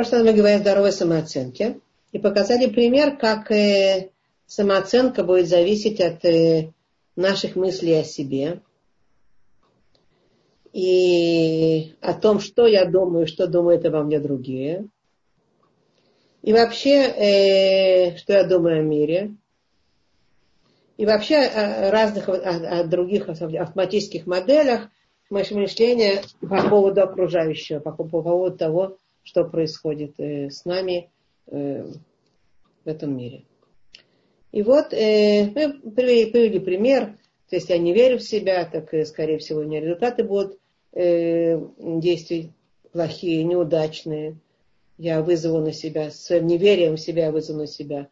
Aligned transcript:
прошлый 0.00 0.22
раз 0.22 0.30
мы 0.30 0.36
говорили 0.38 0.60
о 0.60 0.62
здоровой 0.62 0.92
самооценке 0.92 1.78
и 2.12 2.18
показали 2.18 2.70
пример, 2.70 3.18
как 3.18 3.50
э, 3.50 4.08
самооценка 4.46 5.24
будет 5.24 5.46
зависеть 5.46 6.00
от 6.00 6.24
э, 6.24 6.72
наших 7.16 7.54
мыслей 7.54 8.00
о 8.00 8.04
себе 8.04 8.62
и 10.72 11.92
о 12.00 12.14
том, 12.14 12.40
что 12.40 12.66
я 12.66 12.86
думаю, 12.86 13.26
что 13.26 13.46
думают 13.46 13.84
обо 13.84 14.02
мне 14.02 14.20
другие. 14.20 14.86
И 16.40 16.54
вообще, 16.54 17.02
э, 17.02 18.16
что 18.16 18.32
я 18.32 18.44
думаю 18.44 18.80
о 18.80 18.82
мире. 18.82 19.34
И 20.96 21.04
вообще 21.04 21.36
о 21.36 21.90
разных 21.90 22.30
о, 22.30 22.32
о 22.32 22.84
других 22.84 23.28
автоматических 23.28 24.26
моделях 24.26 24.88
мышления 25.28 26.22
по 26.40 26.70
поводу 26.70 27.02
окружающего, 27.02 27.80
по, 27.80 27.92
по 27.92 28.04
поводу 28.04 28.56
того, 28.56 28.96
что 29.22 29.44
происходит 29.44 30.14
э, 30.18 30.50
с 30.50 30.64
нами 30.64 31.10
э, 31.46 31.84
в 32.84 32.88
этом 32.88 33.16
мире. 33.16 33.44
И 34.52 34.62
вот 34.62 34.92
э, 34.92 35.50
мы 35.54 35.92
привели, 35.92 36.58
пример, 36.58 37.18
то 37.48 37.56
есть 37.56 37.68
я 37.68 37.78
не 37.78 37.92
верю 37.92 38.18
в 38.18 38.22
себя, 38.22 38.64
так, 38.64 38.92
скорее 39.06 39.38
всего, 39.38 39.60
у 39.60 39.64
меня 39.64 39.80
результаты 39.80 40.24
будут 40.24 40.58
действий 40.92 42.52
плохие, 42.90 43.44
неудачные. 43.44 44.36
Я 44.98 45.22
вызову 45.22 45.60
на 45.60 45.72
себя, 45.72 46.10
своим 46.10 46.48
неверием 46.48 46.96
в 46.96 47.00
себя 47.00 47.26
я 47.26 47.32
вызову 47.32 47.60
на 47.60 47.68
себя 47.68 48.08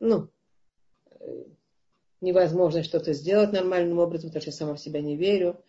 ну, 0.00 0.28
э, 1.20 1.44
невозможно 2.20 2.82
что-то 2.82 3.12
сделать 3.12 3.52
нормальным 3.52 3.98
образом, 3.98 4.30
потому 4.30 4.40
что 4.40 4.50
я 4.50 4.56
сама 4.56 4.74
в 4.74 4.80
себя 4.80 5.00
не 5.00 5.16
верю. 5.16 5.62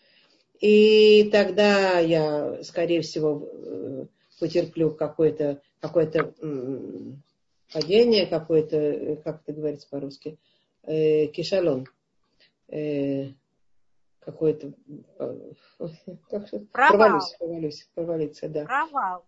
И 0.61 1.27
тогда 1.31 1.99
я, 1.99 2.63
скорее 2.63 3.01
всего, 3.01 3.49
э, 3.51 4.05
потерплю 4.39 4.91
какое-то 4.91 5.59
какое 5.79 6.05
падение, 7.73 8.27
какое-то, 8.27 8.77
э, 8.77 9.15
как 9.17 9.41
это 9.41 9.53
говорится 9.53 9.87
по-русски, 9.89 10.37
э, 10.83 11.27
кишалон. 11.27 11.87
Э, 12.67 13.29
какой-то... 14.19 14.73
Э, 15.17 15.51
провалюсь, 16.71 17.35
провалюсь, 17.39 17.89
провалиться, 17.95 18.47
да. 18.47 18.65
Провал. 18.65 19.25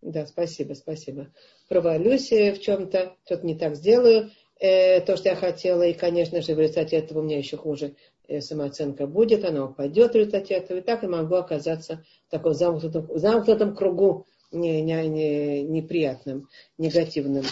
Да, 0.00 0.26
спасибо, 0.26 0.74
спасибо. 0.74 1.28
Провалюсь 1.68 2.30
в 2.32 2.60
чем-то, 2.60 3.16
что-то 3.24 3.46
не 3.46 3.54
так 3.54 3.76
сделаю, 3.76 4.30
э, 4.58 5.00
то, 5.00 5.16
что 5.16 5.28
я 5.28 5.36
хотела, 5.36 5.84
и, 5.84 5.92
конечно 5.92 6.42
же, 6.42 6.56
в 6.56 6.60
результате 6.60 6.96
этого 6.96 7.20
у 7.20 7.22
меня 7.22 7.38
еще 7.38 7.56
хуже 7.56 7.94
самооценка 8.40 9.06
будет, 9.06 9.44
она 9.44 9.66
упадет 9.66 10.12
в 10.12 10.16
результате 10.16 10.54
этого, 10.54 10.78
и 10.78 10.80
так 10.82 11.02
я 11.02 11.08
могу 11.08 11.34
оказаться 11.34 12.04
в 12.28 12.30
таком 12.30 12.54
замкнутом, 12.54 13.08
замкнутом 13.18 13.74
кругу 13.74 14.26
не, 14.50 14.82
не, 14.82 15.08
не, 15.08 15.62
неприятным, 15.62 16.48
негативным, 16.78 17.44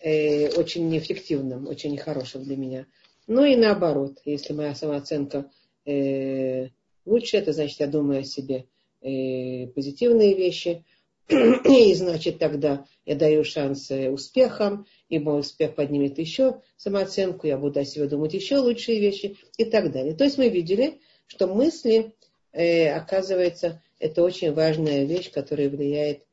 э, 0.00 0.48
очень 0.50 0.88
неэффективным, 0.88 1.66
очень 1.66 1.92
нехорошим 1.92 2.42
для 2.42 2.56
меня. 2.56 2.86
Ну 3.26 3.44
и 3.44 3.56
наоборот, 3.56 4.18
если 4.24 4.52
моя 4.52 4.74
самооценка 4.74 5.50
э, 5.86 6.68
лучше, 7.04 7.36
это 7.36 7.52
значит, 7.52 7.80
я 7.80 7.86
думаю 7.86 8.20
о 8.20 8.24
себе 8.24 8.66
э, 9.00 9.68
позитивные 9.68 10.34
вещи, 10.34 10.84
и 11.28 11.94
значит 11.94 12.38
тогда 12.38 12.84
я 13.04 13.14
даю 13.14 13.44
шанс 13.44 13.90
успехам, 13.90 14.86
и 15.08 15.18
мой 15.18 15.40
успех 15.40 15.74
поднимет 15.74 16.18
еще 16.18 16.60
самооценку, 16.76 17.46
я 17.46 17.58
буду 17.58 17.80
о 17.80 17.84
себе 17.84 18.06
думать 18.06 18.34
еще 18.34 18.58
лучшие 18.58 19.00
вещи 19.00 19.36
и 19.56 19.64
так 19.64 19.92
далее. 19.92 20.14
То 20.14 20.24
есть 20.24 20.38
мы 20.38 20.48
видели, 20.48 21.00
что 21.26 21.46
мысли, 21.46 22.14
э, 22.52 22.90
оказывается, 22.90 23.82
это 23.98 24.22
очень 24.22 24.52
важная 24.52 25.04
вещь, 25.04 25.30
которая 25.30 25.68
влияет 25.68 26.24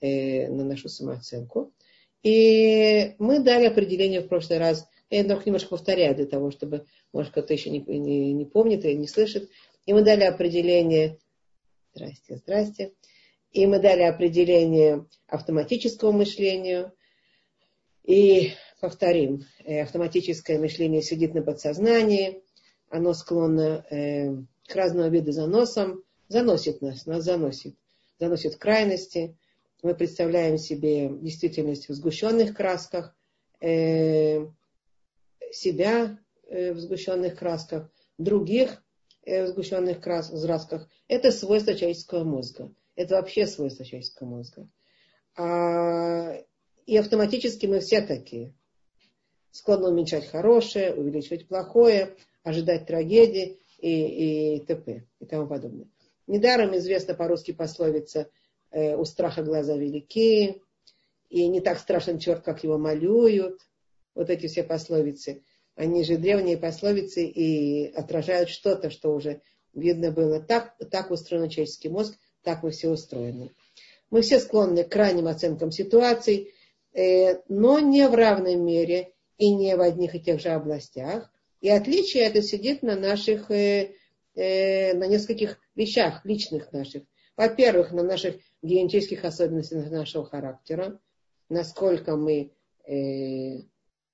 э, 0.00 0.48
на 0.48 0.64
нашу 0.64 0.88
самооценку. 0.88 1.72
И 2.22 3.14
мы 3.18 3.40
дали 3.40 3.66
определение 3.66 4.20
в 4.20 4.28
прошлый 4.28 4.58
раз, 4.58 4.88
я 5.10 5.24
только 5.24 5.44
немножко 5.46 5.70
повторяю 5.70 6.14
для 6.14 6.26
того, 6.26 6.50
чтобы, 6.50 6.84
может, 7.12 7.30
кто-то 7.30 7.54
еще 7.54 7.70
не, 7.70 7.80
не, 7.80 8.32
не 8.32 8.44
помнит 8.44 8.84
или 8.84 8.94
не 8.94 9.06
слышит. 9.06 9.48
И 9.86 9.92
мы 9.92 10.02
дали 10.02 10.24
определение, 10.24 11.18
здрасте, 11.94 12.36
здрасте, 12.36 12.92
и 13.52 13.66
мы 13.66 13.78
дали 13.78 14.02
определение 14.02 15.06
автоматическому 15.26 16.12
мышлению. 16.12 16.92
И 18.04 18.52
повторим, 18.80 19.44
э, 19.64 19.82
автоматическое 19.82 20.58
мышление 20.58 21.02
сидит 21.02 21.34
на 21.34 21.42
подсознании, 21.42 22.42
оно 22.88 23.12
склонно 23.14 23.84
э, 23.90 24.34
к 24.66 24.74
разного 24.74 25.08
вида 25.08 25.32
заносам, 25.32 26.02
заносит 26.28 26.80
нас, 26.80 27.06
нас 27.06 27.24
заносит, 27.24 27.76
заносит 28.18 28.56
крайности, 28.56 29.36
мы 29.82 29.94
представляем 29.94 30.58
себе 30.58 31.08
действительность 31.08 31.88
в 31.88 31.94
сгущенных 31.94 32.54
красках, 32.54 33.14
э, 33.60 34.46
себя 35.52 36.18
э, 36.48 36.72
в 36.72 36.78
сгущенных 36.80 37.38
красках, 37.38 37.90
других 38.18 38.82
э, 39.24 39.44
в 39.44 39.48
сгущенных 39.48 40.00
красках. 40.00 40.88
Это 41.06 41.30
свойство 41.30 41.74
человеческого 41.74 42.24
мозга. 42.24 42.72
Это 42.98 43.14
вообще 43.14 43.46
свойство 43.46 43.84
человеческого 43.84 44.28
мозга. 44.28 44.68
А, 45.36 46.34
и 46.86 46.96
автоматически 46.96 47.66
мы 47.66 47.80
все 47.80 48.00
такие. 48.00 48.54
Склонны 49.50 49.88
уменьшать 49.88 50.26
хорошее, 50.26 50.94
увеличивать 50.94 51.48
плохое, 51.48 52.16
ожидать 52.42 52.86
трагедии 52.86 53.60
и, 53.78 54.56
и 54.56 54.60
т.п. 54.66 55.06
и 55.20 55.26
тому 55.26 55.46
подобное. 55.46 55.88
Недаром 56.26 56.76
известна 56.76 57.14
по-русски 57.14 57.52
пословица 57.52 58.30
Э, 58.70 58.96
у 58.96 59.04
страха 59.04 59.42
глаза 59.42 59.76
велики, 59.76 60.62
и 61.30 61.48
не 61.48 61.60
так 61.60 61.78
страшен 61.78 62.18
черт, 62.18 62.44
как 62.44 62.64
его 62.64 62.78
малюют. 62.78 63.60
Вот 64.14 64.30
эти 64.30 64.46
все 64.46 64.62
пословицы. 64.62 65.42
Они 65.74 66.02
же 66.04 66.16
древние 66.16 66.58
пословицы 66.58 67.24
и 67.24 67.86
отражают 67.92 68.48
что-то, 68.48 68.90
что 68.90 69.14
уже 69.14 69.42
видно 69.72 70.10
было. 70.10 70.40
Так, 70.40 70.76
так 70.90 71.10
устроен 71.10 71.48
человеческий 71.48 71.88
мозг, 71.88 72.18
так 72.48 72.62
мы 72.62 72.70
все 72.70 72.88
устроены. 72.88 73.50
Мы 74.08 74.22
все 74.22 74.40
склонны 74.40 74.82
к 74.82 74.88
крайним 74.88 75.28
оценкам 75.28 75.70
ситуаций, 75.70 76.54
э, 76.94 77.42
но 77.50 77.78
не 77.78 78.08
в 78.08 78.14
равной 78.14 78.56
мере 78.56 79.12
и 79.36 79.54
не 79.54 79.76
в 79.76 79.82
одних 79.82 80.14
и 80.14 80.20
тех 80.20 80.40
же 80.40 80.48
областях. 80.48 81.30
И 81.60 81.68
отличие 81.68 82.22
это 82.22 82.40
сидит 82.40 82.82
на 82.82 82.96
наших, 82.96 83.50
э, 83.50 83.92
на 84.34 85.06
нескольких 85.06 85.58
вещах 85.76 86.24
личных 86.24 86.72
наших. 86.72 87.02
Во-первых, 87.36 87.92
на 87.92 88.02
наших 88.02 88.36
генетических 88.62 89.26
особенностях 89.26 89.90
нашего 89.90 90.24
характера, 90.24 90.98
насколько 91.50 92.16
мы 92.16 92.52
э, 92.86 93.60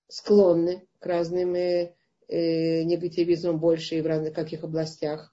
склонны 0.09 0.83
к 0.99 1.07
разным 1.07 1.55
э, 1.55 1.95
э, 2.27 2.83
негативизмам 2.83 3.61
больше 3.61 3.95
и 3.95 4.01
в 4.01 4.31
каких 4.33 4.65
областях. 4.65 5.33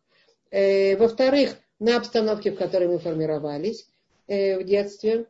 Э, 0.52 0.96
во-вторых, 0.98 1.58
на 1.82 1.98
обстановке, 1.98 2.52
в 2.52 2.58
которой 2.58 2.88
мы 2.88 3.00
формировались 3.00 3.90
э, 4.28 4.60
в 4.60 4.64
детстве, 4.64 5.26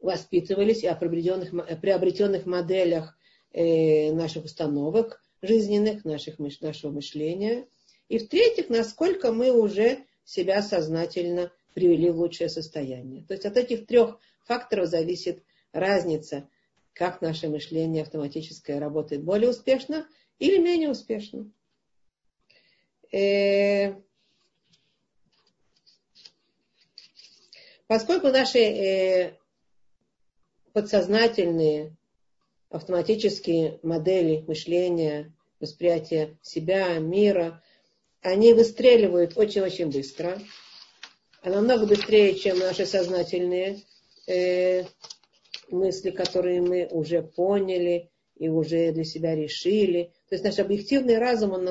воспитывались 0.00 0.84
и 0.84 0.86
о 0.86 0.94
приобретенных, 0.94 2.44
моделях 2.44 3.16
э, 3.52 4.12
наших 4.12 4.44
установок 4.44 5.22
жизненных, 5.40 6.04
наших, 6.04 6.38
нашего 6.38 6.90
мышления. 6.90 7.66
И 8.10 8.18
в-третьих, 8.18 8.68
насколько 8.68 9.32
мы 9.32 9.50
уже 9.50 10.04
себя 10.24 10.60
сознательно 10.60 11.50
привели 11.72 12.10
в 12.10 12.18
лучшее 12.18 12.50
состояние. 12.50 13.24
То 13.24 13.32
есть 13.32 13.46
от 13.46 13.56
этих 13.56 13.86
трех 13.86 14.18
факторов 14.44 14.88
зависит 14.88 15.42
разница, 15.72 16.50
как 16.92 17.22
наше 17.22 17.48
мышление 17.48 18.02
автоматическое 18.02 18.78
работает 18.78 19.24
более 19.24 19.48
успешно 19.48 20.06
или 20.38 20.58
менее 20.58 20.90
успешно. 20.90 21.50
Э, 23.10 23.94
поскольку 27.88 28.28
наши 28.28 28.58
э, 28.58 29.32
подсознательные 30.72 31.96
автоматические 32.70 33.80
модели 33.82 34.44
мышления, 34.46 35.34
восприятия 35.58 36.38
себя, 36.42 36.98
мира, 36.98 37.62
они 38.20 38.52
выстреливают 38.52 39.36
очень-очень 39.36 39.90
быстро, 39.90 40.38
а 41.42 41.50
намного 41.50 41.86
быстрее, 41.86 42.34
чем 42.34 42.58
наши 42.58 42.84
сознательные 42.84 43.82
э, 44.26 44.84
мысли, 45.70 46.10
которые 46.10 46.60
мы 46.60 46.86
уже 46.90 47.22
поняли 47.22 48.10
и 48.36 48.48
уже 48.48 48.92
для 48.92 49.04
себя 49.04 49.34
решили. 49.34 50.12
То 50.28 50.34
есть 50.34 50.44
наш 50.44 50.58
объективный 50.58 51.18
разум, 51.18 51.52
он 51.52 51.64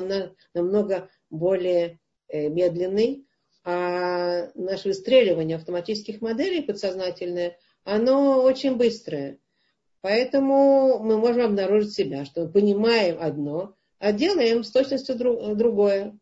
намного, 0.54 1.10
более 1.30 2.00
э, 2.30 2.50
медленный, 2.50 3.27
а 3.70 4.50
наше 4.56 4.88
выстреливание 4.88 5.58
автоматических 5.58 6.22
моделей 6.22 6.62
подсознательное, 6.62 7.58
оно 7.84 8.42
очень 8.42 8.78
быстрое. 8.78 9.40
Поэтому 10.00 11.00
мы 11.00 11.18
можем 11.18 11.48
обнаружить 11.48 11.94
себя, 11.94 12.24
что 12.24 12.46
мы 12.46 12.50
понимаем 12.50 13.18
одно, 13.20 13.76
а 14.00 14.14
делаем 14.14 14.64
с 14.64 14.72
точностью 14.72 15.18
другое. 15.18 16.18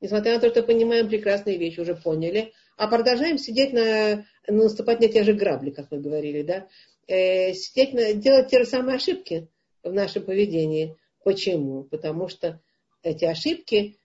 Несмотря 0.00 0.34
на 0.34 0.40
то, 0.40 0.48
что 0.48 0.64
понимаем 0.64 1.08
прекрасные 1.08 1.58
вещи, 1.58 1.78
уже 1.78 1.94
поняли, 1.94 2.52
а 2.76 2.88
продолжаем 2.88 3.38
сидеть 3.38 3.72
на, 3.72 4.26
наступать 4.48 4.98
на 4.98 5.06
те 5.06 5.22
же 5.22 5.32
грабли, 5.32 5.70
как 5.70 5.92
мы 5.92 6.00
говорили, 6.00 6.42
да, 6.42 6.66
э, 7.06 7.52
сидеть 7.52 7.92
на, 7.92 8.14
делать 8.14 8.48
те 8.48 8.58
же 8.58 8.64
самые 8.64 8.96
ошибки 8.96 9.46
в 9.84 9.92
нашем 9.92 10.24
поведении. 10.24 10.96
Почему? 11.22 11.84
Потому 11.84 12.26
что 12.26 12.60
эти 13.04 13.26
ошибки, 13.26 13.99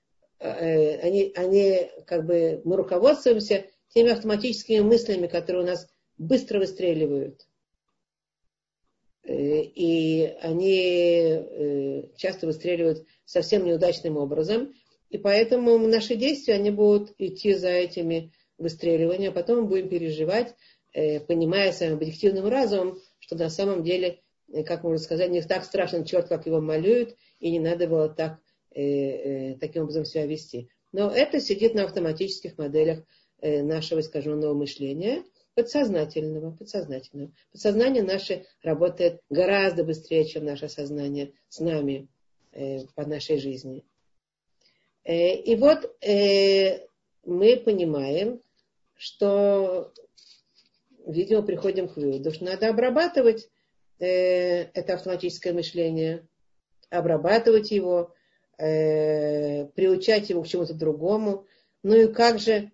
они, 0.54 1.32
они 1.36 1.90
как 2.06 2.26
бы, 2.26 2.62
мы 2.64 2.76
руководствуемся 2.78 3.66
теми 3.90 4.12
автоматическими 4.12 4.82
мыслями, 4.82 5.28
которые 5.28 5.64
у 5.64 5.68
нас 5.68 5.88
быстро 6.18 6.60
выстреливают. 6.60 7.46
Э, 9.24 9.62
и 9.62 10.36
они 10.42 11.30
э, 11.30 12.04
часто 12.18 12.46
выстреливают 12.46 13.06
совсем 13.26 13.66
неудачным 13.66 14.18
образом. 14.18 14.74
И 15.10 15.18
поэтому 15.18 15.78
наши 15.78 16.16
действия, 16.16 16.56
они 16.56 16.72
будут 16.72 17.14
идти 17.18 17.54
за 17.54 17.70
этими 17.70 18.32
выстреливаниями, 18.58 19.28
а 19.28 19.32
потом 19.32 19.62
мы 19.62 19.66
будем 19.66 19.90
переживать, 19.90 20.56
э, 20.94 21.20
понимая 21.20 21.72
своим 21.72 21.94
объективным 21.94 22.48
разумом, 22.48 23.00
что 23.20 23.36
на 23.36 23.50
самом 23.50 23.84
деле, 23.84 24.22
как 24.66 24.84
можно 24.84 25.00
сказать, 25.00 25.32
не 25.32 25.42
так 25.42 25.66
страшен 25.66 26.06
черт, 26.06 26.28
как 26.28 26.46
его 26.46 26.62
малюют, 26.62 27.16
и 27.40 27.52
не 27.52 27.60
надо 27.60 27.88
было 27.88 28.10
так, 28.10 28.40
таким 28.76 29.84
образом 29.84 30.06
себя 30.06 30.26
вести. 30.26 30.70
Но 30.92 31.10
это 31.10 31.40
сидит 31.40 31.74
на 31.74 31.86
автоматических 31.86 32.58
моделях 32.58 33.04
нашего 33.42 34.02
искаженного 34.02 34.54
мышления– 34.54 35.24
подсознательного, 35.56 36.52
подсознательного. 36.52 37.32
Подсознание 37.52 38.04
наше 38.04 38.46
работает 38.62 39.22
гораздо 39.30 39.84
быстрее, 39.84 40.26
чем 40.26 40.46
наше 40.46 40.70
сознание 40.70 41.32
с 41.48 41.60
нами 41.60 42.08
э, 42.52 42.82
по 42.94 43.06
нашей 43.06 43.40
жизни. 43.40 43.84
Э, 45.04 45.34
и 45.36 45.56
вот 45.56 45.96
э, 46.04 46.86
мы 47.24 47.58
понимаем, 47.58 48.42
что, 48.96 49.94
видимо, 51.08 51.42
приходим 51.42 51.88
к 51.88 51.96
выводу, 51.96 52.32
что 52.32 52.44
надо 52.44 52.70
обрабатывать 52.70 53.50
э, 54.00 54.64
это 54.74 54.96
автоматическое 54.96 55.54
мышление, 55.54 56.28
обрабатывать 56.90 57.72
его, 57.72 58.14
э, 58.58 59.66
приучать 59.68 60.30
его 60.30 60.44
к 60.44 60.48
чему-то 60.48 60.74
другому. 60.74 61.46
Ну 61.84 61.96
и 61.96 62.12
как 62.12 62.40
же, 62.40 62.72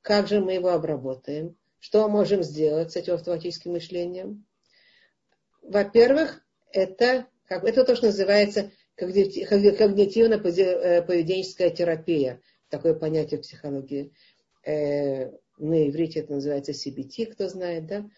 как 0.00 0.28
же 0.28 0.40
мы 0.40 0.52
его 0.54 0.70
обработаем? 0.70 1.56
Что 1.78 2.02
мы 2.02 2.18
можем 2.18 2.42
сделать 2.42 2.92
с 2.92 2.96
этим 2.96 3.14
автоматическим 3.14 3.72
мышлением? 3.72 4.44
Во-первых, 5.62 6.44
это, 6.72 7.26
как, 7.46 7.64
это 7.64 7.84
то, 7.84 7.96
что 7.96 8.06
называется 8.06 8.70
когнитивно-поведенческая 8.96 11.70
терапия. 11.70 12.40
Такое 12.68 12.94
понятие 12.94 13.38
в 13.38 13.42
психологии. 13.42 14.12
Э, 14.64 15.30
на 15.58 15.88
иврите 15.88 16.20
это 16.20 16.34
называется 16.34 16.70
CBT, 16.72 17.32
кто 17.32 17.48
знает, 17.48 17.86
да? 17.86 18.08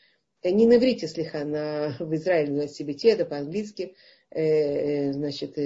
Э, 0.43 0.51
не 0.51 0.67
на 0.67 0.77
иврите, 0.77 1.09
слегка, 1.09 1.43
на, 1.45 1.97
в 1.99 2.15
Израиле 2.15 2.51
называется 2.51 2.85
CBT, 2.85 3.11
это 3.11 3.25
по-английски. 3.25 3.97
Э, 4.31 5.12
значит, 5.12 5.56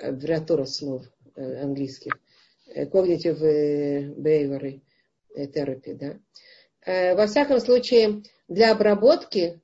аббревиатура 0.00 0.64
слов 0.64 1.04
английских. 1.36 2.12
Cognitive 2.74 4.16
behavior 4.16 4.80
терапии. 5.34 5.92
Да? 5.92 6.18
Э, 6.84 7.14
во 7.14 7.26
всяком 7.26 7.60
случае, 7.60 8.22
для 8.48 8.72
обработки, 8.72 9.60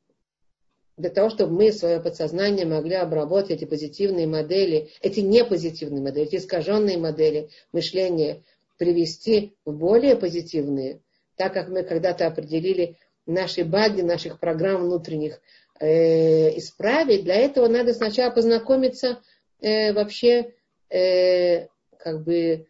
для 0.96 1.10
того, 1.10 1.30
чтобы 1.30 1.52
мы 1.52 1.72
свое 1.72 2.00
подсознание 2.00 2.66
могли 2.66 2.94
обработать 2.94 3.50
эти 3.50 3.64
позитивные 3.64 4.26
модели, 4.26 4.90
эти 5.00 5.20
непозитивные 5.20 6.02
модели, 6.02 6.26
эти 6.26 6.36
искаженные 6.36 6.98
модели 6.98 7.50
мышления, 7.72 8.42
привести 8.78 9.56
в 9.64 9.72
более 9.72 10.16
позитивные, 10.16 11.00
так 11.36 11.52
как 11.52 11.69
мы 11.69 11.82
когда-то 11.82 12.26
определили 12.26 12.96
наши 13.26 13.64
баги, 13.64 14.00
наших 14.00 14.40
программ 14.40 14.84
внутренних, 14.84 15.40
э, 15.80 16.56
исправить, 16.56 17.25
для 17.25 17.36
этого 17.36 17.69
надо 17.69 17.92
сначала 17.94 18.30
познакомиться 18.30 19.20
э, 19.60 19.93
вообще 19.93 20.55
э, 20.90 21.66
как 21.99 22.25
бы 22.25 22.66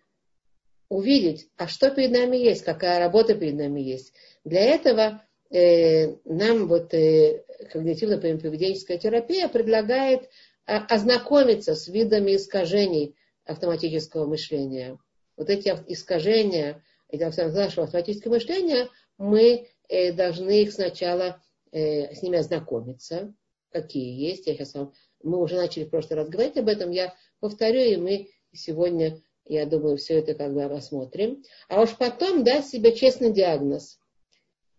увидеть, 0.89 1.49
а 1.57 1.69
что 1.69 1.91
перед 1.91 2.13
нами 2.13 2.37
есть, 2.37 2.65
какая 2.65 2.99
работа 2.99 3.35
перед 3.35 3.55
нами 3.55 3.81
есть. 3.81 4.13
Для 4.45 4.61
этого 4.63 5.23
э, 5.51 6.17
нам 6.25 6.67
вот 6.67 6.95
э, 6.95 7.45
когнитивно-поведенческая 7.73 8.99
терапия 8.99 9.49
предлагает 9.49 10.25
э, 10.67 10.77
ознакомиться 10.89 11.75
с 11.75 11.89
видами 11.89 12.37
искажений 12.37 13.17
автоматического 13.45 14.27
мышления. 14.27 14.99
Вот 15.37 15.51
эти 15.51 15.69
искажения 15.87 16.83
нашего 17.11 17.85
автоматического 17.85 18.35
мышления, 18.35 18.89
мы 19.17 19.69
э, 19.89 20.13
должны 20.13 20.63
их 20.63 20.73
сначала 20.73 21.43
э, 21.73 22.15
с 22.15 22.23
ними 22.23 22.39
ознакомиться, 22.39 23.35
какие 23.71 24.29
есть. 24.29 24.47
Я 24.47 24.55
сейчас 24.55 24.75
вам, 24.75 24.93
мы 25.23 25.41
уже 25.43 25.57
начали 25.57 25.85
в 25.85 25.91
прошлый 25.91 26.19
раз 26.19 26.29
говорить 26.29 26.57
об 26.57 26.69
этом, 26.69 26.91
я 26.91 27.15
повторю, 27.41 27.81
и 27.81 27.97
мы 27.97 28.29
сегодня 28.53 29.21
я 29.49 29.65
думаю, 29.65 29.97
все 29.97 30.19
это 30.19 30.35
как 30.35 30.53
бы 30.53 30.69
рассмотрим. 30.69 31.43
А 31.69 31.81
уж 31.81 31.97
потом 31.97 32.45
дать 32.45 32.67
себе 32.67 32.95
честный 32.95 33.33
диагноз. 33.33 33.99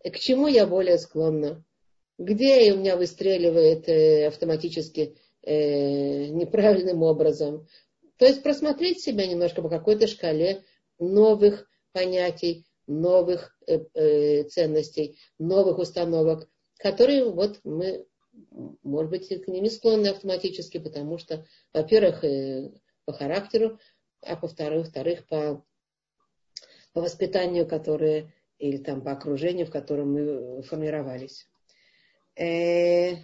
К 0.03 0.17
чему 0.17 0.47
я 0.47 0.65
более 0.67 0.97
склонна? 0.97 1.63
Где 2.17 2.71
у 2.73 2.77
меня 2.77 2.95
выстреливает 2.95 3.89
э, 3.89 4.27
автоматически 4.27 5.17
э, 5.41 6.27
неправильным 6.27 7.01
образом? 7.01 7.67
То 8.17 8.25
есть 8.25 8.43
просмотреть 8.43 9.01
себя 9.01 9.25
немножко 9.25 9.61
по 9.61 9.69
какой-то 9.69 10.07
шкале 10.07 10.63
новых 10.99 11.67
понятий, 11.91 12.65
новых 12.87 13.57
э, 13.65 13.79
э, 13.93 14.43
ценностей, 14.43 15.17
новых 15.39 15.79
установок, 15.79 16.47
которые 16.77 17.29
вот 17.29 17.59
мы, 17.63 18.05
может 18.83 19.11
быть, 19.11 19.27
к 19.27 19.47
ним 19.47 19.63
не 19.63 19.69
склонны 19.69 20.07
автоматически, 20.07 20.77
потому 20.77 21.17
что, 21.17 21.45
во-первых, 21.73 22.23
э, 22.23 22.71
по 23.05 23.13
характеру, 23.13 23.79
а 24.21 24.35
по-вторых, 24.35 24.87
вторых 24.87 25.25
по, 25.27 25.65
по 26.93 27.01
воспитанию, 27.01 27.67
которое, 27.67 28.33
или 28.57 28.77
там 28.77 29.01
по 29.01 29.11
окружению, 29.11 29.65
в 29.65 29.71
котором 29.71 30.13
мы 30.13 30.61
формировались. 30.63 31.47
Э, 32.35 33.15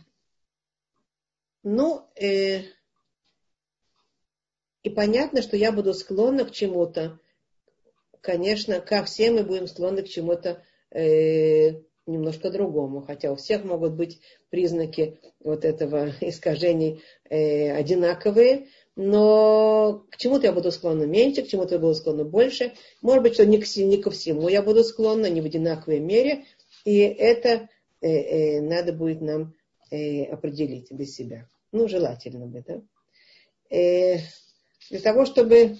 ну, 1.63 2.07
э, 2.15 2.63
и 4.83 4.89
понятно, 4.89 5.41
что 5.41 5.57
я 5.57 5.71
буду 5.71 5.93
склонна 5.93 6.45
к 6.45 6.51
чему-то. 6.51 7.19
Конечно, 8.21 8.79
как 8.81 9.07
все 9.07 9.31
мы 9.31 9.43
будем 9.43 9.67
склонны 9.67 10.03
к 10.03 10.07
чему-то 10.07 10.63
э, 10.91 11.81
немножко 12.07 12.49
другому, 12.49 13.01
хотя 13.01 13.31
у 13.31 13.35
всех 13.35 13.63
могут 13.63 13.93
быть 13.93 14.21
признаки 14.49 15.19
вот 15.39 15.65
этого 15.65 16.11
искажений 16.21 17.01
э, 17.29 17.71
одинаковые, 17.71 18.67
но 18.95 20.05
к 20.09 20.17
чему-то 20.17 20.47
я 20.47 20.53
буду 20.53 20.71
склонна 20.71 21.03
меньше, 21.03 21.43
к 21.43 21.47
чему-то 21.47 21.75
я 21.75 21.79
буду 21.79 21.95
склонна 21.95 22.23
больше. 22.23 22.73
Может 23.01 23.23
быть, 23.23 23.33
что 23.33 23.45
не, 23.45 23.59
к, 23.59 23.75
не 23.75 24.01
ко 24.01 24.09
всему 24.09 24.47
я 24.47 24.61
буду 24.61 24.83
склонна, 24.83 25.29
не 25.29 25.41
в 25.41 25.45
одинаковой 25.45 25.99
мере. 25.99 26.45
И 26.85 26.99
это 26.99 27.67
э, 28.01 28.07
э, 28.07 28.61
надо 28.61 28.93
будет 28.93 29.21
нам 29.21 29.53
э, 29.91 30.23
определить 30.25 30.87
для 30.91 31.05
себя. 31.05 31.49
Ну, 31.73 31.89
желательно 31.89 32.45
бы, 32.45 32.63
да. 32.65 32.81
Э, 33.69 34.19
для 34.89 34.99
того, 35.01 35.25
чтобы 35.25 35.77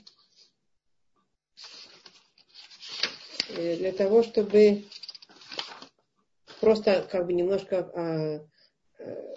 э, 3.55 3.75
для 3.77 3.94
того, 3.94 4.24
чтобы 4.24 4.84
просто 6.65 7.07
как 7.12 7.27
бы 7.27 7.34
немножко 7.34 7.91
а, 7.93 8.43
э, 8.98 9.36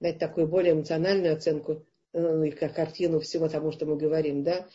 дать 0.00 0.18
такую 0.18 0.48
более 0.48 0.72
эмоциональную 0.72 1.34
оценку 1.34 1.86
ну, 2.14 2.42
и 2.42 2.50
картину 2.50 3.20
всего 3.20 3.46
тому, 3.50 3.70
что 3.70 3.84
мы 3.84 3.98
говорим, 3.98 4.42
да, 4.42 4.66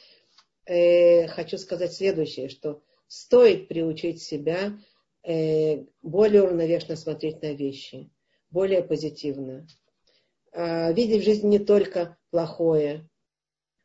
э, 0.67 1.25
хочу 1.29 1.57
сказать 1.57 1.93
следующее, 1.93 2.49
что 2.49 2.83
стоит 3.07 3.67
приучить 3.67 4.21
себя 4.21 4.77
э, 5.23 5.85
более 6.03 6.43
уравновешенно 6.43 6.95
смотреть 6.95 7.41
на 7.41 7.53
вещи, 7.53 8.11
более 8.51 8.83
позитивно, 8.83 9.65
э, 10.51 10.93
видеть 10.93 11.23
в 11.23 11.25
жизни 11.25 11.57
не 11.57 11.59
только 11.59 12.19
плохое, 12.29 13.09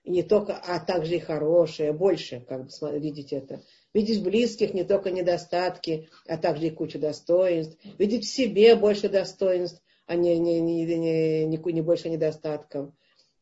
не 0.04 0.22
только, 0.22 0.58
а 0.58 0.78
также 0.78 1.16
и 1.16 1.20
хорошее, 1.20 1.94
больше 1.94 2.44
как 2.46 2.66
бы 2.66 2.98
видеть 2.98 3.32
это. 3.32 3.62
Видеть 3.92 4.22
близких 4.22 4.72
не 4.72 4.84
только 4.84 5.10
недостатки, 5.10 6.08
а 6.26 6.36
также 6.36 6.68
и 6.68 6.70
кучу 6.70 6.98
достоинств. 6.98 7.76
Видеть 7.98 8.24
в 8.24 8.28
себе 8.28 8.76
больше 8.76 9.08
достоинств, 9.08 9.82
а 10.06 10.14
не, 10.14 10.38
не, 10.38 10.60
не, 10.60 10.84
не, 10.84 11.46
не, 11.46 11.72
не 11.72 11.80
больше 11.82 12.08
недостатков. 12.08 12.92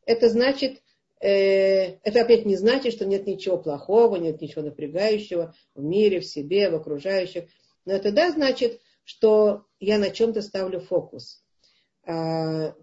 Это 0.07 0.31
значит, 0.31 0.83
э, 1.21 1.99
это 2.03 2.23
опять 2.23 2.47
не 2.47 2.57
значит, 2.57 2.95
что 2.95 3.05
нет 3.05 3.27
ничего 3.27 3.59
плохого, 3.59 4.17
нет 4.17 4.41
ничего 4.41 4.63
напрягающего 4.63 5.55
в 5.75 5.83
мире, 5.83 6.21
в 6.21 6.25
себе, 6.25 6.71
в 6.71 6.75
окружающих. 6.75 7.45
Но 7.85 7.93
это 7.93 8.11
да, 8.11 8.31
значит, 8.31 8.81
что 9.05 9.65
я 9.81 9.99
на 9.99 10.11
чем-то 10.11 10.41
ставлю 10.41 10.81
фокус. 10.81 11.43
А, 12.07 12.75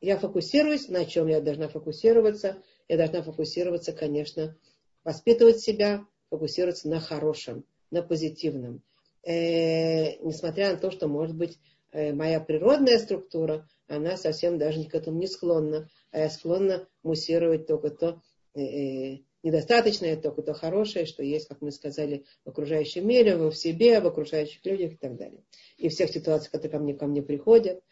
я 0.00 0.18
фокусируюсь, 0.18 0.88
на 0.88 1.04
чем 1.04 1.28
я 1.28 1.40
должна 1.40 1.68
фокусироваться. 1.68 2.62
Я 2.88 2.96
должна 2.96 3.22
фокусироваться, 3.22 3.92
конечно, 3.92 4.56
воспитывать 5.02 5.60
себя, 5.60 6.04
фокусироваться 6.34 6.88
на 6.88 7.00
хорошем, 7.00 7.64
на 7.90 8.02
позитивном. 8.02 8.82
Э, 9.22 10.16
несмотря 10.18 10.72
на 10.72 10.78
то, 10.78 10.90
что, 10.90 11.06
может 11.06 11.36
быть, 11.36 11.58
э, 11.92 12.12
моя 12.12 12.40
природная 12.40 12.98
структура, 12.98 13.68
она 13.86 14.16
совсем 14.16 14.58
даже 14.58 14.84
к 14.84 14.94
этому 14.94 15.18
не 15.18 15.28
склонна, 15.28 15.88
а 16.10 16.18
я 16.20 16.30
склонна 16.30 16.88
муссировать 17.02 17.66
только 17.66 17.90
то 17.90 18.20
э, 18.54 18.60
э 18.60 19.18
недостаточное, 19.44 20.16
только 20.16 20.40
то 20.40 20.54
хорошее, 20.54 21.04
что 21.04 21.22
есть, 21.22 21.48
как 21.48 21.60
мы 21.60 21.70
сказали, 21.70 22.24
в 22.46 22.48
окружающем 22.48 23.06
мире, 23.06 23.36
в 23.36 23.52
себе, 23.52 24.00
в 24.00 24.06
окружающих 24.06 24.64
людях 24.64 24.94
и 24.94 24.96
так 24.96 25.16
далее. 25.16 25.44
И 25.76 25.90
всех 25.90 26.10
ситуациях, 26.10 26.50
которые 26.50 26.72
ко 26.72 26.78
мне, 26.78 26.94
ко 26.94 27.06
мне 27.06 27.22
приходят. 27.22 27.82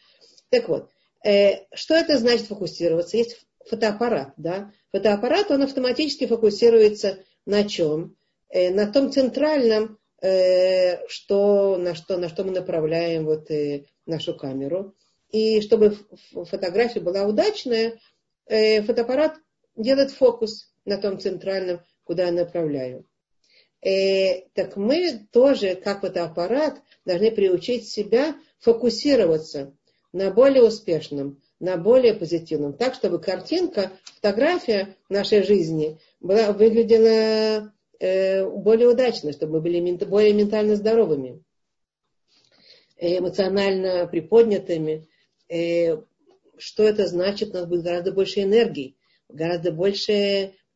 Так 0.49 0.71
вот, 0.71 0.89
э, 1.25 1.67
что 1.75 1.95
это 1.95 2.17
значит 2.17 2.47
фокусироваться? 2.47 3.19
Есть 3.19 3.47
фотоаппарат, 3.67 4.33
да? 4.39 4.73
Фотоаппарат, 4.93 5.51
он 5.51 5.63
автоматически 5.63 6.27
фокусируется 6.27 7.19
на 7.45 7.69
чем? 7.69 8.17
Э, 8.53 8.71
на 8.71 8.87
том 8.87 9.11
центральном, 9.11 9.99
э, 10.21 11.07
что, 11.09 11.79
на, 11.79 11.95
что, 11.95 12.19
на 12.19 12.29
что 12.29 12.45
мы 12.45 12.53
направляем 12.53 13.25
вот, 13.25 13.51
э, 13.51 13.87
нашу 14.05 14.37
камеру. 14.37 14.95
И 15.31 15.63
чтобы 15.63 15.97
фотография 16.35 17.01
была 17.01 17.25
удачная, 17.25 17.99
фотоаппарат 18.47 19.37
делает 19.77 20.11
фокус 20.11 20.71
на 20.85 20.99
том 20.99 21.19
центральном, 21.19 21.81
куда 22.05 22.27
я 22.27 22.33
направляю. 22.33 23.07
Э, 23.81 24.43
так 24.55 24.77
мы 24.77 25.27
тоже, 25.33 25.75
как 25.75 26.03
фотоаппарат, 26.03 26.83
должны 27.07 27.31
приучить 27.31 27.89
себя 27.89 28.37
фокусироваться 28.59 29.75
на 30.13 30.31
более 30.31 30.63
успешном, 30.65 31.41
на 31.59 31.79
более 31.79 32.13
позитивном, 32.13 32.75
так, 32.75 32.95
чтобы 32.95 33.19
картинка, 33.19 33.91
фотография 34.17 34.97
нашей 35.09 35.43
жизни 35.43 35.99
была, 36.21 36.53
выглядела 36.53 37.73
более 38.03 38.89
удачно, 38.89 39.33
чтобы 39.33 39.55
мы 39.55 39.61
были 39.61 40.05
более 40.05 40.33
ментально 40.33 40.75
здоровыми, 40.75 41.43
эмоционально 42.99 44.07
приподнятыми. 44.07 45.09
Э, 45.49 45.99
что 46.59 46.85
это 46.85 47.07
значит? 47.07 47.51
У 47.51 47.55
нас 47.55 47.67
будет 47.67 47.83
гораздо 47.83 48.13
больше 48.13 48.43
энергии, 48.43 48.97
гораздо 49.29 49.73
больше 49.73 50.13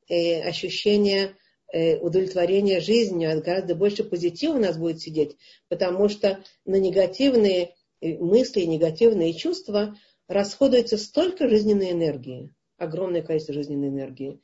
э, 0.09 0.43
ощущения 0.43 1.37
э, 1.73 1.99
удовлетворения 1.99 2.81
жизнью, 2.81 3.43
гораздо 3.43 3.75
больше 3.75 4.05
позитива 4.05 4.57
у 4.57 4.61
нас 4.61 4.77
будет 4.77 5.01
сидеть, 5.01 5.37
потому 5.69 6.09
что 6.09 6.43
на 6.65 6.77
негативные 6.77 7.75
э, 8.01 8.19
мысли, 8.19 8.63
негативные 8.63 9.35
чувства 9.35 9.97
расходуется 10.29 10.99
столько 10.99 11.49
жизненной 11.49 11.93
энергии, 11.93 12.53
огромное 12.79 13.23
количество 13.23 13.55
жизненной 13.55 13.89
энергии. 13.89 14.41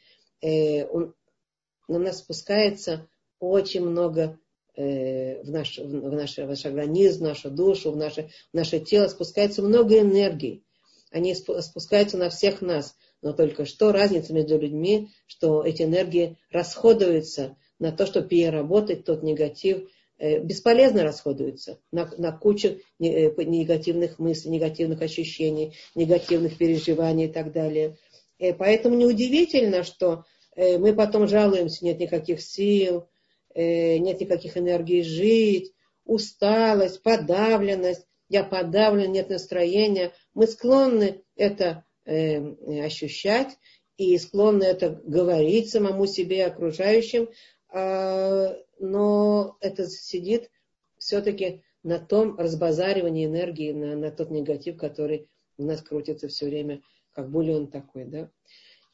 На 1.93 1.99
нас 1.99 2.21
спускается 2.21 3.07
очень 3.39 3.83
много 3.83 4.39
э, 4.77 5.43
в, 5.43 5.51
наш, 5.51 5.77
в, 5.77 6.11
наш, 6.11 6.39
в 6.39 6.47
наш 6.47 6.65
организм, 6.65 7.21
в 7.21 7.29
нашу 7.29 7.51
душу, 7.51 7.93
в 7.93 7.97
наше, 7.97 8.31
в 8.51 8.57
наше 8.57 8.81
тело 8.81 9.09
спускается 9.09 9.61
много 9.61 9.99
энергии. 9.99 10.65
Они 11.11 11.35
спускаются 11.35 12.17
на 12.17 12.31
всех 12.31 12.63
нас. 12.63 12.97
Но 13.21 13.35
только 13.35 13.67
что 13.67 13.93
разница 13.93 14.33
между 14.33 14.59
людьми, 14.59 15.11
что 15.27 15.63
эти 15.65 15.83
энергии 15.83 16.39
расходуются 16.51 17.59
на 17.79 17.93
то, 17.93 18.07
чтобы 18.07 18.29
переработать 18.29 19.05
тот 19.05 19.23
негатив, 19.23 19.91
э, 20.17 20.39
бесполезно 20.39 21.03
расходуются 21.03 21.79
на, 21.91 22.11
на 22.17 22.33
кучу 22.33 22.69
э, 22.69 23.45
негативных 23.45 24.19
мыслей, 24.19 24.53
негативных 24.53 25.03
ощущений, 25.03 25.77
негативных 25.95 26.57
переживаний 26.57 27.27
и 27.27 27.33
так 27.33 27.53
далее. 27.53 27.99
И 28.39 28.53
поэтому 28.53 28.97
неудивительно, 28.97 29.85
что 29.85 30.25
мы 30.57 30.95
потом 30.95 31.29
жалуемся, 31.29 31.85
нет 31.85 31.99
никаких 31.99 32.43
сил, 32.43 33.09
нет 33.55 34.21
никаких 34.21 34.57
энергий 34.57 35.03
жить, 35.03 35.73
усталость, 36.05 37.03
подавленность, 37.03 38.07
я 38.29 38.45
подавлен, 38.45 39.13
нет 39.13 39.31
настроения. 39.31 40.13
Мы 40.35 40.47
склонны 40.47 41.23
это 41.37 41.85
Э, 42.05 42.85
ощущать 42.85 43.57
и 43.97 44.19
склонны 44.19 44.65
это 44.65 44.91
говорить 45.05 45.71
самому 45.71 46.07
себе 46.07 46.39
и 46.39 46.41
окружающим, 46.41 47.29
а, 47.69 48.57
но 48.81 49.57
это 49.61 49.87
сидит 49.87 50.51
все-таки 50.99 51.63
на 51.85 52.01
том 52.01 52.37
разбазаривании 52.37 53.27
энергии, 53.27 53.71
на, 53.71 53.95
на 53.95 54.11
тот 54.11 54.33
негатив, 54.33 54.79
который 54.79 55.29
у 55.59 55.63
нас 55.63 55.81
крутится 55.81 56.27
все 56.27 56.47
время, 56.47 56.83
как 57.13 57.31
бульон 57.31 57.69
такой, 57.69 58.07
да. 58.07 58.31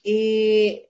И 0.05 0.87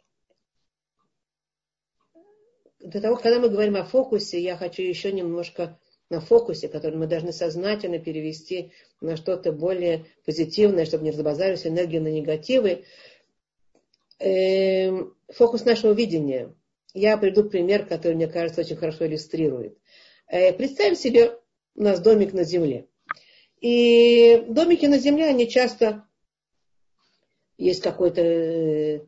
до 2.80 3.00
того, 3.00 3.16
когда 3.16 3.38
мы 3.38 3.48
говорим 3.48 3.76
о 3.76 3.84
фокусе, 3.84 4.40
я 4.40 4.56
хочу 4.56 4.82
еще 4.82 5.12
немножко 5.12 5.78
на 6.10 6.20
фокусе, 6.20 6.68
который 6.68 6.96
мы 6.96 7.06
должны 7.06 7.32
сознательно 7.32 7.98
перевести 7.98 8.72
на 9.00 9.16
что-то 9.16 9.52
более 9.52 10.06
позитивное, 10.24 10.86
чтобы 10.86 11.04
не 11.04 11.10
разбазарилась 11.10 11.66
энергия 11.66 12.00
на 12.00 12.08
негативы. 12.08 12.84
Эм, 14.18 15.14
фокус 15.28 15.64
нашего 15.64 15.92
видения. 15.92 16.54
Я 16.94 17.18
приду 17.18 17.44
пример, 17.44 17.84
который, 17.84 18.14
мне 18.14 18.26
кажется, 18.26 18.62
очень 18.62 18.76
хорошо 18.76 19.06
иллюстрирует. 19.06 19.76
Э, 20.26 20.52
представим 20.52 20.96
себе, 20.96 21.38
у 21.74 21.82
нас 21.82 22.00
домик 22.00 22.32
на 22.32 22.44
земле. 22.44 22.86
И 23.60 24.44
домики 24.48 24.86
на 24.86 24.98
земле, 24.98 25.26
они 25.26 25.48
часто 25.48 26.04
есть 27.58 27.82
какой-то 27.82 28.22
э, 28.22 29.00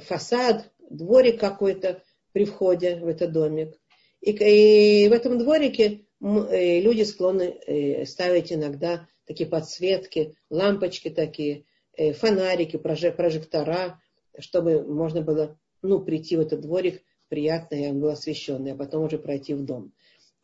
фасад, 0.00 0.70
дворик 0.90 1.38
какой-то 1.38 2.02
при 2.32 2.44
входе 2.44 2.96
в 2.96 3.06
этот 3.06 3.32
домик. 3.32 3.74
И, 4.20 4.30
и 4.30 5.08
в 5.08 5.12
этом 5.12 5.38
дворике 5.38 6.04
Э, 6.22 6.80
люди 6.80 7.02
склонны 7.02 7.58
э, 7.66 8.04
ставить 8.04 8.52
иногда 8.52 9.08
такие 9.26 9.48
подсветки, 9.48 10.34
лампочки 10.50 11.08
такие, 11.08 11.64
э, 11.96 12.12
фонарики, 12.12 12.76
прожектора, 12.76 14.00
чтобы 14.38 14.82
можно 14.82 15.22
было 15.22 15.58
ну, 15.82 16.00
прийти 16.00 16.36
в 16.36 16.40
этот 16.40 16.60
дворик 16.60 17.02
приятно, 17.28 17.76
и 17.76 17.88
он 17.88 18.00
был 18.00 18.08
освещенный, 18.08 18.72
а 18.72 18.76
потом 18.76 19.04
уже 19.04 19.18
пройти 19.18 19.54
в 19.54 19.64
дом. 19.64 19.92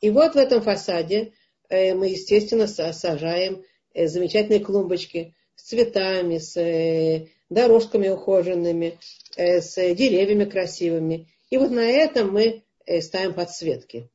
И 0.01 0.11
вот 0.11 0.35
в 0.35 0.37
этом 0.37 0.63
фасаде 0.63 1.33
мы, 1.69 2.09
естественно, 2.09 2.69
сажаем 2.69 3.65
замечательные 3.93 4.61
клумбочки 4.61 5.35
с 5.57 5.65
цветами, 5.65 6.39
с 6.39 7.27
дорожками 7.51 8.09
ухоженными, 8.09 8.99
с 9.37 9.75
деревьями 9.75 10.45
красивыми. 10.45 11.29
И 11.57 11.59
вот 11.59 11.71
на 11.71 11.89
этом 11.89 12.35
мы 12.35 12.65
ставим 13.01 13.33
подсветки 13.33 14.11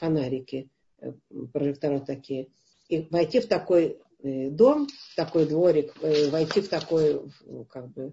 фонарики, 0.00 0.68
э, 1.00 1.12
прожектора 1.52 2.00
такие. 2.00 2.48
И 2.88 3.06
войти 3.12 3.38
в 3.38 3.46
такой 3.46 4.00
э, 4.24 4.50
дом, 4.50 4.88
в 4.88 5.14
такой 5.14 5.46
дворик, 5.46 5.94
э, 6.02 6.28
войти 6.30 6.60
в 6.60 6.68
такой, 6.68 7.22
как 7.70 7.92
бы, 7.92 8.12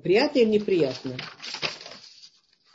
приятно 0.00 0.38
или 0.38 0.48
неприятно? 0.48 1.18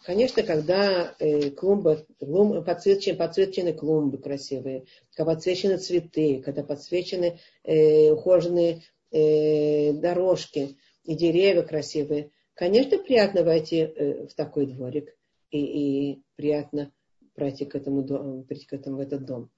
Конечно, 0.03 0.43
когда 0.43 1.15
клумба, 1.57 2.05
клумба 2.19 2.61
подсвечены, 2.61 3.17
подсвечены 3.17 3.73
клумбы 3.73 4.19
красивые, 4.19 4.85
когда 5.15 5.33
подсвечены 5.33 5.77
цветы, 5.77 6.43
когда 6.45 6.63
подсвечены 6.63 7.39
э, 7.63 8.11
ухоженные 8.11 8.83
э, 9.09 9.93
дорожки 9.93 10.77
и 11.05 11.15
деревья 11.15 11.63
красивые, 11.63 12.29
конечно, 12.61 12.99
приятно 12.99 13.43
войти 13.43 13.77
э, 13.79 14.27
в 14.27 14.35
такой 14.35 14.67
дворик 14.67 15.17
и, 15.49 16.11
и 16.11 16.23
приятно 16.35 16.91
пройти 17.33 17.65
к 17.65 17.73
этому, 17.73 18.43
прийти 18.43 18.67
к 18.67 18.73
этому 18.73 18.97
в 18.97 18.99
этот 18.99 19.25
дом. 19.25 19.49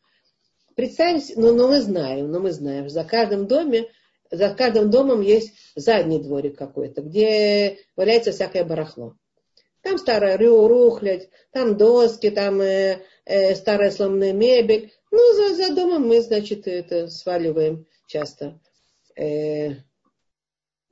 Представим, 0.74 1.22
но, 1.36 1.52
но 1.52 1.68
мы 1.68 1.82
знаем, 1.82 2.32
но 2.32 2.40
мы 2.40 2.54
знаем, 2.54 2.88
за 2.88 3.04
каждым 3.04 3.46
доме, 3.46 3.90
за 4.32 4.54
каждым 4.54 4.90
домом 4.90 5.20
есть 5.20 5.54
задний 5.76 6.24
дворик 6.24 6.58
какой-то, 6.58 7.02
где 7.02 7.78
валяется 7.98 8.32
всякое 8.32 8.64
барахло. 8.64 9.18
Там 9.82 9.98
старая 9.98 10.38
рухлядь, 10.38 11.28
там 11.52 11.76
доски, 11.76 12.30
там 12.30 12.62
э, 12.62 13.02
э, 13.26 13.54
старая 13.56 13.92
сломанная 13.92 14.32
мебель. 14.32 14.94
Ну, 15.12 15.20
за, 15.36 15.56
за 15.56 15.76
домом 15.76 16.08
мы, 16.08 16.22
значит, 16.22 16.68
это 16.70 17.10
сваливаем 17.10 17.86
часто. 18.08 18.62
Э, 19.18 19.72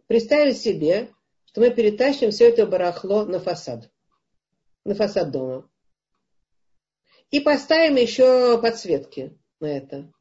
представить 0.07 0.57
себе, 0.57 1.07
что 1.51 1.61
мы 1.61 1.71
перетащим 1.71 2.31
все 2.31 2.49
это 2.49 2.65
барахло 2.65 3.25
на 3.25 3.39
фасад. 3.39 3.89
На 4.85 4.95
фасад 4.95 5.31
дома. 5.31 5.69
И 7.29 7.39
поставим 7.39 7.95
еще 7.95 8.59
подсветки 8.61 9.37
на 9.59 9.65
это. 9.65 10.11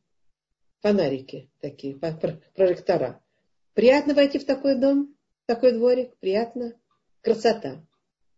Фонарики 0.81 1.51
такие, 1.61 1.99
прожектора. 2.55 3.23
Приятно 3.75 4.15
войти 4.15 4.39
в 4.39 4.47
такой 4.47 4.77
дом, 4.77 5.15
в 5.45 5.47
такой 5.47 5.73
дворик? 5.73 6.17
Приятно? 6.19 6.75
Красота. 7.21 7.85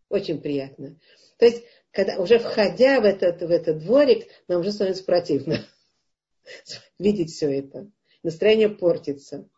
Очень 0.08 0.40
приятно. 0.40 0.99
То 1.38 1.46
есть, 1.46 1.64
когда 1.92 2.18
уже 2.18 2.38
входя 2.38 3.00
в 3.00 3.04
этот, 3.04 3.40
в 3.40 3.50
этот 3.50 3.78
дворик, 3.78 4.28
нам 4.49 4.61
уже 4.61 4.72
становится 4.72 5.04
противно 5.04 5.64
видеть 6.99 7.30
все 7.30 7.58
это. 7.58 7.90
Настроение 8.22 8.68
портится. 8.68 9.49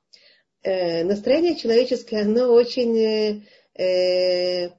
Э, 0.64 1.04
настроение 1.04 1.56
человеческое, 1.56 2.22
оно 2.22 2.50
очень 2.52 2.98
э, 2.98 3.42
э 3.76 4.70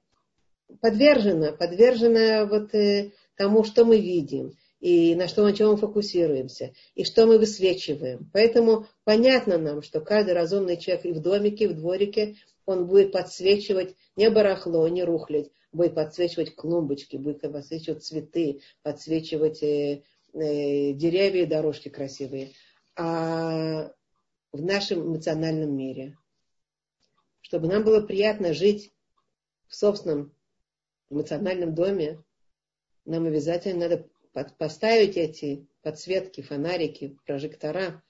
подвержена, 0.81 1.51
подвержена 1.51 2.45
вот 2.45 2.73
э, 2.73 3.11
тому, 3.37 3.63
что 3.63 3.85
мы 3.85 3.99
видим, 3.99 4.57
и 4.79 5.13
на 5.13 5.27
что, 5.27 5.43
на 5.43 5.53
чем 5.53 5.69
мы 5.69 5.77
фокусируемся, 5.77 6.73
и 6.95 7.03
что 7.03 7.27
мы 7.27 7.37
высвечиваем. 7.37 8.29
Поэтому 8.33 8.87
понятно 9.03 9.59
нам, 9.59 9.83
что 9.83 10.01
каждый 10.01 10.33
разумный 10.33 10.77
человек 10.77 11.05
и 11.05 11.11
в 11.11 11.21
домике, 11.21 11.65
и 11.65 11.67
в 11.67 11.75
дворике, 11.75 12.35
он 12.65 12.87
будет 12.87 13.11
подсвечивать 13.11 13.95
не 14.15 14.31
барахло, 14.31 14.87
не 14.87 15.03
рухлядь, 15.03 15.51
будет 15.71 15.93
подсвечивать 15.93 16.55
клумбочки, 16.55 17.17
будет 17.17 17.41
подсвечивать 17.41 18.03
цветы, 18.03 18.61
подсвечивать 18.81 19.61
э, 19.61 20.01
э, 20.33 20.93
деревья 20.93 21.43
и 21.43 21.45
дорожки 21.45 21.89
красивые. 21.89 22.53
А 22.97 23.91
в 24.55 24.63
нашем 24.63 25.01
эмоциональном 25.05 25.75
мире. 25.75 26.17
Чтобы 27.41 27.67
нам 27.67 27.83
было 27.83 28.01
приятно 28.01 28.53
жить 28.53 28.93
в 29.67 29.75
собственном 29.75 30.33
эмоциональном 31.09 31.75
доме, 31.75 32.23
нам 33.05 33.25
обязательно 33.25 33.87
надо 33.87 34.09
поставить 34.57 35.17
эти 35.17 35.67
подсветки, 35.81 36.41
фонарики, 36.41 37.17
прожектора 37.25 38.03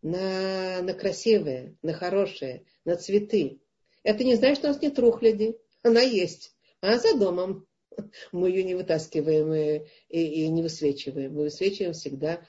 на, 0.00 0.80
на 0.82 0.94
красивые, 0.94 1.76
на 1.82 1.92
хорошие, 1.92 2.64
на 2.84 2.96
цветы. 2.96 3.60
Это 4.02 4.24
не 4.24 4.36
значит, 4.36 4.58
что 4.58 4.68
у 4.68 4.72
нас 4.72 4.82
нет 4.82 4.98
рухляди. 4.98 5.56
Она 5.82 6.00
есть. 6.00 6.54
А 6.80 6.98
за 6.98 7.16
домом 7.16 7.66
мы 8.32 8.48
ее 8.48 8.64
не 8.64 8.74
вытаскиваем 8.74 9.52
и, 9.52 9.86
и, 10.08 10.44
и 10.44 10.48
не 10.48 10.62
высвечиваем. 10.62 11.34
Мы 11.34 11.42
высвечиваем 11.42 11.92
всегда 11.92 12.40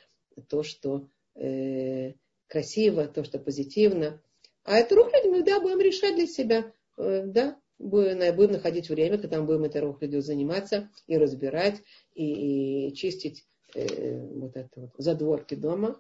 то, 0.48 0.64
что 0.64 1.10
э, 1.36 2.14
красиво, 2.54 3.08
то, 3.08 3.24
что 3.24 3.40
позитивно. 3.40 4.22
А 4.64 4.78
эту 4.78 4.96
рухлядь 4.96 5.26
мы, 5.26 5.42
да, 5.42 5.60
будем 5.60 5.82
решать 5.82 6.16
для 6.16 6.28
себя. 6.28 6.72
Э, 6.98 7.24
да, 7.26 7.60
будем, 7.80 8.52
находить 8.52 8.90
время, 8.90 9.18
когда 9.18 9.40
мы 9.40 9.48
будем 9.48 9.64
этой 9.64 9.82
рухлядью 9.82 10.22
заниматься 10.22 10.92
и 11.08 11.18
разбирать, 11.18 11.82
и, 12.14 12.90
и 12.90 12.94
чистить 12.94 13.44
э, 13.74 14.20
вот 14.20 14.56
это 14.56 14.82
вот 14.82 14.92
задворки 14.98 15.56
дома. 15.56 16.00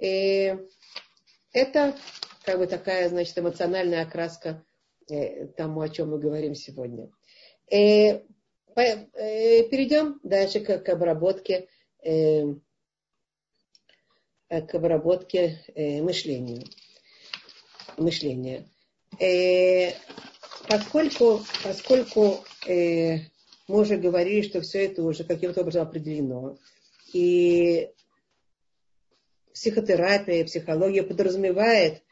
И 0.00 0.56
это 1.52 1.96
как 2.44 2.58
бы 2.58 2.66
такая, 2.66 3.08
значит, 3.08 3.38
эмоциональная 3.38 4.02
окраска 4.02 4.64
э, 5.08 5.46
тому, 5.46 5.82
о 5.82 5.88
чем 5.88 6.10
мы 6.10 6.18
говорим 6.18 6.56
сегодня. 6.56 7.12
Э, 7.70 8.22
по, 8.74 8.80
э, 8.80 9.68
перейдем 9.68 10.18
дальше 10.24 10.58
к, 10.58 10.78
к 10.80 10.88
обработке 10.88 11.54
э, 11.54 11.68
Э, 12.02 12.44
к 14.50 14.74
обработке 14.74 15.62
э, 15.74 16.02
мышления. 16.02 16.64
мышления. 17.96 18.66
Э, 19.20 19.92
поскольку 20.68 21.40
поскольку 21.62 22.44
э, 22.66 23.18
мы 23.68 23.80
уже 23.80 23.96
говорили, 23.96 24.42
что 24.42 24.60
все 24.60 24.86
это 24.86 25.04
уже 25.04 25.22
каким-то 25.22 25.60
образом 25.60 25.82
определено, 25.82 26.58
и 27.12 27.90
психотерапия, 29.54 30.44
психология 30.44 31.04
подразумевает 31.04 32.02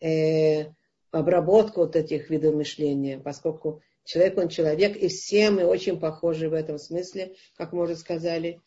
э, 0.00 0.66
обработку 1.10 1.80
вот 1.80 1.96
этих 1.96 2.28
видов 2.28 2.54
мышления, 2.54 3.18
поскольку 3.18 3.82
человек, 4.04 4.36
он 4.36 4.48
человек, 4.48 4.96
и 4.96 5.08
все 5.08 5.50
мы 5.50 5.64
очень 5.64 5.98
похожи 5.98 6.50
в 6.50 6.52
этом 6.52 6.78
смысле, 6.78 7.34
как 7.56 7.72
мы 7.72 7.84
уже 7.84 7.96
сказали. 7.96 8.60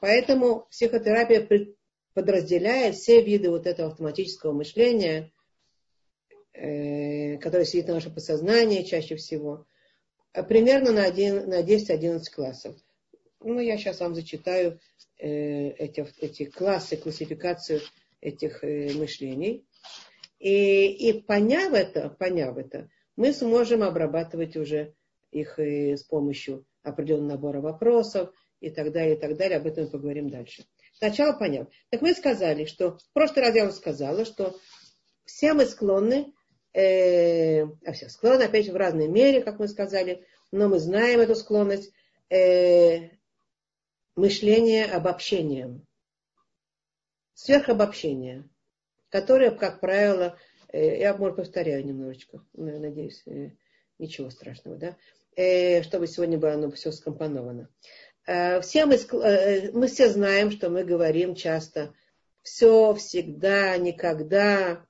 Поэтому 0.00 0.66
психотерапия 0.70 1.48
подразделяя 2.16 2.92
все 2.92 3.22
виды 3.22 3.50
вот 3.50 3.66
этого 3.66 3.90
автоматического 3.90 4.54
мышления, 4.54 5.30
э, 6.54 7.36
которое 7.36 7.66
сидит 7.66 7.88
на 7.88 7.94
нашем 7.94 8.14
подсознании 8.14 8.84
чаще 8.84 9.16
всего, 9.16 9.66
э, 10.32 10.42
примерно 10.42 10.92
на, 10.92 11.02
на 11.02 11.62
10-11 11.62 12.22
классов. 12.34 12.74
Ну, 13.40 13.60
я 13.60 13.76
сейчас 13.76 14.00
вам 14.00 14.14
зачитаю 14.14 14.80
э, 15.18 15.28
эти, 15.72 16.06
эти 16.18 16.46
классы, 16.46 16.96
классификацию 16.96 17.82
этих 18.22 18.64
э, 18.64 18.94
мышлений. 18.94 19.66
И, 20.38 21.10
и 21.10 21.20
поняв 21.20 21.74
это, 21.74 22.08
поняв 22.08 22.56
это, 22.56 22.88
мы 23.16 23.34
сможем 23.34 23.82
обрабатывать 23.82 24.56
уже 24.56 24.94
их 25.32 25.58
э, 25.58 25.98
с 25.98 26.02
помощью 26.02 26.64
определенного 26.82 27.32
набора 27.32 27.60
вопросов 27.60 28.32
и 28.60 28.70
так 28.70 28.90
далее, 28.90 29.16
и 29.16 29.20
так 29.20 29.36
далее. 29.36 29.58
Об 29.58 29.66
этом 29.66 29.84
мы 29.84 29.90
поговорим 29.90 30.30
дальше. 30.30 30.64
Сначала 30.98 31.34
понятно. 31.34 31.70
Так 31.90 32.00
мы 32.00 32.14
сказали, 32.14 32.64
что 32.64 32.96
в 32.96 33.12
прошлый 33.12 33.44
раз 33.44 33.54
я 33.54 33.64
вам 33.64 33.72
сказала, 33.72 34.24
что 34.24 34.58
все 35.26 35.52
мы 35.52 35.66
склонны, 35.66 36.32
э, 36.72 37.64
а 37.64 37.92
все 37.92 38.08
склонны, 38.08 38.44
опять 38.44 38.64
же, 38.64 38.72
в 38.72 38.76
разной 38.76 39.08
мере, 39.08 39.42
как 39.42 39.58
мы 39.58 39.68
сказали, 39.68 40.24
но 40.52 40.68
мы 40.68 40.78
знаем 40.78 41.20
эту 41.20 41.34
склонность 41.34 41.92
э, 42.30 43.10
мышления 44.14 44.86
обобщением, 44.86 45.86
сверхобобщение, 47.34 48.48
которое, 49.10 49.50
как 49.50 49.80
правило, 49.80 50.38
э, 50.72 50.98
я, 50.98 51.14
может, 51.14 51.36
повторяю 51.36 51.84
немножечко, 51.84 52.42
надеюсь, 52.54 53.22
э, 53.26 53.50
ничего 53.98 54.30
страшного, 54.30 54.78
да, 54.78 54.96
э, 55.36 55.82
чтобы 55.82 56.06
сегодня 56.06 56.38
было 56.38 56.54
оно 56.54 56.70
все 56.70 56.90
скомпоновано. 56.90 57.68
Э, 58.26 58.60
все 58.60 58.86
мы, 58.86 58.94
э, 58.94 59.70
мы 59.72 59.86
все 59.86 60.08
знаем, 60.08 60.50
что 60.50 60.68
мы 60.68 60.84
говорим 60.84 61.34
часто 61.34 61.94
все, 62.42 62.92
всегда, 62.94 63.76
никогда. 63.76 64.84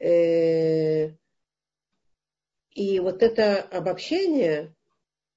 Э, 0.00 1.10
и 2.70 3.00
вот 3.00 3.22
это 3.22 3.60
обобщение, 3.60 4.74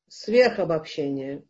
сверхобобщение, 0.07 1.43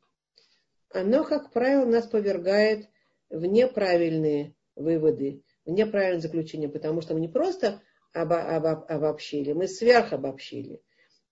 оно, 0.93 1.23
как 1.25 1.51
правило, 1.51 1.85
нас 1.85 2.07
повергает 2.07 2.87
в 3.29 3.45
неправильные 3.45 4.55
выводы, 4.75 5.43
в 5.65 5.71
неправильное 5.71 6.21
заключение, 6.21 6.69
потому 6.69 7.01
что 7.01 7.13
мы 7.13 7.21
не 7.21 7.27
просто 7.27 7.81
обобщили, 8.13 9.53
мы 9.53 9.67
сверхобобщили. 9.67 10.81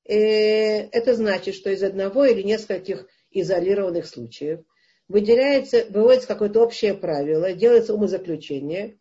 И 0.06 0.14
это 0.14 1.14
значит, 1.14 1.56
что 1.56 1.70
из 1.70 1.84
одного 1.84 2.26
или 2.26 2.42
нескольких 2.42 3.08
изолированных 3.32 4.06
случаев, 4.06 4.62
выделяется, 5.08 5.86
выводится 5.90 6.28
какое-то 6.28 6.62
общее 6.62 6.94
правило, 6.94 7.54
делается 7.54 7.94
умозаключение, 7.94 8.98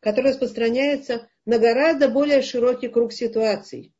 которое 0.00 0.30
распространяется 0.30 1.28
на 1.46 1.58
гораздо 1.58 2.08
более 2.08 2.42
широкий 2.42 2.88
круг 2.88 3.12
ситуаций. 3.12 3.94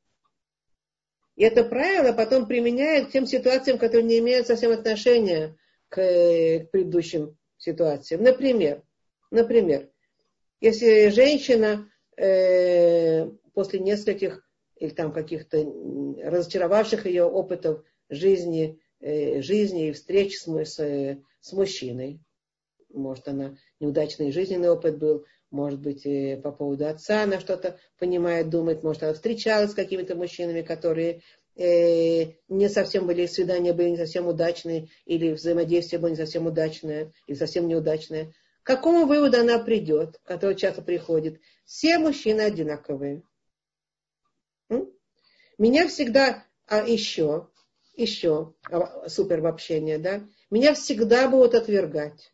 И 1.37 1.45
это 1.45 1.65
правило 1.65 2.13
потом 2.13 2.47
применяют 2.47 3.09
к 3.09 3.13
тем 3.13 3.27
ситуациям, 3.27 3.79
которые 3.79 4.07
не 4.07 4.19
имеют 4.19 4.47
совсем 4.47 4.71
отношения 4.73 5.57
к, 5.89 5.97
к 5.97 6.71
предыдущим 6.71 7.39
ситуациям. 7.57 8.23
Например, 8.23 8.83
например, 9.31 9.89
если 10.61 11.09
женщина 11.09 11.89
э, 12.17 13.27
после 13.55 13.79
нескольких 13.79 14.47
или 14.77 14.91
там 14.91 15.13
каких-то 15.13 15.59
разочаровавших 16.25 17.07
ее 17.07 17.25
опытов 17.25 17.85
жизни 18.09 18.81
жизни 19.03 19.89
и 19.89 19.93
встреч 19.93 20.39
с, 20.39 20.47
с, 20.47 21.19
с 21.41 21.53
мужчиной. 21.53 22.21
Может, 22.93 23.29
она 23.29 23.57
неудачный 23.81 24.33
жизненный 24.33 24.71
опыт 24.71 24.99
был, 24.99 25.25
может 25.51 25.81
быть, 25.81 26.05
по 26.43 26.53
поводу 26.53 26.87
отца 26.87 27.25
она 27.25 27.41
что-то 27.41 27.79
понимает, 27.99 28.49
думает, 28.49 28.83
может, 28.83 29.03
она 29.03 29.15
встречалась 29.15 29.73
с 29.73 29.75
какими-то 29.75 30.15
мужчинами, 30.15 30.63
которые 30.63 31.23
э, 31.57 32.33
не 32.49 32.69
совсем 32.69 33.07
были, 33.07 33.27
свидания 33.27 33.73
были 33.73 33.91
не 33.91 33.97
совсем 33.97 34.27
удачные, 34.27 34.89
или 35.05 35.33
взаимодействие 35.33 36.01
было 36.01 36.11
не 36.11 36.17
совсем 36.17 36.47
удачное, 36.47 37.13
или 37.27 37.37
совсем 37.37 37.69
неудачное. 37.69 38.33
К 38.63 38.67
какому 38.67 39.07
выводу 39.07 39.39
она 39.41 39.59
придет, 39.59 40.21
который 40.25 40.55
часто 40.55 40.83
приходит? 40.83 41.41
Все 41.65 41.99
мужчины 41.99 42.43
одинаковые. 42.43 43.23
Меня 45.59 45.87
всегда, 45.89 46.45
а 46.67 46.87
еще, 46.87 47.49
еще 47.95 48.55
а, 48.71 49.09
супер 49.09 49.45
общение, 49.47 49.99
да, 49.99 50.23
меня 50.51 50.75
всегда 50.75 51.29
будут 51.29 51.55
отвергать. 51.55 52.33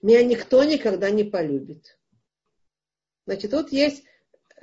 Меня 0.00 0.22
никто 0.24 0.64
никогда 0.64 1.10
не 1.10 1.24
полюбит. 1.24 1.98
Значит, 3.26 3.52
тут 3.52 3.72
есть 3.72 4.04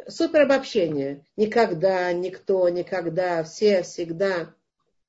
супер 0.08 0.42
обобщение. 0.42 1.26
Никогда, 1.38 2.12
никто, 2.14 2.68
никогда, 2.70 3.44
все, 3.44 3.84
всегда. 3.84 4.54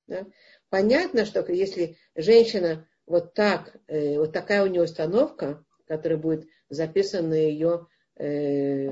Да? 0.06 0.26
Понятно, 0.68 1.24
что 1.24 1.44
если 1.50 1.96
женщина 2.14 2.88
вот 3.06 3.34
так, 3.34 3.76
э, 3.88 4.18
вот 4.18 4.32
такая 4.32 4.62
у 4.62 4.66
нее 4.66 4.82
установка, 4.82 5.64
которая 5.86 6.18
будет 6.18 6.46
записана 6.68 7.28
на 7.28 7.34
ее 7.34 7.88
э, 8.16 8.86
э, 8.86 8.90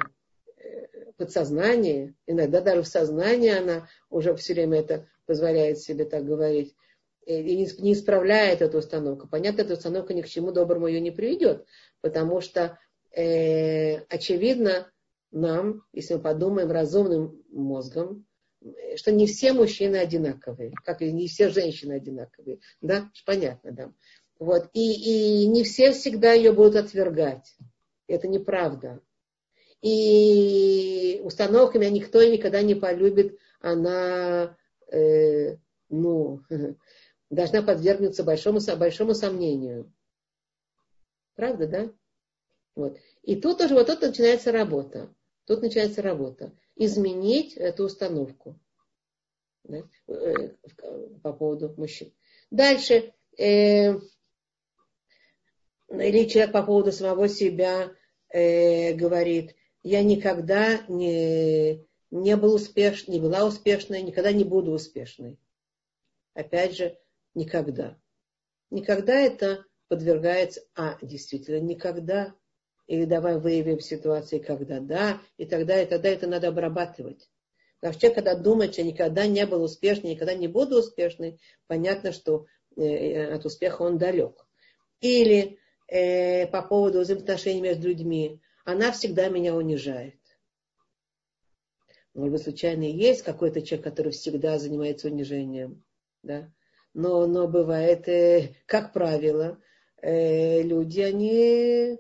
подсознании, 1.17 2.15
иногда 2.27 2.61
даже 2.61 2.83
в 2.83 2.89
сознании 2.89 3.57
она 3.57 3.89
уже 4.11 4.35
все 4.35 4.55
время 4.55 4.81
это 4.81 5.09
позволяет 5.29 5.79
себе 5.79 6.07
так 6.07 6.25
говорить, 6.25 6.75
и 7.27 7.57
не, 7.57 7.93
исправляет 7.93 8.63
эту 8.63 8.79
установку. 8.79 9.29
Понятно, 9.29 9.61
эта 9.61 9.75
установка 9.75 10.15
ни 10.15 10.23
к 10.23 10.29
чему 10.29 10.51
доброму 10.51 10.87
ее 10.87 11.01
не 11.01 11.11
приведет, 11.11 11.67
потому 12.01 12.41
что, 12.41 12.79
э, 13.15 13.99
очевидно, 14.09 14.91
нам, 15.31 15.83
если 15.93 16.15
мы 16.15 16.21
подумаем 16.21 16.73
разумным 16.73 17.43
мозгом, 17.51 18.25
что 18.97 19.13
не 19.13 19.27
все 19.27 19.53
мужчины 19.53 19.97
одинаковые, 19.97 20.73
как 20.85 21.03
и 21.03 21.13
не 21.13 21.29
все 21.29 21.51
женщины 21.51 21.93
одинаковые. 21.93 22.61
Да, 22.81 23.11
понятно, 23.27 23.73
да. 23.73 23.93
Вот. 24.39 24.71
И, 24.73 25.43
и 25.43 25.47
не 25.47 25.65
все 25.65 25.93
всегда 25.93 26.33
ее 26.33 26.53
будут 26.53 26.77
отвергать. 26.77 27.55
Это 28.07 28.27
неправда. 28.27 29.01
И 29.83 31.21
установками 31.23 31.87
никто 31.87 32.25
никогда 32.25 32.63
не 32.63 32.75
полюбит, 32.75 33.39
она 33.61 34.57
э, 34.91 35.57
ну, 35.89 36.43
должна 37.31 37.63
подвергнуться 37.63 38.25
большому, 38.25 38.61
большому 38.77 39.15
сомнению. 39.15 39.93
Правда, 41.35 41.67
да? 41.67 41.93
Вот. 42.75 42.99
И 43.23 43.37
тут 43.37 43.61
уже 43.61 43.75
вот 43.75 43.87
тут 43.87 44.03
начинается 44.03 44.53
работа. 44.53 45.15
Тут 45.47 45.63
начинается 45.63 46.03
работа. 46.03 46.53
Изменить 46.77 47.55
эту 47.55 47.85
установку 47.85 48.59
да, 49.65 49.83
э, 50.09 50.49
по 51.23 51.33
поводу 51.33 51.75
мужчин. 51.77 52.13
Дальше. 52.51 53.13
Э, 53.39 53.95
или 55.91 56.29
человек 56.29 56.53
по 56.53 56.63
поводу 56.63 56.93
самого 56.93 57.29
себя 57.29 57.93
э, 58.29 58.95
говорит, 58.95 59.55
я 59.83 60.03
никогда 60.03 60.85
не, 60.89 61.87
не 62.11 62.37
был 62.37 62.55
успешной, 62.55 63.17
не 63.17 63.21
была 63.21 63.45
успешной, 63.45 64.03
никогда 64.03 64.33
не 64.33 64.45
буду 64.45 64.73
успешной. 64.73 65.39
Опять 66.35 66.77
же, 66.77 66.99
никогда. 67.35 67.99
Никогда 68.71 69.15
это 69.15 69.65
подвергается, 69.89 70.63
а, 70.75 70.99
действительно, 71.03 71.61
никогда. 71.61 72.35
Или 72.87 73.05
давай 73.05 73.39
выявим 73.39 73.81
ситуации, 73.81 74.39
когда 74.39 74.81
да, 74.81 75.21
и 75.37 75.45
тогда, 75.45 75.83
и 75.83 75.87
тогда 75.87 76.09
это 76.09 76.27
надо 76.27 76.49
обрабатывать. 76.49 77.29
Потому 77.81 77.93
что 77.93 78.01
человек, 78.01 78.17
когда 78.17 78.35
думает, 78.35 78.73
что 78.73 78.83
никогда 78.83 79.27
не 79.27 79.47
был 79.47 79.63
успешным, 79.63 80.11
никогда 80.11 80.35
не 80.35 80.49
буду 80.49 80.79
успешным, 80.79 81.39
понятно, 81.67 82.13
что 82.13 82.47
э, 82.77 83.35
от 83.35 83.45
успеха 83.45 83.83
он 83.83 83.99
далек. 83.99 84.47
Или 85.01 85.59
э, 85.87 86.47
по 86.47 86.63
поводу 86.63 87.01
взаимоотношений 87.01 87.61
между 87.61 87.89
людьми, 87.89 88.41
она 88.65 88.91
всегда 88.91 89.29
меня 89.29 89.55
унижает. 89.55 90.18
Может 92.15 92.33
быть, 92.33 92.43
случайно 92.43 92.85
есть 92.85 93.23
какой-то 93.23 93.63
человек, 93.63 93.85
который 93.85 94.13
всегда 94.13 94.59
занимается 94.59 95.09
унижением. 95.09 95.85
Да? 96.23 96.51
Но, 96.95 97.27
но 97.27 97.47
бывает, 97.47 98.09
э, 98.09 98.55
как 98.67 98.93
правило, 98.93 99.61
э, 100.03 100.63
люди, 100.63 101.01
они 101.01 101.99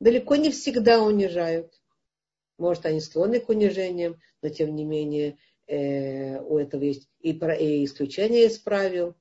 далеко 0.00 0.36
не 0.36 0.50
всегда 0.50 1.02
унижают. 1.02 1.72
Может, 2.58 2.86
они 2.86 3.00
склонны 3.00 3.40
к 3.40 3.48
унижениям, 3.48 4.18
но 4.42 4.48
тем 4.48 4.74
не 4.74 4.84
менее 4.84 5.38
э, 5.66 6.40
у 6.40 6.58
этого 6.58 6.82
есть 6.82 7.08
и, 7.20 7.32
про, 7.32 7.54
и 7.54 7.84
исключения 7.84 8.46
из 8.46 8.58
правил. 8.58 9.14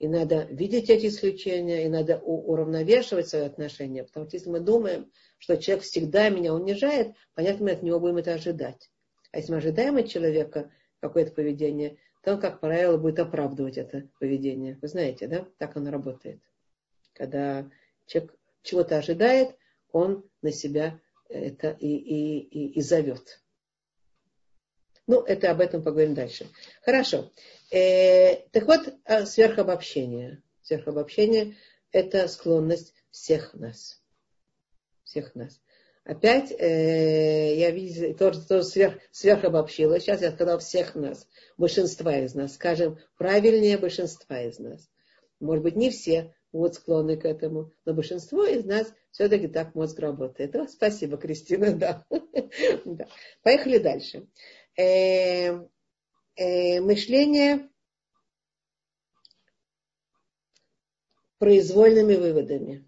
И 0.00 0.08
надо 0.08 0.48
видеть 0.50 0.90
эти 0.90 1.06
исключения, 1.06 1.86
и 1.86 1.88
надо 1.88 2.18
уравновешивать 2.18 3.28
свои 3.28 3.42
отношения. 3.42 4.04
Потому 4.04 4.26
что 4.26 4.36
если 4.36 4.50
мы 4.50 4.60
думаем, 4.60 5.10
что 5.38 5.56
человек 5.56 5.84
всегда 5.84 6.28
меня 6.28 6.52
унижает, 6.52 7.14
понятно, 7.34 7.66
мы 7.66 7.70
от 7.70 7.82
него 7.82 8.00
будем 8.00 8.16
это 8.16 8.34
ожидать. 8.34 8.90
А 9.34 9.38
если 9.38 9.50
мы 9.50 9.58
ожидаем 9.58 9.96
от 9.96 10.08
человека 10.08 10.70
какое-то 11.00 11.32
поведение, 11.32 11.98
то 12.22 12.34
он, 12.34 12.40
как 12.40 12.60
правило, 12.60 12.96
будет 12.96 13.18
оправдывать 13.18 13.76
это 13.76 14.08
поведение. 14.20 14.78
Вы 14.80 14.86
знаете, 14.86 15.26
да? 15.26 15.44
Так 15.58 15.76
оно 15.76 15.90
работает. 15.90 16.40
Когда 17.14 17.68
человек 18.06 18.32
чего-то 18.62 18.96
ожидает, 18.96 19.56
он 19.90 20.24
на 20.40 20.52
себя 20.52 21.00
это 21.28 21.70
и, 21.80 21.96
и, 21.96 22.38
и, 22.38 22.78
и 22.78 22.80
зовет. 22.80 23.42
Ну, 25.08 25.20
это 25.22 25.50
об 25.50 25.60
этом 25.60 25.82
поговорим 25.82 26.14
дальше. 26.14 26.46
Хорошо. 26.82 27.32
Э, 27.72 28.36
так 28.52 28.66
вот, 28.66 28.94
а, 29.04 29.26
сверхобобщение. 29.26 30.44
Сверхобобщение– 30.62 31.56
это 31.90 32.28
склонность 32.28 32.94
всех 33.10 33.52
нас. 33.54 34.00
Всех 35.02 35.34
нас. 35.34 35.60
Опять 36.04 36.52
э, 36.52 37.56
я 37.56 37.70
вижу, 37.70 38.14
тоже, 38.14 38.46
тоже 38.46 38.64
сверх, 38.64 38.98
сверхобобщила. 39.10 39.98
Сейчас 39.98 40.20
я 40.20 40.32
сказала 40.32 40.58
всех 40.58 40.94
нас, 40.94 41.26
большинства 41.56 42.18
из 42.18 42.34
нас. 42.34 42.54
Скажем, 42.54 42.98
правильнее 43.16 43.78
большинства 43.78 44.42
из 44.42 44.58
нас. 44.58 44.90
Может 45.40 45.64
быть, 45.64 45.76
не 45.76 45.88
все 45.88 46.34
будут 46.52 46.74
склонны 46.74 47.16
к 47.16 47.24
этому, 47.24 47.72
но 47.86 47.94
большинство 47.94 48.44
из 48.44 48.66
нас 48.66 48.92
все-таки 49.12 49.48
так 49.48 49.74
мозг 49.74 49.98
работает. 49.98 50.54
О, 50.56 50.68
спасибо, 50.68 51.16
Кристина, 51.16 51.74
да. 51.74 52.04
да. 52.84 53.08
Поехали 53.42 53.78
дальше. 53.78 54.28
Э, 54.76 55.58
э, 56.36 56.80
мышление 56.82 57.70
произвольными 61.38 62.14
выводами. 62.14 62.86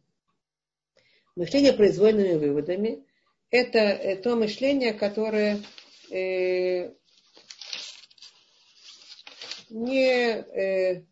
Мышление 1.35 1.73
произвольными 1.73 2.35
выводами– 2.35 3.03
это 3.51 3.79
э, 3.79 4.17
то 4.17 4.37
мышление, 4.37 4.93
которое 4.93 5.63
э, 6.11 6.91
не, 9.71 10.11
э, 10.11 11.03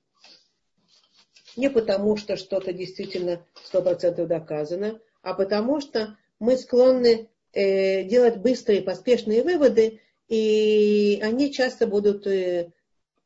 не 1.56 1.70
потому, 1.70 2.16
что 2.16 2.36
что-то 2.36 2.72
действительно 2.72 3.44
сто 3.62 3.82
процентов 3.82 4.28
доказано, 4.28 5.00
а 5.22 5.34
потому 5.34 5.80
что 5.80 6.16
мы 6.38 6.56
склонны 6.56 7.28
э, 7.52 8.04
делать 8.04 8.38
быстрые, 8.38 8.82
поспешные 8.82 9.42
выводы 9.42 10.00
и 10.28 11.20
они 11.22 11.52
часто 11.52 11.86
будут 11.86 12.26
э, 12.26 12.72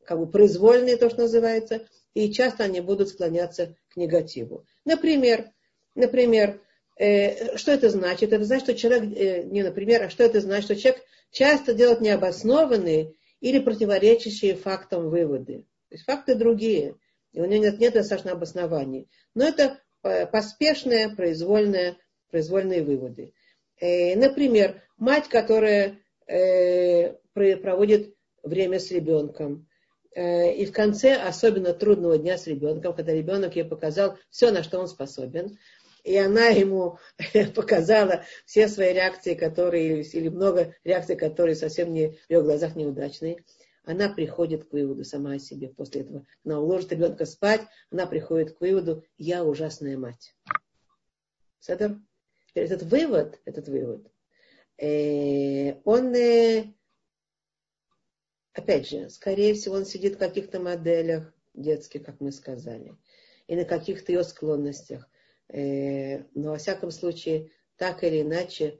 как 0.05 0.19
бы 0.19 0.27
произвольные, 0.27 0.97
то, 0.97 1.09
что 1.09 1.21
называется, 1.21 1.87
и 2.13 2.31
часто 2.31 2.63
они 2.63 2.81
будут 2.81 3.09
склоняться 3.09 3.75
к 3.89 3.95
негативу. 3.95 4.65
Например, 4.85 5.51
например, 5.95 6.61
что 7.55 7.71
это 7.71 7.89
значит? 7.89 8.33
Это 8.33 8.43
значит, 8.43 8.65
что 8.65 8.75
человек, 8.75 9.17
э, 9.17 9.43
не 9.43 9.63
например, 9.63 10.03
а 10.03 10.09
что 10.09 10.23
это 10.23 10.41
значит, 10.41 10.65
что 10.65 10.75
человек 10.75 11.03
часто 11.31 11.73
делает 11.73 12.01
необоснованные 12.01 13.13
или 13.39 13.59
противоречащие 13.59 14.55
фактам 14.55 15.09
выводы. 15.09 15.65
То 15.89 15.95
есть 15.95 16.05
факты 16.05 16.35
другие, 16.35 16.95
и 17.31 17.39
у 17.39 17.45
него 17.45 17.63
нет, 17.63 17.79
нет 17.79 17.93
достаточно 17.93 18.33
обоснований. 18.33 19.09
Но 19.33 19.45
это 19.47 19.79
поспешные, 20.01 21.09
произвольные, 21.09 21.97
произвольные 22.29 22.83
выводы. 22.83 23.33
Например, 23.81 24.81
мать, 24.97 25.27
которая 25.27 25.99
Э, 26.29 27.13
проводит 27.33 28.13
время 28.43 28.79
с 28.79 28.91
ребенком. 28.91 29.67
Э, 30.13 30.53
и 30.53 30.63
в 30.67 30.71
конце 30.71 31.15
особенно 31.15 31.73
трудного 31.73 32.19
дня 32.19 32.37
с 32.37 32.45
ребенком, 32.45 32.93
когда 32.93 33.13
ребенок 33.13 33.55
ей 33.55 33.63
показал 33.63 34.15
все, 34.29 34.51
на 34.51 34.61
что 34.61 34.79
он 34.79 34.87
способен, 34.87 35.57
и 36.09 36.17
она 36.17 36.47
ему 36.47 36.97
показала 37.55 38.23
все 38.47 38.67
свои 38.67 38.93
реакции, 38.93 39.35
которые, 39.35 40.01
или 40.01 40.27
много 40.29 40.73
реакций, 40.83 41.15
которые 41.15 41.55
совсем 41.55 41.93
не, 41.93 42.13
в 42.13 42.29
ее 42.31 42.41
глазах 42.41 42.75
неудачные, 42.75 43.43
она 43.83 44.09
приходит 44.09 44.65
к 44.65 44.73
выводу 44.73 45.03
сама 45.03 45.33
о 45.33 45.39
себе 45.39 45.69
после 45.69 46.01
этого. 46.01 46.25
Она 46.43 46.59
уложит 46.59 46.91
ребенка 46.93 47.25
спать, 47.25 47.61
она 47.91 48.07
приходит 48.07 48.57
к 48.57 48.61
выводу, 48.61 49.05
я 49.19 49.43
ужасная 49.43 49.99
мать. 49.99 50.35
Этот 51.67 52.81
вывод, 52.81 53.39
этот 53.45 53.67
вывод, 53.67 54.11
Э, 54.81 55.73
он, 55.83 56.15
э, 56.15 56.73
опять 58.53 58.87
же, 58.87 59.09
скорее 59.09 59.53
всего, 59.53 59.75
он 59.75 59.85
сидит 59.85 60.15
в 60.15 60.19
каких-то 60.19 60.59
моделях 60.59 61.33
детских, 61.53 62.05
как 62.05 62.21
мы 62.21 62.31
сказали, 62.31 62.95
и 63.47 63.57
на 63.57 63.65
каких-то 63.65 64.13
ее 64.13 64.23
склонностях. 64.23 65.08
Э, 65.49 66.23
но, 66.33 66.51
во 66.51 66.57
всяком 66.57 66.91
случае, 66.91 67.51
так 67.75 68.03
или 68.03 68.21
иначе, 68.21 68.79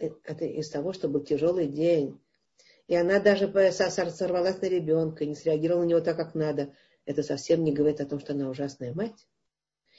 это 0.00 0.44
из 0.44 0.70
того, 0.70 0.92
что 0.92 1.08
был 1.08 1.22
тяжелый 1.22 1.66
день. 1.66 2.18
И 2.86 2.94
она 2.94 3.20
даже 3.20 3.46
сорвалась 4.10 4.60
на 4.60 4.66
ребенка, 4.66 5.26
не 5.26 5.34
среагировала 5.34 5.82
на 5.82 5.88
него 5.88 6.00
так, 6.00 6.16
как 6.16 6.34
надо. 6.34 6.74
Это 7.04 7.22
совсем 7.22 7.62
не 7.64 7.72
говорит 7.72 8.00
о 8.00 8.06
том, 8.06 8.18
что 8.18 8.32
она 8.32 8.48
ужасная 8.48 8.94
мать. 8.94 9.26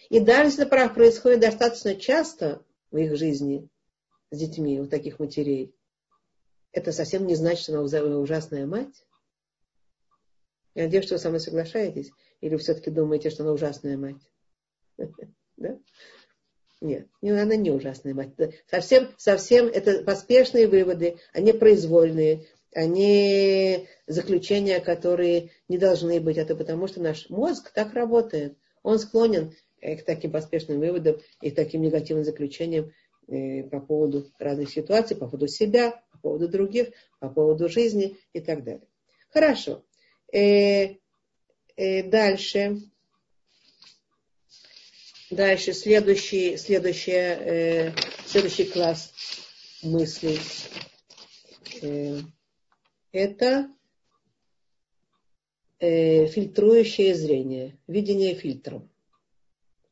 И 0.09 0.15
если 0.15 0.65
это 0.65 0.89
происходит 0.89 1.41
достаточно 1.41 1.95
часто 1.95 2.65
в 2.89 2.97
их 2.97 3.15
жизни, 3.15 3.69
с 4.31 4.37
детьми 4.37 4.79
у 4.79 4.87
таких 4.87 5.19
матерей, 5.19 5.75
это 6.71 6.91
совсем 6.91 7.27
не 7.27 7.35
значит, 7.35 7.63
что 7.63 7.73
она 7.73 8.17
ужасная 8.17 8.65
мать. 8.65 9.05
Я 10.73 10.83
надеюсь, 10.83 11.05
что 11.05 11.15
вы 11.15 11.19
со 11.19 11.29
мной 11.29 11.41
соглашаетесь. 11.41 12.11
Или 12.39 12.55
все-таки 12.57 12.89
думаете, 12.89 13.29
что 13.29 13.43
она 13.43 13.51
ужасная 13.51 13.97
мать? 13.97 14.21
Да? 15.57 15.77
Нет, 16.81 17.07
она 17.21 17.55
не 17.55 17.69
ужасная 17.69 18.13
мать. 18.13 18.29
Совсем, 18.69 19.09
совсем 19.17 19.67
это 19.67 20.03
поспешные 20.03 20.67
выводы, 20.67 21.17
они 21.31 21.53
произвольные, 21.53 22.47
они 22.73 23.87
заключения, 24.07 24.79
которые 24.79 25.51
не 25.67 25.77
должны 25.77 26.19
быть. 26.19 26.37
Это 26.37 26.55
потому, 26.55 26.87
что 26.87 27.01
наш 27.01 27.29
мозг 27.29 27.71
так 27.71 27.93
работает. 27.93 28.57
Он 28.81 28.97
склонен 28.97 29.53
к 29.79 30.01
таким 30.05 30.31
поспешным 30.31 30.79
выводам 30.79 31.19
и 31.41 31.51
к 31.51 31.55
таким 31.55 31.81
негативным 31.81 32.25
заключениям, 32.25 32.91
Э, 33.31 33.63
по 33.63 33.79
поводу 33.79 34.29
разных 34.39 34.69
ситуаций, 34.69 35.15
по 35.15 35.25
поводу 35.25 35.47
себя, 35.47 35.91
по 36.11 36.17
поводу 36.17 36.49
других, 36.49 36.89
по 37.19 37.29
поводу 37.29 37.69
жизни 37.69 38.17
и 38.33 38.41
так 38.41 38.63
далее. 38.63 38.85
Хорошо. 39.29 39.85
Э, 40.33 40.95
э, 41.77 42.03
дальше. 42.03 42.77
Дальше 45.31 45.71
следующий, 45.71 46.57
следующий, 46.57 47.11
э, 47.13 47.91
следующий 48.25 48.65
класс 48.65 49.13
мыслей. 49.81 50.37
Э, 51.81 52.19
это 53.13 53.71
э, 55.79 56.27
фильтрующее 56.27 57.15
зрение, 57.15 57.79
видение 57.87 58.35
фильтром. 58.35 58.89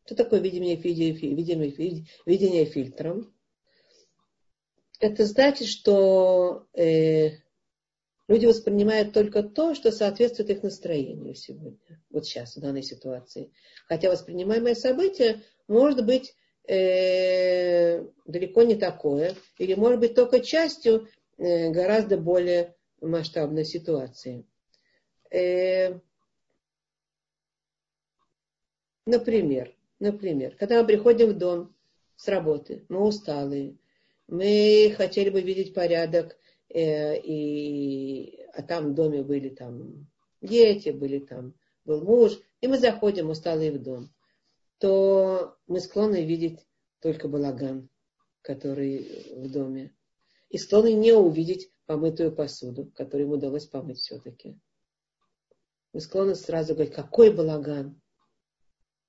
Что 0.03 0.15
такое 0.15 0.41
видение, 0.41 0.75
видение, 0.75 2.05
видение 2.25 2.65
фильтром? 2.65 3.33
Это 4.99 5.25
значит, 5.25 5.69
что 5.69 6.67
э, 6.73 7.37
люди 8.29 8.45
воспринимают 8.45 9.11
только 9.11 9.43
то, 9.43 9.73
что 9.73 9.91
соответствует 9.91 10.51
их 10.51 10.63
настроению 10.63 11.35
сегодня, 11.35 11.99
вот 12.11 12.25
сейчас, 12.25 12.55
в 12.55 12.61
данной 12.61 12.83
ситуации. 12.83 13.51
Хотя 13.87 14.09
воспринимаемое 14.09 14.75
событие 14.75 15.41
может 15.67 16.05
быть 16.05 16.35
э, 16.67 18.05
далеко 18.25 18.63
не 18.63 18.75
такое, 18.75 19.35
или 19.57 19.73
может 19.73 19.99
быть 19.99 20.13
только 20.13 20.41
частью 20.41 21.09
э, 21.37 21.71
гораздо 21.71 22.17
более 22.17 22.75
масштабной 23.01 23.65
ситуации. 23.65 24.45
Э, 25.31 25.99
например, 29.07 29.75
например, 29.97 30.55
когда 30.55 30.81
мы 30.81 30.87
приходим 30.87 31.29
в 31.29 31.37
дом 31.37 31.75
с 32.15 32.27
работы, 32.27 32.85
мы 32.89 33.01
усталые, 33.01 33.75
мы 34.27 34.93
хотели 34.95 35.31
бы 35.31 35.41
видеть 35.41 35.73
порядок, 35.73 36.37
и, 36.73 38.43
а 38.53 38.61
там 38.63 38.91
в 38.91 38.93
доме 38.95 39.23
были 39.23 39.49
там 39.49 40.07
дети, 40.41 40.89
были 40.89 41.19
там, 41.19 41.53
был 41.85 42.03
муж, 42.03 42.39
и 42.61 42.67
мы 42.67 42.77
заходим 42.77 43.29
усталые 43.29 43.71
в 43.71 43.81
дом, 43.81 44.13
то 44.77 45.57
мы 45.67 45.79
склонны 45.79 46.25
видеть 46.25 46.65
только 47.01 47.27
балаган, 47.27 47.89
который 48.41 49.33
в 49.35 49.51
доме. 49.51 49.95
И 50.49 50.57
склонны 50.57 50.93
не 50.93 51.13
увидеть 51.13 51.71
помытую 51.85 52.31
посуду, 52.35 52.91
которую 52.95 53.27
ему 53.27 53.35
удалось 53.35 53.65
помыть 53.65 53.99
все-таки. 53.99 54.59
Мы 55.93 56.01
склонны 56.01 56.35
сразу 56.35 56.73
говорить, 56.73 56.93
какой 56.93 57.33
балаган, 57.33 57.99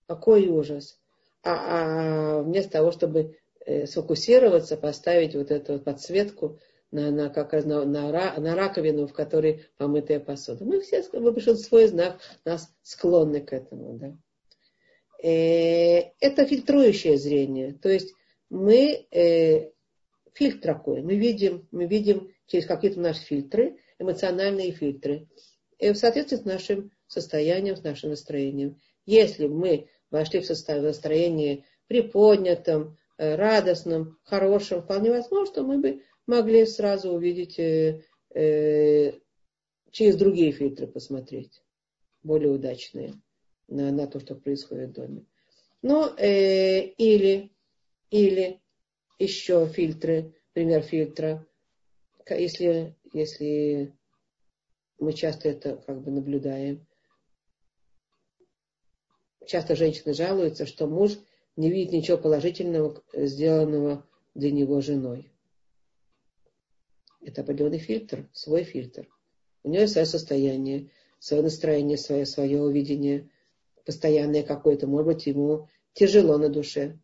какой 0.07 0.49
ужас. 0.49 0.99
А, 1.42 2.38
а 2.38 2.42
вместо 2.42 2.73
того, 2.73 2.90
чтобы 2.90 3.38
э, 3.64 3.87
сфокусироваться, 3.87 4.77
поставить 4.77 5.35
вот 5.35 5.51
эту 5.51 5.79
подсветку 5.79 6.59
на, 6.90 7.11
на, 7.11 7.31
как 7.31 7.53
раз 7.53 7.64
на, 7.64 7.85
на, 7.85 8.11
на 8.38 8.55
раковину, 8.55 9.07
в 9.07 9.12
которой 9.12 9.66
помытая 9.76 10.20
посуда. 10.20 10.64
Мы 10.64 10.81
все, 10.81 11.03
большинство 11.12 11.79
из 11.79 11.92
нас, 11.92 12.16
нас 12.44 12.72
склонны 12.83 13.40
к 13.40 13.53
этому. 13.53 13.98
Да? 13.98 14.16
Э, 15.22 16.12
это 16.20 16.46
фильтрующее 16.46 17.16
зрение. 17.16 17.74
То 17.74 17.88
есть 17.88 18.14
мы 18.48 19.07
э, 19.11 19.70
фильтр 20.35 20.61
такой, 20.61 21.03
мы 21.03 21.16
видим, 21.16 21.68
мы 21.70 21.87
видим 21.87 22.33
через 22.46 22.66
какие-то 22.66 23.00
наши 23.00 23.22
фильтры, 23.22 23.79
эмоциональные 23.98 24.72
фильтры, 24.72 25.29
и 25.79 25.92
в 25.92 25.96
соответствии 25.96 26.37
с 26.37 26.44
нашим 26.44 26.90
состоянием, 27.07 27.76
с 27.76 27.83
нашим 27.83 28.11
настроением. 28.11 28.81
Если 29.07 29.46
мы 29.46 29.88
вошли 30.11 30.40
в 30.40 30.48
настроение 30.48 31.64
приподнятом, 31.87 32.96
э, 33.18 33.35
радостном, 33.37 34.18
хорошем, 34.24 34.83
вполне 34.83 35.11
возможно, 35.11 35.53
что 35.53 35.62
мы 35.62 35.79
бы 35.79 36.03
могли 36.30 36.64
сразу 36.64 37.10
увидеть, 37.10 37.58
э, 37.58 38.02
э, 38.34 39.12
через 39.90 40.16
другие 40.16 40.52
фильтры 40.52 40.86
посмотреть, 40.86 41.62
более 42.22 42.50
удачные 42.50 43.20
на, 43.68 43.90
на 43.90 44.06
то, 44.06 44.20
что 44.20 44.34
происходит 44.36 44.90
в 44.90 44.92
доме. 44.92 45.26
Ну, 45.82 46.06
э, 46.16 46.86
или, 46.86 47.50
или 48.10 48.60
еще 49.18 49.66
фильтры, 49.66 50.34
пример 50.52 50.82
фильтра, 50.82 51.46
если, 52.28 52.96
если 53.12 53.92
мы 55.00 55.12
часто 55.12 55.48
это 55.48 55.76
как 55.84 56.00
бы 56.02 56.12
наблюдаем. 56.12 56.86
Часто 59.46 59.74
женщины 59.74 60.14
жалуются, 60.14 60.64
что 60.64 60.86
муж 60.86 61.18
не 61.56 61.70
видит 61.70 61.92
ничего 61.92 62.18
положительного, 62.18 63.02
сделанного 63.12 64.06
для 64.34 64.52
него 64.52 64.80
женой. 64.80 65.29
Это 67.22 67.42
определенный 67.42 67.78
фильтр, 67.78 68.28
свой 68.33 68.64
фильтр. 68.64 69.09
У 69.62 69.68
нее 69.68 69.87
свое 69.88 70.06
состояние, 70.06 70.90
свое 71.18 71.42
настроение, 71.42 71.98
свое, 71.98 72.24
свое 72.26 72.72
видение, 72.72 73.28
постоянное 73.85 74.42
какое-то. 74.42 74.87
Может 74.87 75.06
быть, 75.06 75.26
ему 75.26 75.68
тяжело 75.92 76.38
на 76.38 76.48
душе. 76.48 76.98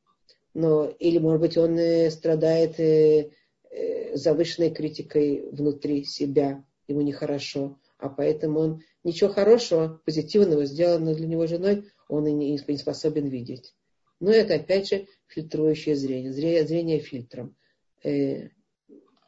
Но, 0.55 0.87
или, 0.87 1.19
может 1.19 1.41
быть, 1.41 1.59
он 1.59 1.79
э, 1.79 2.11
страдает 2.11 2.81
э, 2.81 3.31
э, 3.71 4.17
завышенной 4.17 4.71
критикой 4.71 5.49
внутри 5.51 6.05
себя, 6.05 6.65
ему 6.89 7.03
нехорошо 7.03 7.79
а 7.99 8.09
поэтому 8.09 8.61
он 8.61 8.83
ничего 9.05 9.31
хорошего, 9.31 10.01
позитивного, 10.05 10.67
сделанного 10.67 11.17
для 11.17 11.27
него 11.27 11.47
женой, 11.47 11.85
он 12.09 12.27
и 12.27 12.33
не, 12.33 12.53
не 12.53 12.77
способен 12.79 13.27
видеть. 13.29 13.75
Но 14.21 14.31
это 14.31 14.55
опять 14.55 14.89
же 14.89 15.07
фильтрующее 15.27 15.97
зрение, 15.97 16.33
зрение, 16.33 16.67
зрение 16.67 16.99
фильтром. 17.01 17.57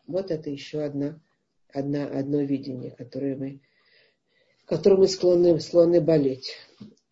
Вот 0.09 0.33
это 0.33 0.51
еще 0.51 0.83
одна, 0.83 1.21
одна, 1.73 2.07
одно 2.07 2.41
видение, 2.41 2.91
которое 2.91 3.37
мы, 3.37 3.61
которым 4.65 5.01
мы 5.01 5.09
склонны, 5.09 5.61
склонны 5.61 6.01
болеть. 6.01 6.57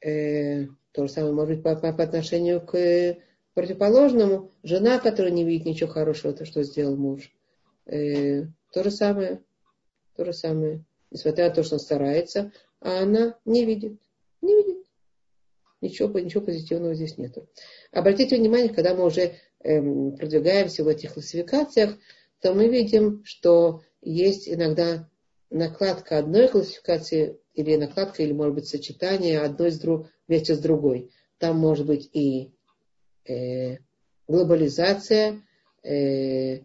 Э, 0.00 0.66
то 0.90 1.06
же 1.06 1.12
самое 1.12 1.32
может 1.32 1.54
быть 1.54 1.62
по, 1.62 1.76
по, 1.76 1.92
по 1.92 2.02
отношению 2.02 2.60
к 2.60 3.16
противоположному. 3.54 4.50
Жена, 4.64 4.98
которая 4.98 5.32
не 5.32 5.44
видит 5.44 5.66
ничего 5.66 5.90
хорошего, 5.90 6.32
то, 6.32 6.44
что 6.44 6.64
сделал 6.64 6.96
муж. 6.96 7.30
Э, 7.86 8.46
то 8.72 8.82
же 8.82 8.90
самое. 8.90 9.42
То 10.16 10.24
же 10.24 10.32
самое 10.32 10.84
несмотря 11.10 11.48
на 11.48 11.54
то, 11.54 11.62
что 11.62 11.76
он 11.76 11.80
старается, 11.80 12.52
а 12.80 13.02
она 13.02 13.38
не 13.44 13.64
видит. 13.64 13.98
Не 14.42 14.54
видит. 14.54 14.84
Ничего, 15.80 16.18
ничего 16.18 16.42
позитивного 16.42 16.94
здесь 16.94 17.18
нету. 17.18 17.48
Обратите 17.92 18.36
внимание, 18.36 18.72
когда 18.72 18.94
мы 18.94 19.04
уже 19.04 19.34
эм, 19.60 20.16
продвигаемся 20.16 20.84
в 20.84 20.88
этих 20.88 21.14
классификациях, 21.14 21.96
то 22.40 22.54
мы 22.54 22.68
видим, 22.68 23.22
что 23.24 23.82
есть 24.02 24.48
иногда 24.48 25.08
накладка 25.50 26.18
одной 26.18 26.48
классификации 26.48 27.38
или 27.54 27.76
накладка, 27.76 28.22
или, 28.22 28.32
может 28.32 28.54
быть, 28.54 28.68
сочетание 28.68 29.40
одной 29.40 29.70
с 29.70 29.78
друг, 29.78 30.08
вместе 30.28 30.54
с 30.54 30.58
другой. 30.58 31.10
Там 31.38 31.58
может 31.58 31.86
быть 31.86 32.08
и 32.12 32.52
э, 33.24 33.78
глобализация, 34.28 35.42
э, 35.82 36.60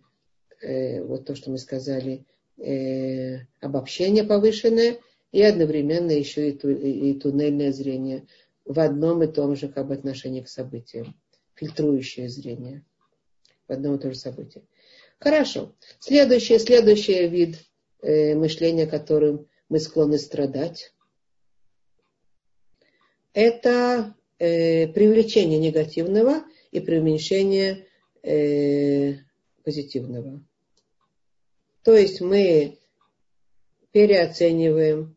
э, 0.61 1.03
вот 1.03 1.25
то, 1.25 1.35
что 1.35 1.51
мы 1.51 1.57
сказали, 1.57 2.25
э, 2.57 3.39
обобщение 3.59 4.23
повышенное 4.23 4.99
и 5.31 5.41
одновременно 5.41 6.11
еще 6.11 6.49
и, 6.49 6.57
ту, 6.57 6.69
и 6.69 7.13
туннельное 7.13 7.71
зрение 7.71 8.27
в 8.65 8.79
одном 8.79 9.23
и 9.23 9.27
том 9.27 9.55
же 9.55 9.69
как 9.69 9.87
бы, 9.87 9.93
отношении 9.93 10.41
к 10.41 10.49
событиям. 10.49 11.15
Фильтрующее 11.55 12.29
зрение 12.29 12.83
в 13.67 13.71
одном 13.71 13.95
и 13.95 13.99
том 13.99 14.11
же 14.11 14.17
событии. 14.17 14.63
Хорошо. 15.21 15.75
Следующий, 15.99 16.57
следующий 16.57 17.27
вид 17.27 17.57
э, 18.01 18.33
мышления, 18.33 18.87
которым 18.87 19.47
мы 19.69 19.79
склонны 19.79 20.17
страдать, 20.17 20.95
это 23.31 24.15
э, 24.39 24.87
привлечение 24.87 25.59
негативного 25.59 26.41
и 26.71 26.79
преуменьшение 26.79 27.85
э, 28.23 29.17
позитивного. 29.63 30.43
То 31.83 31.95
есть 31.95 32.19
мы 32.21 32.79
переоцениваем 33.91 35.15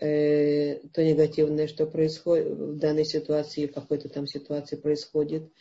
э, 0.00 0.76
то 0.94 1.04
негативное, 1.04 1.68
что 1.68 1.84
происходит 1.84 2.48
в 2.48 2.78
данной 2.78 3.04
ситуации, 3.04 3.66
в 3.66 3.74
какой-то 3.74 4.08
там 4.08 4.26
ситуации 4.26 4.76
происходит, 4.76 5.52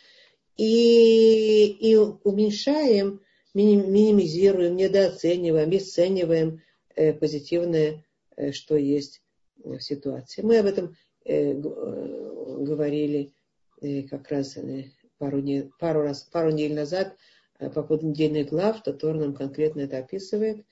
и, 0.55 1.65
и 1.65 1.97
уменьшаем, 1.97 3.19
минимизируем, 3.53 4.75
недооцениваем, 4.75 5.67
обесцениваем 5.67 6.61
э, 6.95 7.13
позитивное, 7.13 8.05
э, 8.35 8.51
что 8.51 8.75
есть 8.75 9.21
в 9.63 9.79
ситуации. 9.79 10.41
Мы 10.41 10.59
об 10.59 10.65
этом 10.65 10.95
э, 11.25 11.53
говорили 11.53 13.33
э, 13.81 14.03
как 14.03 14.29
раз 14.29 14.57
э, 14.57 14.85
пару, 15.17 15.43
пару, 15.79 16.01
раз, 16.01 16.23
пару 16.23 16.51
недель 16.51 16.73
назад 16.73 17.15
Э, 17.61 17.69
по 17.69 17.83
поводу 17.83 18.07
недельных 18.07 18.49
глав, 18.49 18.81
Татор 18.81 19.15
нам 19.15 19.33
конкретно 19.35 19.81
это 19.81 19.99
описывает. 19.99 20.65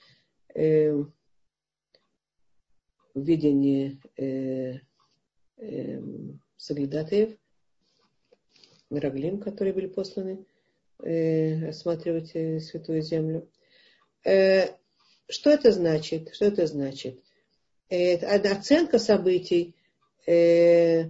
Э, 0.56 0.92
в 3.13 3.22
видении 3.22 4.02
э, 4.18 4.80
э, 5.58 6.02
Саглядатаев, 6.58 7.38
Мираглим, 8.89 9.39
которые 9.39 9.74
были 9.74 9.86
посланы 9.86 10.39
э, 10.39 10.49
осматривать 11.00 12.32
э, 12.34 12.60
Святую 12.60 13.02
Землю. 13.02 13.48
Э, 14.26 14.68
что 15.30 15.50
это 15.50 15.72
значит? 15.72 16.34
Что 16.34 16.46
это 16.46 16.68
значит? 16.68 17.20
Оценка 17.90 19.00
событий, 19.00 19.76
э, 20.28 21.06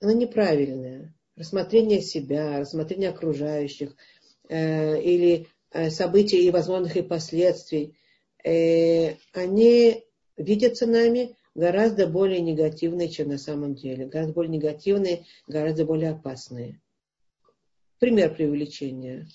она 0.00 0.12
неправильная. 0.12 1.14
Рассмотрение 1.36 2.00
себя, 2.00 2.60
рассмотрение 2.60 3.10
окружающих 3.10 3.96
э, 4.48 5.00
или 5.00 5.48
э, 5.72 5.90
событий 5.90 6.46
и 6.46 6.50
возможных 6.50 6.96
и 6.96 7.02
последствий, 7.02 7.96
э, 8.44 9.14
они 9.32 10.04
видятся 10.36 10.86
нами 10.86 11.36
гораздо 11.54 12.06
более 12.06 12.40
негативные, 12.40 13.08
чем 13.08 13.28
на 13.28 13.38
самом 13.38 13.74
деле. 13.74 14.06
Гораздо 14.06 14.32
более 14.32 14.52
негативные, 14.52 15.24
гораздо 15.46 15.84
более 15.84 16.10
опасные. 16.10 16.80
Пример 18.04 18.34
привлечения. 18.34 19.26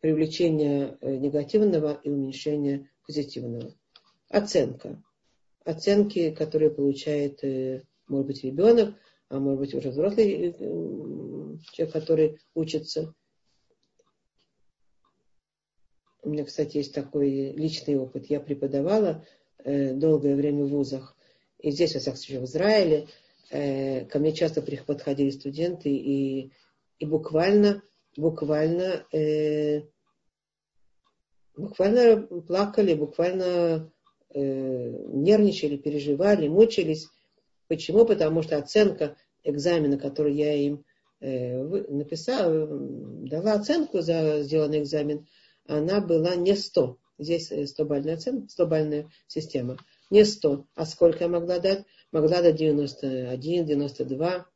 Привлечение 0.00 0.98
э, 1.00 1.16
негативного 1.16 1.98
и 2.02 2.10
уменьшение 2.10 2.90
позитивного. 3.06 3.74
Оценка. 4.28 5.02
Оценки, 5.64 6.30
которые 6.32 6.70
получает, 6.70 7.42
э, 7.42 7.82
может 8.06 8.26
быть, 8.26 8.44
ребенок, 8.44 8.94
а 9.30 9.40
может 9.40 9.60
быть, 9.60 9.74
уже 9.74 9.88
взрослый 9.88 10.50
э, 10.50 10.52
человек, 11.72 11.90
который 11.90 12.38
учится. 12.52 13.14
У 16.20 16.28
меня, 16.28 16.44
кстати, 16.44 16.76
есть 16.76 16.92
такой 16.92 17.52
личный 17.52 17.96
опыт. 17.96 18.26
Я 18.26 18.40
преподавала 18.40 19.24
долгое 19.64 20.36
время 20.36 20.64
в 20.64 20.68
вузах. 20.68 21.16
И 21.60 21.70
здесь, 21.70 21.94
во 21.94 22.00
всяком 22.00 22.18
случае, 22.18 22.40
в 22.40 22.44
Израиле, 22.44 23.08
ко 23.48 24.18
мне 24.18 24.34
часто 24.34 24.60
подходили 24.60 25.30
студенты 25.30 25.88
и, 25.88 26.52
и 26.98 27.06
буквально, 27.06 27.82
буквально, 28.16 29.06
э, 29.12 29.82
буквально 31.56 32.26
плакали, 32.42 32.94
буквально 32.94 33.90
нервничали, 34.34 35.76
переживали, 35.76 36.48
мучились. 36.48 37.06
Почему? 37.68 38.04
Потому 38.04 38.42
что 38.42 38.56
оценка 38.56 39.16
экзамена, 39.44 39.96
который 39.96 40.34
я 40.34 40.54
им 40.54 40.84
написала, 41.20 42.66
дала 42.68 43.52
оценку 43.52 44.00
за 44.00 44.42
сделанный 44.42 44.80
экзамен, 44.80 45.26
она 45.66 46.00
была 46.00 46.34
не 46.34 46.54
100. 46.54 46.98
Здесь 47.18 47.52
100-бальная 47.52 48.14
оценка, 48.14 48.48
100-бальная 48.58 49.08
система. 49.26 49.78
Не 50.10 50.24
100. 50.24 50.66
А 50.74 50.84
сколько 50.84 51.24
я 51.24 51.28
могла 51.28 51.58
дать? 51.58 51.84
Могла 52.12 52.42
дать 52.42 52.56
91, 52.56 53.64
92. 53.64 54.46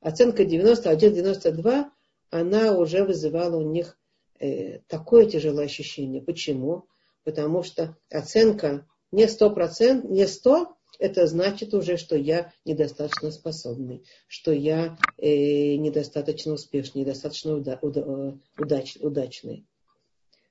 Оценка 0.00 0.44
91, 0.44 1.14
92, 1.14 1.92
она 2.30 2.76
уже 2.76 3.04
вызывала 3.04 3.56
у 3.56 3.70
них 3.70 3.98
э, 4.38 4.78
такое 4.86 5.26
тяжелое 5.26 5.64
ощущение. 5.64 6.22
Почему? 6.22 6.86
Потому 7.24 7.62
что 7.62 7.96
оценка 8.10 8.86
не 9.10 9.24
100%, 9.24 10.06
не 10.08 10.26
100, 10.26 10.76
это 10.98 11.26
значит 11.26 11.74
уже, 11.74 11.96
что 11.96 12.16
я 12.16 12.52
недостаточно 12.64 13.30
способный, 13.30 14.04
что 14.26 14.52
я 14.52 14.98
э, 15.16 15.76
недостаточно 15.76 16.52
успешный, 16.52 17.02
недостаточно 17.02 17.54
уда, 17.54 17.78
уда, 17.82 18.00
э, 18.00 18.32
удач, 18.58 18.96
удачный. 19.00 19.66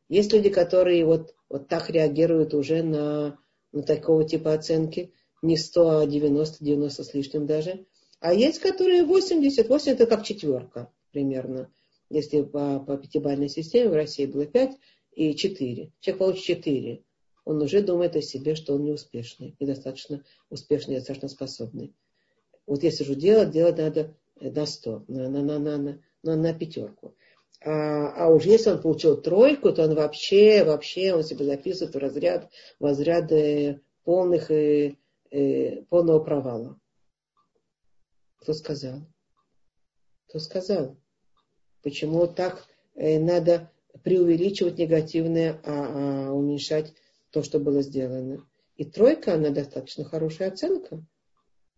Есть 0.10 0.32
люди, 0.32 0.50
которые 0.50 1.06
вот, 1.06 1.36
вот 1.50 1.68
так 1.68 1.90
реагируют 1.90 2.54
уже 2.54 2.82
на, 2.82 3.38
на 3.74 3.84
такого 3.84 4.28
типа 4.28 4.54
оценки. 4.54 5.12
Не 5.42 5.58
100, 5.58 6.00
а 6.00 6.06
90, 6.08 6.64
90 6.64 7.04
с 7.04 7.14
лишним 7.14 7.46
даже. 7.46 7.86
А 8.20 8.34
есть, 8.34 8.60
которые 8.60 9.04
80. 9.04 9.68
80 9.68 10.00
это 10.00 10.08
как 10.08 10.26
четверка 10.26 10.92
примерно. 11.12 11.72
Если 12.10 12.42
по, 12.42 12.80
по 12.80 12.98
пятибалльной 12.98 13.50
системе 13.50 13.90
в 13.90 13.94
России 13.94 14.26
было 14.26 14.46
5 14.46 14.78
и 15.14 15.36
4. 15.36 15.92
Человек 16.00 16.20
получит 16.20 16.44
4. 16.44 17.04
Он 17.46 17.62
уже 17.62 17.82
думает 17.82 18.16
о 18.16 18.22
себе, 18.22 18.56
что 18.56 18.74
он 18.74 18.84
неуспешный, 18.84 19.56
недостаточно 19.60 20.24
успешный, 20.50 20.96
недостаточно 20.96 21.30
способный. 21.30 21.94
Вот 22.66 22.84
если 22.84 23.04
же 23.04 23.16
делать, 23.16 23.52
делать 23.52 23.78
надо 23.78 24.16
на 24.40 24.66
100, 24.66 25.06
на, 25.08 25.30
на, 25.30 25.42
на, 25.42 25.60
на, 25.60 26.00
на, 26.24 26.36
на 26.36 26.54
пятерку. 26.54 27.16
А, 27.62 28.26
а 28.26 28.28
уж 28.30 28.44
если 28.44 28.72
он 28.72 28.82
получил 28.82 29.18
тройку, 29.18 29.72
то 29.72 29.84
он 29.84 29.96
вообще, 29.96 30.64
вообще 30.64 31.14
он 31.14 31.24
себе 31.24 31.46
записывает 31.46 31.96
в 31.96 31.98
разряд, 31.98 32.50
в 32.80 32.86
разряд 32.86 33.32
полных, 34.04 34.52
э, 34.52 34.96
э, 35.32 35.84
полного 35.84 36.20
провала. 36.20 36.80
Кто 38.40 38.54
сказал? 38.54 39.02
Кто 40.28 40.40
сказал? 40.40 40.98
Почему 41.82 42.28
так 42.28 42.68
э, 42.96 43.20
надо 43.20 43.72
преувеличивать 44.04 44.78
негативное, 44.78 45.60
а, 45.64 46.28
а 46.28 46.32
уменьшать 46.32 46.94
то, 47.32 47.44
что 47.44 47.60
было 47.60 47.82
сделано? 47.82 48.48
И 48.76 48.86
тройка, 48.86 49.34
она 49.34 49.50
достаточно 49.50 50.04
хорошая 50.04 50.50
оценка. 50.50 51.04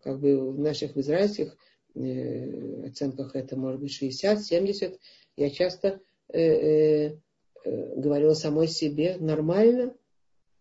Как 0.01 0.19
бы 0.19 0.51
в 0.51 0.59
наших 0.59 0.97
израильских 0.97 1.57
э, 1.95 2.87
оценках 2.87 3.35
это 3.35 3.55
может 3.57 3.81
быть 3.81 3.93
60, 3.93 4.43
70. 4.43 4.99
Я 5.35 5.49
часто 5.49 6.01
э, 6.33 7.15
говорила 7.63 8.33
самой 8.33 8.67
себе, 8.67 9.17
нормально. 9.19 9.95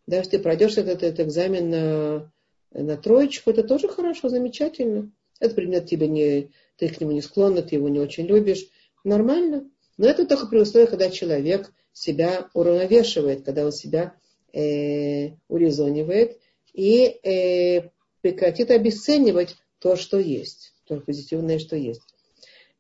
Даже 0.06 0.30
ты 0.30 0.38
пройдешь 0.38 0.78
этот, 0.78 1.02
этот 1.02 1.20
экзамен 1.26 1.70
на, 1.70 2.32
на 2.70 2.96
троечку, 2.96 3.50
это 3.50 3.62
тоже 3.62 3.88
хорошо, 3.88 4.28
замечательно. 4.28 5.12
Этот 5.40 5.56
предмет 5.56 5.86
тебе 5.86 6.08
не, 6.08 6.50
ты 6.76 6.88
к 6.88 7.00
нему 7.00 7.12
не 7.12 7.22
склонна, 7.22 7.62
ты 7.62 7.76
его 7.76 7.88
не 7.88 8.00
очень 8.00 8.26
любишь. 8.26 8.66
Нормально. 9.04 9.70
Но 9.96 10.06
это 10.06 10.26
только 10.26 10.46
при 10.46 10.58
условии, 10.58 10.86
когда 10.86 11.10
человек 11.10 11.72
себя 11.92 12.48
уравновешивает, 12.54 13.44
когда 13.44 13.64
он 13.64 13.72
себя 13.72 14.14
э, 14.52 15.30
урезонивает 15.48 16.38
и 16.72 17.04
э, 17.22 17.90
прекратит 18.20 18.70
обесценивать 18.70 19.56
то, 19.80 19.96
что 19.96 20.18
есть, 20.18 20.74
то 20.86 21.00
позитивное, 21.00 21.58
что 21.58 21.76
есть. 21.76 22.02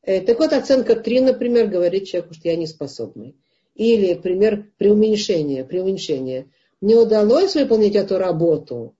Э, 0.02 0.20
так 0.20 0.38
вот, 0.38 0.52
оценка 0.52 0.96
3, 0.96 1.20
например, 1.20 1.68
говорит 1.68 2.06
человеку, 2.06 2.34
что 2.34 2.48
я 2.48 2.56
не 2.56 2.66
способный. 2.66 3.36
Или, 3.74 4.14
пример, 4.14 4.70
преуменьшение, 4.78 5.64
преуменьшение. 5.64 6.50
Мне 6.80 6.96
удалось 6.96 7.54
выполнить 7.54 7.94
эту 7.94 8.18
работу, 8.18 8.96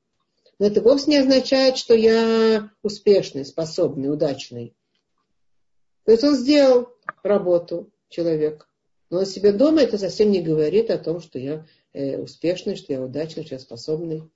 но 0.58 0.66
это 0.66 0.80
вовсе 0.80 1.10
не 1.10 1.18
означает, 1.18 1.76
что 1.76 1.94
я 1.94 2.70
успешный, 2.82 3.44
способный, 3.44 4.12
удачный. 4.12 4.74
То 6.04 6.12
есть 6.12 6.24
он 6.24 6.34
сделал 6.34 6.88
работу, 7.22 7.92
человек, 8.08 8.68
но 9.10 9.20
он 9.20 9.26
себе 9.26 9.52
дома 9.52 9.82
это 9.82 9.98
совсем 9.98 10.30
не 10.30 10.40
говорит 10.40 10.90
о 10.90 10.98
том, 10.98 11.20
что 11.20 11.38
я 11.38 11.66
э, 11.92 12.18
успешный, 12.18 12.76
что 12.76 12.92
я 12.92 13.02
удачный, 13.02 13.44
что 13.44 13.54
я 13.54 13.58
способный. 13.58 14.30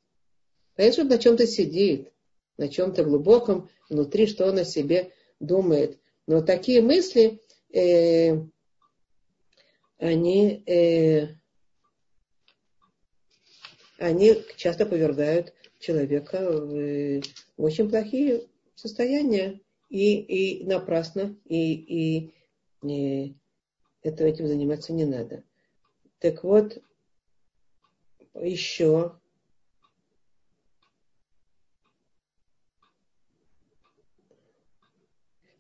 Конечно, 0.75 1.05
на 1.05 1.19
чем-то 1.19 1.47
сидит, 1.47 2.13
на 2.57 2.69
чем-то 2.69 3.05
глубоком 3.05 3.69
внутри, 3.89 4.27
что 4.27 4.47
он 4.47 4.59
о 4.59 4.65
себе 4.65 5.13
думает. 5.41 5.99
Но 6.27 6.41
такие 6.41 6.81
мысли, 6.83 7.41
э, 7.75 8.37
они, 9.99 10.63
э, 10.67 11.29
они 13.99 14.43
часто 14.57 14.87
повергают 14.87 15.53
человека 15.83 16.39
в, 16.41 17.21
в 17.57 17.63
очень 17.63 17.91
плохие 17.91 18.47
состояния. 18.75 19.61
И, 19.91 20.21
и 20.21 20.65
напрасно, 20.65 21.37
и, 21.45 21.75
и, 21.75 22.35
и 22.83 23.35
это, 24.01 24.25
этим 24.25 24.47
заниматься 24.47 24.95
не 24.95 25.05
надо. 25.05 25.45
Так 26.19 26.45
вот, 26.45 26.83
еще 28.35 29.13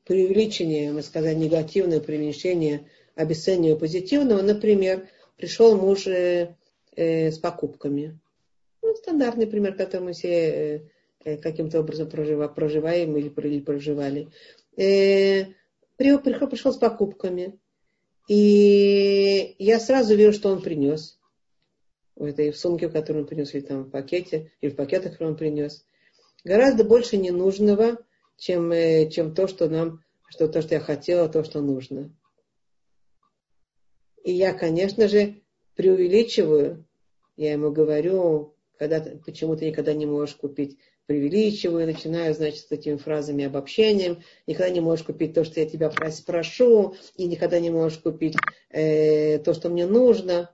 преувеличение, 0.04 0.92
мы 0.92 1.02
сказали, 1.02 1.34
негативное 1.34 2.00
преуменьшение, 2.00 2.88
обесценивание 3.16 3.76
позитивного. 3.76 4.40
Например, 4.40 5.06
пришел 5.36 5.76
муж 5.76 6.06
э, 6.06 6.56
э, 6.96 7.30
с 7.30 7.38
покупками. 7.38 8.18
Ну, 8.92 8.96
стандартный 8.96 9.46
пример, 9.46 9.74
который 9.74 10.02
мы 10.02 10.12
все 10.12 10.28
э, 10.28 10.80
э 11.24 11.36
каким-то 11.38 11.80
образом 11.80 12.10
прожива, 12.10 12.46
проживаем 12.46 13.16
или, 13.16 13.30
проживали. 13.60 14.28
Э, 14.76 15.46
пришел, 15.96 16.72
с 16.74 16.76
покупками. 16.76 17.58
И 18.28 19.56
я 19.58 19.80
сразу 19.80 20.14
вижу, 20.14 20.34
что 20.34 20.50
он 20.50 20.60
принес. 20.60 21.18
В 22.16 22.24
этой 22.24 22.52
сумке, 22.52 22.90
которую 22.90 23.22
он 23.22 23.28
принес, 23.28 23.54
или 23.54 23.62
там 23.62 23.84
в 23.84 23.90
пакете, 23.90 24.52
или 24.60 24.70
в 24.70 24.76
пакетах, 24.76 25.12
который 25.12 25.28
он 25.28 25.36
принес. 25.38 25.86
Гораздо 26.44 26.84
больше 26.84 27.16
ненужного, 27.16 27.96
чем, 28.36 28.70
чем 29.08 29.34
то, 29.34 29.48
что 29.48 29.70
нам, 29.70 30.04
что 30.28 30.48
то, 30.48 30.60
что 30.60 30.74
я 30.74 30.80
хотела, 30.80 31.30
то, 31.30 31.44
что 31.44 31.62
нужно. 31.62 32.14
И 34.22 34.32
я, 34.32 34.52
конечно 34.52 35.08
же, 35.08 35.40
преувеличиваю. 35.76 36.84
Я 37.36 37.52
ему 37.52 37.70
говорю, 37.70 38.54
когда, 38.82 39.00
почему 39.24 39.54
ты 39.54 39.66
никогда 39.66 39.94
не 39.94 40.06
можешь 40.06 40.34
купить 40.34 40.76
преувеличиваю, 41.06 41.86
начинаю, 41.86 42.34
значит, 42.34 42.66
с 42.66 42.72
этими 42.72 42.96
фразами 42.96 43.44
обобщением. 43.44 44.24
Никогда 44.48 44.70
не 44.70 44.80
можешь 44.80 45.04
купить 45.04 45.34
то, 45.34 45.44
что 45.44 45.60
я 45.60 45.66
тебя 45.66 45.88
прошу, 46.26 46.96
и 47.16 47.26
никогда 47.26 47.60
не 47.60 47.70
можешь 47.70 47.98
купить 47.98 48.34
э, 48.70 49.38
то, 49.38 49.54
что 49.54 49.68
мне 49.68 49.86
нужно. 49.86 50.52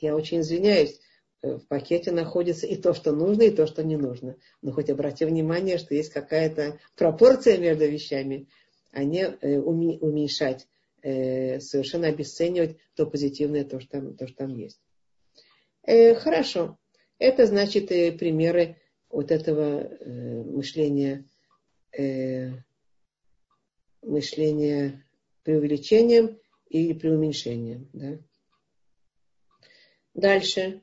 Я 0.00 0.14
очень 0.14 0.40
извиняюсь. 0.40 1.00
в 1.42 1.66
пакете 1.66 2.12
находится 2.12 2.68
и 2.68 2.76
то, 2.76 2.94
что 2.94 3.10
нужно, 3.10 3.42
и 3.42 3.50
то, 3.50 3.66
что 3.66 3.82
не 3.82 3.96
нужно. 3.96 4.36
Но 4.62 4.70
хоть 4.70 4.88
обрати 4.88 5.24
внимание, 5.24 5.78
что 5.78 5.96
есть 5.96 6.12
какая-то 6.12 6.78
пропорция 6.94 7.58
между 7.58 7.88
вещами, 7.88 8.46
а 8.92 9.02
не 9.02 9.22
э, 9.24 9.58
уменьшать, 9.58 10.68
э, 11.02 11.58
совершенно 11.58 12.06
обесценивать 12.06 12.76
то 12.94 13.04
позитивное, 13.04 13.64
то, 13.64 13.80
что 13.80 13.90
там, 13.90 14.16
то, 14.16 14.28
что 14.28 14.36
там 14.36 14.54
есть. 14.54 14.80
Э, 15.82 16.14
хорошо. 16.14 16.78
Это 17.20 17.46
значит 17.46 17.86
примеры 17.88 18.76
вот 19.08 19.30
этого 19.30 19.88
мышления, 20.44 21.24
мышления 24.02 25.04
преувеличением 25.44 26.38
или 26.68 26.92
преуменьшением. 26.92 27.88
Да? 27.92 28.18
Дальше. 30.14 30.82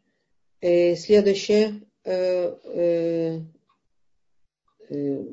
Э, 0.62 0.96
следующее. 0.96 1.82
Э, 2.04 2.56
э, 2.64 3.42
э, 4.90 5.24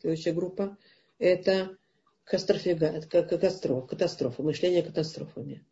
следующая 0.00 0.32
группа. 0.32 0.76
Это 1.18 1.76
катастрофа, 2.24 3.86
катастрофа, 3.86 4.42
мышление 4.42 4.82
катастрофами. 4.82 5.64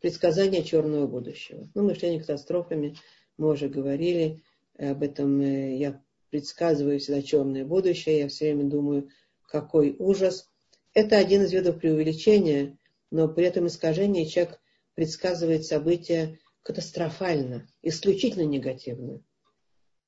Предсказание 0.00 0.62
черного 0.62 1.06
будущего. 1.06 1.68
Ну, 1.74 1.84
мышление 1.84 2.20
катастрофами, 2.20 2.96
мы 3.36 3.50
уже 3.50 3.68
говорили 3.68 4.42
об 4.78 5.02
этом. 5.02 5.40
Э, 5.40 5.76
я 5.76 6.02
предсказываю 6.30 6.98
всегда 6.98 7.22
черное 7.22 7.64
будущее, 7.64 8.18
я 8.18 8.28
все 8.28 8.52
время 8.52 8.68
думаю, 8.68 9.08
какой 9.46 9.94
ужас. 9.98 10.50
Это 10.92 11.16
один 11.16 11.42
из 11.42 11.52
видов 11.52 11.78
преувеличения, 11.78 12.76
но 13.10 13.28
при 13.28 13.44
этом 13.44 13.66
искажении 13.66 14.24
человек 14.24 14.60
предсказывает 14.94 15.64
события 15.64 16.38
катастрофально, 16.62 17.68
исключительно 17.82 18.44
негативно, 18.44 19.22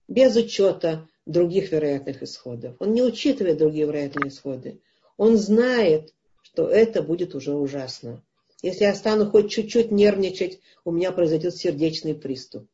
без 0.08 0.34
учета 0.36 1.08
других 1.26 1.72
вероятных 1.72 2.22
исходов. 2.22 2.76
Он 2.80 2.92
не 2.92 3.02
учитывает 3.02 3.58
другие 3.58 3.86
вероятные 3.86 4.30
исходы. 4.30 4.80
Он 5.16 5.36
знает, 5.36 6.14
что 6.42 6.68
это 6.68 7.02
будет 7.02 7.34
уже 7.34 7.54
ужасно. 7.54 8.24
Если 8.66 8.82
я 8.82 8.96
стану 8.96 9.30
хоть 9.30 9.48
чуть-чуть 9.48 9.92
нервничать, 9.92 10.60
у 10.84 10.90
меня 10.90 11.12
произойдет 11.12 11.54
сердечный 11.54 12.16
приступ. 12.16 12.68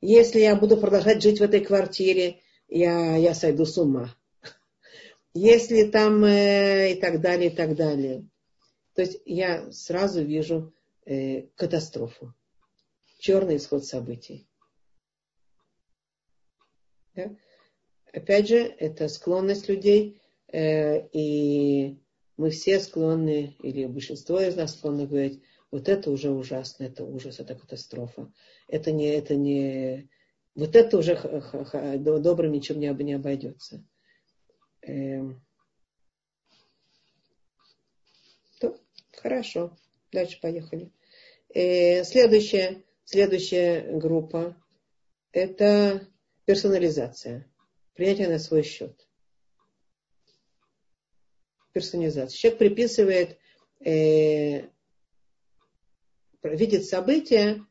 Если 0.00 0.40
я 0.40 0.56
буду 0.56 0.76
продолжать 0.76 1.22
жить 1.22 1.38
в 1.38 1.44
этой 1.44 1.60
квартире, 1.60 2.40
я, 2.66 3.14
я 3.14 3.32
сойду 3.34 3.66
с 3.66 3.78
ума. 3.78 4.12
Если 5.32 5.84
там 5.84 6.24
э, 6.24 6.94
и 6.94 7.00
так 7.00 7.20
далее, 7.20 7.52
и 7.52 7.54
так 7.54 7.76
далее. 7.76 8.28
То 8.94 9.02
есть 9.02 9.20
я 9.26 9.70
сразу 9.70 10.24
вижу 10.24 10.74
э, 11.06 11.42
катастрофу 11.54 12.34
черный 13.20 13.58
исход 13.58 13.84
событий. 13.84 14.48
Да? 17.14 17.36
Опять 18.12 18.48
же, 18.48 18.56
это 18.56 19.06
склонность 19.06 19.68
людей, 19.68 20.20
э, 20.48 21.06
и 21.12 21.99
мы 22.40 22.50
все 22.50 22.80
склонны, 22.80 23.56
или 23.60 23.86
большинство 23.86 24.40
из 24.40 24.56
нас 24.56 24.74
склонны 24.74 25.06
говорить, 25.06 25.42
вот 25.70 25.88
это 25.88 26.10
уже 26.10 26.30
ужасно, 26.30 26.84
это 26.84 27.04
ужас, 27.04 27.38
это 27.38 27.54
катастрофа. 27.54 28.32
Это 28.66 28.92
не, 28.92 29.06
это 29.06 29.36
не, 29.36 30.08
вот 30.54 30.74
это 30.74 30.98
уже 30.98 31.16
добрым 31.98 32.52
ничем 32.52 32.80
не, 32.80 32.88
не 33.04 33.12
обойдется. 33.12 33.86
Э, 34.82 35.20
то, 38.58 38.76
хорошо, 39.12 39.76
дальше 40.10 40.40
поехали. 40.40 40.90
Э, 41.50 42.04
следующее 42.04 42.82
Следующая 43.12 43.98
группа– 43.98 44.56
это 45.32 46.06
персонализация, 46.44 47.52
принятие 47.94 48.28
на 48.28 48.38
свой 48.38 48.62
счет. 48.62 49.09
Персонализация. 51.80 52.36
Человек 52.36 52.58
приписывает, 52.58 53.38
э, 53.84 54.68
видит 56.42 56.84
события 56.84 57.64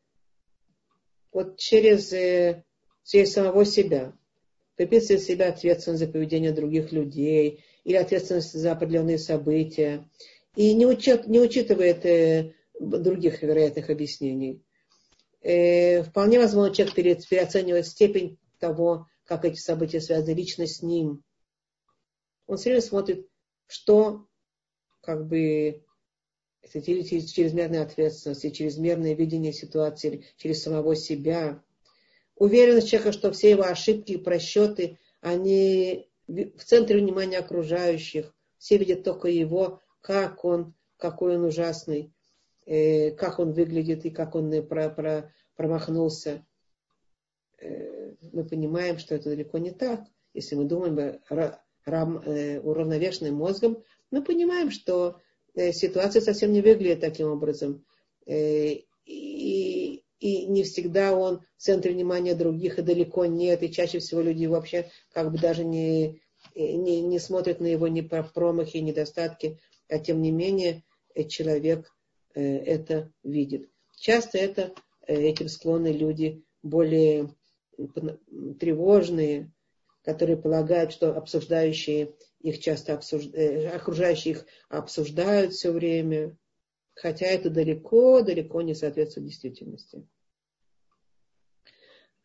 вот 1.31 1.57
через, 1.57 2.11
э, 2.11 2.63
через 3.03 3.33
самого 3.33 3.65
себя. 3.65 4.13
Приписывает 4.75 5.21
себя 5.21 5.49
ответственность 5.49 6.03
за 6.03 6.11
поведение 6.11 6.51
других 6.51 6.91
людей 6.91 7.63
или 7.83 7.95
ответственность 7.95 8.53
за 8.53 8.71
определенные 8.71 9.19
события. 9.19 10.09
И 10.55 10.73
не, 10.73 10.85
учет, 10.85 11.27
не 11.27 11.39
учитывает 11.39 12.05
э, 12.05 12.53
других 12.79 13.43
вероятных 13.43 13.89
объяснений 13.89 14.63
э, 15.41 16.03
вполне 16.03 16.39
возможно, 16.39 16.73
человек 16.73 16.95
переоценивает 16.95 17.85
степень 17.87 18.39
того, 18.59 19.07
как 19.23 19.45
эти 19.45 19.59
события 19.59 20.01
связаны 20.01 20.33
лично 20.33 20.65
с 20.65 20.81
ним. 20.81 21.23
Он 22.47 22.57
все 22.57 22.69
время 22.69 22.81
смотрит, 22.81 23.27
что 23.69 24.27
как 24.99 25.27
бы 25.27 25.83
это 26.61 26.81
чрезмерная 26.81 27.83
ответственность 27.83 28.43
и 28.43 28.51
чрезмерное 28.51 29.13
видение 29.13 29.53
ситуации 29.53 30.25
через 30.35 30.61
самого 30.61 30.95
себя. 30.95 31.63
Уверенность 32.35 32.89
человека, 32.89 33.13
что 33.13 33.31
все 33.31 33.51
его 33.51 33.63
ошибки 33.63 34.13
и 34.13 34.17
просчеты, 34.17 34.99
они 35.21 36.09
в 36.27 36.63
центре 36.65 36.99
внимания 36.99 37.37
окружающих. 37.37 38.35
Все 38.57 38.77
видят 38.77 39.03
только 39.03 39.29
его, 39.29 39.81
как 40.01 40.43
он, 40.43 40.73
какой 40.97 41.37
он 41.37 41.45
ужасный. 41.45 42.13
Э, 42.65 43.11
как 43.11 43.39
он 43.39 43.53
выглядит 43.53 44.05
и 44.05 44.09
как 44.09 44.35
он 44.35 44.51
про, 44.67 44.89
про, 44.89 45.33
промахнулся. 45.55 46.45
Э, 47.57 48.13
мы 48.31 48.43
понимаем, 48.43 48.99
что 48.99 49.15
это 49.15 49.29
далеко 49.29 49.57
не 49.57 49.71
так. 49.71 50.01
Если 50.33 50.55
мы 50.55 50.65
думаем 50.65 50.99
э, 50.99 51.19
уравновешенным 51.85 53.35
мозгом, 53.35 53.83
мы 54.11 54.23
понимаем, 54.23 54.71
что 54.71 55.19
ситуация 55.55 56.21
совсем 56.21 56.51
не 56.51 56.61
выглядит 56.61 57.01
таким 57.01 57.29
образом. 57.29 57.85
И, 58.25 58.85
и 59.05 60.45
не 60.45 60.63
всегда 60.63 61.15
он 61.15 61.41
в 61.57 61.61
центре 61.61 61.93
внимания 61.93 62.35
других, 62.35 62.77
и 62.77 62.83
далеко 62.83 63.25
нет. 63.25 63.63
И 63.63 63.71
чаще 63.71 63.99
всего 63.99 64.21
люди 64.21 64.45
вообще 64.45 64.89
как 65.13 65.31
бы 65.31 65.39
даже 65.39 65.63
не, 65.63 66.21
не, 66.55 67.01
не 67.01 67.19
смотрят 67.19 67.59
на 67.59 67.67
его 67.67 67.87
ни 67.87 68.01
промахи, 68.01 68.77
недостатки. 68.77 69.59
А 69.87 69.97
тем 69.97 70.21
не 70.21 70.31
менее 70.31 70.83
человек 71.27 71.91
Э, 72.35 72.41
это 72.41 73.11
видит. 73.23 73.69
Часто 73.97 74.37
это, 74.37 74.73
э, 75.07 75.15
этим 75.15 75.49
склонны 75.49 75.91
люди 75.91 76.43
более 76.61 77.35
тревожные, 78.59 79.51
которые 80.13 80.37
полагают, 80.37 80.91
что 80.91 81.15
обсуждающие 81.15 82.15
их 82.39 82.59
часто 82.59 82.95
обсужд... 82.95 83.33
Э, 83.35 83.69
окружающие 83.69 84.33
их 84.33 84.45
обсуждают 84.67 85.53
все 85.53 85.71
время, 85.71 86.35
хотя 86.95 87.27
это 87.27 87.51
далеко, 87.51 88.21
далеко 88.21 88.61
не 88.63 88.73
соответствует 88.73 89.27
действительности. 89.27 90.07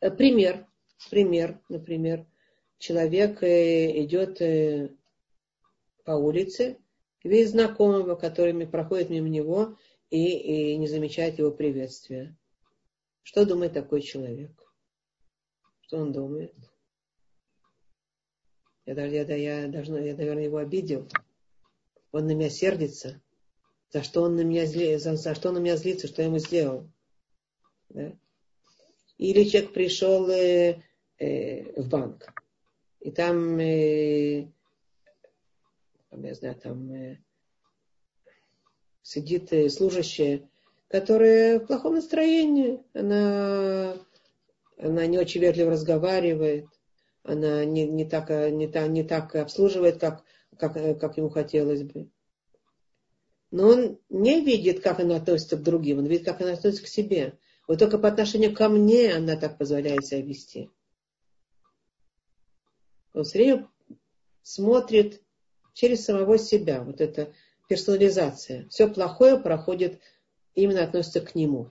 Пример, 0.00 0.66
пример, 1.10 1.60
например, 1.68 2.26
человек 2.78 3.42
идет 3.42 4.38
по 6.04 6.12
улице, 6.12 6.78
видит 7.22 7.50
знакомого, 7.50 8.14
который 8.14 8.66
проходит 8.66 9.10
мимо 9.10 9.28
него, 9.28 9.76
и, 10.10 10.72
и 10.72 10.76
не 10.76 10.86
замечает 10.88 11.38
его 11.38 11.50
приветствия. 11.50 12.36
Что 13.22 13.44
думает 13.44 13.72
такой 13.72 14.00
человек? 14.00 14.52
Что 15.80 15.98
он 15.98 16.12
думает? 16.12 16.54
Я, 18.86 19.04
я, 19.06 19.22
я, 19.36 19.68
должна, 19.68 19.98
я, 19.98 20.14
наверное, 20.14 20.44
его 20.44 20.58
обидел. 20.58 21.08
Он 22.12 22.26
на 22.26 22.32
меня 22.32 22.50
сердится. 22.50 23.20
За 23.90 24.02
что 24.02 24.22
он 24.22 24.36
на 24.36 24.42
меня, 24.42 24.66
зли, 24.66 24.96
за, 24.96 25.16
за 25.16 25.34
что 25.34 25.48
он 25.48 25.54
на 25.54 25.58
меня 25.58 25.76
злится, 25.76 26.08
что 26.08 26.22
я 26.22 26.28
ему 26.28 26.38
сделал? 26.38 26.90
Да? 27.90 28.12
Или 29.18 29.44
человек 29.44 29.72
пришел 29.72 30.28
э, 30.28 30.82
э, 31.18 31.80
в 31.80 31.88
банк, 31.88 32.26
и 32.98 33.12
там, 33.12 33.58
э, 33.60 34.48
я 36.10 36.34
знаю, 36.34 36.56
там 36.56 36.92
э, 36.92 37.18
сидит 39.02 39.72
служащая, 39.72 40.48
которая 40.88 41.60
в 41.60 41.66
плохом 41.66 41.94
настроении, 41.94 42.82
она, 42.94 43.96
она 44.76 45.06
не 45.06 45.18
очень 45.18 45.40
вежливо 45.40 45.70
разговаривает, 45.70 46.66
она 47.24 47.64
не, 47.64 47.86
не, 47.86 48.04
так, 48.04 48.30
не, 48.30 48.68
так, 48.68 48.88
не 48.88 49.02
так 49.02 49.34
обслуживает, 49.34 49.98
как, 49.98 50.22
как, 50.56 50.74
как 51.00 51.16
ему 51.16 51.30
хотелось 51.30 51.82
бы. 51.82 52.08
Но 53.50 53.68
он 53.68 53.98
не 54.08 54.44
видит, 54.44 54.82
как 54.82 55.00
она 55.00 55.16
относится 55.16 55.56
к 55.56 55.62
другим, 55.62 55.98
он 55.98 56.06
видит, 56.06 56.24
как 56.24 56.40
она 56.40 56.52
относится 56.52 56.84
к 56.84 56.88
себе. 56.88 57.38
Вот 57.66 57.78
только 57.78 57.98
по 57.98 58.08
отношению 58.08 58.54
ко 58.54 58.68
мне 58.68 59.14
она 59.14 59.36
так 59.36 59.58
позволяет 59.58 60.04
себя 60.04 60.20
вести. 60.20 60.70
Он 63.14 63.24
все 63.24 63.38
время 63.38 63.68
смотрит 64.42 65.22
через 65.72 66.04
самого 66.04 66.36
себя. 66.36 66.82
Вот 66.82 67.00
это 67.00 67.32
персонализация. 67.68 68.68
Все 68.68 68.88
плохое 68.88 69.38
проходит, 69.38 70.00
именно 70.54 70.82
относится 70.82 71.20
к 71.20 71.34
нему. 71.34 71.70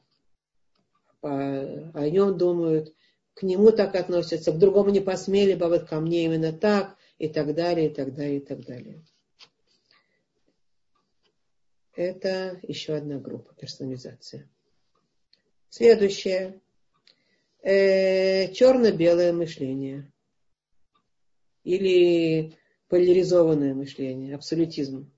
о 1.21 2.09
нем 2.09 2.37
думают, 2.37 2.93
к 3.33 3.43
нему 3.43 3.71
так 3.71 3.95
относятся, 3.95 4.51
к 4.51 4.59
другому 4.59 4.89
не 4.89 4.99
посмели 4.99 5.55
бы, 5.55 5.65
а 5.65 5.69
вот 5.69 5.87
ко 5.87 5.99
мне 5.99 6.25
именно 6.25 6.53
так, 6.53 6.97
и 7.17 7.27
так 7.27 7.53
далее, 7.55 7.89
и 7.89 7.93
так 7.93 8.13
далее, 8.13 8.37
и 8.37 8.45
так 8.45 8.65
далее. 8.65 9.03
Это 11.95 12.59
еще 12.63 12.95
одна 12.95 13.19
группа 13.19 13.53
персонализация. 13.55 14.49
Следующее. 15.69 16.59
Э, 17.61 18.51
черно-белое 18.51 19.31
мышление. 19.31 20.11
Или 21.63 22.57
поляризованное 22.89 23.73
мышление, 23.73 24.35
абсолютизм. 24.35 25.11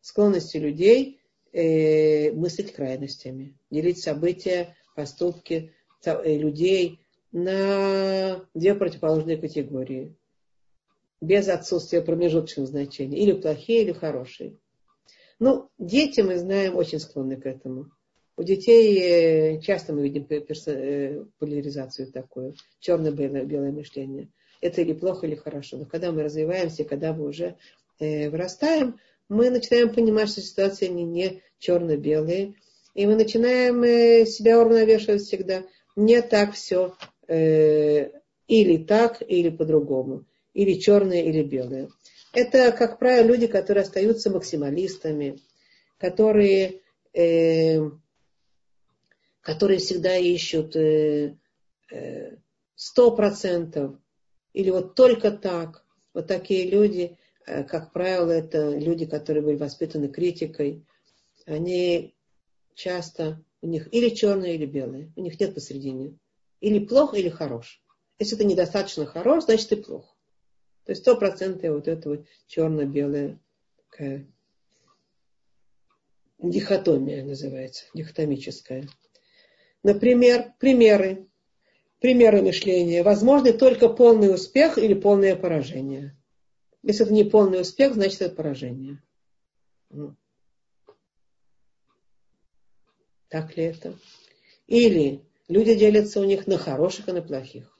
Склонности 0.00 0.56
людей 0.56 1.20
э, 1.52 2.32
мыслить 2.32 2.72
крайностями, 2.72 3.56
делить 3.70 4.02
события, 4.02 4.74
поступки 4.94 5.74
людей 6.04 7.00
на 7.32 8.44
две 8.54 8.74
противоположные 8.74 9.36
категории, 9.36 10.14
без 11.20 11.48
отсутствия 11.48 12.02
промежуточных 12.02 12.68
значений, 12.68 13.18
или 13.18 13.32
плохие, 13.32 13.82
или 13.82 13.92
хорошие. 13.92 14.56
Ну, 15.40 15.68
дети, 15.78 16.20
мы 16.20 16.36
знаем, 16.38 16.76
очень 16.76 16.98
склонны 16.98 17.36
к 17.36 17.46
этому. 17.46 17.90
У 18.36 18.42
детей 18.44 18.98
э, 19.00 19.60
часто 19.60 19.92
мы 19.92 20.02
видим 20.02 20.26
э, 20.30 21.24
поляризацию 21.38 22.12
такую, 22.12 22.54
черно-белое 22.78 23.72
мышление. 23.72 24.28
Это 24.60 24.80
или 24.80 24.92
плохо, 24.92 25.26
или 25.26 25.34
хорошо. 25.34 25.76
Но 25.76 25.86
когда 25.86 26.12
мы 26.12 26.22
развиваемся, 26.22 26.84
когда 26.84 27.12
мы 27.12 27.26
уже 27.26 27.56
э, 27.98 28.30
вырастаем, 28.30 28.98
мы 29.28 29.50
начинаем 29.50 29.92
понимать, 29.92 30.28
что 30.28 30.40
ситуация 30.40 30.88
не, 30.88 31.04
не 31.04 31.42
черно-белая. 31.58 32.54
И 32.94 33.06
мы 33.06 33.16
начинаем 33.16 34.26
себя 34.26 34.60
уравновешивать 34.60 35.22
всегда. 35.22 35.64
Не 35.98 36.22
так 36.22 36.54
все. 36.54 36.94
Или 37.26 38.76
так, 38.84 39.20
или 39.20 39.50
по-другому. 39.50 40.24
Или 40.54 40.74
черное, 40.78 41.22
или 41.22 41.42
белое. 41.42 41.88
Это, 42.32 42.70
как 42.72 43.00
правило, 43.00 43.26
люди, 43.26 43.48
которые 43.48 43.82
остаются 43.82 44.30
максималистами, 44.30 45.40
которые, 45.98 46.82
э, 47.12 47.80
которые 49.40 49.78
всегда 49.78 50.16
ищут 50.16 50.76
э, 50.76 51.36
э, 51.90 52.36
сто 52.76 53.10
процентов 53.16 53.96
или 54.52 54.70
вот 54.70 54.94
только 54.94 55.32
так. 55.32 55.84
Вот 56.14 56.28
такие 56.28 56.70
люди, 56.70 57.18
э, 57.44 57.64
как 57.64 57.92
правило, 57.92 58.30
это 58.30 58.70
люди, 58.70 59.04
которые 59.04 59.42
были 59.42 59.56
воспитаны 59.56 60.08
критикой. 60.08 60.84
Они 61.44 62.14
часто, 62.74 63.42
у 63.60 63.66
них 63.66 63.92
или 63.92 64.10
черное, 64.10 64.52
или 64.52 64.66
белое. 64.66 65.12
У 65.16 65.20
них 65.20 65.38
нет 65.38 65.54
посередине. 65.54 66.18
Или 66.60 66.84
плохо, 66.84 67.16
или 67.16 67.28
хорош. 67.28 67.82
Если 68.18 68.36
ты 68.36 68.44
недостаточно 68.44 69.06
хорош, 69.06 69.44
значит 69.44 69.68
ты 69.68 69.76
плохо. 69.76 70.14
То 70.84 70.92
есть 70.92 71.02
сто 71.02 71.16
процентов 71.16 71.74
вот 71.74 71.88
это 71.88 72.08
вот 72.08 72.26
черно-белая 72.46 73.38
такая 73.90 74.26
дихотомия 76.38 77.24
называется, 77.24 77.84
дихотомическая. 77.94 78.88
Например, 79.82 80.54
примеры. 80.58 81.26
Примеры 82.00 82.42
мышления. 82.42 83.02
Возможны 83.02 83.52
только 83.52 83.88
полный 83.88 84.32
успех 84.32 84.78
или 84.78 84.94
полное 84.94 85.34
поражение. 85.34 86.16
Если 86.82 87.04
это 87.04 87.12
не 87.12 87.24
полный 87.24 87.60
успех, 87.60 87.94
значит 87.94 88.22
это 88.22 88.36
поражение. 88.36 89.02
Ну. 89.90 90.16
Так 93.28 93.56
ли 93.56 93.64
это? 93.64 93.98
Или 94.66 95.22
люди 95.48 95.74
делятся 95.74 96.20
у 96.20 96.24
них 96.24 96.46
на 96.46 96.58
хороших 96.58 97.08
и 97.08 97.12
на 97.12 97.22
плохих. 97.22 97.74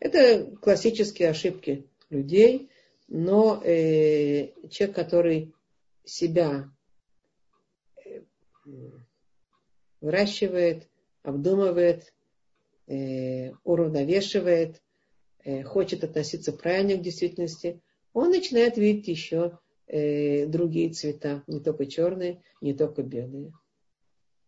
Это 0.00 0.44
классические 0.56 1.30
ошибки 1.30 1.88
людей, 2.10 2.70
но 3.08 3.62
э, 3.64 4.52
человек, 4.68 4.94
который 4.94 5.54
себя 6.04 6.70
э, 8.04 8.20
выращивает, 10.00 10.88
обдумывает, 11.22 12.12
э, 12.86 13.52
уравновешивает, 13.64 14.82
э, 15.44 15.62
хочет 15.62 16.04
относиться 16.04 16.52
правильно 16.52 16.96
к 16.96 17.02
действительности, 17.02 17.80
он 18.12 18.30
начинает 18.30 18.76
видеть 18.76 19.08
еще 19.08 19.58
э, 19.86 20.46
другие 20.46 20.90
цвета, 20.90 21.42
не 21.46 21.60
только 21.60 21.86
черные, 21.86 22.42
не 22.60 22.74
только 22.74 23.02
белые. 23.02 23.52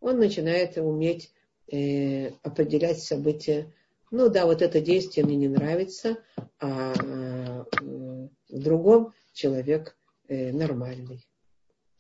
Он 0.01 0.19
начинает 0.19 0.77
уметь 0.77 1.33
э, 1.71 2.31
определять 2.43 3.01
события 3.01 3.73
ну 4.11 4.29
да, 4.29 4.47
вот 4.47 4.63
это 4.63 4.81
действие 4.81 5.27
мне 5.27 5.37
не 5.37 5.49
нравится, 5.49 6.19
а 6.61 6.95
в 7.81 8.29
другом 8.49 9.13
человек 9.33 9.97
э, 10.29 10.53
нормальный. 10.53 11.27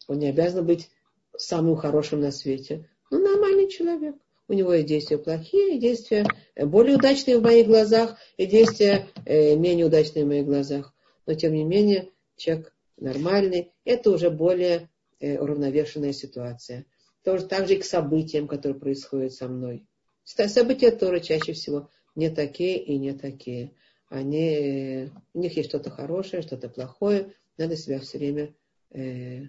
Он 0.06 0.18
не 0.18 0.28
обязан 0.28 0.64
быть 0.64 0.88
самым 1.36 1.76
хорошим 1.76 2.20
на 2.20 2.30
свете. 2.30 2.88
Ну, 3.10 3.18
нормальный 3.18 3.68
человек. 3.68 4.14
У 4.48 4.52
него 4.52 4.72
есть 4.72 4.86
действия 4.86 5.18
плохие, 5.18 5.76
и 5.76 5.80
действия 5.80 6.26
э, 6.54 6.64
более 6.64 6.96
удачные 6.96 7.38
в 7.38 7.42
моих 7.42 7.66
глазах, 7.66 8.16
и 8.36 8.46
действия 8.46 9.08
э, 9.24 9.56
менее 9.56 9.86
удачные 9.86 10.24
в 10.24 10.28
моих 10.28 10.46
глазах. 10.46 10.94
Но, 11.26 11.34
тем 11.34 11.54
не 11.54 11.64
менее, 11.64 12.10
человек 12.36 12.72
нормальный. 12.96 13.72
Это 13.84 14.10
уже 14.10 14.30
более 14.30 14.88
уравновешенная 15.20 16.12
ситуация. 16.12 16.86
Тоже 17.24 17.46
так 17.46 17.66
же 17.66 17.74
и 17.74 17.78
к 17.78 17.84
событиям, 17.84 18.46
которые 18.46 18.78
происходят 18.78 19.32
со 19.32 19.48
мной. 19.48 19.86
События 20.24 20.90
тоже 20.90 21.20
чаще 21.20 21.52
всего 21.52 21.90
не 22.14 22.30
такие 22.30 22.82
и 22.82 22.98
не 22.98 23.12
такие. 23.12 23.72
Они, 24.08 25.10
у 25.34 25.38
них 25.40 25.56
есть 25.56 25.68
что-то 25.68 25.90
хорошее, 25.90 26.42
что-то 26.42 26.68
плохое. 26.68 27.32
Надо 27.58 27.76
себя 27.76 28.00
все 28.00 28.18
время 28.18 28.54
э, 28.90 29.44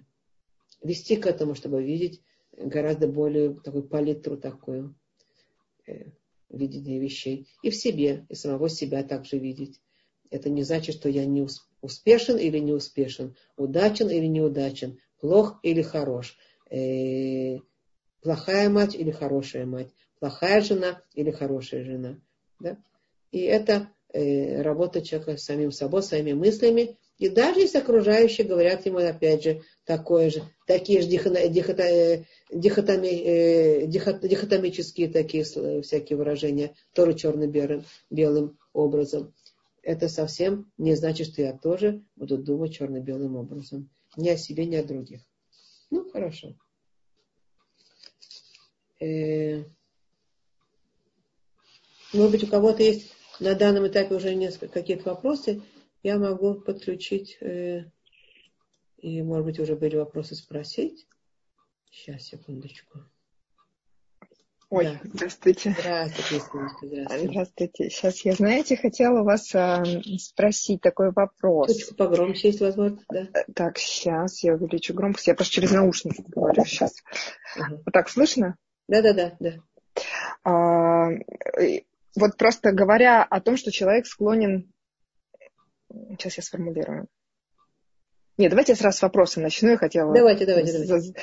вести 0.82 1.16
к 1.16 1.26
этому, 1.26 1.54
чтобы 1.54 1.82
видеть 1.82 2.22
гораздо 2.52 3.08
более 3.08 3.54
такую 3.54 3.84
палитру 3.84 4.36
такую 4.36 4.94
э, 5.86 6.10
видение 6.50 6.98
вещей. 6.98 7.48
И 7.62 7.70
в 7.70 7.76
себе, 7.76 8.26
и 8.28 8.34
самого 8.34 8.68
себя 8.68 9.02
также 9.02 9.38
видеть. 9.38 9.80
Это 10.30 10.50
не 10.50 10.62
значит, 10.62 10.94
что 10.94 11.08
я 11.08 11.24
не 11.24 11.46
успешен 11.80 12.36
или 12.36 12.58
не 12.58 12.72
успешен, 12.72 13.36
удачен 13.56 14.10
или 14.10 14.26
неудачен, 14.26 14.98
плох 15.20 15.58
или 15.62 15.82
хорош, 15.82 16.36
э, 16.70 17.58
плохая 18.22 18.68
мать 18.68 18.94
или 18.94 19.10
хорошая 19.10 19.66
мать, 19.66 19.88
плохая 20.18 20.60
жена 20.60 21.02
или 21.14 21.30
хорошая 21.30 21.84
жена. 21.84 22.20
Да? 22.60 22.76
И 23.30 23.40
это 23.40 23.90
э, 24.12 24.62
работа 24.62 25.02
человека 25.02 25.36
с 25.36 25.44
самим 25.44 25.72
собой, 25.72 26.02
своими 26.02 26.32
мыслями. 26.32 26.98
И 27.18 27.28
даже 27.28 27.60
если 27.60 27.78
окружающие 27.78 28.46
говорят 28.46 28.86
ему, 28.86 28.98
опять 28.98 29.42
же, 29.42 29.62
такое 29.84 30.30
же, 30.30 30.42
такие 30.66 31.02
же 31.02 31.08
дихотоми, 31.08 32.26
дихотоми, 32.52 33.08
э, 33.08 33.86
дихотомические 33.86 35.08
такие 35.08 35.44
всякие 35.44 36.16
выражения, 36.16 36.74
тоже 36.94 37.14
черно-белым 37.14 37.84
белым 38.08 38.58
образом. 38.72 39.34
Это 39.82 40.08
совсем 40.08 40.70
не 40.76 40.94
значит, 40.94 41.28
что 41.28 41.42
я 41.42 41.56
тоже 41.56 42.04
буду 42.16 42.38
думать 42.38 42.74
черно-белым 42.74 43.36
образом. 43.36 43.90
Ни 44.16 44.28
о 44.28 44.36
себе, 44.36 44.66
ни 44.66 44.76
о 44.76 44.84
других. 44.84 45.22
Ну, 45.90 46.08
хорошо. 46.10 46.56
Э, 49.00 49.64
может 52.12 52.32
быть, 52.32 52.44
у 52.44 52.46
кого-то 52.48 52.82
есть 52.82 53.12
на 53.40 53.54
данном 53.54 53.86
этапе 53.86 54.14
уже 54.14 54.34
несколько 54.34 54.80
какие-то 54.80 55.10
вопросы, 55.10 55.62
я 56.02 56.18
могу 56.18 56.54
подключить, 56.54 57.38
э, 57.40 57.90
и, 58.98 59.22
может 59.22 59.46
быть, 59.46 59.60
уже 59.60 59.76
были 59.76 59.96
вопросы 59.96 60.34
спросить. 60.34 61.06
Сейчас, 61.90 62.24
секундочку. 62.24 63.00
Ой, 64.70 64.84
да. 64.84 65.00
здравствуйте. 65.02 65.74
Здравствуйте, 65.78 66.44
здравствуйте. 66.44 67.06
Здравствуйте. 67.08 67.90
Сейчас 67.90 68.24
я, 68.26 68.32
знаете, 68.32 68.76
хотела 68.76 69.22
вас 69.22 69.54
а, 69.54 69.82
спросить 70.18 70.82
такой 70.82 71.10
вопрос. 71.10 71.74
Чуть 71.74 71.96
погромче 71.96 72.48
есть 72.48 72.60
возможность, 72.60 73.06
да? 73.08 73.28
Э, 73.32 73.44
так, 73.54 73.78
сейчас 73.78 74.42
я 74.42 74.54
увеличу 74.54 74.92
громкость. 74.92 75.26
Я 75.26 75.34
просто 75.34 75.54
через 75.54 75.70
наушники 75.72 76.22
говорю 76.26 76.66
сейчас. 76.66 76.92
Угу. 77.56 77.82
Вот 77.86 77.92
так 77.92 78.10
слышно? 78.10 78.56
Да-да-да. 78.88 79.36
да. 79.40 79.54
А, 80.44 81.08
вот 82.14 82.36
просто 82.36 82.72
говоря 82.72 83.24
о 83.24 83.40
том, 83.40 83.56
что 83.56 83.72
человек 83.72 84.06
склонен... 84.06 84.70
Сейчас 86.10 86.36
я 86.36 86.42
сформулирую. 86.42 87.08
Нет, 88.36 88.50
давайте 88.50 88.72
я 88.72 88.76
сразу 88.76 88.98
с 88.98 89.02
вопроса 89.02 89.40
начну. 89.40 89.70
Я 89.70 89.76
хотела... 89.78 90.14
Давайте, 90.14 90.44
давайте, 90.44 90.86
давайте. 90.86 91.14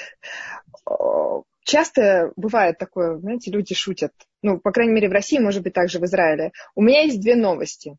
Часто 1.66 2.32
бывает 2.36 2.78
такое, 2.78 3.18
знаете, 3.18 3.50
люди 3.50 3.74
шутят. 3.74 4.14
Ну, 4.44 4.60
по 4.60 4.72
крайней 4.72 4.94
мере, 4.94 5.10
в 5.10 5.14
России, 5.14 5.40
может 5.40 5.64
быть, 5.64 5.74
также 5.74 5.98
в 5.98 6.06
Израиле. 6.06 6.52
У 6.76 6.84
меня 6.84 7.02
есть 7.02 7.20
две 7.20 7.36
новости. 7.36 7.98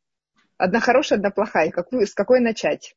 Одна 0.57 0.79
хорошая, 0.79 1.19
одна 1.19 1.31
плохая. 1.31 1.73
Какую, 1.73 2.07
с 2.07 2.15
какой 2.15 2.39
начать? 2.39 2.95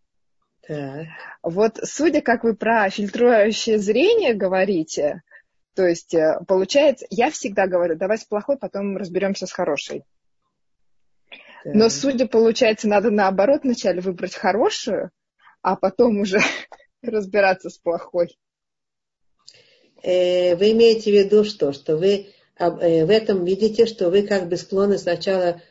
Так. 0.68 1.08
Вот 1.42 1.80
судя, 1.82 2.22
как 2.22 2.44
вы 2.44 2.56
про 2.56 2.88
фильтрующее 2.92 3.80
зрение 3.80 4.36
говорите, 4.36 5.24
то 5.74 5.88
есть 5.88 6.14
э, 6.14 6.40
получается, 6.48 7.08
я 7.10 7.32
всегда 7.32 7.66
говорю, 7.66 7.96
давай 7.96 8.20
с 8.20 8.24
плохой, 8.24 8.60
потом 8.60 8.96
разберемся 8.96 9.48
с 9.48 9.52
хорошей. 9.52 10.04
Так. 11.64 11.74
Но 11.74 11.90
судя, 11.90 12.28
получается, 12.28 12.88
надо 12.88 13.10
наоборот 13.10 13.62
вначале 13.64 14.02
выбрать 14.02 14.36
хорошую, 14.36 15.10
а 15.64 15.76
потом 15.76 16.20
уже 16.20 16.38
разбираться 17.02 17.72
с 17.72 17.80
плохой. 17.80 18.38
Э, 20.02 20.56
вы 20.56 20.72
имеете 20.72 21.12
в 21.12 21.16
виду 21.16 21.44
что? 21.44 21.74
Что 21.74 21.98
вы 21.98 22.28
э, 22.58 23.06
в 23.06 23.10
этом 23.10 23.44
видите, 23.46 23.86
что 23.86 24.10
вы 24.10 24.24
как 24.24 24.48
бы 24.48 24.58
склонны 24.58 24.98
сначала 24.98 25.62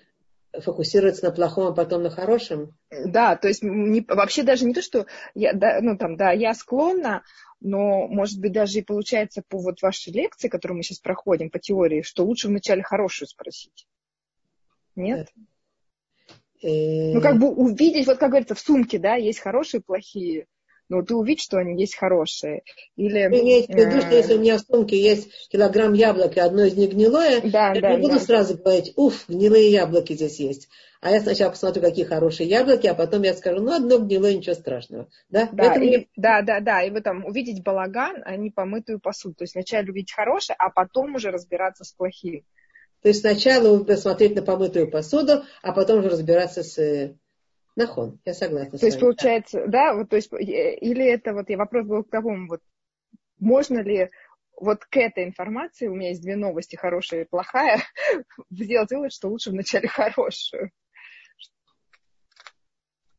фокусироваться 0.53 1.25
на 1.25 1.31
плохом, 1.31 1.69
а 1.69 1.73
потом 1.73 2.03
на 2.03 2.11
хорошем? 2.11 2.75
Да, 2.91 3.37
то 3.37 3.49
есть 3.49 3.63
не, 3.63 4.05
вообще 4.09 4.43
даже 4.43 4.65
не 4.65 4.75
то, 4.75 4.83
что 4.83 5.07
я, 5.35 5.53
да, 5.53 5.79
ну 5.81 5.97
там, 5.97 6.17
да, 6.17 6.33
я 6.33 6.55
склонна, 6.55 7.23
но, 7.61 8.07
может 8.09 8.41
быть, 8.41 8.53
даже 8.53 8.79
и 8.79 8.85
получается 8.85 9.43
по 9.47 9.59
вот 9.59 9.83
вашей 9.83 10.13
лекции, 10.13 10.49
которую 10.49 10.79
мы 10.79 10.83
сейчас 10.83 10.99
проходим 10.99 11.51
по 11.51 11.59
теории, 11.59 12.03
что 12.03 12.25
лучше 12.25 12.49
вначале 12.49 12.83
хорошую 12.83 13.29
спросить. 13.29 13.87
Нет? 14.97 15.29
Э, 16.63 17.13
ну, 17.15 17.21
как 17.21 17.39
бы 17.39 17.49
увидеть, 17.49 18.07
вот 18.07 18.19
как 18.19 18.31
говорится, 18.31 18.55
в 18.55 18.61
сумке, 18.61 18.99
да, 18.99 19.15
есть 19.15 19.41
хорошие 19.41 19.81
и 19.81 19.85
плохие 19.85 20.47
но 20.89 21.03
ты 21.03 21.15
увидишь, 21.15 21.45
что 21.45 21.59
они 21.59 21.79
есть 21.81 21.97
хорошие. 21.97 22.63
Или, 22.97 23.29
Вы 23.29 23.41
имеете 23.41 23.73
в 23.73 23.77
виду, 23.77 24.01
что 24.01 24.15
если 24.15 24.35
у 24.35 24.41
меня 24.41 24.59
в 24.59 24.61
сумке 24.61 25.01
есть 25.01 25.29
килограмм 25.51 25.93
яблок, 25.93 26.37
и 26.37 26.41
одно 26.41 26.65
из 26.65 26.77
них 26.77 26.91
гнилое, 26.91 27.41
да, 27.43 27.73
я 27.73 27.81
да, 27.81 27.95
не 27.95 28.03
буду 28.03 28.15
да. 28.15 28.21
сразу 28.21 28.57
говорить, 28.57 28.93
уф, 28.97 29.25
гнилые 29.29 29.71
яблоки 29.71 30.15
здесь 30.15 30.41
есть. 30.41 30.69
А 31.01 31.11
я 31.11 31.21
сначала 31.21 31.51
посмотрю, 31.51 31.83
какие 31.83 32.05
хорошие 32.05 32.49
яблоки, 32.49 32.87
а 32.89 32.95
потом 32.95 33.23
я 33.23 33.35
скажу, 33.35 33.63
ну, 33.63 33.73
одно 33.73 33.99
гнилое, 33.99 34.35
ничего 34.35 34.55
страшного. 34.55 35.09
Да, 35.29 35.49
да, 35.53 35.75
и, 35.75 35.79
мне... 35.79 36.07
да, 36.17 36.43
да, 36.43 36.61
да. 36.61 36.83
И 36.83 36.91
вы 36.91 37.01
там 37.03 37.25
увидеть 37.25 37.63
балаган, 37.63 38.23
а 38.25 38.37
не 38.37 38.51
помытую 38.51 38.99
посуду. 38.99 39.37
То 39.37 39.45
есть 39.45 39.53
сначала 39.53 39.85
увидеть 39.85 40.13
хорошее, 40.13 40.57
а 40.59 40.71
потом 40.71 41.15
уже 41.15 41.31
разбираться 41.31 41.85
с 41.85 41.93
плохим. 41.93 42.43
То 43.03 43.09
есть 43.09 43.21
сначала 43.21 43.83
посмотреть 43.85 44.35
на 44.35 44.43
помытую 44.43 44.91
посуду, 44.91 45.45
а 45.63 45.73
потом 45.73 46.01
уже 46.01 46.09
разбираться 46.09 46.65
с 46.65 46.79
э, 46.79 47.15
Нахон, 47.79 48.19
я 48.25 48.35
согласна. 48.35 48.77
То 48.77 48.87
есть, 48.87 48.99
получается, 48.99 49.65
да, 49.69 49.95
вот, 49.95 50.09
то 50.09 50.17
есть, 50.17 50.33
или 50.33 51.05
это 51.05 51.33
вот, 51.33 51.49
я 51.49 51.57
вопрос 51.57 51.87
был 51.87 52.03
к 52.03 52.11
тому, 52.11 52.49
вот, 52.49 52.61
можно 53.39 53.79
ли 53.79 54.11
вот 54.61 54.85
к 54.85 54.97
этой 54.97 55.23
информации, 55.23 55.87
у 55.87 55.95
меня 55.95 56.09
есть 56.09 56.21
две 56.21 56.35
новости, 56.35 56.75
хорошая 56.75 57.23
и 57.23 57.29
плохая, 57.29 57.81
сделать 58.51 58.91
вывод, 58.91 59.13
что 59.13 59.29
лучше 59.29 59.51
вначале 59.51 59.87
хорошую. 59.89 60.73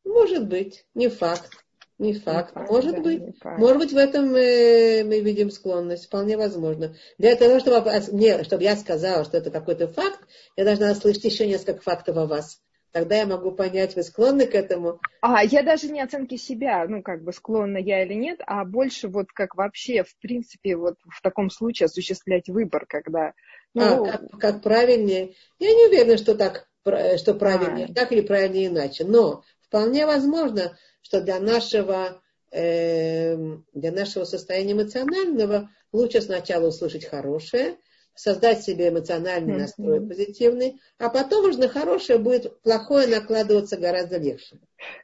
Может 0.04 0.46
быть, 0.46 0.84
не 0.92 1.08
факт. 1.08 1.50
Не 1.96 2.12
факт. 2.12 2.54
Не 2.54 2.56
факт 2.56 2.70
Может 2.70 2.96
да, 2.96 3.00
быть. 3.00 3.38
Факт. 3.38 3.58
Может 3.58 3.78
быть, 3.78 3.92
в 3.92 3.96
этом 3.96 4.26
мы, 4.26 5.04
мы 5.06 5.20
видим 5.20 5.50
склонность. 5.50 6.06
Вполне 6.06 6.36
возможно. 6.36 6.96
Для 7.16 7.34
того, 7.34 7.60
чтобы, 7.60 7.90
мне, 8.12 8.44
чтобы 8.44 8.62
я 8.62 8.76
сказала, 8.76 9.24
что 9.24 9.38
это 9.38 9.50
какой-то 9.50 9.88
факт, 9.88 10.20
я 10.56 10.64
должна 10.64 10.94
слышать 10.94 11.24
еще 11.24 11.46
несколько 11.46 11.80
фактов 11.80 12.18
о 12.18 12.26
вас. 12.26 12.60
Тогда 12.92 13.18
я 13.18 13.26
могу 13.26 13.52
понять, 13.52 13.94
вы 13.94 14.02
склонны 14.02 14.46
к 14.46 14.54
этому. 14.54 15.00
А, 15.20 15.44
я 15.44 15.62
даже 15.62 15.88
не 15.88 16.00
оценки 16.00 16.36
себя, 16.36 16.84
ну, 16.88 17.02
как 17.02 17.22
бы 17.22 17.32
склонна 17.32 17.78
я 17.78 18.02
или 18.04 18.14
нет, 18.14 18.40
а 18.46 18.64
больше 18.64 19.08
вот 19.08 19.26
как 19.32 19.54
вообще, 19.54 20.02
в 20.02 20.16
принципе, 20.18 20.76
вот 20.76 20.96
в 21.08 21.22
таком 21.22 21.50
случае 21.50 21.86
осуществлять 21.86 22.48
выбор, 22.48 22.86
когда... 22.88 23.34
Ну... 23.74 24.06
А, 24.06 24.10
как, 24.10 24.30
как 24.40 24.62
правильнее? 24.62 25.34
Я 25.60 25.72
не 25.72 25.86
уверена, 25.86 26.16
что 26.16 26.34
так, 26.34 26.68
что 26.82 27.34
правильнее, 27.34 27.86
а. 27.90 27.94
так 27.94 28.10
или 28.10 28.22
правильнее 28.22 28.66
иначе. 28.66 29.04
Но 29.04 29.44
вполне 29.62 30.04
возможно, 30.04 30.76
что 31.00 31.20
для 31.20 31.38
нашего, 31.38 32.20
э, 32.50 33.36
для 33.72 33.92
нашего 33.92 34.24
состояния 34.24 34.72
эмоционального 34.72 35.70
лучше 35.92 36.20
сначала 36.22 36.68
услышать 36.68 37.04
хорошее, 37.04 37.76
создать 38.20 38.62
себе 38.62 38.90
эмоциональный 38.90 39.56
настрой 39.56 40.06
позитивный, 40.06 40.78
а 40.98 41.08
потом 41.08 41.46
уже 41.46 41.58
на 41.58 41.68
хорошее 41.68 42.18
будет 42.18 42.60
плохое 42.60 43.06
накладываться 43.06 43.78
гораздо 43.78 44.18
легче. 44.18 44.58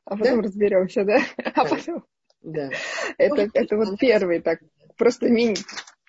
А 0.05 0.19
потом 0.19 0.43
да? 0.43 0.49
разберемся, 0.49 1.05
да? 1.05 1.21
А 1.55 1.65
потом... 1.65 2.05
Да. 2.43 2.71
Это, 3.17 3.35
Может, 3.35 3.51
это 3.55 3.77
вот 3.77 3.99
первый 3.99 4.41
так. 4.43 4.61
Просто 4.99 5.27
мне, 5.27 5.55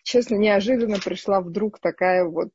честно, 0.04 0.36
неожиданно 0.36 1.00
пришла 1.00 1.40
вдруг 1.40 1.80
такая 1.80 2.26
вот 2.26 2.50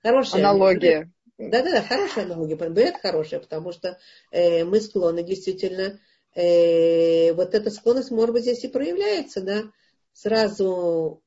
хорошая 0.00 0.42
аналогия. 0.42 1.10
Да-да-да, 1.36 1.82
хорошая 1.82 2.24
аналогия. 2.24 2.54
Это 2.54 2.98
хорошая, 3.00 3.40
потому 3.40 3.72
что 3.72 3.98
э, 4.30 4.64
мы 4.64 4.80
склонны 4.80 5.24
действительно, 5.24 5.98
э, 6.36 7.32
вот 7.32 7.54
эта 7.54 7.70
склонность, 7.70 8.12
может 8.12 8.32
быть, 8.32 8.42
здесь 8.44 8.64
и 8.64 8.68
проявляется, 8.68 9.40
да, 9.42 9.64
сразу 10.12 11.20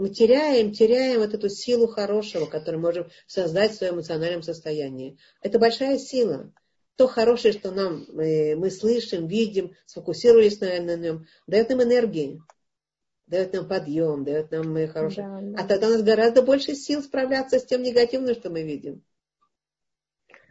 мы 0.00 0.08
теряем, 0.08 0.72
теряем 0.72 1.20
вот 1.20 1.34
эту 1.34 1.50
силу 1.50 1.86
хорошего, 1.86 2.46
которую 2.46 2.80
можем 2.80 3.10
создать 3.26 3.72
в 3.72 3.74
своем 3.74 3.96
эмоциональном 3.96 4.42
состоянии. 4.42 5.18
Это 5.42 5.58
большая 5.58 5.98
сила. 5.98 6.54
То 6.96 7.06
хорошее, 7.06 7.52
что 7.52 7.70
нам, 7.70 8.06
мы, 8.08 8.56
мы 8.56 8.70
слышим, 8.70 9.26
видим, 9.26 9.74
сфокусировались 9.84 10.58
на, 10.60 10.80
на 10.80 10.96
нем, 10.96 11.26
дает 11.46 11.68
нам 11.68 11.82
энергии, 11.82 12.40
дает 13.26 13.52
нам 13.52 13.68
подъем, 13.68 14.24
дает 14.24 14.50
нам 14.50 14.74
э, 14.74 14.88
хорошее. 14.88 15.26
Да, 15.28 15.40
да. 15.42 15.62
А 15.62 15.68
тогда 15.68 15.88
у 15.88 15.90
нас 15.90 16.02
гораздо 16.02 16.40
больше 16.40 16.74
сил 16.74 17.02
справляться 17.02 17.58
с 17.58 17.66
тем 17.66 17.82
негативным, 17.82 18.34
что 18.34 18.48
мы 18.48 18.62
видим. 18.62 19.04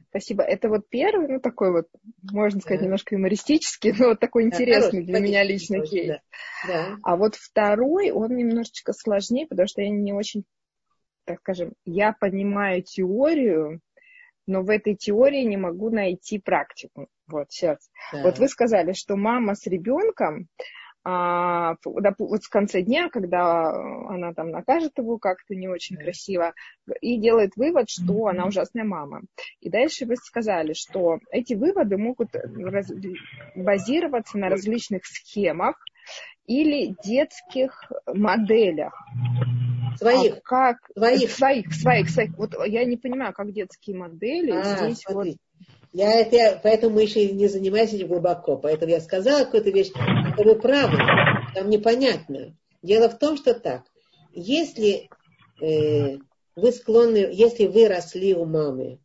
Спасибо. 0.09 0.43
Это 0.43 0.69
вот 0.69 0.89
первый, 0.89 1.27
ну 1.27 1.39
такой 1.39 1.71
вот, 1.71 1.87
можно 2.31 2.59
сказать, 2.61 2.79
да. 2.79 2.85
немножко 2.85 3.15
юмористический, 3.15 3.93
но 3.97 4.09
вот 4.09 4.19
такой 4.19 4.43
интересный 4.43 5.01
да, 5.01 5.13
для 5.13 5.19
меня 5.19 5.43
лично 5.43 5.81
кейс. 5.81 6.07
Да. 6.07 6.21
Да. 6.67 6.97
А 7.03 7.15
вот 7.15 7.35
второй, 7.35 8.11
он 8.11 8.35
немножечко 8.35 8.91
сложнее, 8.93 9.45
потому 9.47 9.67
что 9.67 9.81
я 9.81 9.89
не 9.89 10.11
очень, 10.11 10.45
так 11.25 11.39
скажем, 11.39 11.73
я 11.85 12.13
понимаю 12.13 12.81
теорию, 12.81 13.81
но 14.47 14.63
в 14.63 14.71
этой 14.71 14.95
теории 14.95 15.43
не 15.43 15.57
могу 15.57 15.91
найти 15.91 16.39
практику. 16.39 17.07
Вот 17.27 17.51
сейчас. 17.51 17.77
Да. 18.11 18.23
Вот 18.23 18.39
вы 18.39 18.47
сказали, 18.47 18.93
что 18.93 19.15
мама 19.15 19.53
с 19.53 19.67
ребенком, 19.67 20.47
а, 21.11 21.75
вот 21.83 22.43
в 22.43 22.49
конце 22.49 22.81
дня, 22.81 23.09
когда 23.09 23.69
она 24.07 24.33
там 24.33 24.51
накажет 24.51 24.97
его 24.97 25.17
как-то 25.17 25.55
не 25.55 25.67
очень 25.67 25.97
красиво, 25.97 26.53
и 27.01 27.19
делает 27.19 27.55
вывод, 27.55 27.89
что 27.89 28.27
она 28.27 28.45
ужасная 28.45 28.83
мама. 28.83 29.21
И 29.59 29.69
дальше 29.69 30.05
вы 30.05 30.15
сказали, 30.17 30.73
что 30.73 31.17
эти 31.31 31.55
выводы 31.55 31.97
могут 31.97 32.35
раз, 32.35 32.91
базироваться 33.55 34.37
на 34.37 34.49
различных 34.49 35.05
схемах 35.05 35.83
или 36.45 36.95
детских 37.03 37.91
моделях. 38.05 38.93
Своих. 39.97 40.37
А 40.37 40.41
как? 40.41 40.77
Своих. 40.95 41.31
Своих, 41.31 41.73
своих, 41.73 42.09
своих. 42.09 42.37
Вот 42.37 42.53
я 42.67 42.85
не 42.85 42.97
понимаю, 42.97 43.33
как 43.33 43.51
детские 43.51 43.97
модели 43.97 44.51
а, 44.51 44.63
здесь 44.63 45.01
смотри. 45.01 45.31
вот 45.31 45.37
я 45.91 46.19
это, 46.19 46.59
поэтому 46.61 46.95
мы 46.95 47.03
еще 47.03 47.31
не 47.31 47.47
занимаемся 47.47 47.95
этим 47.95 48.07
глубоко. 48.07 48.57
Поэтому 48.57 48.91
я 48.91 49.01
сказала 49.01 49.45
какую-то 49.45 49.71
вещь, 49.71 49.91
которую 50.29 50.59
правы, 50.59 50.97
там 51.55 51.69
непонятно. 51.69 52.55
Дело 52.81 53.09
в 53.09 53.17
том, 53.17 53.37
что 53.37 53.53
так, 53.53 53.83
если 54.33 55.09
э, 55.61 56.17
вы 56.55 56.71
склонны, 56.71 57.29
если 57.31 57.65
вы 57.65 57.87
росли 57.87 58.33
у 58.33 58.45
мамы, 58.45 58.99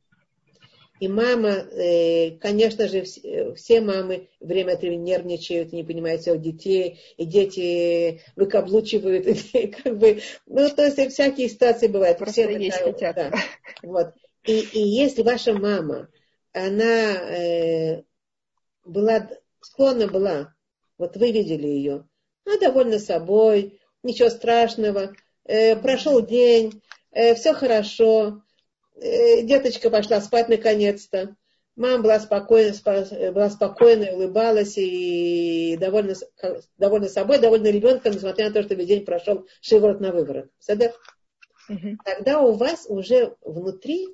и 1.01 1.09
мама, 1.09 1.51
э, 1.51 2.33
конечно 2.39 2.87
же, 2.87 3.03
все, 3.03 3.55
все 3.55 3.81
мамы 3.81 4.29
время 4.41 4.75
от 4.75 4.83
времени 4.83 5.11
нервничают, 5.11 5.73
не 5.73 5.83
понимают 5.83 6.23
своих 6.23 6.41
детей, 6.41 7.01
и 7.17 7.25
дети 7.25 8.23
выкаблучивают, 8.37 9.27
и, 9.55 9.67
как 9.69 9.99
бы, 9.99 10.21
ну, 10.47 10.69
то 10.71 10.85
есть 10.85 11.13
всякие 11.13 11.49
ситуации 11.49 11.89
бывают. 11.89 12.19
Просто 12.19 12.43
все 12.43 12.59
есть 12.59 12.79
такая, 12.79 12.93
хотят. 12.93 13.17
Да, 13.17 13.33
вот. 13.83 14.07
И, 14.47 14.61
и 14.61 14.81
если 14.81 15.23
ваша 15.23 15.55
мама 15.55 16.09
она 16.55 17.13
э, 17.13 18.03
была, 18.85 19.29
склонна 19.61 20.07
была, 20.07 20.55
вот 20.97 21.17
вы 21.17 21.33
видели 21.33 21.67
ее, 21.67 22.09
она 22.47 22.59
довольна 22.59 22.99
собой, 22.99 23.81
ничего 24.03 24.31
страшного, 24.31 25.13
э, 25.45 25.77
прошел 25.77 26.25
день, 26.25 26.81
э, 27.11 27.35
все 27.35 27.53
хорошо, 27.53 28.43
э, 28.95 29.43
деточка 29.43 29.91
пошла 29.91 30.21
спать 30.21 30.49
наконец-то, 30.49 31.35
мама 31.75 32.03
была 32.03 32.21
спокойна, 32.21 32.73
была 33.33 33.51
спокойна, 33.51 34.13
улыбалась 34.13 34.79
и 34.79 35.77
довольна, 35.79 36.15
довольна 36.79 37.09
собой, 37.09 37.39
довольна 37.39 37.69
ребенком, 37.69 38.13
несмотря 38.13 38.47
на 38.47 38.55
то, 38.55 38.63
что 38.63 38.75
весь 38.75 38.87
день 38.87 39.05
прошел 39.05 39.47
шиворот 39.61 40.01
на 40.01 40.13
выворот. 40.13 40.51
Тогда 42.05 42.41
у 42.41 42.53
вас 42.53 42.87
уже 42.89 43.35
внутри, 43.41 44.09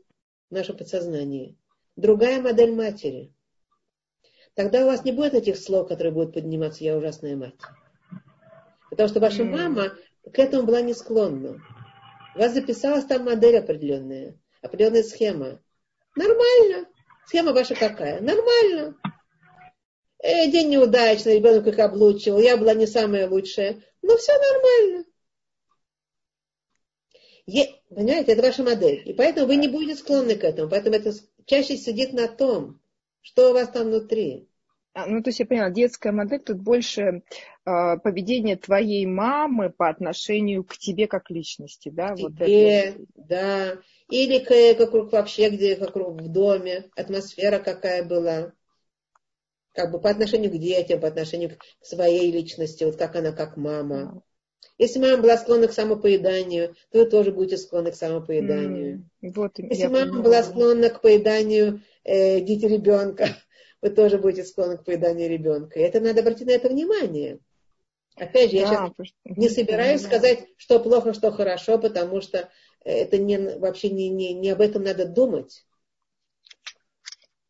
в 0.48 0.54
нашем 0.54 0.76
подсознании, 0.76 1.56
другая 2.00 2.40
модель 2.40 2.74
матери. 2.74 3.32
Тогда 4.54 4.82
у 4.82 4.86
вас 4.86 5.04
не 5.04 5.12
будет 5.12 5.34
этих 5.34 5.56
слов, 5.56 5.88
которые 5.88 6.12
будут 6.12 6.34
подниматься 6.34 6.84
«я 6.84 6.96
ужасная 6.96 7.36
мать». 7.36 7.54
Потому 8.90 9.08
что 9.08 9.20
ваша 9.20 9.44
мама 9.44 9.92
к 10.32 10.38
этому 10.38 10.64
была 10.64 10.80
не 10.80 10.94
склонна. 10.94 11.62
У 12.34 12.38
вас 12.38 12.52
записалась 12.52 13.04
там 13.04 13.24
модель 13.24 13.58
определенная, 13.58 14.38
определенная 14.60 15.04
схема. 15.04 15.60
Нормально. 16.16 16.88
Схема 17.26 17.52
ваша 17.52 17.74
какая? 17.74 18.20
Нормально. 18.20 18.96
э, 20.18 20.50
день 20.50 20.70
неудачный, 20.70 21.36
ребенок 21.36 21.66
их 21.66 21.78
облучивал, 21.78 22.40
я 22.40 22.56
была 22.56 22.74
не 22.74 22.86
самая 22.86 23.28
лучшая. 23.28 23.80
Но 24.02 24.16
все 24.16 24.32
нормально. 24.32 25.04
Е, 27.46 27.68
понимаете, 27.88 28.32
это 28.32 28.42
ваша 28.42 28.62
модель. 28.62 29.02
И 29.08 29.12
поэтому 29.12 29.46
вы 29.46 29.56
не 29.56 29.68
будете 29.68 29.96
склонны 29.96 30.36
к 30.36 30.44
этому. 30.44 30.68
Поэтому 30.68 30.96
это 30.96 31.12
чаще 31.50 31.76
сидит 31.76 32.12
на 32.12 32.28
том, 32.28 32.80
что 33.20 33.50
у 33.50 33.52
вас 33.52 33.68
там 33.70 33.88
внутри. 33.88 34.48
А, 34.92 35.06
ну, 35.06 35.20
то 35.22 35.30
есть 35.30 35.40
я 35.40 35.46
поняла, 35.46 35.70
детская 35.70 36.12
модель 36.12 36.40
тут 36.40 36.58
больше 36.58 37.02
э, 37.02 37.22
поведение 37.64 38.56
твоей 38.56 39.04
мамы 39.06 39.70
по 39.70 39.88
отношению 39.88 40.62
к 40.64 40.76
тебе 40.78 41.08
как 41.08 41.28
личности, 41.30 41.88
да? 41.88 42.14
К 42.14 42.20
вот 42.20 42.32
тебе, 42.34 42.78
это. 42.78 43.00
да. 43.16 43.78
Или 44.08 44.38
к, 44.38 44.78
как 44.78 45.12
вообще, 45.12 45.50
где 45.50 45.76
вокруг 45.76 46.20
в 46.20 46.28
доме, 46.28 46.88
атмосфера 46.96 47.58
какая 47.58 48.04
была. 48.04 48.52
Как 49.72 49.90
бы 49.92 50.00
по 50.00 50.10
отношению 50.10 50.50
к 50.50 50.58
детям, 50.58 51.00
по 51.00 51.08
отношению 51.08 51.56
к 51.56 51.64
своей 51.80 52.30
личности, 52.30 52.84
вот 52.84 52.96
как 52.96 53.16
она 53.16 53.32
как 53.32 53.56
мама. 53.56 54.22
Если 54.78 54.98
мама 54.98 55.22
была 55.22 55.36
склонна 55.36 55.68
к 55.68 55.72
самопоеданию, 55.72 56.74
то 56.90 57.00
вы 57.00 57.06
тоже 57.06 57.32
будете 57.32 57.58
склонны 57.58 57.92
к 57.92 57.96
самопоеданию. 57.96 59.04
Mm, 59.22 59.32
вот, 59.34 59.58
Если 59.58 59.84
мама 59.84 60.04
понимаю. 60.04 60.22
была 60.22 60.42
склонна 60.42 60.88
к 60.88 61.02
поеданию 61.02 61.82
э, 62.04 62.40
дети 62.40 62.64
ребенка, 62.64 63.28
вы 63.82 63.90
тоже 63.90 64.18
будете 64.18 64.44
склонны 64.44 64.78
к 64.78 64.84
поеданию 64.84 65.28
ребенка. 65.28 65.78
И 65.78 65.82
это 65.82 66.00
надо 66.00 66.20
обратить 66.20 66.46
на 66.46 66.52
это 66.52 66.68
внимание. 66.68 67.40
Опять 68.16 68.50
же, 68.50 68.56
я 68.56 68.68
да, 68.68 68.92
сейчас 68.96 69.14
не 69.24 69.48
собираюсь 69.48 70.02
сказать, 70.02 70.46
что 70.56 70.80
плохо, 70.80 71.14
что 71.14 71.30
хорошо, 71.30 71.78
потому 71.78 72.20
что 72.20 72.48
это 72.84 73.18
не, 73.18 73.38
вообще 73.38 73.90
не, 73.90 74.08
не, 74.08 74.32
не 74.32 74.50
об 74.50 74.60
этом 74.60 74.82
надо 74.82 75.06
думать. 75.06 75.64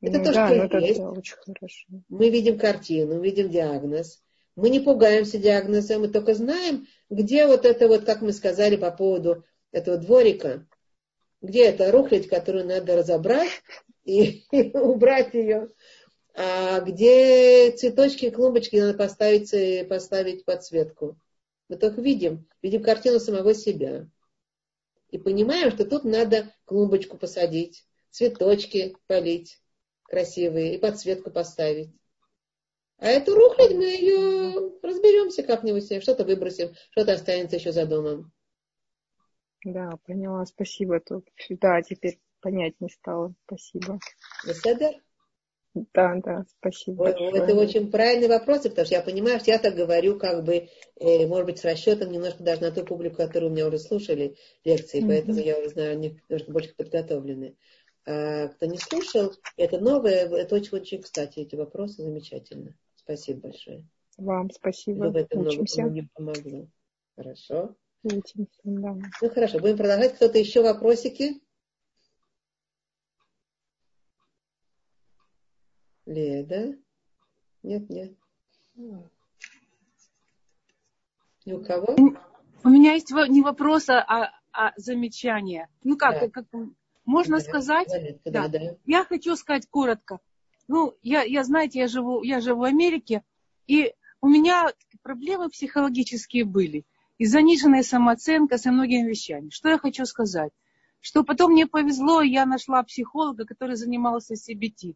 Это 0.01 0.19
ну, 0.19 0.25
то, 0.25 0.33
да, 0.33 0.67
что 0.67 0.79
есть. 0.79 0.99
Это 0.99 1.11
очень 1.11 1.37
хорошо. 1.37 1.87
Мы 2.09 2.31
видим 2.31 2.59
картину, 2.59 3.21
видим 3.21 3.51
диагноз. 3.51 4.23
Мы 4.57 4.71
не 4.71 4.81
пугаемся 4.81 5.39
диагноза, 5.39 5.99
мы 5.99 6.09
только 6.09 6.35
знаем, 6.35 6.87
где 7.11 7.47
вот 7.47 7.67
это 7.67 7.89
вот, 7.89 8.05
как 8.05 8.23
мы 8.23 8.33
сказали 8.33 8.77
по 8.77 8.91
поводу 8.91 9.45
этого 9.73 9.99
дворика, 9.99 10.67
где 11.43 11.67
это 11.67 11.91
рухлядь, 11.91 12.29
которую 12.29 12.67
надо 12.67 12.97
разобрать 12.97 13.51
и, 14.05 14.45
и 14.51 14.71
убрать 14.77 15.35
ее, 15.35 15.71
а 16.35 16.81
где 16.81 17.73
цветочки 17.73 18.27
и 18.27 18.31
клумбочки 18.31 18.77
надо 18.77 18.97
поставить, 18.97 19.89
поставить 19.89 20.45
подсветку. 20.45 21.19
Мы 21.69 21.77
только 21.77 22.01
видим, 22.01 22.49
видим 22.63 22.83
картину 22.83 23.21
самого 23.21 23.55
себя. 23.55 24.09
И 25.11 25.19
понимаем, 25.19 25.71
что 25.73 25.85
тут 25.85 26.05
надо 26.05 26.55
клумбочку 26.65 27.17
посадить, 27.17 27.85
цветочки 28.11 28.97
полить 29.07 29.59
красивые 30.05 30.75
и 30.75 30.79
подсветку 30.79 31.31
поставить. 31.31 31.91
А 33.01 33.07
эту 33.07 33.34
рухлядь 33.34 33.74
мы 33.74 33.84
ее 33.84 34.72
разберемся 34.82 35.42
как-нибудь, 35.42 36.03
что-то 36.03 36.24
выбросим, 36.24 36.74
что-то 36.90 37.12
останется 37.12 37.57
еще 37.57 37.72
за 37.72 37.86
домом. 37.86 38.30
Да, 39.64 39.98
поняла, 40.07 40.44
спасибо. 40.44 41.01
Тут, 41.01 41.26
да, 41.48 41.80
теперь 41.82 42.20
понять 42.40 42.74
не 42.78 42.90
стало. 42.90 43.34
Спасибо. 43.46 43.98
Беседер? 44.46 44.94
Да, 45.72 46.16
да, 46.16 46.44
спасибо. 46.59 47.05
Вот, 47.05 47.16
это 47.16 47.55
очень 47.55 47.90
правильный 47.90 48.28
вопрос, 48.28 48.62
потому 48.62 48.84
что 48.84 48.96
я 48.96 49.03
понимаю, 49.03 49.38
что 49.38 49.53
я 49.53 49.59
так 49.59 49.76
говорю, 49.76 50.18
как 50.18 50.44
бы, 50.44 50.68
э, 50.96 51.26
может 51.26 51.46
быть, 51.46 51.59
с 51.59 51.64
расчетом 51.64 52.11
немножко 52.11 52.42
даже 52.42 52.62
на 52.62 52.72
ту 52.72 52.84
публику, 52.84 53.16
которую 53.16 53.51
у 53.51 53.55
меня 53.55 53.68
уже 53.68 53.78
слушали 53.78 54.36
лекции, 54.64 55.01
mm-hmm. 55.01 55.07
поэтому 55.07 55.38
я 55.38 55.59
уже 55.59 55.68
знаю, 55.68 55.92
они 55.92 56.20
немножко 56.28 56.51
больше 56.51 56.74
подготовлены. 56.74 57.57
А 58.05 58.48
кто 58.48 58.66
не 58.66 58.78
слушал, 58.78 59.32
это 59.57 59.78
новое, 59.78 60.26
это 60.26 60.57
очень-очень 60.57 61.03
кстати, 61.03 61.38
эти 61.38 61.55
вопросы 61.55 62.03
замечательно. 62.03 62.74
Спасибо 63.03 63.40
большое. 63.48 63.86
Вам 64.18 64.51
спасибо. 64.51 65.05
Вы 65.05 65.11
в 65.11 65.16
этом 65.16 65.40
Учимся. 65.40 65.82
много 65.82 66.07
помогло. 66.14 66.68
Хорошо. 67.16 67.74
Учимся, 68.03 68.61
да. 68.64 68.96
Ну 69.22 69.30
хорошо, 69.30 69.59
будем 69.59 69.78
продолжать. 69.78 70.14
Кто-то 70.16 70.38
еще 70.38 70.62
вопросики? 70.62 71.40
Леда? 76.05 76.76
Нет, 77.62 77.88
нет. 77.88 78.12
Ни 81.46 81.53
у 81.53 81.64
кого? 81.64 81.96
У 82.64 82.68
меня 82.68 82.92
есть 82.92 83.11
не 83.11 83.42
вопрос, 83.42 83.88
а, 83.88 84.30
а 84.53 84.72
замечание. 84.76 85.68
Ну 85.82 85.96
как, 85.96 86.20
да. 86.20 86.28
как 86.28 86.46
можно 87.07 87.38
да, 87.38 87.44
сказать? 87.44 87.88
Да, 88.24 88.48
да. 88.48 88.48
да. 88.48 88.76
Я 88.84 89.05
хочу 89.05 89.36
сказать 89.36 89.66
коротко. 89.70 90.20
Ну, 90.73 90.97
я, 91.03 91.25
я, 91.25 91.43
знаете, 91.43 91.81
я 91.81 91.89
живу, 91.89 92.23
я 92.23 92.41
живу 92.41 92.61
в 92.61 92.62
Америке, 92.62 93.25
и 93.66 93.93
у 94.21 94.29
меня 94.29 94.73
проблемы 95.03 95.49
психологические 95.49 96.45
были. 96.45 96.87
И 97.18 97.27
заниженная 97.27 97.83
самооценка 97.83 98.57
со 98.57 98.71
многими 98.71 99.09
вещами. 99.09 99.51
Что 99.51 99.68
я 99.68 99.79
хочу 99.79 100.07
сказать? 100.07 100.53
Что 101.01 101.25
потом 101.25 101.55
мне 101.55 101.66
повезло, 101.66 102.23
я 102.23 102.47
нашла 102.47 102.85
психолога, 102.85 103.47
который 103.47 103.75
занимался 103.75 104.35
CBT. 104.35 104.95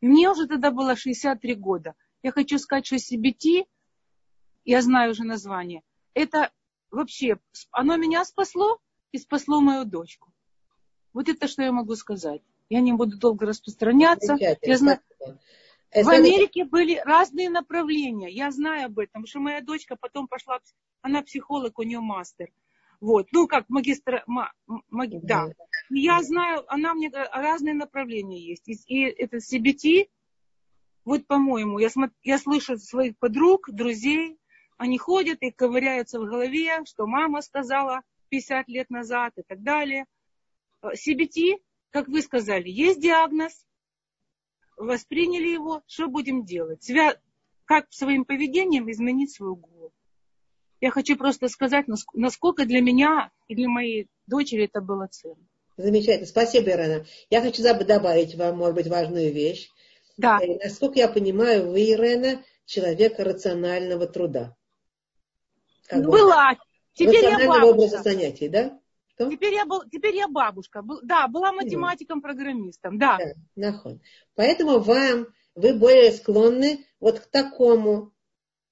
Мне 0.00 0.30
уже 0.30 0.46
тогда 0.46 0.70
было 0.70 0.96
63 0.96 1.54
года. 1.54 1.94
Я 2.22 2.32
хочу 2.32 2.58
сказать, 2.58 2.86
что 2.86 2.96
CBT, 2.96 3.66
я 4.64 4.80
знаю 4.80 5.10
уже 5.10 5.24
название, 5.24 5.82
это 6.14 6.50
вообще, 6.90 7.38
оно 7.72 7.98
меня 7.98 8.24
спасло 8.24 8.78
и 9.12 9.18
спасло 9.18 9.60
мою 9.60 9.84
дочку. 9.84 10.32
Вот 11.12 11.28
это 11.28 11.46
что 11.46 11.62
я 11.62 11.72
могу 11.72 11.94
сказать. 11.94 12.40
Я 12.70 12.80
не 12.80 12.94
буду 12.94 13.18
долго 13.18 13.44
распространяться. 13.44 14.36
Я 14.62 14.78
знаю, 14.78 15.00
в 15.92 16.08
Америке 16.08 16.64
были 16.64 17.00
разные 17.04 17.50
направления. 17.50 18.28
Я 18.28 18.50
знаю 18.50 18.86
об 18.86 18.98
этом, 18.98 19.22
потому 19.22 19.26
что 19.26 19.40
моя 19.40 19.60
дочка 19.60 19.96
потом 19.96 20.28
пошла, 20.28 20.60
она 21.02 21.22
психолог, 21.22 21.78
у 21.78 21.82
нее 21.82 22.00
мастер. 22.00 22.50
Вот, 23.00 23.28
ну 23.32 23.48
как 23.48 23.68
магистр, 23.68 24.22
ма, 24.26 24.52
маги, 24.90 25.18
да. 25.22 25.46
Я 25.88 26.22
знаю, 26.22 26.64
она 26.72 26.94
мне 26.94 27.10
разные 27.10 27.74
направления 27.74 28.38
есть. 28.38 28.68
И, 28.68 28.74
и 28.86 29.04
это 29.04 29.38
CBT, 29.38 30.08
вот 31.04 31.26
по-моему, 31.26 31.78
я, 31.78 31.88
смотр, 31.88 32.12
я 32.22 32.38
слышу 32.38 32.76
своих 32.76 33.18
подруг, 33.18 33.70
друзей, 33.70 34.38
они 34.76 34.98
ходят 34.98 35.38
и 35.40 35.50
ковыряются 35.50 36.20
в 36.20 36.26
голове, 36.26 36.84
что 36.84 37.06
мама 37.06 37.40
сказала 37.40 38.02
50 38.28 38.68
лет 38.68 38.90
назад 38.90 39.32
и 39.38 39.42
так 39.42 39.62
далее. 39.62 40.04
CBT 40.84 41.58
как 41.90 42.08
вы 42.08 42.22
сказали, 42.22 42.68
есть 42.68 43.00
диагноз, 43.00 43.66
восприняли 44.80 45.48
его, 45.48 45.82
что 45.86 46.08
будем 46.08 46.44
делать? 46.44 46.82
Свя... 46.82 47.16
Как 47.64 47.86
своим 47.90 48.24
поведением 48.24 48.90
изменить 48.90 49.32
свою 49.32 49.54
голову? 49.54 49.92
Я 50.80 50.90
хочу 50.90 51.16
просто 51.16 51.48
сказать, 51.48 51.86
насколько 52.14 52.66
для 52.66 52.80
меня 52.80 53.30
и 53.46 53.54
для 53.54 53.68
моей 53.68 54.08
дочери 54.26 54.64
это 54.64 54.80
было 54.80 55.06
ценно. 55.06 55.46
Замечательно. 55.76 56.26
Спасибо, 56.26 56.70
Ирена. 56.70 57.06
Я 57.30 57.42
хочу 57.42 57.62
добавить 57.62 58.34
вам, 58.34 58.58
может 58.58 58.74
быть, 58.74 58.88
важную 58.88 59.32
вещь. 59.32 59.70
Да. 60.16 60.38
И, 60.38 60.50
э, 60.50 60.58
насколько 60.64 60.98
я 60.98 61.06
понимаю, 61.08 61.70
вы, 61.70 61.92
Ирена, 61.92 62.42
человек 62.64 63.18
рационального 63.18 64.06
труда. 64.06 64.56
Как 65.86 66.02
Была. 66.02 66.56
Теперь 66.94 67.24
я 67.24 67.38
бабушка. 67.38 67.64
образа 67.66 68.02
занятий, 68.02 68.48
да? 68.48 68.79
Что? 69.20 69.30
Теперь 69.30 69.52
я, 69.52 69.66
был, 69.66 69.82
теперь 69.90 70.16
я 70.16 70.28
бабушка. 70.28 70.80
Был, 70.80 71.00
да, 71.02 71.28
была 71.28 71.52
математиком-программистом, 71.52 72.98
да. 72.98 73.18
да. 73.54 73.82
Поэтому 74.34 74.78
вам, 74.78 75.26
вы 75.54 75.74
более 75.74 76.10
склонны 76.12 76.86
вот 77.00 77.20
к 77.20 77.26
такому. 77.26 78.12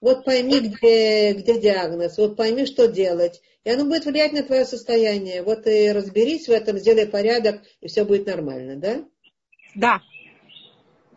Вот 0.01 0.25
пойми, 0.25 0.61
где, 0.61 1.35
где 1.35 1.61
диагноз, 1.61 2.17
вот 2.19 2.37
пойми, 2.37 2.65
что 2.65 2.87
делать. 2.89 3.43
И 3.65 3.71
оно 3.71 3.85
будет 3.85 4.07
влиять 4.07 4.33
на 4.33 4.43
твое 4.43 4.65
состояние. 4.65 5.43
Вот 5.43 5.67
и 5.67 5.93
разберись 5.93 6.47
в 6.47 6.53
этом, 6.53 6.79
сделай 6.79 7.07
порядок, 7.07 7.61
и 7.81 7.89
все 7.89 8.05
будет 8.05 8.27
нормально, 8.27 8.77
да? 8.77 9.05
Да. 9.75 10.01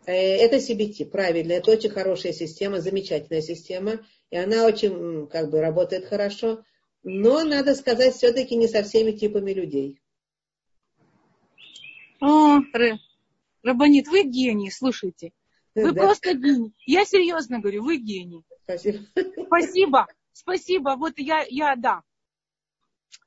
Э, 0.08 0.14
это 0.14 0.58
CBT, 0.58 1.06
правильно. 1.06 1.54
Это 1.54 1.72
очень 1.72 1.92
хорошая 1.92 2.34
система, 2.34 2.82
замечательная 2.82 3.42
система. 3.42 4.06
И 4.30 4.36
она 4.36 4.66
очень 4.66 5.28
как 5.28 5.52
бы 5.52 5.62
работает 5.62 6.08
хорошо 6.08 6.64
но, 7.04 7.44
надо 7.44 7.76
сказать, 7.76 8.14
все-таки 8.16 8.56
не 8.56 8.68
со 8.68 8.84
всеми 8.84 9.12
типами 9.12 9.52
людей. 9.52 10.00
О, 12.20 12.60
Рабанит, 13.64 14.08
вы 14.08 14.24
гений, 14.24 14.72
слушайте. 14.72 15.32
Вы 15.74 15.92
да. 15.92 16.02
просто 16.02 16.34
гений. 16.34 16.74
Я 16.86 17.06
серьезно 17.06 17.60
говорю, 17.60 17.84
вы 17.84 17.98
гений. 17.98 18.44
Спасибо. 18.64 19.00
Спасибо, 19.46 20.08
спасибо. 20.32 20.96
Вот 20.98 21.14
я, 21.18 21.46
я, 21.50 21.76
да. 21.76 22.02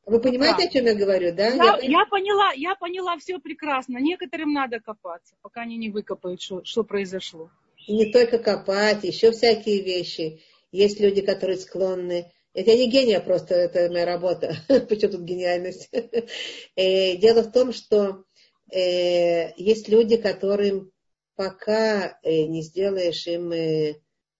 Вы 0.06 0.20
понимаете, 0.20 0.58
да. 0.58 0.64
о 0.64 0.68
чем 0.68 0.84
я 0.84 0.94
говорю, 0.94 1.34
да? 1.34 1.48
Я, 1.48 1.54
я, 1.54 1.78
я 1.80 2.06
поняла, 2.06 2.52
я 2.52 2.74
поняла 2.74 3.16
все 3.18 3.38
прекрасно. 3.38 3.98
Некоторым 3.98 4.52
надо 4.52 4.80
копаться, 4.80 5.34
пока 5.40 5.62
они 5.62 5.76
не 5.76 5.90
выкопают, 5.90 6.42
что, 6.42 6.62
что 6.64 6.84
произошло. 6.84 7.50
И 7.86 7.94
не 7.94 8.12
только 8.12 8.38
копать, 8.38 9.04
еще 9.04 9.30
всякие 9.30 9.82
вещи. 9.82 10.40
Есть 10.72 11.00
люди, 11.00 11.22
которые 11.22 11.56
склонны 11.56 12.30
это 12.54 12.70
я 12.70 12.76
не 12.78 12.90
гения, 12.90 13.20
просто 13.20 13.54
это 13.54 13.90
моя 13.90 14.06
работа. 14.06 14.56
Почему 14.88 15.12
тут 15.12 15.22
гениальность? 15.22 15.90
Э, 16.76 17.16
дело 17.16 17.42
в 17.42 17.52
том, 17.52 17.72
что 17.72 18.24
э, 18.72 19.52
есть 19.56 19.88
люди, 19.88 20.16
которым 20.16 20.90
пока 21.36 22.18
э, 22.22 22.44
не 22.44 22.62
сделаешь 22.62 23.26
им 23.26 23.52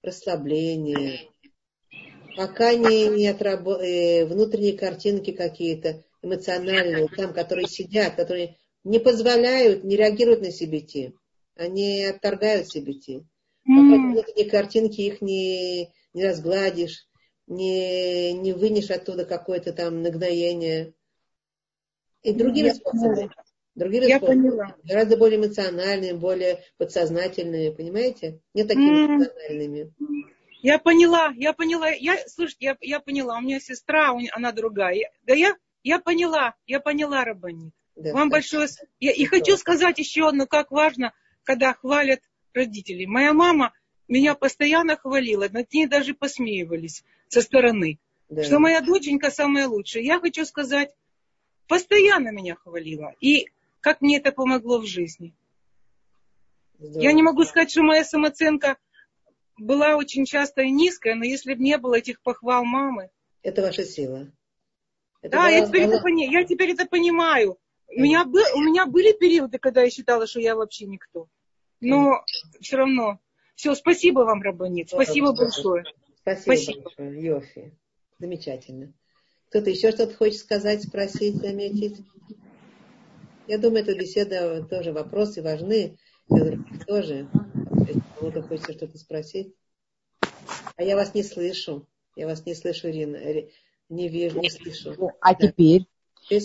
расслабление, 0.02 1.28
пока 2.36 2.74
не, 2.74 3.08
не 3.08 3.28
отрабо... 3.28 3.82
э, 3.82 4.24
внутренние 4.26 4.76
картинки 4.76 5.32
какие-то 5.32 6.04
эмоциональные, 6.22 7.08
там, 7.08 7.32
которые 7.32 7.68
сидят, 7.68 8.16
которые 8.16 8.56
не 8.84 8.98
позволяют, 8.98 9.84
не 9.84 9.96
реагируют 9.96 10.40
на 10.40 10.48
CBT. 10.48 11.12
Они 11.56 12.04
отторгают 12.04 12.74
CBT. 12.74 13.24
Пока 13.64 13.96
mm. 13.96 14.12
внутренние 14.12 14.50
картинки 14.50 15.00
их 15.00 15.20
не, 15.22 15.90
не 16.12 16.24
разгладишь, 16.24 17.06
не, 17.46 18.32
не 18.32 18.52
вынешь 18.52 18.90
оттуда 18.90 19.24
какое-то 19.24 19.72
там 19.72 20.02
нагноение. 20.02 20.94
И 22.22 22.32
другими 22.32 22.68
Я 22.68 22.74
способами. 22.74 23.14
Поняла. 23.14 23.34
Другими 23.74 24.04
Я 24.06 24.18
способами. 24.18 24.48
Поняла. 24.50 24.76
Гораздо 24.84 25.16
более 25.16 25.38
эмоциональными, 25.38 26.16
более 26.16 26.64
подсознательными, 26.78 27.74
понимаете? 27.74 28.40
Не 28.54 28.64
такими 28.64 29.04
mm. 29.04 29.06
эмоциональными. 29.06 29.92
Я 30.62 30.78
поняла, 30.78 31.32
я 31.36 31.52
поняла. 31.52 31.90
Я, 31.90 32.16
слушайте, 32.26 32.64
я, 32.64 32.76
я 32.80 33.00
поняла, 33.00 33.36
у 33.36 33.42
меня 33.42 33.60
сестра, 33.60 34.16
она 34.32 34.52
другая. 34.52 35.12
Да 35.24 35.34
я, 35.34 35.54
я 35.82 35.98
поняла, 35.98 36.54
я 36.66 36.80
поняла, 36.80 37.24
Рабанит. 37.24 37.74
Да, 37.96 38.12
Вам 38.14 38.30
большое... 38.30 38.68
Я, 38.98 39.12
и 39.12 39.24
хочу 39.26 39.56
сказать 39.58 39.98
еще 39.98 40.28
одно, 40.28 40.46
как 40.46 40.70
важно, 40.70 41.12
когда 41.42 41.74
хвалят 41.74 42.20
родителей. 42.54 43.06
Моя 43.06 43.34
мама 43.34 43.74
меня 44.08 44.34
постоянно 44.34 44.96
хвалила, 44.96 45.48
над 45.50 45.72
ней 45.72 45.86
даже 45.86 46.14
посмеивались 46.14 47.04
со 47.28 47.42
стороны, 47.42 47.98
да. 48.28 48.42
что 48.44 48.58
моя 48.58 48.80
доченька 48.80 49.30
самая 49.30 49.68
лучшая. 49.68 50.02
Я 50.02 50.20
хочу 50.20 50.44
сказать, 50.44 50.94
постоянно 51.66 52.30
меня 52.30 52.56
хвалила. 52.56 53.14
И 53.20 53.48
как 53.80 54.00
мне 54.00 54.18
это 54.18 54.32
помогло 54.32 54.78
в 54.78 54.86
жизни. 54.86 55.34
Здорово. 56.78 57.02
Я 57.02 57.12
не 57.12 57.22
могу 57.22 57.44
сказать, 57.44 57.70
что 57.70 57.82
моя 57.82 58.04
самооценка 58.04 58.76
была 59.56 59.96
очень 59.96 60.24
часто 60.24 60.62
и 60.62 60.70
низкая, 60.70 61.14
но 61.14 61.24
если 61.24 61.54
бы 61.54 61.62
не 61.62 61.78
было 61.78 61.94
этих 61.94 62.20
похвал 62.22 62.64
мамы... 62.64 63.10
Это 63.42 63.62
ваша 63.62 63.84
сила. 63.84 64.30
Это 65.22 65.36
да, 65.36 65.48
я 65.48 65.66
теперь, 65.66 65.82
это 65.82 66.00
пони... 66.00 66.30
я 66.30 66.44
теперь 66.44 66.72
это 66.72 66.86
понимаю. 66.86 67.58
У 67.88 68.00
меня, 68.00 68.24
был, 68.24 68.44
у 68.54 68.60
меня 68.60 68.86
были 68.86 69.12
периоды, 69.12 69.58
когда 69.58 69.82
я 69.82 69.90
считала, 69.90 70.26
что 70.26 70.40
я 70.40 70.56
вообще 70.56 70.86
никто. 70.86 71.28
Но 71.80 72.24
все 72.60 72.76
равно. 72.76 73.20
Все, 73.54 73.74
спасибо 73.74 74.20
вам, 74.20 74.42
Рабанит. 74.42 74.88
Спасибо 74.88 75.32
большое. 75.32 75.84
Спасибо, 76.24 76.54
спасибо. 76.54 76.82
большое. 76.84 77.22
Йофи. 77.22 77.78
Замечательно. 78.18 78.94
Кто-то 79.50 79.68
еще 79.68 79.90
что-то 79.90 80.14
хочет 80.14 80.38
сказать, 80.38 80.82
спросить, 80.82 81.36
заметить? 81.36 81.98
Я 83.46 83.58
думаю, 83.58 83.82
эта 83.82 83.94
беседа 83.94 84.64
тоже 84.64 84.92
вопросы 84.92 85.42
важны. 85.42 85.98
Тоже. 86.86 87.28
Кому-то 88.16 88.42
хочется 88.42 88.72
что-то 88.72 88.96
спросить. 88.96 89.54
А 90.76 90.82
я 90.82 90.96
вас 90.96 91.14
не 91.14 91.22
слышу. 91.22 91.86
Я 92.16 92.26
вас 92.26 92.46
не 92.46 92.54
слышу, 92.54 92.88
Ирина. 92.88 93.18
Не 93.90 94.08
вижу, 94.08 94.40
не 94.40 94.48
слышу. 94.48 95.12
А 95.20 95.34
да. 95.34 95.48
теперь? 95.48 95.86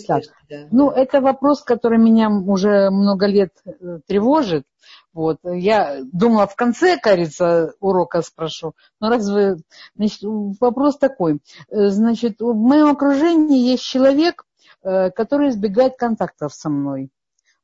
Так. 0.06 0.22
Да. 0.48 0.68
Ну, 0.70 0.90
это 0.90 1.20
вопрос, 1.20 1.62
который 1.62 1.98
меня 1.98 2.28
уже 2.30 2.90
много 2.90 3.26
лет 3.26 3.52
э, 3.64 4.00
тревожит. 4.06 4.64
Вот. 5.12 5.38
Я 5.44 6.00
думала, 6.12 6.46
в 6.46 6.56
конце, 6.56 6.98
кажется, 6.98 7.74
урока 7.80 8.22
спрошу. 8.22 8.74
Но 9.00 9.08
раз 9.10 9.28
вы... 9.28 9.56
Значит, 9.96 10.20
вопрос 10.60 10.98
такой. 10.98 11.40
Э, 11.70 11.88
значит, 11.88 12.40
в 12.40 12.54
моем 12.54 12.90
окружении 12.90 13.70
есть 13.70 13.84
человек, 13.84 14.44
э, 14.82 15.10
который 15.10 15.50
избегает 15.50 15.96
контактов 15.96 16.54
со 16.54 16.68
мной. 16.68 17.10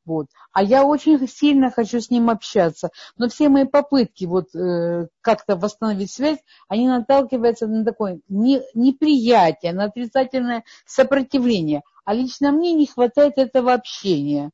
Вот. 0.06 0.28
А 0.52 0.62
я 0.62 0.84
очень 0.84 1.26
сильно 1.28 1.70
хочу 1.70 2.00
с 2.00 2.10
ним 2.10 2.30
общаться. 2.30 2.90
Но 3.18 3.28
все 3.28 3.48
мои 3.48 3.64
попытки 3.64 4.24
вот, 4.24 4.54
э, 4.54 5.08
как-то 5.20 5.56
восстановить 5.56 6.12
связь, 6.12 6.38
они 6.68 6.88
наталкиваются 6.88 7.66
на 7.66 7.84
такое 7.84 8.20
не, 8.28 8.62
неприятие, 8.74 9.72
на 9.72 9.84
отрицательное 9.84 10.64
сопротивление. 10.86 11.82
А 12.06 12.14
лично 12.14 12.52
мне 12.52 12.72
не 12.72 12.86
хватает 12.86 13.36
этого 13.36 13.74
общения. 13.74 14.52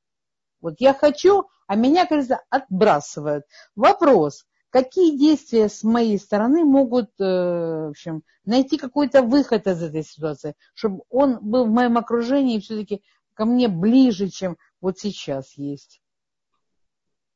Вот 0.62 0.76
я 0.78 0.94
хочу, 0.94 1.44
а 1.66 1.76
меня, 1.76 2.07
кажется, 2.07 2.40
отбрасывают. 2.48 3.44
Вопрос. 3.76 4.46
Какие 4.70 5.18
действия 5.18 5.68
с 5.68 5.82
моей 5.82 6.18
стороны 6.18 6.64
могут 6.64 7.11
э, 7.20 7.24
в 7.24 7.90
общем, 7.90 8.22
найти 8.46 8.78
какой-то 8.78 9.22
выход 9.22 9.66
из 9.66 9.82
этой 9.82 10.03
ситуации, 10.03 10.55
чтобы 10.72 11.03
он 11.11 11.40
был 11.42 11.66
в 11.66 11.70
моем 11.70 11.98
окружении 11.98 12.59
все-таки 12.59 13.03
ко 13.34 13.44
мне 13.44 13.68
ближе, 13.68 14.28
чем 14.28 14.57
вот 14.80 14.98
сейчас 14.98 15.53
есть. 15.59 16.00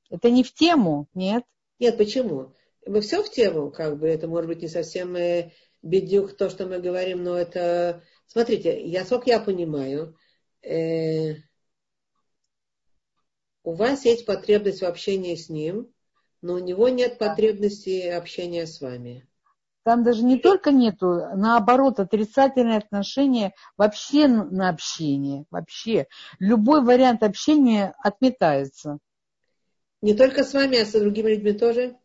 Это 0.09 0.31
не 0.31 0.43
в 0.43 0.55
тему, 0.55 1.09
нет? 1.13 1.45
Нет, 1.79 1.99
почему? 1.99 2.55
Мы 2.87 3.03
все 3.03 3.23
в 3.23 3.31
тему, 3.31 3.71
как 3.71 3.99
бы, 3.99 4.09
это 4.09 4.29
может 4.29 4.49
быть 4.49 4.63
не 4.63 4.69
совсем 4.69 5.15
э, 5.15 5.53
бедюк 5.83 6.39
то, 6.39 6.49
что 6.49 6.65
мы 6.65 6.79
говорим, 6.79 7.23
но 7.23 7.37
это... 7.37 8.03
Смотрите, 8.27 8.85
я, 8.87 9.05
сколько 9.05 9.31
я 9.31 9.41
понимаю, 9.41 10.17
э, 10.63 11.35
у 13.63 13.73
вас 13.73 14.05
есть 14.05 14.27
потребность 14.27 14.83
в 14.83 14.85
общении 14.85 15.35
с 15.35 15.49
ним, 15.49 15.93
но 16.43 16.55
у 16.55 16.59
него 16.59 16.89
нет 16.89 17.19
потребности 17.19 18.09
общения 18.09 18.67
с 18.67 18.81
вами. 18.81 19.27
Там 19.87 20.03
даже 20.03 20.25
не 20.25 20.39
только 20.39 20.73
нету, 20.73 21.29
наоборот, 21.37 22.01
отрицательное 22.01 22.79
отношение 22.79 23.55
вообще 23.77 24.27
на 24.27 24.69
общение. 24.69 25.45
Вообще. 25.51 26.09
Любой 26.41 26.83
вариант 26.83 27.23
общения 27.23 27.95
отметается. 28.03 28.99
Не 30.03 30.15
только 30.15 30.43
с 30.43 30.53
вами, 30.55 30.79
а 30.79 30.85
с 30.85 30.91
другими 30.91 31.31
людьми 31.31 31.53
тоже? 31.53 31.97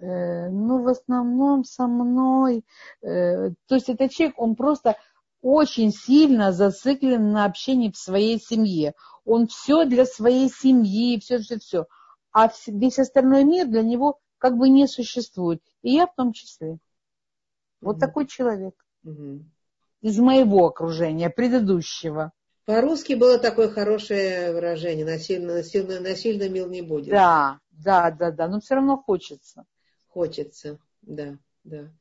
Э, 0.00 0.48
ну, 0.48 0.82
в 0.82 0.88
основном 0.88 1.64
со 1.64 1.86
мной. 1.86 2.64
Э, 3.02 3.50
то 3.66 3.74
есть 3.74 3.90
этот 3.90 4.10
человек, 4.10 4.38
он 4.38 4.56
просто 4.56 4.96
очень 5.42 5.92
сильно 5.92 6.52
зациклен 6.52 7.32
на 7.32 7.44
общении 7.44 7.90
в 7.90 7.98
своей 7.98 8.40
семье. 8.40 8.94
Он 9.24 9.46
все 9.46 9.84
для 9.84 10.06
своей 10.06 10.48
семьи, 10.48 11.20
все-все-все. 11.20 11.86
А 12.32 12.50
весь 12.66 12.98
остальной 12.98 13.44
мир 13.44 13.66
для 13.66 13.82
него 13.82 14.18
как 14.38 14.56
бы 14.56 14.70
не 14.70 14.86
существует. 14.86 15.62
И 15.82 15.92
я 15.92 16.06
в 16.06 16.14
том 16.14 16.32
числе. 16.32 16.78
Вот 17.82 17.96
угу. 17.96 18.00
такой 18.00 18.26
человек. 18.26 18.74
Угу. 19.04 19.44
Из 20.00 20.18
моего 20.18 20.66
окружения, 20.66 21.28
предыдущего. 21.28 22.32
По-русски 22.64 23.14
было 23.14 23.38
такое 23.38 23.68
хорошее 23.68 24.52
выражение. 24.52 25.04
Насильно, 25.04 25.54
насильно, 25.54 26.00
насильно 26.00 26.48
мил 26.48 26.68
не 26.68 26.80
будет. 26.80 27.10
Да, 27.10 27.58
да, 27.70 28.10
да, 28.10 28.30
да. 28.30 28.48
Но 28.48 28.60
все 28.60 28.76
равно 28.76 28.96
хочется. 28.96 29.66
Хочется, 30.10 30.78
да, 31.02 31.38
да. 31.64 31.92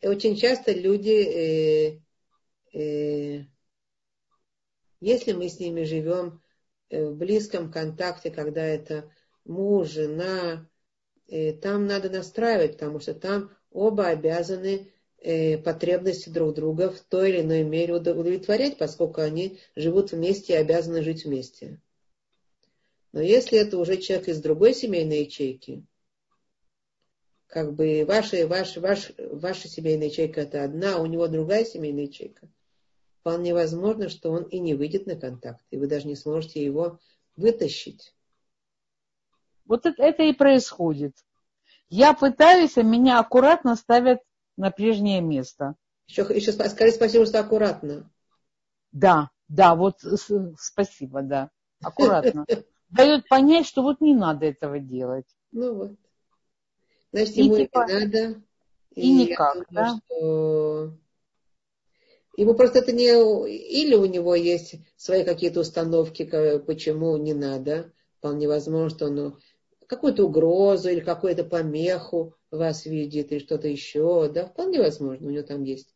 И 0.00 0.06
очень 0.06 0.36
часто 0.36 0.72
люди, 0.72 2.00
э, 2.74 2.78
э, 2.78 3.44
если 5.00 5.32
мы 5.32 5.48
с 5.48 5.58
ними 5.58 5.84
живем 5.84 6.42
э, 6.90 7.04
в 7.04 7.16
близком 7.16 7.72
контакте, 7.72 8.30
когда 8.30 8.62
это 8.62 9.10
муж, 9.44 9.88
жена, 9.88 10.68
Э, 11.32 11.54
там 11.54 11.86
надо 11.86 12.10
настраивать, 12.10 12.72
потому 12.72 13.00
что 13.00 13.14
там 13.14 13.50
оба 13.70 14.08
обязаны 14.08 14.92
э, 15.16 15.56
потребности 15.56 16.28
друг 16.28 16.54
друга 16.54 16.90
в 16.90 17.00
той 17.00 17.30
или 17.30 17.40
иной 17.40 17.62
мере 17.62 17.94
удовлетворять, 17.94 18.76
поскольку 18.76 19.22
они 19.22 19.58
живут 19.74 20.12
вместе 20.12 20.52
и 20.52 20.56
обязаны 20.56 21.02
жить 21.02 21.24
вместе. 21.24 21.80
Но 23.12 23.22
если 23.22 23.58
это 23.58 23.78
уже 23.78 23.96
человек 23.96 24.28
из 24.28 24.42
другой 24.42 24.74
семейной 24.74 25.20
ячейки, 25.20 25.86
как 27.52 27.74
бы 27.74 28.06
ваша, 28.08 28.46
ваша, 28.46 28.80
ваша, 28.80 29.12
ваша 29.30 29.68
семейная 29.68 30.06
ячейка 30.06 30.40
это 30.40 30.64
одна, 30.64 30.96
а 30.96 31.00
у 31.00 31.06
него 31.06 31.28
другая 31.28 31.66
семейная 31.66 32.04
ячейка, 32.04 32.48
вполне 33.20 33.52
возможно, 33.52 34.08
что 34.08 34.30
он 34.30 34.44
и 34.44 34.58
не 34.58 34.72
выйдет 34.72 35.06
на 35.06 35.16
контакт, 35.16 35.62
и 35.70 35.76
вы 35.76 35.86
даже 35.86 36.08
не 36.08 36.16
сможете 36.16 36.64
его 36.64 36.98
вытащить. 37.36 38.14
Вот 39.66 39.84
это, 39.84 40.02
это 40.02 40.22
и 40.22 40.32
происходит. 40.32 41.12
Я 41.90 42.14
пытаюсь, 42.14 42.78
а 42.78 42.82
меня 42.82 43.20
аккуратно 43.20 43.76
ставят 43.76 44.20
на 44.56 44.70
прежнее 44.70 45.20
место. 45.20 45.74
Еще, 46.06 46.22
еще 46.34 46.52
скажи 46.52 46.92
спасибо, 46.92 47.26
что 47.26 47.40
аккуратно. 47.40 48.10
Да, 48.92 49.28
да, 49.48 49.74
вот 49.74 49.98
спасибо, 50.58 51.20
да. 51.20 51.50
Аккуратно. 51.82 52.46
Дает 52.88 53.28
понять, 53.28 53.66
что 53.66 53.82
вот 53.82 54.00
не 54.00 54.14
надо 54.14 54.46
этого 54.46 54.78
делать. 54.78 55.26
Ну 55.50 55.74
вот. 55.74 55.92
Значит, 57.12 57.36
ему 57.36 57.56
и, 57.56 57.58
типа, 57.64 57.86
не 57.86 57.92
надо. 57.92 58.42
И, 58.94 59.00
и 59.00 59.12
никак, 59.12 59.54
думаю, 59.54 59.66
да? 59.70 60.00
Что... 60.06 60.98
Ему 62.36 62.54
просто 62.54 62.78
это 62.78 62.92
не... 62.92 63.08
Или 63.50 63.94
у 63.94 64.06
него 64.06 64.34
есть 64.34 64.76
свои 64.96 65.22
какие-то 65.22 65.60
установки, 65.60 66.24
почему 66.66 67.16
не 67.16 67.34
надо. 67.34 67.92
Вполне 68.18 68.48
возможно, 68.48 68.96
что 68.96 69.06
он 69.06 69.38
какую-то 69.86 70.24
угрозу 70.24 70.88
или 70.88 71.00
какую-то 71.00 71.44
помеху 71.44 72.34
вас 72.50 72.86
видит 72.86 73.30
или 73.30 73.40
что-то 73.40 73.68
еще, 73.68 74.30
да, 74.32 74.46
вполне 74.46 74.80
возможно, 74.80 75.26
у 75.26 75.30
него 75.30 75.42
там 75.42 75.64
есть. 75.64 75.94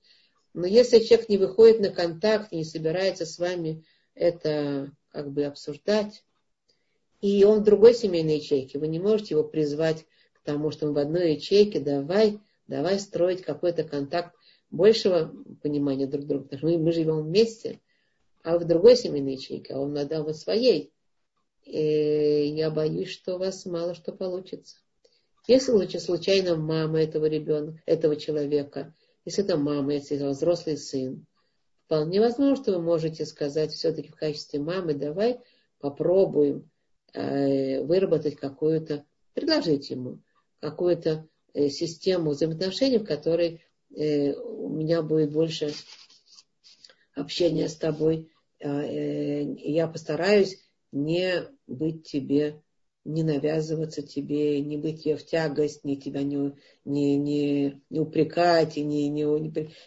Но 0.52 0.66
если 0.66 0.98
человек 0.98 1.28
не 1.28 1.38
выходит 1.38 1.80
на 1.80 1.88
контакт, 1.90 2.52
не 2.52 2.64
собирается 2.64 3.24
с 3.24 3.38
вами 3.38 3.84
это 4.14 4.90
как 5.12 5.30
бы 5.30 5.44
обсуждать, 5.44 6.24
и 7.22 7.40
и 7.40 7.44
он 7.44 7.60
в 7.60 7.64
другой 7.64 7.94
семейной 7.94 8.36
ячейке. 8.36 8.78
Вы 8.78 8.88
не 8.88 8.98
можете 8.98 9.34
его 9.34 9.44
призвать 9.44 10.04
к 10.46 10.52
тому, 10.52 10.70
что 10.70 10.86
он 10.86 10.94
в 10.94 10.98
одной 10.98 11.32
ячейке, 11.34 11.80
давай, 11.80 12.38
давай 12.68 13.00
строить 13.00 13.42
какой-то 13.42 13.82
контакт 13.82 14.32
большего 14.70 15.34
понимания 15.60 16.06
друг 16.06 16.24
друга. 16.24 16.44
Потому 16.44 16.58
что 16.58 16.68
мы, 16.68 16.84
мы 16.84 16.92
живем 16.92 17.22
вместе, 17.22 17.80
а 18.44 18.56
в 18.56 18.64
другой 18.64 18.96
семейной 18.96 19.32
ячейке, 19.32 19.74
а 19.74 19.80
он 19.80 19.92
надо 19.92 20.22
в 20.22 20.32
своей. 20.34 20.92
И 21.64 22.54
я 22.56 22.70
боюсь, 22.70 23.08
что 23.08 23.34
у 23.34 23.38
вас 23.38 23.66
мало 23.66 23.94
что 23.94 24.12
получится. 24.12 24.76
Если 25.48 25.72
лучше 25.72 25.98
случайно 25.98 26.54
мама 26.54 27.02
этого 27.02 27.26
ребенка, 27.26 27.82
этого 27.84 28.14
человека, 28.14 28.94
если 29.24 29.42
это 29.42 29.56
мама, 29.56 29.94
если 29.94 30.16
это 30.16 30.28
взрослый 30.28 30.76
сын, 30.76 31.26
вполне 31.86 32.20
возможно, 32.20 32.54
что 32.54 32.72
вы 32.78 32.82
можете 32.82 33.26
сказать 33.26 33.72
все-таки 33.72 34.10
в 34.10 34.16
качестве 34.16 34.60
мамы, 34.60 34.94
давай 34.94 35.40
попробуем 35.80 36.70
э, 37.14 37.82
выработать 37.82 38.36
какую-то, 38.36 39.04
предложить 39.34 39.90
ему 39.90 40.20
какую-то 40.66 41.28
э, 41.54 41.68
систему 41.68 42.30
взаимоотношений, 42.30 42.98
в 42.98 43.04
которой 43.04 43.64
э, 43.94 44.32
у 44.32 44.68
меня 44.68 45.02
будет 45.02 45.32
больше 45.32 45.72
общения 47.14 47.68
с 47.68 47.76
тобой. 47.76 48.30
Э, 48.58 49.44
я 49.58 49.86
постараюсь 49.86 50.58
не 50.90 51.44
быть 51.68 52.04
тебе 52.08 52.62
не 53.06 53.22
навязываться 53.22 54.02
тебе, 54.02 54.60
не 54.60 54.76
быть 54.76 55.04
тебе 55.04 55.16
в 55.16 55.24
тягость, 55.24 55.84
не 55.84 55.96
тебя 55.96 56.22
не, 56.22 56.52
не, 56.84 57.16
не, 57.16 57.80
не 57.88 58.00
упрекать, 58.00 58.76
и 58.76 58.82
не, 58.82 59.08
не, 59.08 59.22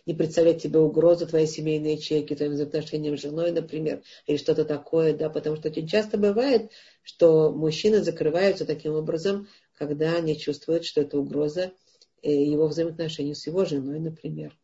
не 0.06 0.14
представлять 0.14 0.64
тебе 0.64 0.80
угрозу 0.80 1.28
твоей 1.28 1.46
семейной 1.48 1.96
ячейки, 1.96 2.34
твоим 2.34 2.54
взаимоотношениям 2.54 3.18
с 3.18 3.22
женой, 3.22 3.52
например, 3.52 4.02
или 4.26 4.38
что-то 4.38 4.64
такое, 4.64 5.14
да, 5.14 5.30
потому 5.30 5.58
что 5.58 5.68
очень 5.68 5.88
часто 5.88 6.18
бывает, 6.18 6.72
что 7.04 7.52
мужчины 7.52 8.02
закрываются 8.02 8.66
таким 8.66 8.94
образом, 8.94 9.48
когда 9.80 10.16
они 10.16 10.38
чувствуют, 10.38 10.84
что 10.84 11.02
это 11.02 11.18
угроза 11.18 11.72
э, 12.22 12.32
его 12.32 12.68
взаимоотношению 12.68 13.34
с 13.34 13.48
его 13.48 13.64
женой, 13.64 14.00
например. 14.00 14.56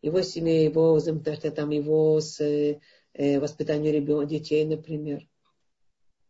Его 0.00 0.22
семье, 0.22 0.64
его 0.64 0.94
взаимоотношения, 0.94 1.50
там, 1.50 1.70
его 1.70 2.20
с 2.20 2.40
э, 2.40 2.80
э 3.14 3.40
воспитанием 3.40 3.92
ребенка, 3.92 4.26
детей, 4.26 4.64
например. 4.64 5.26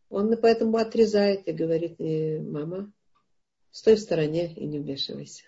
Он 0.09 0.35
поэтому 0.41 0.79
отрезает 0.79 1.47
и 1.47 1.53
говорит, 1.53 2.01
«Э, 2.01 2.41
мама, 2.41 2.91
стой 3.71 3.97
в 3.97 4.01
стороне 4.01 4.51
и 4.55 4.65
не 4.65 4.79
вмешивайся. 4.79 5.45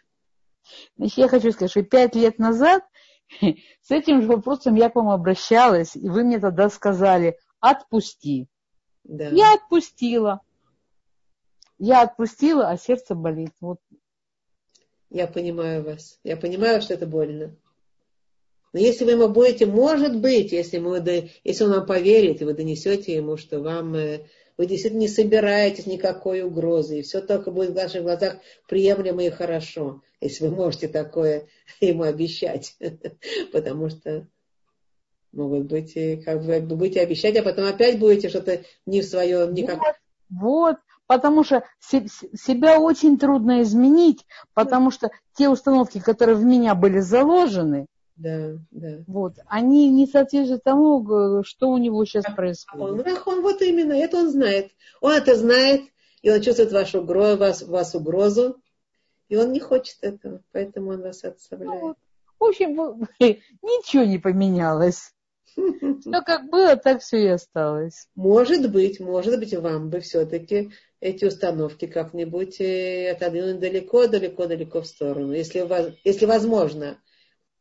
Значит, 0.98 1.18
я 1.18 1.28
хочу 1.28 1.50
сказать, 1.52 1.70
что 1.70 1.82
пять 1.82 2.14
лет 2.14 2.38
назад 2.38 2.84
с 3.40 3.90
этим 3.90 4.20
же 4.20 4.28
вопросом 4.28 4.74
я 4.74 4.90
к 4.90 4.96
вам 4.96 5.08
обращалась, 5.08 5.96
и 5.96 6.08
вы 6.10 6.24
мне 6.24 6.38
тогда 6.38 6.68
сказали, 6.68 7.38
отпусти. 7.60 8.48
Да. 9.04 9.28
Я 9.28 9.54
отпустила. 9.54 10.42
Я 11.78 12.02
отпустила, 12.02 12.70
а 12.70 12.78
сердце 12.78 13.14
болит. 13.14 13.52
Вот. 13.60 13.78
Я 15.10 15.26
понимаю 15.26 15.84
вас. 15.84 16.18
Я 16.24 16.36
понимаю, 16.36 16.80
что 16.82 16.94
это 16.94 17.06
больно. 17.06 17.56
Но 18.72 18.80
если 18.80 19.04
вы 19.04 19.12
ему 19.12 19.28
будете, 19.28 19.66
может 19.66 20.20
быть, 20.20 20.52
если, 20.52 20.78
мы, 20.78 21.30
если 21.44 21.64
он 21.64 21.70
вам 21.70 21.86
поверит, 21.86 22.42
и 22.42 22.44
вы 22.44 22.54
донесете 22.54 23.14
ему, 23.14 23.36
что 23.36 23.60
вам 23.60 23.94
э, 23.94 24.26
вы 24.56 24.66
действительно 24.66 25.00
не 25.00 25.08
собираетесь 25.08 25.86
никакой 25.86 26.42
угрозы, 26.42 26.98
и 26.98 27.02
все 27.02 27.20
только 27.20 27.50
будет 27.50 27.70
в 27.70 27.74
ваших 27.74 28.02
глазах 28.02 28.38
приемлемо 28.68 29.24
и 29.24 29.30
хорошо, 29.30 30.02
если 30.20 30.46
вы 30.46 30.54
можете 30.54 30.88
такое 30.88 31.46
ему 31.80 32.02
обещать. 32.02 32.76
Потому 33.52 33.90
что 33.90 34.26
могут 35.32 35.66
быть, 35.66 35.94
как 36.24 36.42
вы 36.42 36.60
будете 36.60 37.00
обещать, 37.00 37.36
а 37.36 37.42
потом 37.42 37.66
опять 37.66 37.98
будете 37.98 38.28
что-то 38.28 38.62
не 38.86 39.02
в 39.02 39.04
своем, 39.04 39.52
никак. 39.52 39.78
Вот, 39.78 39.96
вот, 40.28 40.76
потому 41.06 41.44
что 41.44 41.64
себя 41.80 42.80
очень 42.80 43.18
трудно 43.18 43.62
изменить, 43.62 44.24
потому 44.54 44.90
что 44.90 45.10
те 45.34 45.48
установки, 45.48 46.00
которые 46.00 46.36
в 46.36 46.44
меня 46.44 46.74
были 46.74 47.00
заложены, 47.00 47.86
да, 48.16 48.52
да. 48.70 49.04
Вот. 49.06 49.34
Они 49.46 49.90
не 49.90 50.06
соответствуют 50.06 50.64
тому, 50.64 51.42
что 51.44 51.68
у 51.68 51.76
него 51.76 52.02
сейчас 52.06 52.24
происходит. 52.34 53.06
Он, 53.06 53.34
он 53.34 53.42
вот 53.42 53.60
именно, 53.60 53.92
это 53.92 54.16
он 54.16 54.30
знает. 54.30 54.70
Он 55.02 55.12
это 55.12 55.36
знает, 55.36 55.82
и 56.22 56.30
он 56.30 56.40
чувствует 56.40 56.72
вашу 56.72 57.02
угрозу, 57.02 57.36
вас, 57.36 57.62
вас 57.62 57.94
угрозу, 57.94 58.56
и 59.28 59.36
он 59.36 59.52
не 59.52 59.60
хочет 59.60 59.98
этого, 60.00 60.40
поэтому 60.52 60.92
он 60.92 61.02
вас 61.02 61.24
отставляет. 61.24 61.82
Ну, 61.82 61.94
в 62.38 62.44
общем, 62.44 63.06
ничего 63.20 64.04
не 64.04 64.18
поменялось. 64.18 65.12
Все 65.56 66.22
как 66.22 66.50
было, 66.50 66.76
так 66.76 67.00
все 67.00 67.18
и 67.18 67.28
осталось. 67.28 68.08
Может 68.14 68.70
быть, 68.70 69.00
может 69.00 69.38
быть, 69.38 69.54
вам 69.54 69.88
бы 69.88 70.00
все-таки 70.00 70.70
эти 71.00 71.24
установки 71.24 71.86
как-нибудь 71.86 72.60
э, 72.60 73.12
отодвинуть 73.12 73.60
далеко, 73.60 74.06
далеко, 74.06 74.46
далеко 74.46 74.80
в 74.80 74.86
сторону, 74.86 75.32
если, 75.32 75.66
если 76.04 76.26
возможно 76.26 76.98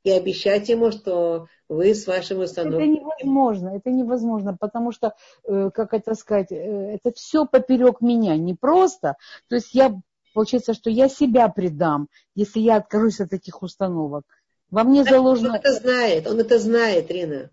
и 0.05 0.11
обещать 0.11 0.69
ему, 0.69 0.91
что 0.91 1.47
вы 1.67 1.95
с 1.95 2.05
вашим 2.05 2.39
установкой... 2.39 2.93
Это 2.93 3.01
невозможно, 3.01 3.69
это 3.75 3.89
невозможно, 3.89 4.55
потому 4.55 4.91
что, 4.91 5.15
э, 5.43 5.71
как 5.73 5.93
это 5.93 6.13
сказать, 6.13 6.51
э, 6.51 6.55
это 6.55 7.11
все 7.11 7.45
поперек 7.45 8.01
меня, 8.01 8.37
не 8.37 8.53
просто. 8.53 9.15
То 9.49 9.55
есть 9.55 9.73
я, 9.73 9.93
получается, 10.33 10.75
что 10.75 10.91
я 10.91 11.09
себя 11.09 11.49
предам, 11.49 12.07
если 12.35 12.59
я 12.59 12.77
откажусь 12.77 13.19
от 13.19 13.31
таких 13.31 13.63
установок. 13.63 14.23
Во 14.69 14.83
мне 14.83 15.03
заложено... 15.03 15.49
Он 15.49 15.55
это 15.55 15.73
знает, 15.73 16.27
он 16.27 16.39
это 16.39 16.59
знает, 16.59 17.09
Рина. 17.09 17.49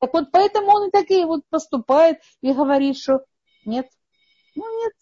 Так 0.00 0.12
вот, 0.14 0.30
поэтому 0.32 0.68
он 0.68 0.88
и 0.88 0.90
так 0.90 1.10
и 1.10 1.24
вот 1.24 1.42
поступает 1.50 2.18
и 2.40 2.52
говорит, 2.52 2.96
что 2.96 3.20
нет, 3.66 3.86
ну 4.56 4.82
нет, 4.82 4.94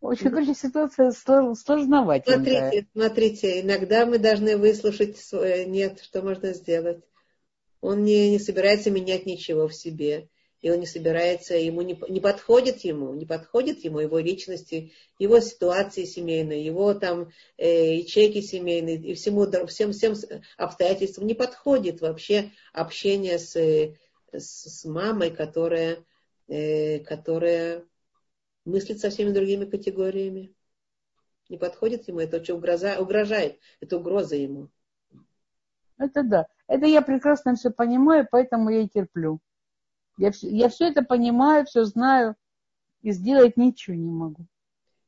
очень, 0.00 0.30
короче, 0.30 0.54
ситуация 0.54 1.10
сложноватенькая. 1.10 2.70
Смотрите, 2.70 2.86
смотрите, 2.92 3.60
иногда 3.62 4.06
мы 4.06 4.18
должны 4.18 4.56
выслушать 4.56 5.18
свое 5.18 5.64
нет, 5.66 6.00
что 6.00 6.22
можно 6.22 6.52
сделать. 6.52 7.02
Он 7.80 8.04
не, 8.04 8.30
не 8.30 8.38
собирается 8.38 8.90
менять 8.90 9.26
ничего 9.26 9.66
в 9.66 9.74
себе. 9.74 10.28
И 10.62 10.70
он 10.70 10.80
не 10.80 10.86
собирается, 10.86 11.54
ему 11.54 11.82
не, 11.82 12.00
не 12.08 12.20
подходит 12.20 12.80
ему, 12.80 13.14
не 13.14 13.26
подходит 13.26 13.84
ему 13.84 14.00
его 14.00 14.18
личности, 14.18 14.92
его 15.18 15.38
ситуации 15.40 16.04
семейной, 16.04 16.62
его 16.62 16.94
там 16.94 17.30
э, 17.58 17.96
ячейки 17.96 18.40
семейные, 18.40 18.96
и 18.96 19.14
всему, 19.14 19.46
всем, 19.66 19.92
всем 19.92 20.14
обстоятельствам 20.56 21.26
не 21.26 21.34
подходит 21.34 22.00
вообще 22.00 22.52
общение 22.72 23.38
с, 23.38 23.54
с, 23.54 24.80
с 24.80 24.84
мамой, 24.84 25.30
которая, 25.30 25.98
э, 26.48 27.00
которая 27.00 27.84
мыслит 28.64 29.00
совсем 29.00 29.32
другими 29.32 29.64
категориями. 29.64 30.54
Не 31.48 31.58
подходит 31.58 32.08
ему, 32.08 32.20
это 32.20 32.38
очень 32.38 32.54
угрожает, 32.54 33.60
это 33.80 33.98
угроза 33.98 34.36
ему. 34.36 34.68
Это 35.98 36.22
да. 36.22 36.46
Это 36.66 36.86
я 36.86 37.02
прекрасно 37.02 37.54
все 37.54 37.70
понимаю, 37.70 38.26
поэтому 38.30 38.70
я 38.70 38.82
и 38.82 38.88
терплю. 38.88 39.40
Я, 40.18 40.32
я 40.42 40.68
все 40.68 40.88
это 40.88 41.02
понимаю, 41.02 41.66
все 41.66 41.84
знаю, 41.84 42.34
и 43.02 43.12
сделать 43.12 43.56
ничего 43.56 43.94
не 43.94 44.10
могу. 44.10 44.46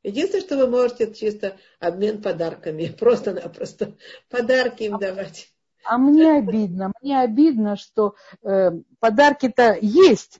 Единственное, 0.03 0.45
что 0.45 0.57
вы 0.57 0.67
можете, 0.67 1.13
чисто 1.13 1.57
обмен 1.79 2.21
подарками. 2.21 2.87
Просто-напросто 2.99 3.95
подарки 4.29 4.83
им 4.83 4.97
давать. 4.97 5.49
А 5.83 5.97
мне 5.97 6.37
обидно. 6.37 6.91
Мне 7.01 7.19
обидно, 7.19 7.75
что 7.75 8.15
э, 8.43 8.71
подарки-то 8.99 9.77
есть, 9.81 10.39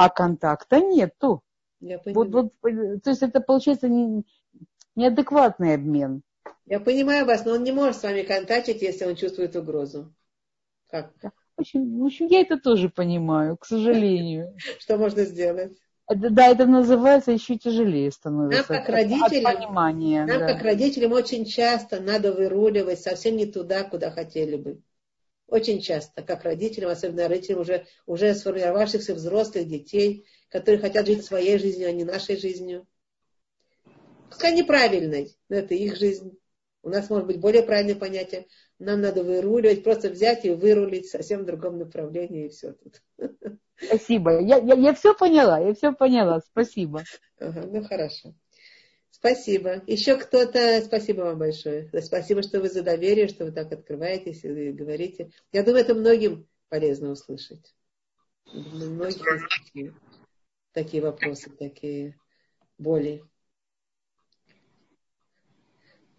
а 0.00 0.08
контакта 0.08 0.80
нету. 0.80 1.42
Я 1.80 2.00
Вот, 2.06 2.28
вот, 2.28 2.52
то 2.62 3.10
есть 3.10 3.22
это 3.22 3.42
получается 3.42 3.86
не, 3.86 4.24
неадекватный 4.96 5.74
обмен. 5.74 6.22
Я 6.64 6.80
понимаю 6.80 7.26
вас, 7.26 7.44
но 7.44 7.52
он 7.52 7.64
не 7.64 7.72
может 7.72 7.96
с 7.96 8.02
вами 8.02 8.22
контактить, 8.22 8.80
если 8.80 9.04
он 9.04 9.14
чувствует 9.14 9.56
угрозу. 9.56 10.10
Как? 10.88 11.12
В 11.22 11.60
общем, 11.60 11.98
в 12.00 12.06
общем, 12.06 12.28
я 12.28 12.40
это 12.40 12.58
тоже 12.58 12.88
понимаю, 12.88 13.58
к 13.58 13.66
сожалению. 13.66 14.56
Что 14.78 14.96
можно 14.96 15.24
сделать? 15.24 15.76
Да, 16.08 16.46
это 16.46 16.64
называется 16.64 17.32
еще 17.32 17.58
тяжелее 17.58 18.10
становится. 18.10 18.72
Нам 18.72 18.82
как 18.82 18.88
родителям, 18.88 19.54
понимания, 19.54 20.24
нам 20.24 20.38
да. 20.38 20.46
как 20.54 20.62
родителям 20.62 21.12
очень 21.12 21.44
часто 21.44 22.00
надо 22.00 22.32
выруливать 22.32 23.00
совсем 23.00 23.36
не 23.36 23.44
туда, 23.44 23.84
куда 23.84 24.10
хотели 24.10 24.56
бы. 24.56 24.80
Очень 25.50 25.80
часто, 25.80 26.22
как 26.22 26.44
родителям, 26.44 26.90
особенно 26.90 27.26
родителям 27.26 27.60
уже, 27.60 27.84
уже 28.06 28.34
сформировавшихся 28.34 29.14
взрослых 29.14 29.66
детей, 29.66 30.24
которые 30.48 30.80
хотят 30.80 31.06
жить 31.06 31.24
своей 31.24 31.58
жизнью, 31.58 31.88
а 31.88 31.92
не 31.92 32.04
нашей 32.04 32.36
жизнью. 32.36 32.86
Пускай 34.28 34.54
неправильной, 34.54 35.36
но 35.48 35.56
это 35.56 35.74
их 35.74 35.96
жизнь. 35.96 36.38
У 36.84 36.88
нас 36.88 37.10
может 37.10 37.26
быть 37.26 37.40
более 37.40 37.64
правильное 37.64 37.96
понятие. 37.96 38.46
Нам 38.78 39.00
надо 39.00 39.24
выруливать, 39.24 39.82
просто 39.82 40.08
взять 40.08 40.44
и 40.44 40.50
вырулить 40.50 41.06
в 41.06 41.10
совсем 41.10 41.44
другом 41.44 41.78
направлении, 41.78 42.46
и 42.46 42.48
все 42.48 42.72
тут. 42.72 43.02
Спасибо. 43.76 44.40
Я, 44.40 44.58
я, 44.58 44.74
я 44.74 44.94
все 44.94 45.14
поняла, 45.14 45.58
я 45.58 45.74
все 45.74 45.92
поняла. 45.92 46.40
Спасибо. 46.40 47.02
Ага, 47.40 47.66
ну 47.66 47.82
хорошо. 47.82 48.34
Спасибо. 49.10 49.82
Еще 49.86 50.16
кто-то, 50.16 50.80
спасибо 50.82 51.22
вам 51.22 51.38
большое. 51.38 51.90
Спасибо, 52.00 52.42
что 52.42 52.60
вы 52.60 52.68
за 52.68 52.82
доверие, 52.82 53.28
что 53.28 53.44
вы 53.44 53.52
так 53.52 53.70
открываетесь 53.72 54.44
и 54.44 54.72
говорите. 54.72 55.30
Я 55.52 55.62
думаю, 55.62 55.82
это 55.82 55.94
многим 55.94 56.46
полезно 56.68 57.10
услышать. 57.10 57.74
Многим 58.52 59.94
такие 60.72 61.02
вопросы, 61.02 61.50
такие 61.50 62.18
боли. 62.78 63.22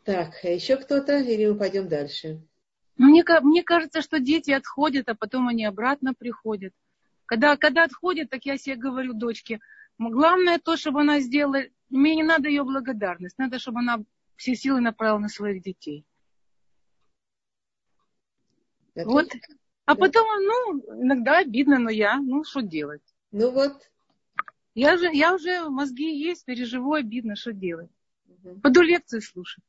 Так, 0.03 0.33
а 0.43 0.47
еще 0.47 0.77
кто-то 0.77 1.19
или 1.19 1.45
мы 1.45 1.57
пойдем 1.57 1.87
дальше? 1.87 2.41
Мне, 2.97 3.23
мне 3.41 3.63
кажется, 3.63 4.01
что 4.01 4.19
дети 4.19 4.51
отходят, 4.51 5.09
а 5.09 5.15
потом 5.15 5.47
они 5.47 5.65
обратно 5.65 6.13
приходят. 6.13 6.73
Когда, 7.25 7.55
когда 7.55 7.83
отходят, 7.83 8.29
так 8.29 8.45
я 8.45 8.57
себе 8.57 8.75
говорю 8.75 9.13
дочке, 9.13 9.59
главное 9.97 10.59
то, 10.59 10.75
чтобы 10.75 11.01
она 11.01 11.19
сделала, 11.19 11.63
мне 11.91 12.15
не 12.15 12.23
надо 12.23 12.49
ее 12.49 12.63
благодарность, 12.63 13.37
надо, 13.37 13.59
чтобы 13.59 13.79
она 13.79 14.03
все 14.35 14.55
силы 14.55 14.81
направила 14.81 15.19
на 15.19 15.29
своих 15.29 15.61
детей. 15.61 16.05
Это 18.95 19.09
вот. 19.09 19.29
А 19.85 19.95
потом, 19.95 20.25
ну, 20.43 21.01
иногда 21.01 21.39
обидно, 21.39 21.79
но 21.79 21.89
я, 21.89 22.17
ну, 22.17 22.43
что 22.43 22.61
делать? 22.61 23.01
Ну 23.31 23.51
вот. 23.51 23.89
Я 24.73 24.97
же, 24.97 25.09
я 25.13 25.35
уже, 25.35 25.69
мозги 25.69 26.17
есть, 26.17 26.45
переживу, 26.45 26.93
обидно, 26.93 27.35
что 27.35 27.51
делать? 27.51 27.89
Угу. 28.27 28.61
Пойду 28.61 28.81
лекции 28.81 29.19
слушать. 29.19 29.63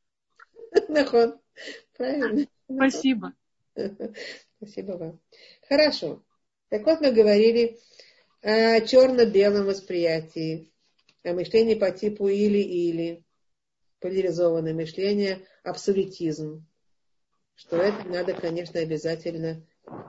Нахон. 0.88 1.40
Правильно. 1.96 2.46
Спасибо. 2.70 3.32
Спасибо 4.56 4.92
вам. 4.92 5.20
Хорошо. 5.68 6.22
Так 6.68 6.86
вот, 6.86 7.00
мы 7.00 7.10
говорили 7.10 7.78
о 8.42 8.80
черно-белом 8.80 9.66
восприятии, 9.66 10.71
о 11.24 11.32
мышлении 11.32 11.74
по 11.74 11.90
типу 11.90 12.28
или-или, 12.28 13.24
поляризованное 14.00 14.74
мышление, 14.74 15.40
абсолютизм. 15.62 16.66
Что 17.54 17.76
это 17.76 18.08
надо, 18.08 18.34
конечно, 18.34 18.80
обязательно 18.80 19.64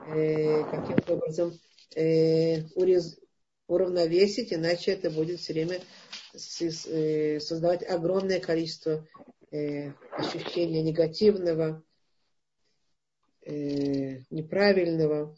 э, 0.07 0.64
каким-то 0.72 1.16
образом 1.16 1.59
э, 1.95 2.64
урез, 2.76 3.20
уравновесить, 3.68 4.53
иначе 4.53 4.91
это 4.91 5.09
будет 5.09 5.39
все 5.39 5.53
время 5.53 5.80
э, 6.34 7.39
создавать 7.39 7.84
огромное 7.88 8.39
количество 8.39 9.07
э, 9.51 9.91
ощущения 10.11 10.82
негативного, 10.82 11.84
э, 13.45 14.20
неправильного. 14.30 15.38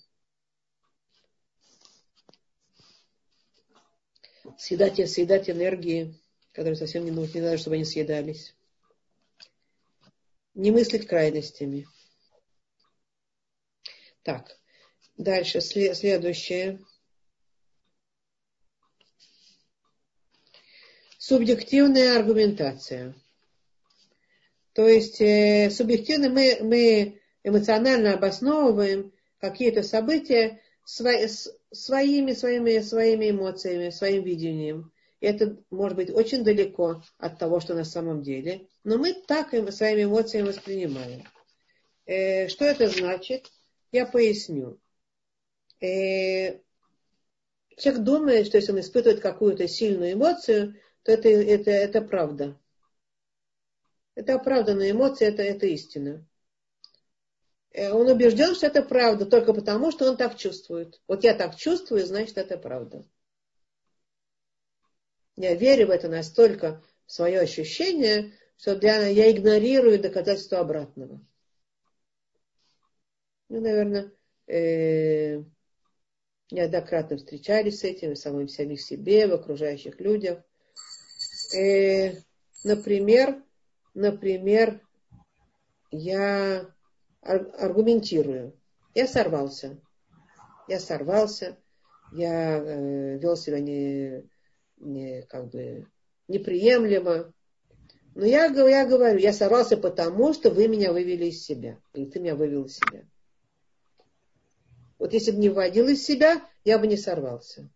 Съедать, 4.58 5.10
съедать 5.10 5.50
энергии, 5.50 6.20
которые 6.52 6.76
совсем 6.76 7.06
не 7.06 7.12
нужны, 7.12 7.40
не 7.40 7.46
надо, 7.46 7.58
чтобы 7.58 7.76
они 7.76 7.86
съедались. 7.86 8.56
Не 10.54 10.72
мыслить 10.72 11.08
крайностями. 11.08 11.88
Так, 14.24 14.58
дальше 15.18 15.62
следующее. 15.62 16.80
Субъективная 21.18 22.20
аргументация. 22.20 23.16
То 24.74 24.88
есть 24.88 25.22
э, 25.22 25.70
субъективно 25.72 26.30
мы, 26.30 26.58
мы 26.62 27.22
эмоционально 27.44 28.14
обосновываем 28.14 29.14
какие-то 29.40 29.84
события 29.84 30.62
свои, 30.86 31.28
своими, 31.72 32.32
своими, 32.32 32.80
своими 32.80 33.32
эмоциями, 33.32 33.90
своим 33.90 34.24
видением. 34.24 34.94
И 35.20 35.26
это 35.26 35.58
может 35.72 35.98
быть 35.98 36.12
очень 36.12 36.44
далеко 36.44 37.04
от 37.18 37.40
того, 37.40 37.60
что 37.60 37.74
на 37.74 37.84
самом 37.84 38.22
деле. 38.22 38.68
Но 38.84 38.98
мы 38.98 39.14
так 39.14 39.50
своими 39.74 40.04
эмоциями 40.04 40.48
воспринимаем. 40.48 41.24
Э, 42.06 42.48
что 42.48 42.66
это 42.66 42.88
значит? 42.88 43.52
Я 43.92 44.06
поясню. 44.06 44.80
Э, 45.82 46.60
человек 47.78 48.04
думает, 48.04 48.48
что 48.48 48.58
если 48.58 48.72
он 48.72 48.80
испытывает 48.80 49.22
какую-то 49.22 49.68
сильную 49.68 50.14
эмоцию, 50.14 50.76
то 51.04 51.12
это, 51.12 51.30
это, 51.30 51.72
это 51.72 52.02
правда. 52.02 52.60
Это 54.14 54.36
оправданная 54.36 54.92
эмоция, 54.92 55.30
это, 55.30 55.42
это 55.42 55.66
истина. 55.66 56.26
Э, 57.76 57.92
он 57.92 58.08
убежден, 58.08 58.56
что 58.56 58.68
это 58.68 58.82
правда, 58.82 59.26
только 59.26 59.54
потому, 59.54 59.92
что 59.92 60.10
он 60.10 60.16
так 60.16 60.38
чувствует. 60.38 61.02
Вот 61.08 61.26
я 61.26 61.34
так 61.34 61.58
чувствую, 61.58 62.06
значит, 62.06 62.38
это 62.38 62.58
правда. 62.58 63.06
Я 65.36 65.54
верю 65.56 65.88
в 65.88 65.90
это 65.90 66.08
настолько, 66.08 66.82
в 67.06 67.12
свое 67.12 67.42
ощущение, 67.42 68.32
что 68.58 68.78
для, 68.78 69.08
я 69.08 69.30
игнорирую 69.30 70.00
доказательства 70.00 70.60
обратного. 70.60 71.20
Ну, 73.50 73.60
наверное, 73.60 74.14
э, 74.48 75.44
неоднократно 76.52 77.18
встречались 77.18 77.80
с 77.80 77.84
этим, 77.84 78.14
в 78.14 78.18
самом 78.18 78.48
самих 78.48 78.82
себе, 78.82 79.28
в 79.28 79.34
окружающих 79.34 80.00
людях. 80.00 80.42
Э, 81.54 82.14
например, 82.64 83.44
например, 83.94 84.80
я 85.92 86.74
аргументирую. 87.26 88.54
Я 88.94 89.08
сорвался. 89.08 89.82
Я 90.68 90.80
сорвался. 90.80 91.58
Я 92.12 92.58
э, 92.58 93.18
вел 93.18 93.36
себя 93.36 93.60
не, 93.60 94.24
не, 94.78 95.24
как 95.24 95.50
бы 95.50 95.88
неприемлемо. 96.28 97.34
Но 98.14 98.26
я, 98.26 98.46
я 98.46 98.86
говорю, 98.86 99.20
я 99.20 99.34
сорвался 99.34 99.76
потому, 99.76 100.34
что 100.34 100.50
вы 100.50 100.68
меня 100.68 100.94
вывели 100.94 101.26
из 101.26 101.44
себя. 101.44 101.80
Или 101.94 102.06
ты 102.06 102.20
меня 102.20 102.36
вывел 102.36 102.66
из 102.66 102.78
себя. 102.78 103.06
Вот 104.98 105.12
если 105.12 105.32
бы 105.32 105.38
не 105.38 105.50
вводил 105.50 105.88
из 105.88 106.06
себя, 106.06 106.42
я 106.64 106.80
бы 106.80 106.88
не 106.88 106.96
сорвался. 106.96 107.70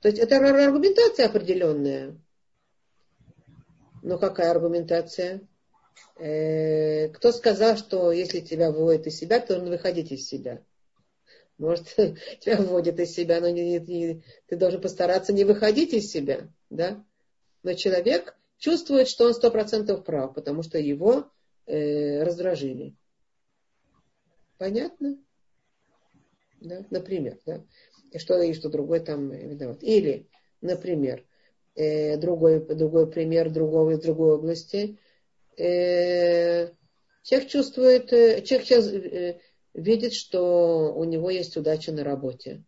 То 0.00 0.08
есть 0.08 0.20
это 0.20 0.36
аргументация 0.36 1.26
определенная. 1.26 2.16
Но 4.02 4.18
какая 4.18 4.52
аргументация? 4.52 5.40
Э, 6.18 7.08
кто 7.08 7.32
сказал, 7.32 7.76
что 7.76 8.12
если 8.12 8.40
тебя 8.40 8.70
выводят 8.70 9.06
из 9.06 9.16
себя, 9.16 9.40
то 9.40 9.54
нужно 9.54 9.72
выходить 9.72 10.12
из 10.12 10.26
себя? 10.26 10.62
Может, 11.58 11.94
тебя 12.40 12.56
выводят 12.56 12.98
из 13.00 13.12
себя, 13.12 13.40
но 13.40 13.48
не, 13.48 13.78
не, 13.78 14.22
ты 14.46 14.56
должен 14.56 14.80
постараться 14.80 15.32
не 15.32 15.44
выходить 15.44 15.92
из 15.92 16.10
себя, 16.10 16.48
да? 16.70 17.04
Но 17.62 17.74
человек 17.74 18.36
чувствует, 18.58 19.08
что 19.08 19.26
он 19.26 19.34
сто 19.34 19.50
процентов 19.50 20.04
прав, 20.04 20.34
потому 20.34 20.62
что 20.62 20.78
его 20.78 21.30
э, 21.66 22.22
раздражили. 22.22 22.94
Понятно? 24.58 25.18
Да? 26.60 26.84
Например, 26.90 27.38
да? 27.44 27.62
И 28.12 28.18
что, 28.18 28.40
и 28.40 28.54
что 28.54 28.68
другой 28.68 29.00
там 29.00 29.30
виноват. 29.30 29.82
Или, 29.82 30.28
например, 30.60 31.26
э, 31.74 32.16
другой, 32.16 32.60
другой 32.60 33.10
пример 33.10 33.50
другого 33.50 33.90
из 33.90 34.00
другой 34.00 34.34
области. 34.36 34.98
Э, 35.56 36.70
человек 37.22 37.48
чувствует, 37.48 38.12
э, 38.12 38.42
человек 38.42 38.66
сейчас 38.66 38.86
э, 38.88 39.40
видит, 39.74 40.12
что 40.12 40.94
у 40.94 41.04
него 41.04 41.30
есть 41.30 41.56
удача 41.56 41.92
на 41.92 42.04
работе. 42.04 42.64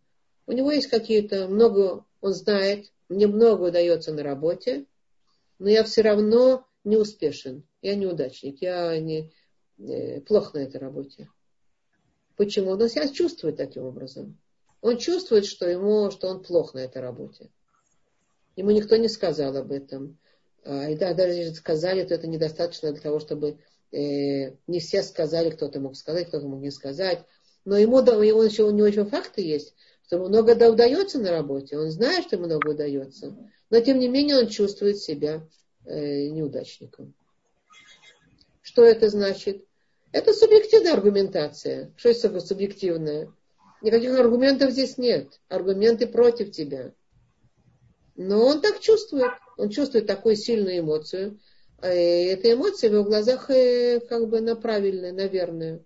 У 0.47 0.51
него 0.51 0.71
есть 0.71 0.87
какие-то, 0.87 1.47
много, 1.47 2.05
он 2.21 2.33
знает, 2.33 2.91
мне 3.07 3.27
много 3.27 3.67
удается 3.67 4.13
на 4.13 4.23
работе, 4.23 4.85
но 5.59 5.69
я 5.69 5.83
все 5.83 6.01
равно 6.01 6.67
не 6.83 6.97
успешен. 6.97 7.63
Я 7.81 7.95
неудачник, 7.95 8.61
я 8.61 8.99
не, 8.99 9.31
плохо 10.21 10.57
на 10.57 10.63
этой 10.63 10.77
работе. 10.77 11.29
Почему? 12.35 12.71
Он 12.71 12.89
себя 12.89 13.07
чувствует 13.07 13.57
таким 13.57 13.83
образом. 13.83 14.39
Он 14.81 14.97
чувствует, 14.97 15.45
что, 15.45 15.69
ему, 15.69 16.09
что 16.09 16.27
он 16.27 16.41
плох 16.41 16.73
на 16.73 16.79
этой 16.79 17.01
работе. 17.01 17.49
Ему 18.55 18.71
никто 18.71 18.95
не 18.95 19.09
сказал 19.09 19.55
об 19.55 19.71
этом. 19.71 20.18
А, 20.65 20.89
и 20.89 20.95
да, 20.95 21.13
даже 21.13 21.33
если 21.33 21.53
сказали, 21.53 22.03
то 22.03 22.13
это 22.13 22.27
недостаточно 22.27 22.91
для 22.91 23.01
того, 23.01 23.19
чтобы 23.19 23.57
э, 23.91 24.51
не 24.67 24.79
все 24.79 25.03
сказали, 25.03 25.49
кто-то 25.49 25.79
мог 25.79 25.95
сказать, 25.95 26.27
кто-то 26.27 26.47
мог 26.47 26.61
не 26.61 26.71
сказать. 26.71 27.25
Но 27.65 27.77
ему, 27.77 28.01
да, 28.01 28.17
он 28.17 28.45
еще, 28.45 28.63
у 28.63 28.71
него 28.71 28.87
еще 28.87 29.05
факты 29.05 29.41
есть, 29.41 29.73
что 30.05 30.17
ему 30.17 30.27
много 30.27 30.55
да, 30.55 30.69
удается 30.69 31.19
на 31.19 31.31
работе. 31.31 31.77
Он 31.77 31.89
знает, 31.91 32.25
что 32.25 32.35
ему 32.35 32.45
много 32.45 32.69
удается. 32.69 33.35
Но 33.69 33.79
тем 33.79 33.99
не 33.99 34.07
менее 34.07 34.37
он 34.37 34.47
чувствует 34.47 34.97
себя 34.97 35.47
э, 35.85 36.27
неудачником. 36.27 37.13
Что 38.61 38.83
это 38.83 39.09
значит? 39.09 39.65
Это 40.11 40.33
субъективная 40.33 40.93
аргументация. 40.93 41.93
Что 41.95 42.09
это 42.09 42.39
субъективная? 42.39 43.31
Никаких 43.81 44.19
аргументов 44.19 44.71
здесь 44.71 44.97
нет. 44.97 45.39
Аргументы 45.47 46.07
против 46.07 46.51
тебя. 46.51 46.93
Но 48.15 48.45
он 48.45 48.61
так 48.61 48.79
чувствует. 48.79 49.31
Он 49.59 49.69
чувствует 49.69 50.07
такую 50.07 50.37
сильную 50.37 50.79
эмоцию. 50.79 51.37
И 51.83 51.85
эта 51.85 52.53
эмоция 52.53 52.89
в 52.89 52.93
его 52.93 53.03
глазах 53.03 53.49
э, 53.49 53.99
как 53.99 54.29
бы 54.29 54.39
на 54.39 54.55
правильная, 54.55 55.11
наверное. 55.11 55.83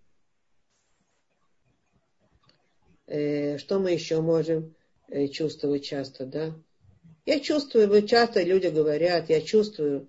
Э, 3.07 3.57
что 3.57 3.79
мы 3.79 3.91
еще 3.91 4.21
можем 4.21 4.75
э, 5.09 5.27
чувствовать 5.27 5.83
часто, 5.83 6.27
да? 6.27 6.55
Я 7.25 7.39
чувствую, 7.39 8.05
часто 8.05 8.43
люди 8.43 8.67
говорят, 8.67 9.29
я 9.29 9.41
чувствую, 9.41 10.07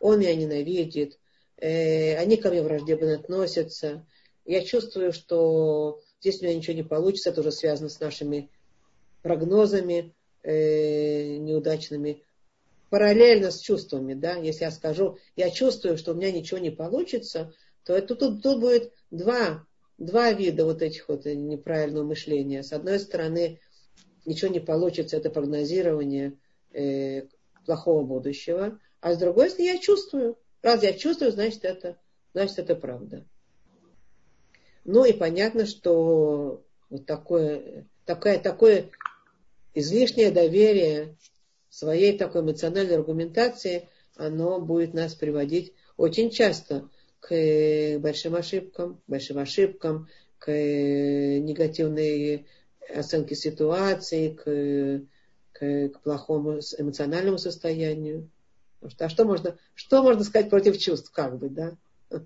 он 0.00 0.18
меня 0.18 0.34
ненавидит, 0.34 1.20
э, 1.58 2.16
они 2.16 2.36
ко 2.36 2.50
мне 2.50 2.62
враждебно 2.62 3.14
относятся. 3.14 4.04
Я 4.44 4.64
чувствую, 4.64 5.12
что 5.12 6.02
здесь 6.20 6.40
у 6.40 6.46
меня 6.46 6.56
ничего 6.56 6.74
не 6.74 6.82
получится, 6.82 7.30
это 7.30 7.42
уже 7.42 7.52
связано 7.52 7.90
с 7.90 8.00
нашими 8.00 8.50
прогнозами 9.22 10.12
э, 10.42 11.36
неудачными, 11.36 12.24
параллельно 12.94 13.50
с 13.50 13.58
чувствами, 13.58 14.14
да, 14.14 14.36
если 14.36 14.66
я 14.66 14.70
скажу, 14.70 15.18
я 15.34 15.50
чувствую, 15.50 15.98
что 15.98 16.12
у 16.12 16.14
меня 16.14 16.30
ничего 16.30 16.58
не 16.58 16.70
получится, 16.70 17.52
то 17.82 17.92
это, 17.92 18.14
тут, 18.14 18.40
тут 18.40 18.60
будет 18.60 18.92
два, 19.10 19.66
два 19.98 20.30
вида 20.30 20.64
вот 20.64 20.80
этих 20.80 21.08
вот 21.08 21.24
неправильного 21.24 22.04
мышления. 22.04 22.62
С 22.62 22.72
одной 22.72 23.00
стороны, 23.00 23.58
ничего 24.24 24.52
не 24.52 24.60
получится, 24.60 25.16
это 25.16 25.28
прогнозирование 25.28 26.38
э, 26.72 27.22
плохого 27.66 28.04
будущего, 28.04 28.78
а 29.00 29.12
с 29.12 29.18
другой 29.18 29.50
стороны, 29.50 29.72
я 29.72 29.78
чувствую. 29.78 30.38
Раз 30.62 30.84
я 30.84 30.92
чувствую, 30.92 31.32
значит 31.32 31.64
это, 31.64 31.98
значит 32.32 32.60
это 32.60 32.76
правда. 32.76 33.24
Ну 34.84 35.04
и 35.04 35.12
понятно, 35.12 35.66
что 35.66 36.62
вот 36.90 37.06
такое, 37.06 37.88
такое, 38.04 38.38
такое 38.38 38.90
излишнее 39.74 40.30
доверие 40.30 41.16
своей 41.74 42.16
такой 42.16 42.42
эмоциональной 42.42 42.94
аргументации, 42.94 43.88
оно 44.14 44.60
будет 44.60 44.94
нас 44.94 45.14
приводить 45.16 45.72
очень 45.96 46.30
часто 46.30 46.88
к 47.18 47.98
большим 47.98 48.36
ошибкам, 48.36 49.02
большим 49.08 49.38
ошибкам, 49.38 50.08
к 50.38 50.52
негативной 50.52 52.46
оценке 52.94 53.34
ситуации, 53.34 54.28
к, 54.28 55.02
к, 55.52 55.88
к 55.88 56.00
плохому 56.02 56.60
эмоциональному 56.78 57.38
состоянию. 57.38 58.30
Что, 58.86 59.06
а 59.06 59.08
что 59.08 59.24
можно, 59.24 59.58
что 59.74 60.02
можно 60.02 60.22
сказать 60.22 60.50
против 60.50 60.78
чувств, 60.78 61.10
как 61.10 61.38
бы, 61.38 61.48
да? 61.48 61.76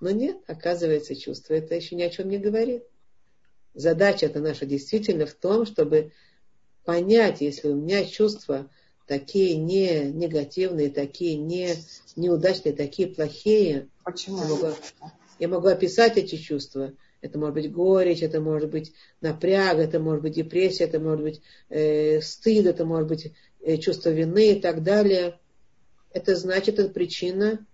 Но 0.00 0.10
нет, 0.10 0.38
оказывается, 0.48 1.14
чувство 1.14 1.54
это 1.54 1.76
еще 1.76 1.94
ни 1.94 2.02
о 2.02 2.10
чем 2.10 2.28
не 2.28 2.38
говорит. 2.38 2.82
Задача 3.74 4.26
это 4.26 4.40
наша 4.40 4.66
действительно 4.66 5.26
в 5.26 5.34
том, 5.34 5.64
чтобы 5.64 6.10
понять, 6.84 7.40
если 7.40 7.68
у 7.68 7.76
меня 7.76 8.04
чувства 8.04 8.68
такие 9.10 9.56
не 9.56 10.04
негативные, 10.04 10.88
такие 10.88 11.34
не 11.34 11.74
неудачные, 12.14 12.72
такие 12.72 13.08
плохие. 13.08 13.88
Почему? 14.04 14.38
Я 14.38 14.44
могу, 14.44 14.68
я 15.40 15.48
могу 15.48 15.66
описать 15.66 16.16
эти 16.16 16.36
чувства. 16.36 16.92
Это 17.20 17.36
может 17.36 17.54
быть 17.54 17.72
горечь, 17.72 18.22
это 18.22 18.40
может 18.40 18.70
быть 18.70 18.92
напряг, 19.20 19.78
это 19.78 19.98
может 19.98 20.22
быть 20.22 20.34
депрессия, 20.34 20.84
это 20.84 21.00
может 21.00 21.22
быть 21.22 21.42
э, 21.70 22.20
стыд, 22.20 22.66
это 22.66 22.84
может 22.84 23.08
быть 23.08 23.32
э, 23.62 23.78
чувство 23.78 24.10
вины 24.10 24.52
и 24.52 24.60
так 24.60 24.84
далее. 24.84 25.40
Это 26.12 26.36
значит, 26.36 26.78
это 26.78 26.88
причина 26.88 27.66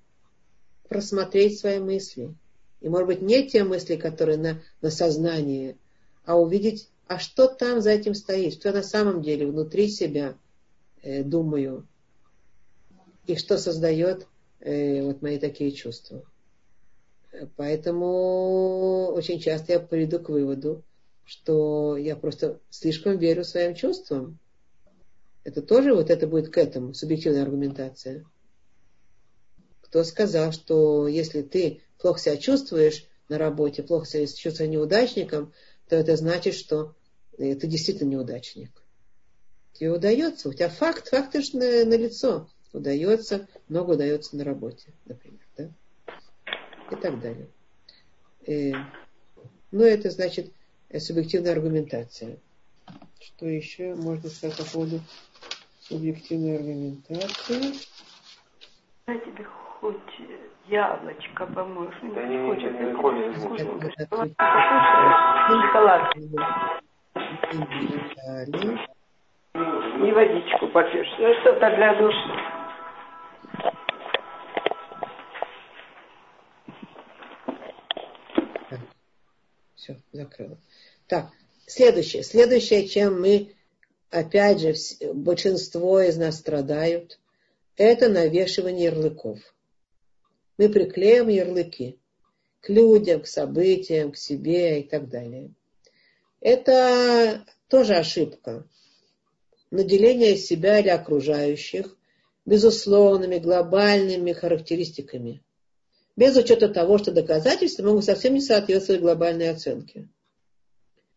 просмотреть 0.88 1.60
свои 1.60 1.80
мысли. 1.80 2.34
И 2.80 2.88
может 2.88 3.08
быть 3.08 3.20
не 3.20 3.46
те 3.46 3.62
мысли, 3.62 3.96
которые 3.96 4.38
на, 4.38 4.62
на 4.80 4.90
сознании, 4.90 5.76
а 6.24 6.40
увидеть, 6.40 6.88
а 7.08 7.18
что 7.18 7.46
там 7.46 7.82
за 7.82 7.90
этим 7.90 8.14
стоит, 8.14 8.54
что 8.54 8.72
на 8.72 8.82
самом 8.82 9.20
деле 9.20 9.46
внутри 9.46 9.88
себя 9.88 10.34
э, 11.06 11.22
думаю, 11.22 11.86
и 13.26 13.36
что 13.36 13.58
создает 13.58 14.26
э, 14.60 15.02
вот 15.02 15.22
мои 15.22 15.38
такие 15.38 15.70
чувства. 15.70 16.24
Поэтому 17.56 19.12
очень 19.14 19.38
часто 19.38 19.74
я 19.74 19.80
приду 19.80 20.18
к 20.18 20.30
выводу, 20.30 20.82
что 21.24 21.96
я 21.96 22.16
просто 22.16 22.60
слишком 22.70 23.18
верю 23.18 23.44
своим 23.44 23.74
чувствам. 23.74 24.38
Это 25.44 25.62
тоже 25.62 25.94
вот 25.94 26.10
это 26.10 26.26
будет 26.26 26.50
к 26.50 26.58
этому, 26.58 26.92
субъективная 26.92 27.42
аргументация. 27.42 28.24
Кто 29.82 30.02
сказал, 30.02 30.50
что 30.50 31.06
если 31.06 31.42
ты 31.42 31.82
плохо 31.98 32.18
себя 32.18 32.36
чувствуешь 32.36 33.06
на 33.28 33.38
работе, 33.38 33.82
плохо 33.82 34.06
себя 34.06 34.26
чувствуешь 34.26 34.70
неудачником, 34.70 35.52
то 35.88 35.94
это 35.94 36.16
значит, 36.16 36.54
что 36.54 36.96
э, 37.38 37.54
ты 37.54 37.68
действительно 37.68 38.10
неудачник. 38.10 38.85
Тебе 39.78 39.90
удается, 39.90 40.48
у 40.48 40.54
тебя 40.54 40.70
факт, 40.70 41.08
факт 41.08 41.34
же 41.34 41.58
на, 41.58 41.84
на 41.84 41.98
лицо. 41.98 42.48
Удается, 42.72 43.46
много 43.68 43.92
удается 43.92 44.34
на 44.36 44.44
работе, 44.44 44.90
например. 45.04 45.40
Да? 45.58 45.68
И 46.90 46.96
так 46.96 47.20
далее. 47.20 47.46
И, 48.46 48.72
э, 48.72 48.76
ну, 49.72 49.82
это 49.82 50.10
значит 50.10 50.50
субъективная 50.98 51.52
аргументация. 51.52 52.38
Что 53.20 53.46
еще 53.46 53.94
можно 53.94 54.30
сказать 54.30 54.56
по 54.56 54.64
поводу 54.64 55.00
субъективной 55.80 56.56
аргументации? 56.56 57.74
Я 59.06 59.18
тебе 59.18 59.44
хоть 59.44 59.96
яблочко 60.68 61.46
поможешь. 61.46 62.00
Да 62.14 62.26
не, 62.26 62.38
хочет, 62.46 62.72
не, 62.72 62.86
не, 62.86 62.94
хочет, 62.94 63.28
не 63.28 64.06
хочет. 64.06 64.34
Шоколад. 65.66 66.16
Не 69.98 70.12
водичку 70.12 70.68
попьешь. 70.68 71.08
Ну, 71.18 71.34
что-то 71.40 71.70
для 71.76 71.94
души. 71.94 72.18
Все, 79.74 79.96
закрыла. 80.12 80.58
Так, 81.06 81.26
следующее. 81.66 82.22
Следующее, 82.22 82.88
чем 82.88 83.20
мы, 83.20 83.54
опять 84.10 84.60
же, 84.60 84.74
большинство 85.14 86.00
из 86.00 86.16
нас 86.16 86.38
страдают, 86.38 87.18
это 87.76 88.08
навешивание 88.08 88.86
ярлыков 88.86 89.38
мы 90.58 90.68
приклеим 90.68 91.28
ярлыки 91.28 91.98
к 92.60 92.68
людям, 92.68 93.22
к 93.22 93.26
событиям, 93.26 94.12
к 94.12 94.16
себе 94.16 94.80
и 94.80 94.88
так 94.88 95.08
далее. 95.08 95.50
Это 96.40 97.44
тоже 97.68 97.94
ошибка. 97.94 98.64
Наделение 99.70 100.36
себя 100.36 100.78
или 100.78 100.88
окружающих 100.88 101.96
безусловными 102.44 103.38
глобальными 103.38 104.32
характеристиками, 104.32 105.42
без 106.16 106.36
учета 106.36 106.68
того, 106.68 106.98
что 106.98 107.12
доказательства 107.12 107.82
могут 107.82 108.04
совсем 108.04 108.34
не 108.34 108.40
соответствовать 108.40 109.02
глобальной 109.02 109.50
оценке. 109.50 110.08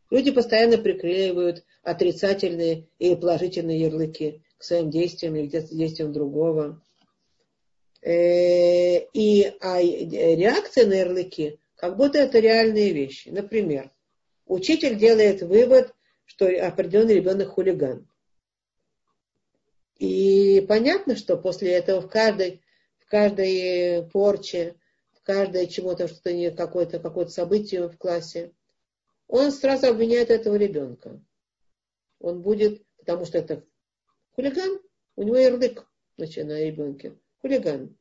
Люди 0.10 0.32
постоянно 0.32 0.78
приклеивают 0.78 1.64
отрицательные 1.84 2.88
и 2.98 3.16
положительные 3.16 3.80
ярлыки 3.80 4.42
к 4.58 4.64
своим 4.64 4.90
действиям 4.90 5.36
или 5.36 5.48
к 5.48 5.70
действиям 5.70 6.12
другого. 6.12 6.82
Э, 8.02 9.06
и 9.14 9.54
а 9.62 9.82
реакция 9.82 10.88
на 10.88 10.94
ярлыки, 10.94 11.60
как 11.76 11.96
будто 11.96 12.18
это 12.18 12.40
реальные 12.40 12.92
вещи. 12.92 13.30
Например, 13.30 13.92
учитель 14.48 14.98
делает 14.98 15.44
вывод, 15.44 15.94
что 16.26 16.48
определенный 16.48 17.16
ребенок 17.16 17.50
хулиган. 17.50 18.09
И 20.00 20.62
понятно, 20.62 21.18
что 21.18 21.38
после 21.38 21.74
этого 21.74 22.02
в 22.02 22.10
каждой, 22.10 22.62
в 23.00 23.06
каждой 23.06 24.10
порче, 24.10 24.76
в 25.12 25.22
каждой 25.22 25.68
чему-то, 25.68 26.08
что-то 26.08 26.34
не 26.34 26.52
какое-то 26.52 27.00
какое 27.00 27.28
событие 27.28 27.88
в 27.90 27.98
классе, 27.98 28.54
он 29.28 29.52
сразу 29.52 29.88
обвиняет 29.88 30.30
этого 30.30 30.56
ребенка. 30.56 31.22
Он 32.20 32.42
будет, 32.42 32.82
потому 32.98 33.26
что 33.26 33.38
это 33.38 33.66
хулиган, 34.32 34.80
у 35.18 35.24
него 35.24 35.38
ярлык 35.38 35.86
значит, 36.16 36.48
на 36.48 36.64
ребенке 36.64 37.18
хулиган. 37.42 37.98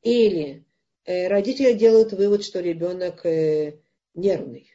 Или 0.00 0.64
э, 1.04 1.28
родители 1.28 1.74
делают 1.74 2.12
вывод, 2.12 2.42
что 2.42 2.60
ребенок 2.60 3.26
э, 3.26 3.78
нервный. 4.14 4.72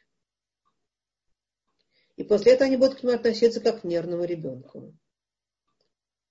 И 2.15 2.23
после 2.23 2.53
этого 2.53 2.67
они 2.67 2.77
будут 2.77 2.99
к 2.99 3.03
нему 3.03 3.13
относиться 3.13 3.59
как 3.59 3.81
к 3.81 3.83
нервному 3.83 4.23
ребенку. 4.23 4.93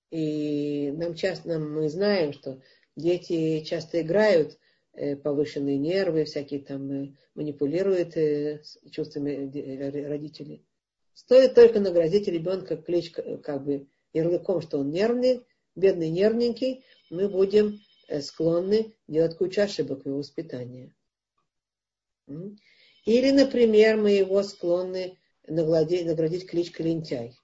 И 0.09 0.91
нам 0.91 1.15
часто, 1.15 1.59
мы 1.59 1.89
знаем, 1.89 2.31
что 2.33 2.61
дети 2.95 3.61
часто 3.61 4.01
играют 4.01 4.57
э, 4.93 5.15
повышенные 5.17 5.77
нервы, 5.77 6.23
всякие 6.23 6.61
там 6.61 6.89
э, 6.91 7.15
манипулируют 7.35 8.15
э, 8.15 8.61
чувствами 8.89 10.07
родителей. 10.07 10.65
Стоит 11.13 11.55
только 11.55 11.79
наградить 11.79 12.27
ребенка 12.27 12.77
клич, 12.77 13.11
как 13.11 13.65
бы 13.65 13.87
ярлыком, 14.13 14.61
что 14.61 14.79
он 14.79 14.91
нервный, 14.91 15.45
бедный 15.75 16.09
нервненький, 16.09 16.85
мы 17.09 17.27
будем 17.27 17.79
склонны 18.21 18.93
делать 19.07 19.35
кучу 19.35 19.61
ошибок 19.61 20.03
в 20.03 20.05
его 20.05 20.19
воспитании. 20.19 20.93
Или, 22.27 23.31
например, 23.31 23.97
мы 23.97 24.11
его 24.11 24.43
склонны 24.43 25.17
наградить, 25.47 26.05
наградить 26.05 26.45
кличкой 26.45 26.85
лентяй. 26.85 27.35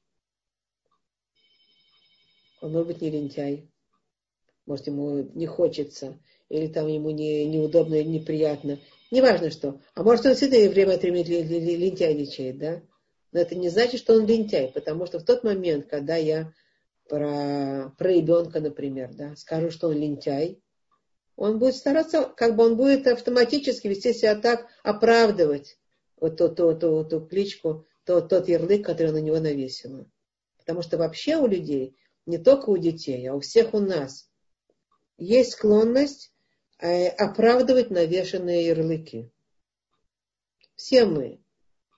Он 2.64 2.72
может 2.72 2.88
быть 2.88 3.02
не 3.02 3.12
лентяй. 3.12 3.70
Может, 4.66 4.88
ему 4.88 5.30
не 5.36 5.46
хочется, 5.46 6.18
или 6.48 6.68
там 6.68 6.88
ему 6.88 7.10
не, 7.10 7.46
неудобно 7.46 7.96
или 7.96 8.08
неприятно. 8.08 8.80
Неважно 9.12 9.52
что. 9.52 9.82
А 9.96 10.04
может, 10.04 10.26
он 10.26 10.32
действительно 10.32 10.72
время 10.72 10.94
от 10.94 11.02
времени 11.02 11.24
лентяйничает, 11.76 12.58
да? 12.58 12.82
Но 13.34 13.42
это 13.42 13.56
не 13.56 13.68
значит, 13.68 14.00
что 14.00 14.14
он 14.14 14.26
лентяй, 14.26 14.72
потому 14.72 15.06
что 15.08 15.20
в 15.20 15.26
тот 15.26 15.44
момент, 15.44 15.88
когда 15.88 16.16
я 16.16 16.54
про, 17.10 17.94
про 17.98 18.10
ребенка, 18.14 18.62
например, 18.62 19.14
да, 19.14 19.36
скажу, 19.36 19.70
что 19.70 19.90
он 19.90 19.98
лентяй, 19.98 20.62
он 21.36 21.60
будет 21.60 21.76
стараться, 21.76 22.32
как 22.38 22.56
бы 22.56 22.64
он 22.64 22.78
будет 22.78 23.08
автоматически 23.08 23.88
вести 23.90 24.14
себя 24.14 24.36
так, 24.36 24.68
оправдывать 24.84 25.78
вот 26.16 26.38
ту, 26.38 26.48
ту, 26.48 26.74
ту, 26.76 27.04
ту 27.04 27.20
кличку 27.20 27.86
тот, 28.06 28.30
тот 28.30 28.48
ярлык, 28.48 28.86
который 28.86 29.12
на 29.12 29.20
него 29.20 29.40
навесила. 29.40 30.06
Потому 30.60 30.82
что 30.82 30.98
вообще 30.98 31.36
у 31.36 31.46
людей, 31.46 31.98
не 32.26 32.38
только 32.38 32.70
у 32.70 32.78
детей, 32.78 33.28
а 33.28 33.36
у 33.36 33.40
всех 33.40 33.74
у 33.74 33.80
нас, 33.80 34.30
есть 35.18 35.54
склонность 35.54 36.34
э, 36.80 37.08
оправдывать 37.08 37.90
навешенные 37.90 38.68
ярлыки. 38.68 39.32
Все 40.76 41.06
мы. 41.06 41.40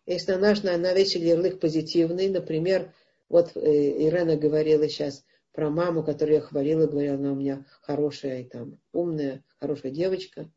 Если 0.05 0.33
на 0.33 0.37
наш 0.37 0.61
навесили 0.63 1.25
ярлык 1.25 1.59
позитивный, 1.59 2.29
например, 2.29 2.93
вот 3.29 3.55
э, 3.55 3.59
Ирена 3.59 4.35
говорила 4.35 4.87
сейчас 4.87 5.25
про 5.51 5.69
маму, 5.69 6.03
которую 6.03 6.35
я 6.35 6.41
хвалила, 6.41 6.85
говорила, 6.85 7.15
она 7.15 7.31
у 7.31 7.35
меня 7.35 7.65
хорошая 7.81 8.41
и 8.41 8.43
там 8.43 8.79
умная, 8.91 9.43
хорошая 9.59 9.91
девочка. 9.91 10.51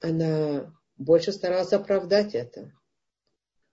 Она 0.00 0.74
больше 0.96 1.32
старалась 1.32 1.72
оправдать 1.72 2.34
это. 2.34 2.72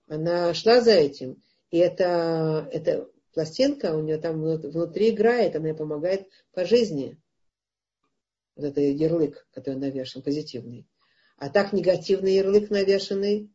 Она 0.07 0.53
шла 0.53 0.81
за 0.81 0.91
этим. 0.91 1.41
И 1.71 1.77
это, 1.77 2.67
это 2.71 3.09
пластинка 3.33 3.95
у 3.95 4.01
нее 4.01 4.17
там 4.17 4.41
внутри 4.41 5.09
играет, 5.09 5.55
она 5.55 5.69
ей 5.69 5.73
помогает 5.73 6.27
по 6.53 6.65
жизни. 6.65 7.19
Вот 8.55 8.65
это 8.65 8.81
ярлык, 8.81 9.47
который 9.51 9.79
навешен, 9.79 10.21
позитивный. 10.21 10.87
А 11.37 11.49
так 11.49 11.73
негативный 11.73 12.35
ярлык 12.35 12.69
навешенный, 12.69 13.51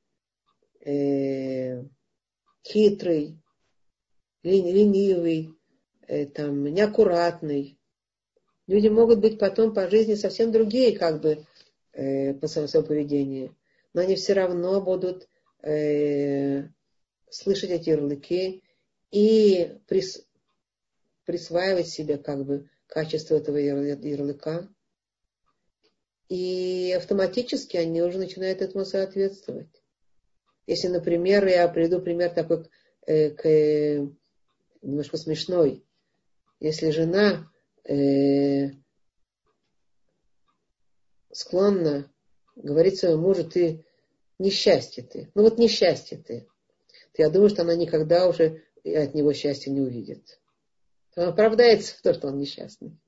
э, 0.84 1.84
хитрый, 2.66 3.40
ленивый, 4.42 5.54
э, 6.06 6.26
там, 6.26 6.64
неаккуратный. 6.64 7.78
Люди 8.66 8.88
могут 8.88 9.20
быть 9.20 9.38
потом 9.38 9.72
по 9.72 9.88
жизни 9.88 10.14
совсем 10.14 10.52
другие, 10.52 10.98
как 10.98 11.22
бы, 11.22 11.46
э, 11.92 12.34
по 12.34 12.48
своему 12.48 12.86
поведению. 12.86 13.56
Но 13.94 14.02
они 14.02 14.16
все 14.16 14.34
равно 14.34 14.80
будут 14.80 15.28
э, 15.62 16.64
слышать 17.30 17.70
эти 17.70 17.90
ярлыки 17.90 18.62
и 19.10 19.78
прис, 19.86 20.26
присваивать 21.24 21.88
себе 21.88 22.18
как 22.18 22.44
бы 22.44 22.68
качество 22.86 23.36
этого 23.36 23.56
ярлыка. 23.56 24.68
И 26.28 26.92
автоматически 26.96 27.76
они 27.76 28.02
уже 28.02 28.18
начинают 28.18 28.60
этому 28.60 28.84
соответствовать. 28.84 29.68
Если, 30.66 30.88
например, 30.88 31.46
я 31.46 31.66
приведу 31.68 32.00
пример 32.00 32.30
такой 32.30 32.66
э, 33.06 33.30
к, 33.30 33.46
э, 33.46 34.06
немножко 34.82 35.16
смешной. 35.16 35.82
Если 36.60 36.90
жена 36.90 37.50
э, 37.84 38.72
склонна 41.32 42.12
говорить 42.56 42.98
своему 42.98 43.22
мужу, 43.22 43.48
ты 43.48 43.86
несчастье 44.38 45.02
ты. 45.02 45.30
Ну 45.34 45.42
вот 45.42 45.58
несчастье 45.58 46.18
ты. 46.18 46.48
Я 47.16 47.30
думаю, 47.30 47.48
что 47.48 47.62
она 47.62 47.74
никогда 47.74 48.28
уже 48.28 48.62
от 48.84 49.14
него 49.14 49.32
счастья 49.32 49.70
не 49.70 49.80
увидит. 49.80 50.40
Он 51.16 51.28
оправдается 51.28 51.96
в 51.96 52.00
том, 52.00 52.14
что 52.14 52.28
он 52.28 52.38
несчастный. 52.38 52.98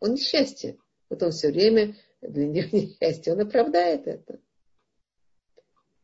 Он 0.00 0.12
несчастье. 0.12 0.76
Вот 1.08 1.22
он 1.22 1.30
все 1.30 1.48
время 1.48 1.96
для 2.20 2.46
него 2.46 2.68
несчастье. 2.72 3.32
Он 3.32 3.40
оправдает 3.40 4.06
это. 4.06 4.40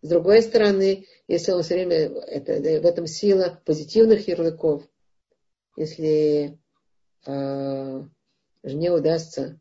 С 0.03 0.09
другой 0.09 0.43
стороны, 0.43 1.07
если 1.29 1.53
он 1.53 1.63
все 1.63 1.75
время, 1.75 1.97
это, 1.97 2.55
в 2.55 2.87
этом 2.87 3.07
сила 3.07 3.61
позитивных 3.65 4.29
ярлыков, 4.29 4.87
если 5.77 6.59
э, 7.27 8.03
жене 8.63 8.93
удастся 8.93 9.61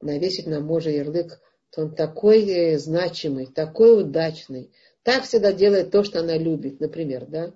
навесить 0.00 0.46
на 0.46 0.60
мужа 0.60 0.90
ярлык, 0.90 1.40
то 1.70 1.82
он 1.82 1.94
такой 1.94 2.76
значимый, 2.76 3.46
такой 3.46 4.00
удачный, 4.00 4.72
так 5.02 5.24
всегда 5.24 5.52
делает 5.52 5.90
то, 5.90 6.04
что 6.04 6.20
она 6.20 6.36
любит, 6.38 6.80
например, 6.80 7.26
да? 7.26 7.54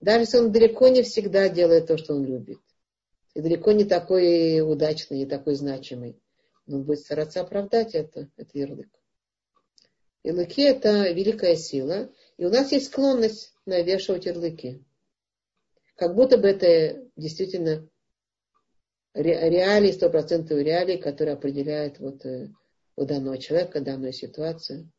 Даже 0.00 0.20
если 0.20 0.38
он 0.38 0.52
далеко 0.52 0.88
не 0.88 1.02
всегда 1.02 1.48
делает 1.48 1.86
то, 1.86 1.96
что 1.96 2.14
он 2.14 2.24
любит. 2.24 2.60
И 3.34 3.40
далеко 3.40 3.72
не 3.72 3.84
такой 3.84 4.60
удачный, 4.60 5.18
не 5.18 5.26
такой 5.26 5.54
значимый. 5.54 6.20
Но 6.66 6.78
он 6.78 6.84
будет 6.84 7.00
стараться 7.00 7.40
оправдать 7.40 7.94
это, 7.94 8.30
это 8.36 8.58
ярлык. 8.58 8.88
Ярлыки– 10.22 10.62
это 10.62 11.10
великая 11.12 11.56
сила. 11.56 12.10
И 12.36 12.44
у 12.44 12.50
нас 12.50 12.72
есть 12.72 12.86
склонность 12.86 13.52
навешивать 13.64 14.26
ярлыки. 14.26 14.84
Как 15.96 16.14
будто 16.14 16.36
бы 16.36 16.48
это 16.48 17.08
действительно 17.16 17.88
реалии, 19.14 19.92
стопроцентные 19.92 20.62
реалии, 20.62 20.96
которые 20.96 21.34
определяют 21.34 21.98
вот, 21.98 22.24
э, 22.26 22.48
у 22.96 23.04
данного 23.04 23.38
человека, 23.38 23.80
данную 23.80 24.12
ситуацию. 24.12 24.90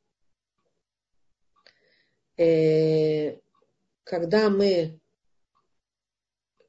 Э, 2.37 3.37
когда 4.07 4.49
мы, 4.49 4.99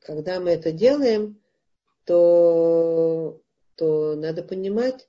когда 0.01 0.40
мы 0.40 0.51
это 0.51 0.73
делаем, 0.73 1.40
то, 2.05 3.40
то 3.77 4.16
надо 4.16 4.43
понимать, 4.43 5.09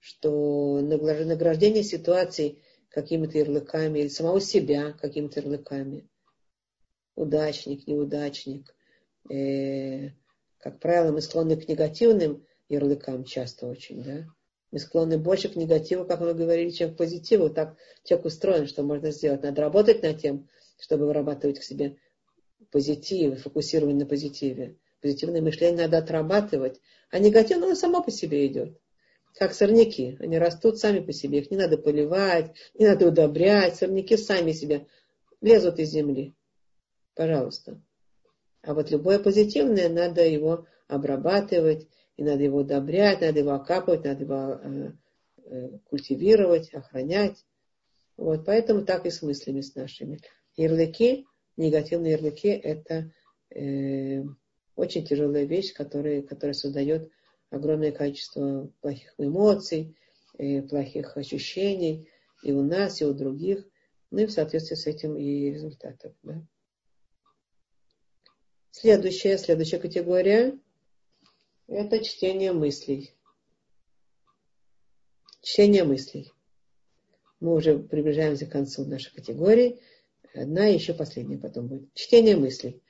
что 0.00 0.80
награждение 0.80 1.84
ситуаций 1.84 2.62
какими-то 2.88 3.38
ярлыками, 3.38 4.00
или 4.00 4.08
самого 4.08 4.40
себя 4.40 4.92
какими-то 4.92 5.40
ярлыками. 5.40 6.08
Удачник, 7.14 7.86
неудачник. 7.86 8.74
Э, 9.30 10.10
как 10.58 10.80
правило, 10.80 11.12
мы 11.12 11.20
склонны 11.20 11.56
к 11.56 11.68
негативным 11.68 12.44
ярлыкам 12.68 13.24
часто 13.24 13.66
очень, 13.66 14.02
да. 14.02 14.26
Мы 14.72 14.80
склонны 14.80 15.16
больше 15.16 15.48
к 15.48 15.56
негативу, 15.56 16.04
как 16.04 16.20
мы 16.20 16.34
говорили, 16.34 16.70
чем 16.70 16.92
к 16.92 16.96
позитиву. 16.96 17.50
Так 17.50 17.76
человек 18.04 18.26
устроен, 18.26 18.66
что 18.66 18.82
можно 18.82 19.10
сделать. 19.12 19.42
Надо 19.42 19.62
работать 19.62 20.02
над 20.02 20.20
тем, 20.20 20.48
чтобы 20.78 21.06
вырабатывать 21.06 21.58
к 21.58 21.62
себе 21.62 21.96
позитив, 22.70 23.42
фокусирование 23.42 23.98
на 23.98 24.06
позитиве. 24.06 24.76
Позитивное 25.00 25.42
мышление 25.42 25.84
надо 25.84 25.98
отрабатывать, 25.98 26.80
а 27.10 27.18
негатив, 27.18 27.58
оно 27.58 27.74
само 27.74 28.02
по 28.02 28.10
себе 28.10 28.46
идет 28.46 28.78
как 29.38 29.54
сорняки. 29.54 30.16
Они 30.20 30.36
растут 30.36 30.78
сами 30.78 31.00
по 31.00 31.12
себе. 31.12 31.38
Их 31.38 31.50
не 31.50 31.56
надо 31.56 31.78
поливать, 31.78 32.54
не 32.74 32.86
надо 32.86 33.06
удобрять. 33.06 33.76
Сорняки 33.76 34.16
сами 34.16 34.52
себе 34.52 34.86
лезут 35.40 35.78
из 35.78 35.90
земли. 35.90 36.34
Пожалуйста. 37.14 37.80
А 38.62 38.74
вот 38.74 38.90
любое 38.90 39.18
позитивное, 39.18 39.88
надо 39.88 40.26
его 40.26 40.66
обрабатывать, 40.88 41.86
и 42.16 42.24
надо 42.24 42.42
его 42.42 42.58
удобрять, 42.58 43.20
надо 43.20 43.38
его 43.38 43.52
окапывать, 43.52 44.04
надо 44.04 44.24
его 44.24 44.60
э, 44.62 44.92
э, 45.44 45.78
культивировать, 45.84 46.74
охранять. 46.74 47.46
Вот, 48.16 48.44
поэтому 48.44 48.84
так 48.84 49.06
и 49.06 49.10
с 49.10 49.22
мыслями 49.22 49.60
с 49.60 49.76
нашими. 49.76 50.18
Ярлыки, 50.58 51.26
негативные 51.56 52.12
ярлыки, 52.12 52.48
это 52.48 53.10
э, 53.50 54.22
очень 54.76 55.06
тяжелая 55.06 55.44
вещь, 55.44 55.72
которая, 55.72 56.20
которая 56.20 56.52
создает 56.52 57.10
огромное 57.50 57.92
количество 57.92 58.70
плохих 58.80 59.14
эмоций, 59.18 59.96
и 60.38 60.60
плохих 60.60 61.16
ощущений 61.16 62.08
и 62.42 62.52
у 62.52 62.62
нас, 62.62 63.00
и 63.00 63.04
у 63.04 63.12
других, 63.12 63.66
ну 64.10 64.20
и 64.20 64.26
в 64.26 64.32
соответствии 64.32 64.76
с 64.76 64.86
этим 64.86 65.16
и 65.16 65.50
результатов. 65.50 66.14
Да. 66.22 66.40
Следующая, 68.70 69.38
следующая 69.38 69.78
категория– 69.78 70.58
это 71.66 72.04
чтение 72.04 72.52
мыслей. 72.52 73.14
Чтение 75.42 75.84
мыслей. 75.84 76.32
Мы 77.40 77.54
уже 77.54 77.78
приближаемся 77.78 78.46
к 78.46 78.52
концу 78.52 78.84
нашей 78.84 79.12
категории. 79.12 79.80
Одна 80.40 80.66
еще 80.66 80.94
последняя 80.94 81.38
потом 81.38 81.66
будет. 81.66 81.92
Чтение 81.94 82.36
мыслей. 82.36 82.80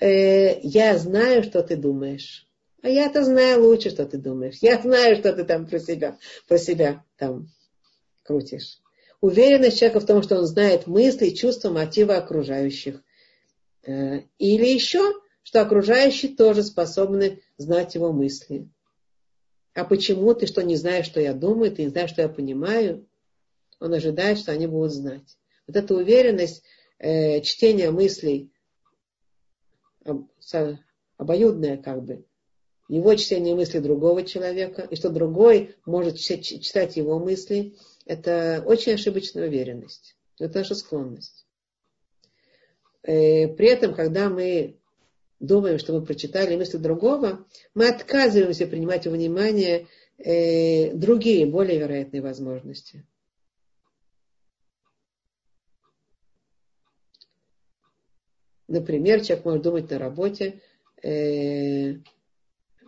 Э, 0.00 0.58
я 0.62 0.96
знаю, 0.96 1.42
что 1.42 1.62
ты 1.62 1.76
думаешь. 1.76 2.48
А 2.82 2.88
я-то 2.88 3.24
знаю 3.24 3.62
лучше, 3.62 3.90
что 3.90 4.06
ты 4.06 4.16
думаешь. 4.16 4.58
Я 4.62 4.80
знаю, 4.80 5.16
что 5.16 5.32
ты 5.32 5.44
там 5.44 5.66
про 5.66 5.78
себя, 5.78 6.18
про 6.48 6.56
себя 6.56 7.04
там 7.18 7.48
крутишь. 8.22 8.80
Уверенность 9.20 9.78
человека 9.78 10.00
в 10.00 10.06
том, 10.06 10.22
что 10.22 10.38
он 10.38 10.46
знает 10.46 10.86
мысли, 10.86 11.30
чувства, 11.30 11.70
мотивы 11.70 12.14
окружающих. 12.14 13.02
Э, 13.86 14.20
или 14.38 14.66
еще, 14.66 15.12
что 15.42 15.60
окружающие 15.60 16.34
тоже 16.34 16.62
способны 16.62 17.42
знать 17.58 17.94
его 17.94 18.12
мысли. 18.12 18.70
А 19.74 19.84
почему 19.84 20.32
ты 20.32 20.46
что 20.46 20.62
не 20.62 20.76
знаешь, 20.76 21.06
что 21.06 21.20
я 21.20 21.34
думаю, 21.34 21.72
ты 21.72 21.82
не 21.82 21.88
знаешь, 21.90 22.10
что 22.10 22.22
я 22.22 22.30
понимаю? 22.30 23.06
Он 23.80 23.92
ожидает, 23.92 24.38
что 24.38 24.52
они 24.52 24.66
будут 24.66 24.92
знать. 24.92 25.36
Вот 25.66 25.76
эта 25.76 25.94
уверенность, 25.94 26.62
э, 26.98 27.40
чтение 27.42 27.90
мыслей, 27.90 28.50
обоюдное 31.16 31.76
как 31.76 32.02
бы, 32.04 32.24
его 32.88 33.14
чтение 33.16 33.54
мысли 33.54 33.78
другого 33.78 34.22
человека, 34.22 34.82
и 34.82 34.96
что 34.96 35.10
другой 35.10 35.74
может 35.84 36.18
читать 36.18 36.96
его 36.96 37.18
мысли, 37.18 37.74
это 38.04 38.62
очень 38.64 38.92
ошибочная 38.94 39.48
уверенность. 39.48 40.16
Это 40.38 40.58
наша 40.58 40.74
склонность. 40.74 41.46
Э, 43.02 43.48
при 43.48 43.68
этом, 43.68 43.94
когда 43.94 44.28
мы 44.28 44.78
думаем, 45.40 45.78
что 45.78 45.92
мы 45.92 46.04
прочитали 46.04 46.56
мысли 46.56 46.78
другого, 46.78 47.44
мы 47.74 47.88
отказываемся 47.88 48.66
принимать 48.66 49.06
во 49.06 49.12
внимание 49.12 49.88
э, 50.18 50.92
другие, 50.92 51.46
более 51.46 51.78
вероятные 51.78 52.22
возможности. 52.22 53.04
Например, 58.68 59.20
человек 59.20 59.44
может 59.44 59.62
думать 59.62 59.90
на 59.90 59.98
работе 59.98 60.60
э, 61.02 61.94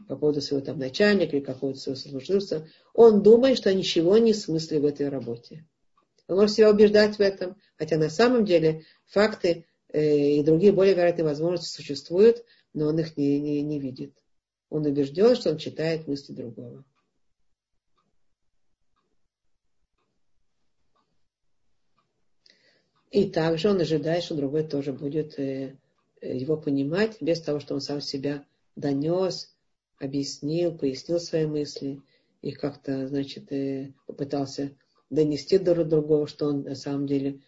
по 0.09 0.17
поводу 0.17 0.41
своего 0.41 0.65
там 0.65 0.79
начальника 0.79 1.37
или 1.37 1.45
какого-то 1.45 1.79
своего 1.79 2.01
служивца. 2.01 2.69
Он 2.95 3.23
думает, 3.23 3.59
что 3.59 3.73
ничего 3.73 4.19
не 4.19 4.35
смыслит 4.35 4.83
в 4.83 4.87
этой 4.87 5.09
работе. 5.09 5.67
Он 6.27 6.37
может 6.37 6.57
себя 6.57 6.71
убеждать 6.71 7.17
в 7.17 7.21
этом, 7.21 7.57
хотя 7.77 7.97
на 7.97 8.11
самом 8.11 8.45
деле 8.45 8.85
факты 9.07 9.67
э, 9.89 10.37
и 10.37 10.43
другие 10.43 10.73
более 10.73 10.95
вероятные 10.95 11.25
возможности 11.25 11.75
существуют, 11.75 12.45
но 12.75 12.87
он 12.87 12.99
их 12.99 13.17
не, 13.17 13.41
не, 13.41 13.63
не 13.63 13.79
видит. 13.79 14.13
Он 14.71 14.85
убежден, 14.85 15.35
что 15.37 15.51
он 15.51 15.59
читает 15.59 16.07
мысли 16.07 16.33
другого. 16.33 16.85
И 23.11 23.31
также 23.31 23.71
он 23.71 23.81
ожидает, 23.81 24.23
что 24.23 24.35
другой 24.35 24.65
тоже 24.65 24.93
будет 24.93 25.39
э, 25.39 25.77
э, 26.21 26.37
его 26.37 26.57
понимать, 26.57 27.17
без 27.21 27.41
того, 27.41 27.59
что 27.59 27.75
он 27.75 27.81
сам 27.81 28.01
себя 28.01 28.45
донес, 28.77 29.57
объяснил, 29.99 30.77
пояснил 30.77 31.19
свои 31.19 31.47
мысли 31.47 32.03
и 32.43 32.53
как-то, 32.53 33.09
значит, 33.09 33.51
э, 33.51 33.95
попытался 34.07 34.77
донести 35.09 35.57
до 35.59 35.85
другого, 35.85 36.27
что 36.27 36.47
он 36.47 36.63
на 36.63 36.75
самом 36.75 37.07
деле 37.07 37.41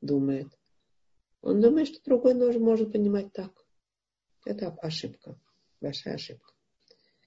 думает. 0.00 0.46
Он 1.42 1.60
думает, 1.60 1.88
что 1.88 1.98
другой 2.04 2.34
тоже 2.34 2.60
может 2.60 2.92
понимать 2.92 3.32
так. 3.32 3.50
Это 4.44 4.68
ошибка, 4.80 5.36
большая 5.80 6.14
ошибка, 6.14 6.52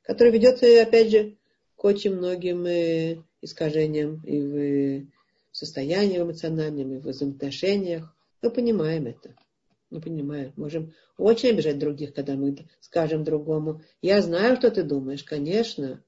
которая 0.03 0.33
ведет, 0.33 0.63
опять 0.63 1.11
же, 1.11 1.37
к 1.75 1.83
очень 1.83 2.15
многим 2.15 3.25
искажениям 3.41 4.23
и 4.23 4.39
в 4.39 5.07
состоянии 5.51 6.19
эмоциональном, 6.19 6.99
в 6.99 7.07
взаимоотношениях. 7.07 8.15
Мы 8.41 8.51
понимаем 8.51 9.07
это. 9.07 9.35
Мы 9.89 10.01
понимаем. 10.01 10.53
Можем 10.55 10.93
очень 11.17 11.49
обижать 11.49 11.79
других, 11.79 12.13
когда 12.13 12.35
мы 12.35 12.55
скажем 12.79 13.23
другому, 13.23 13.81
я 14.01 14.21
знаю, 14.21 14.57
что 14.57 14.69
ты 14.71 14.83
думаешь, 14.83 15.23
конечно. 15.23 16.03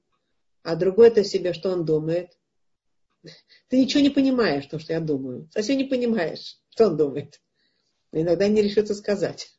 А 0.62 0.76
другой-то 0.76 1.24
себе, 1.24 1.52
что 1.52 1.70
он 1.70 1.84
думает. 1.84 2.38
Ты 3.68 3.80
ничего 3.80 4.02
не 4.02 4.10
понимаешь, 4.10 4.66
то, 4.66 4.78
что 4.78 4.92
я 4.92 5.00
думаю. 5.00 5.48
Совсем 5.52 5.76
не 5.78 5.84
понимаешь, 5.84 6.60
что 6.70 6.86
он 6.86 6.96
думает. 6.96 7.40
Но 8.12 8.20
иногда 8.20 8.48
не 8.48 8.62
решится 8.62 8.94
сказать. 8.94 9.52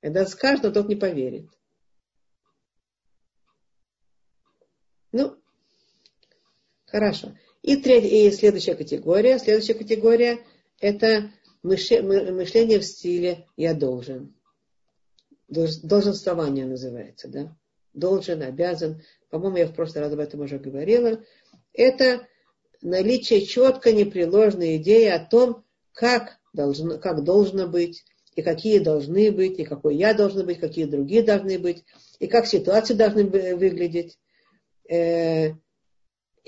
Когда 0.00 0.26
скажет, 0.26 0.64
но 0.64 0.70
тот 0.70 0.88
не 0.88 0.96
поверит. 0.96 1.48
Ну, 5.10 5.36
хорошо. 6.86 7.34
И, 7.62 7.76
третья, 7.76 8.08
и 8.08 8.30
следующая 8.30 8.74
категория. 8.74 9.38
Следующая 9.38 9.74
категория– 9.74 10.38
это 10.80 11.30
мышление 11.62 12.78
в 12.78 12.84
стиле 12.84 13.46
«я 13.56 13.74
должен». 13.74 14.34
Долженствование 15.48 16.66
называется, 16.66 17.28
да? 17.28 17.56
Должен, 17.94 18.42
обязан. 18.42 19.02
По-моему, 19.30 19.56
я 19.56 19.66
в 19.66 19.74
прошлый 19.74 20.04
раз 20.04 20.12
об 20.12 20.20
этом 20.20 20.40
уже 20.40 20.58
говорила. 20.58 21.20
Это 21.72 22.26
наличие 22.80 23.44
четко 23.44 23.92
непреложной 23.92 24.76
идеи 24.76 25.08
о 25.08 25.18
том, 25.18 25.64
как 25.92 26.38
должно, 26.52 26.98
как 26.98 27.24
должно 27.24 27.66
быть, 27.66 28.04
и 28.36 28.42
какие 28.42 28.78
должны 28.78 29.32
быть, 29.32 29.58
и 29.58 29.64
какой 29.64 29.96
я 29.96 30.14
должен 30.14 30.46
быть, 30.46 30.60
какие 30.60 30.84
другие 30.84 31.22
должны 31.22 31.58
быть, 31.58 31.82
и 32.20 32.28
как 32.28 32.46
ситуации 32.46 32.94
должны 32.94 33.24
выглядеть. 33.24 34.16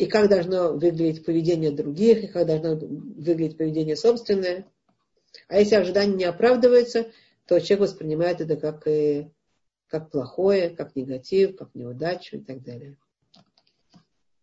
И 0.01 0.07
как 0.07 0.31
должно 0.31 0.73
выглядеть 0.73 1.27
поведение 1.27 1.71
других, 1.71 2.25
и 2.25 2.27
как 2.27 2.47
должно 2.47 2.75
выглядеть 2.75 3.59
поведение 3.59 3.97
собственное. 3.97 4.65
А 5.47 5.59
если 5.59 5.75
ожидание 5.75 6.17
не 6.17 6.25
оправдывается, 6.25 7.11
то 7.45 7.61
человек 7.61 7.91
воспринимает 7.91 8.41
это 8.41 8.57
как, 8.57 8.87
э, 8.89 9.31
как 9.89 10.11
плохое, 10.11 10.71
как 10.71 10.97
негатив, 10.97 11.55
как 11.55 11.75
неудачу 11.75 12.39
и 12.39 12.41
так 12.41 12.63
далее. 12.63 12.97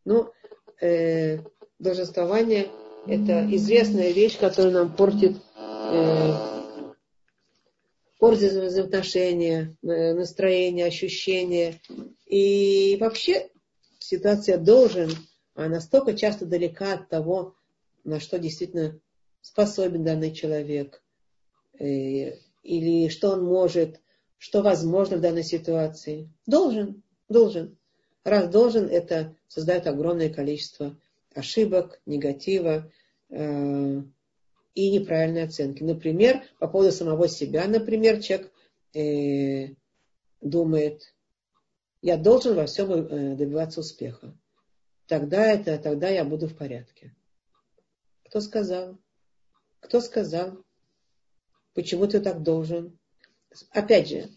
Ну, 0.05 0.31
э, 0.79 1.39
должествование– 1.79 2.67
это 3.07 3.47
известная 3.55 4.11
вещь, 4.11 4.37
которая 4.37 4.73
нам 4.73 4.95
портит, 4.95 5.37
э, 5.57 6.33
портит 8.19 8.51
взаимоотношения, 8.51 9.75
э, 9.81 10.13
настроение, 10.13 10.85
ощущения. 10.85 11.81
И 12.27 12.95
вообще 12.99 13.49
ситуация 13.97 14.59
должен– 14.59 15.09
настолько 15.57 16.13
часто 16.13 16.45
далека 16.45 16.93
от 16.93 17.09
того, 17.09 17.55
на 18.03 18.19
что 18.19 18.37
действительно 18.37 18.99
способен 19.41 20.03
данный 20.03 20.31
человек, 20.31 21.01
э, 21.79 22.37
или 22.63 23.09
что 23.09 23.31
он 23.31 23.43
может, 23.43 23.99
что 24.37 24.61
возможно 24.61 25.17
в 25.17 25.21
данной 25.21 25.43
ситуации. 25.43 26.31
Должен, 26.45 27.01
должен. 27.27 27.77
Раз 28.23 28.49
должен, 28.49 28.87
это 28.87 29.35
создает 29.47 29.87
огромное 29.87 30.29
количество 30.29 30.99
ошибок, 31.33 32.01
негатива 32.05 32.91
э, 33.29 34.01
и 34.75 34.91
неправильной 34.91 35.43
оценки. 35.43 35.81
Например, 35.81 36.43
по 36.59 36.67
поводу 36.67 36.91
самого 36.91 37.27
себя, 37.27 37.65
например, 37.67 38.21
человек 38.21 38.51
э, 38.93 39.75
думает, 40.41 41.15
я 42.01 42.17
должен 42.17 42.55
во 42.55 42.67
всем 42.67 42.91
э, 42.91 43.35
добиваться 43.35 43.79
успеха 43.79 44.37
тогда 45.07 45.45
это, 45.51 45.77
тогда 45.77 46.09
я 46.09 46.23
буду 46.23 46.47
в 46.47 46.55
порядке. 46.55 47.15
Кто 48.25 48.41
сказал? 48.41 48.97
Кто 49.79 50.01
сказал? 50.01 50.63
Почему 51.73 52.07
ты 52.07 52.19
так 52.19 52.43
должен? 52.43 52.97
Опять 53.71 54.09
же, 54.09 54.29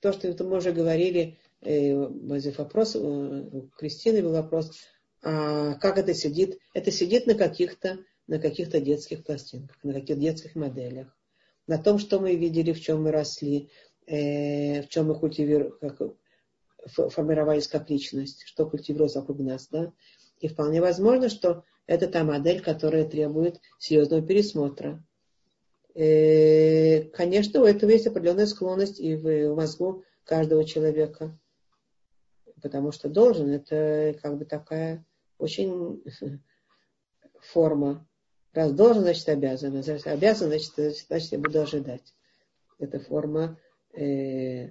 то, 0.00 0.12
что 0.12 0.32
мы 0.44 0.58
уже 0.58 0.72
говорили, 0.72 1.38
э, 1.60 1.94
вопрос, 1.94 2.94
э, 2.94 2.98
у 2.98 3.68
Кристины 3.76 4.22
был 4.22 4.32
вопрос, 4.32 4.70
а 5.22 5.74
как 5.74 5.98
это 5.98 6.14
сидит? 6.14 6.58
Это 6.74 6.90
сидит 6.90 7.26
на 7.26 7.34
каких-то 7.34 7.98
на 8.26 8.38
каких-то 8.38 8.80
детских 8.80 9.24
пластинках, 9.24 9.76
на 9.82 9.92
каких-то 9.92 10.20
детских 10.20 10.54
моделях, 10.54 11.16
на 11.66 11.78
том, 11.78 11.98
что 11.98 12.20
мы 12.20 12.36
видели, 12.36 12.72
в 12.72 12.80
чем 12.80 13.02
мы 13.02 13.10
росли, 13.10 13.70
э, 14.06 14.82
в 14.82 14.88
чем 14.88 15.08
мы 15.08 15.18
культивируем, 15.18 15.72
как, 15.80 16.00
формировались 16.86 17.68
как 17.68 17.90
личность, 17.90 18.42
что 18.44 18.68
культивировалось 18.68 19.16
вокруг 19.16 19.38
нас, 19.40 19.68
да. 19.68 19.92
И 20.40 20.48
вполне 20.48 20.80
возможно, 20.80 21.28
что 21.28 21.64
это 21.86 22.08
та 22.08 22.24
модель, 22.24 22.60
которая 22.60 23.08
требует 23.08 23.60
серьезного 23.78 24.22
пересмотра. 24.22 25.02
И, 25.94 26.00
э, 26.00 27.02
конечно, 27.10 27.60
у 27.60 27.64
этого 27.64 27.90
есть 27.90 28.06
определенная 28.06 28.46
склонность 28.46 28.98
и 28.98 29.14
в 29.14 29.54
мозгу 29.54 30.04
каждого 30.24 30.64
человека. 30.64 31.38
Потому 32.60 32.92
что 32.92 33.08
должен, 33.08 33.50
это 33.50 34.16
как 34.22 34.38
бы 34.38 34.44
такая 34.44 35.04
очень 35.38 36.02
форма. 37.40 38.06
Раз 38.52 38.72
должен, 38.72 39.02
значит 39.02 39.28
обязан. 39.28 39.82
Обязан, 40.04 40.48
значит, 40.48 41.06
значит 41.06 41.32
я 41.32 41.38
буду 41.38 41.60
ожидать. 41.60 42.14
Это 42.78 42.98
форма 42.98 43.58
э, 43.92 44.70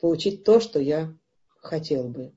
получить 0.00 0.44
то, 0.44 0.60
что 0.60 0.80
я 0.80 1.14
хотел 1.62 2.08
бы. 2.08 2.32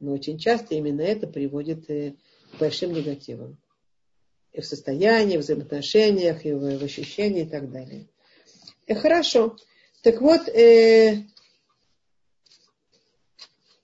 Но 0.00 0.12
очень 0.12 0.38
часто 0.38 0.74
именно 0.74 1.02
это 1.02 1.26
приводит 1.26 1.88
э, 1.90 2.14
к 2.52 2.58
большим 2.58 2.92
негативам. 2.92 3.58
И 4.52 4.60
в 4.60 4.66
состоянии, 4.66 5.36
в 5.36 5.40
взаимоотношениях, 5.40 6.44
и 6.44 6.52
в, 6.52 6.82
ощущении 6.82 7.42
и 7.42 7.48
так 7.48 7.70
далее. 7.70 8.08
И 8.86 8.92
э, 8.92 8.94
хорошо. 8.96 9.56
Так 10.02 10.20
вот, 10.20 10.48
э, 10.48 11.24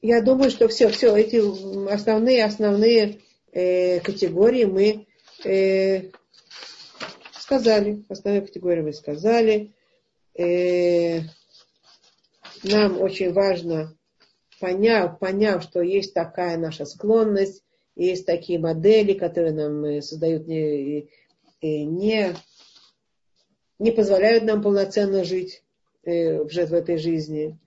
я 0.00 0.22
думаю, 0.22 0.50
что 0.50 0.68
все, 0.68 0.88
все 0.88 1.14
эти 1.14 1.36
основные, 1.92 2.44
основные 2.44 3.20
э, 3.52 4.00
категории 4.00 4.64
мы 4.64 5.06
э, 5.44 6.10
сказали. 7.38 8.04
Основные 8.08 8.42
категории 8.42 8.80
мы 8.80 8.92
сказали. 8.94 9.74
Э, 10.34 11.20
нам 12.62 13.00
очень 13.00 13.32
важно 13.32 13.96
поняв, 14.60 15.18
поняв, 15.18 15.62
что 15.62 15.80
есть 15.82 16.14
такая 16.14 16.56
наша 16.56 16.84
склонность, 16.84 17.62
есть 17.94 18.26
такие 18.26 18.58
модели, 18.58 19.14
которые 19.14 19.52
нам 19.52 19.84
э, 19.84 20.02
создают 20.02 20.46
не, 20.46 21.08
не, 21.62 22.34
не 23.78 23.90
позволяют 23.90 24.44
нам 24.44 24.62
полноценно 24.62 25.24
жить 25.24 25.62
э, 26.04 26.42
в 26.42 26.72
этой 26.72 26.98
жизни. 26.98 27.58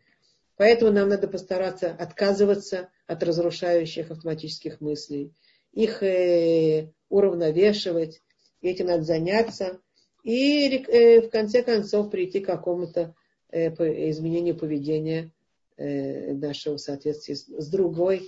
Поэтому 0.56 0.92
нам 0.92 1.10
надо 1.10 1.28
постараться 1.28 1.92
отказываться 1.92 2.90
от 3.08 3.24
разрушающих 3.24 4.12
автоматических 4.12 4.82
мыслей, 4.82 5.34
их 5.72 6.04
э, 6.04 6.92
уравновешивать, 7.10 8.22
этим 8.62 8.88
надо 8.88 9.04
заняться 9.04 9.80
и 10.24 10.86
в 11.26 11.30
конце 11.30 11.64
концов 11.64 12.12
прийти 12.12 12.42
к 12.42 12.46
какому-то 12.46 13.16
изменению 13.52 14.56
поведения 14.56 15.24
э, 15.24 15.39
нашего 15.80 16.76
соответствия 16.78 17.36
с 17.36 17.70
другой, 17.70 18.28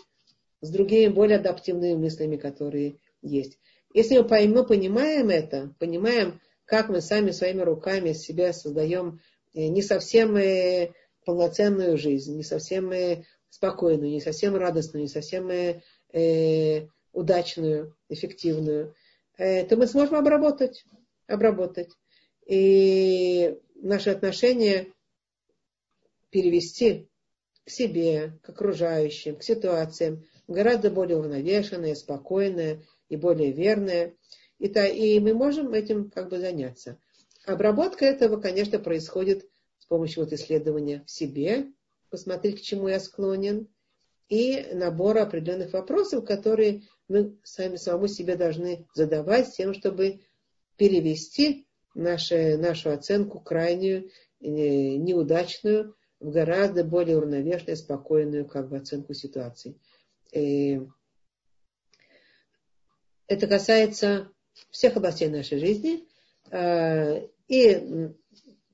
с 0.61 0.69
другими 0.69 1.11
более 1.11 1.37
адаптивными 1.37 1.95
мыслями, 1.95 2.37
которые 2.37 2.99
есть. 3.21 3.59
Если 3.93 4.17
мы, 4.17 4.47
мы 4.47 4.65
понимаем 4.65 5.29
это, 5.29 5.75
понимаем, 5.77 6.39
как 6.63 6.87
мы 6.87 7.01
сами 7.01 7.31
своими 7.31 7.61
руками 7.61 8.13
себя 8.13 8.53
создаем 8.53 9.19
не 9.53 9.81
совсем 9.81 10.37
полноценную 11.25 11.97
жизнь, 11.97 12.37
не 12.37 12.43
совсем 12.43 12.93
спокойную, 13.49 14.11
не 14.11 14.21
совсем 14.21 14.55
радостную, 14.55 15.03
не 15.03 15.09
совсем 15.09 15.51
удачную, 17.11 17.97
эффективную, 18.07 18.95
то 19.37 19.75
мы 19.75 19.87
сможем 19.87 20.15
обработать, 20.15 20.85
обработать. 21.27 21.89
И 22.45 23.57
наши 23.75 24.09
отношения 24.09 24.87
перевести 26.29 27.09
к 27.65 27.69
себе, 27.69 28.39
к 28.43 28.49
окружающим, 28.49 29.37
к 29.37 29.43
ситуациям, 29.43 30.25
гораздо 30.47 30.89
более 30.89 31.17
уравновешенные, 31.17 31.95
спокойные 31.95 32.81
и 33.09 33.15
более 33.15 33.51
верные. 33.51 34.15
И, 34.59 34.67
то, 34.67 34.85
и 34.85 35.19
мы 35.19 35.33
можем 35.33 35.73
этим 35.73 36.09
как 36.09 36.29
бы 36.29 36.39
заняться. 36.39 36.99
Обработка 37.45 38.05
этого, 38.05 38.39
конечно, 38.39 38.79
происходит 38.79 39.47
с 39.79 39.85
помощью 39.85 40.23
вот 40.23 40.33
исследования 40.33 41.03
в 41.05 41.11
себе, 41.11 41.67
посмотреть, 42.09 42.59
к 42.59 42.63
чему 42.63 42.87
я 42.87 42.99
склонен, 42.99 43.67
и 44.29 44.67
набора 44.73 45.23
определенных 45.23 45.73
вопросов, 45.73 46.25
которые 46.25 46.83
мы 47.07 47.37
сами 47.43 47.75
самому 47.75 48.07
себе 48.07 48.35
должны 48.35 48.87
задавать 48.93 49.49
с 49.49 49.55
тем, 49.55 49.73
чтобы 49.73 50.21
перевести 50.77 51.67
нашу, 51.93 52.57
нашу 52.57 52.91
оценку 52.91 53.41
крайнюю, 53.41 54.09
неудачную, 54.39 55.95
в 56.21 56.29
гораздо 56.31 56.83
более 56.83 57.17
уравновешенную, 57.17 57.75
спокойную 57.75 58.45
как 58.45 58.69
бы, 58.69 58.77
оценку 58.77 59.13
ситуации. 59.13 59.75
И 60.31 60.75
э, 60.75 60.81
это 63.27 63.47
касается 63.47 64.29
всех 64.69 64.95
областей 64.95 65.27
нашей 65.27 65.59
жизни, 65.59 66.07
э, 66.51 67.27
и 67.47 68.09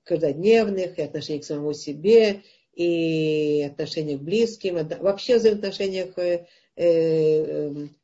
каждодневных, 0.04 1.00
и 1.00 1.02
отношений 1.02 1.40
к 1.40 1.46
самому 1.46 1.74
себе, 1.74 2.44
и 2.74 3.64
отношения 3.64 4.18
к 4.18 4.22
близким, 4.22 4.76
вообще 5.00 5.38
взаимоотношениях 5.38 6.14
к 6.14 6.48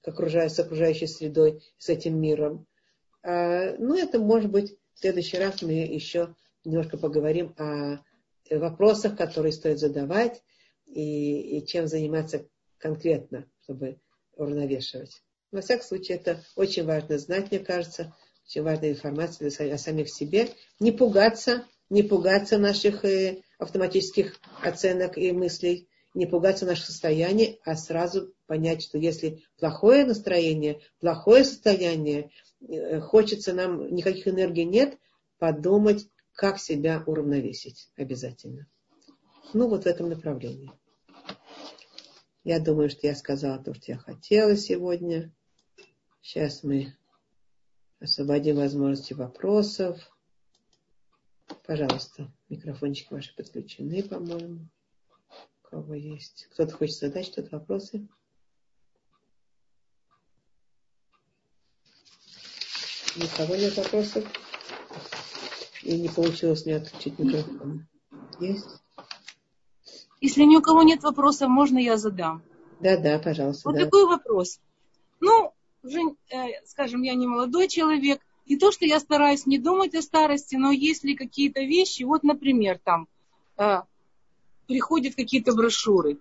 окружающей, 0.03 0.55
с 0.55 0.59
окружающей 0.59 1.05
средой, 1.05 1.61
с 1.77 1.89
этим 1.89 2.19
миром. 2.19 2.65
Ну, 3.23 3.95
это 3.95 4.17
может 4.17 4.49
быть 4.49 4.75
в 4.95 4.99
следующий 4.99 5.37
раз 5.37 5.61
мы 5.61 5.73
еще 5.73 6.35
немножко 6.65 6.97
поговорим 6.97 7.53
о 7.57 7.99
вопросах, 8.49 9.17
которые 9.17 9.51
стоит 9.51 9.79
задавать 9.79 10.41
и, 10.85 11.57
и 11.57 11.65
чем 11.65 11.87
заниматься 11.87 12.47
конкретно, 12.77 13.47
чтобы 13.63 13.99
уравновешивать. 14.35 15.21
Во 15.51 15.61
всяком 15.61 15.85
случае, 15.85 16.17
это 16.17 16.43
очень 16.55 16.85
важно 16.85 17.17
знать, 17.17 17.51
мне 17.51 17.59
кажется, 17.59 18.15
очень 18.45 18.63
важная 18.63 18.91
информация 18.91 19.73
о 19.73 19.77
самих 19.77 20.09
себе. 20.09 20.49
Не 20.79 20.91
пугаться, 20.91 21.65
не 21.89 22.03
пугаться 22.03 22.57
наших 22.57 23.05
э, 23.05 23.41
автоматических 23.59 24.39
оценок 24.61 25.17
и 25.17 25.31
мыслей, 25.31 25.87
не 26.13 26.25
пугаться 26.25 26.65
наших 26.65 26.85
состояний, 26.85 27.59
а 27.63 27.75
сразу 27.75 28.33
понять, 28.45 28.83
что 28.83 28.97
если 28.97 29.43
плохое 29.57 30.05
настроение, 30.05 30.81
плохое 30.99 31.43
состояние, 31.43 32.31
Э, 32.67 32.99
хочется 32.99 33.53
нам, 33.53 33.93
никаких 33.93 34.27
энергий 34.27 34.63
нет, 34.63 34.97
подумать, 35.37 36.07
как 36.33 36.59
себя 36.59 37.03
уравновесить 37.05 37.91
обязательно. 37.95 38.67
Ну, 39.53 39.67
вот 39.67 39.83
в 39.83 39.87
этом 39.87 40.09
направлении. 40.09 40.71
Я 42.43 42.59
думаю, 42.59 42.89
что 42.89 43.07
я 43.07 43.15
сказала 43.15 43.63
то, 43.63 43.73
что 43.73 43.91
я 43.91 43.97
хотела 43.97 44.57
сегодня. 44.57 45.33
Сейчас 46.21 46.63
мы 46.63 46.95
освободим 47.99 48.57
возможности 48.57 49.13
вопросов. 49.13 49.99
Пожалуйста, 51.65 52.33
микрофончики 52.49 53.13
ваши 53.13 53.33
подключены, 53.35 54.03
по-моему. 54.03 54.67
У 55.63 55.67
кого 55.69 55.93
есть? 55.93 56.47
Кто-то 56.51 56.73
хочет 56.75 56.97
задать 56.97 57.27
что-то, 57.27 57.57
вопросы? 57.57 58.07
Никого 63.15 63.55
нет 63.55 63.77
вопросов? 63.77 64.25
И 65.83 65.99
не 65.99 66.09
получилось 66.09 66.65
мне 66.65 66.77
отключить 66.77 67.19
микрофон. 67.19 67.87
Есть? 68.39 68.81
Если 70.21 70.43
ни 70.43 70.55
у 70.55 70.61
кого 70.61 70.83
нет 70.83 71.03
вопросов, 71.03 71.49
можно 71.49 71.77
я 71.77 71.97
задам? 71.97 72.41
Да, 72.79 72.97
да, 72.97 73.19
пожалуйста. 73.19 73.69
Вот 73.69 73.77
да. 73.77 73.85
такой 73.85 74.05
вопрос. 74.05 74.59
Ну, 75.19 75.53
уже, 75.83 75.99
э, 76.29 76.65
скажем, 76.65 77.01
я 77.01 77.13
не 77.15 77.27
молодой 77.27 77.67
человек, 77.67 78.21
и 78.45 78.57
то, 78.57 78.71
что 78.71 78.85
я 78.85 78.99
стараюсь 78.99 79.45
не 79.45 79.57
думать 79.57 79.95
о 79.95 80.01
старости, 80.01 80.55
но 80.55 80.71
если 80.71 81.13
какие-то 81.13 81.61
вещи, 81.61 82.03
вот, 82.03 82.23
например, 82.23 82.79
там 82.83 83.07
э, 83.57 83.81
приходят 84.67 85.15
какие-то 85.15 85.53
брошюры 85.53 86.17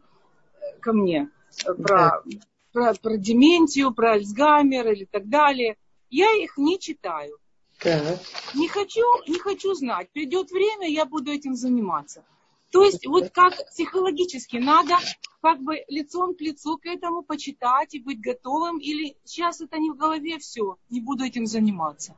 ко 0.81 0.93
мне 0.93 1.31
э, 1.65 1.75
про, 1.75 2.23
да. 2.25 2.41
про, 2.73 2.95
про 2.95 3.17
дементию, 3.17 3.93
про 3.93 4.13
Альцгеймер 4.13 4.93
или 4.93 5.05
так 5.05 5.29
далее 5.29 5.77
я 6.13 6.31
их 6.35 6.59
не 6.59 6.79
читаю. 6.79 7.39
Так. 7.83 8.21
Не 8.55 8.69
хочу, 8.69 9.03
не 9.27 9.39
хочу 9.39 9.75
знать. 9.75 10.09
Придет 10.11 10.51
время, 10.51 10.89
я 10.89 11.05
буду 11.05 11.33
этим 11.33 11.57
заниматься. 11.57 12.25
То 12.71 12.85
есть 12.85 13.07
вот 13.07 13.31
как 13.31 13.55
психологически 13.71 14.57
надо 14.57 14.97
как 15.43 15.61
бы 15.61 15.85
лицом 15.89 16.35
к 16.35 16.41
лицу 16.41 16.79
к 16.79 16.87
этому 16.87 17.23
почитать 17.23 17.95
и 17.95 18.01
быть 18.01 18.21
готовым, 18.21 18.79
или 18.79 19.17
сейчас 19.25 19.61
это 19.61 19.79
не 19.79 19.91
в 19.91 19.97
голове 19.97 20.39
все, 20.39 20.79
не 20.89 21.01
буду 21.01 21.25
этим 21.25 21.47
заниматься. 21.47 22.17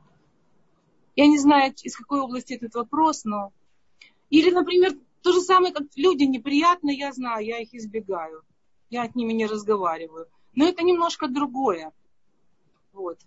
Я 1.15 1.27
не 1.27 1.39
знаю, 1.39 1.73
из 1.83 1.95
какой 1.95 2.21
области 2.21 2.53
этот 2.53 2.75
вопрос, 2.75 3.25
но... 3.25 3.51
Или, 4.29 4.51
например, 4.51 4.97
то 5.23 5.33
же 5.33 5.41
самое, 5.41 5.73
как 5.73 5.83
люди 5.95 6.23
неприятные, 6.23 6.97
я 6.97 7.11
знаю, 7.11 7.45
я 7.45 7.59
их 7.59 7.73
избегаю. 7.73 8.43
Я 8.89 9.03
от 9.03 9.15
ними 9.15 9.33
не 9.33 9.45
разговариваю. 9.45 10.27
Но 10.53 10.67
это 10.67 10.83
немножко 10.83 11.27
другое. 11.27 11.91
Вот 12.93 13.17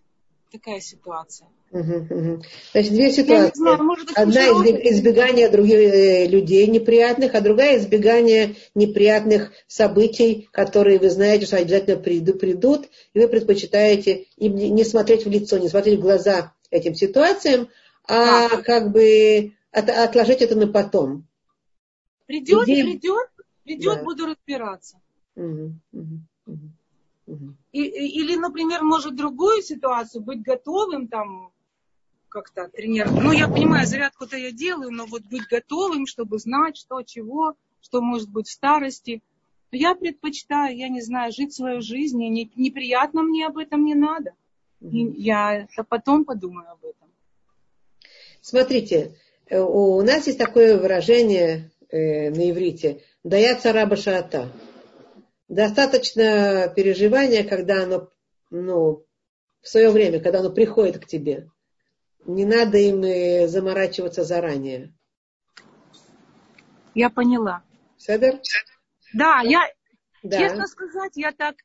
такая 0.50 0.80
ситуация. 0.80 1.48
Значит, 1.70 2.92
две 2.92 3.12
ситуации. 3.12 3.58
Знаю, 3.58 3.84
может, 3.84 4.10
Одна 4.16 4.42
избегание 4.42 5.48
других 5.48 5.78
э, 5.78 6.26
людей 6.26 6.66
неприятных, 6.66 7.34
а 7.34 7.40
другая 7.40 7.78
избегание 7.78 8.56
неприятных 8.74 9.52
событий, 9.66 10.48
которые 10.50 10.98
вы 10.98 11.10
знаете, 11.10 11.46
что 11.46 11.56
обязательно 11.56 11.96
придут, 11.96 12.40
придут 12.40 12.88
и 13.12 13.18
вы 13.18 13.28
предпочитаете 13.28 14.26
им 14.36 14.54
не 14.56 14.84
смотреть 14.84 15.26
в 15.26 15.30
лицо, 15.30 15.58
не 15.58 15.68
смотреть 15.68 15.98
в 15.98 16.02
глаза 16.02 16.54
этим 16.70 16.94
ситуациям, 16.94 17.68
а, 18.06 18.46
а. 18.46 18.62
как 18.62 18.90
бы 18.90 19.52
от, 19.70 19.90
отложить 19.90 20.42
это 20.42 20.56
на 20.56 20.66
потом. 20.66 21.26
Придет, 22.26 22.64
Где... 22.64 22.82
придет, 22.82 23.28
придет, 23.64 23.98
да. 23.98 24.04
буду 24.04 24.26
разбираться. 24.26 24.98
Угу, 25.36 25.72
угу, 25.92 26.20
угу. 26.46 26.70
И, 27.72 27.82
или, 27.82 28.36
например, 28.36 28.82
может 28.82 29.16
другую 29.16 29.62
ситуацию, 29.62 30.22
быть 30.22 30.42
готовым 30.42 31.08
там 31.08 31.52
как-то 32.28 32.68
тренировать. 32.68 33.22
Ну, 33.22 33.32
я 33.32 33.48
понимаю, 33.48 33.86
зарядку-то 33.86 34.36
я 34.36 34.52
делаю, 34.52 34.90
но 34.90 35.06
вот 35.06 35.22
быть 35.22 35.46
готовым, 35.48 36.06
чтобы 36.06 36.38
знать, 36.38 36.76
что, 36.76 37.02
чего, 37.02 37.54
что 37.80 38.00
может 38.00 38.30
быть 38.30 38.48
в 38.48 38.52
старости. 38.52 39.22
Я 39.70 39.94
предпочитаю, 39.94 40.76
я 40.76 40.88
не 40.88 41.02
знаю, 41.02 41.32
жить 41.32 41.54
свою 41.54 41.80
жизнь, 41.82 42.22
и 42.22 42.28
не, 42.28 42.50
неприятно 42.56 43.22
мне 43.22 43.46
об 43.46 43.58
этом 43.58 43.84
не 43.84 43.94
надо. 43.94 44.32
И 44.80 45.04
я 45.20 45.66
потом 45.88 46.24
подумаю 46.24 46.70
об 46.70 46.84
этом. 46.84 47.08
Смотрите, 48.40 49.16
э, 49.46 49.60
у 49.60 50.00
нас 50.02 50.26
есть 50.26 50.38
такое 50.38 50.78
выражение 50.78 51.70
э, 51.90 52.30
на 52.30 52.50
иврите 52.50 53.02
«дая 53.24 53.56
цараба 53.56 53.96
шаата» 53.96 54.50
достаточно 55.48 56.72
переживания, 56.74 57.44
когда 57.44 57.84
оно, 57.84 58.10
ну, 58.50 59.04
в 59.60 59.68
свое 59.68 59.90
время, 59.90 60.20
когда 60.20 60.40
оно 60.40 60.50
приходит 60.50 60.98
к 60.98 61.06
тебе. 61.06 61.50
Не 62.26 62.44
надо 62.44 62.78
им 62.78 63.48
заморачиваться 63.48 64.24
заранее. 64.24 64.92
Я 66.94 67.10
поняла. 67.10 67.62
Седер? 67.96 68.40
Да, 69.14 69.40
я, 69.42 69.62
да. 70.22 70.38
честно 70.38 70.66
сказать, 70.66 71.12
я 71.14 71.32
так, 71.32 71.56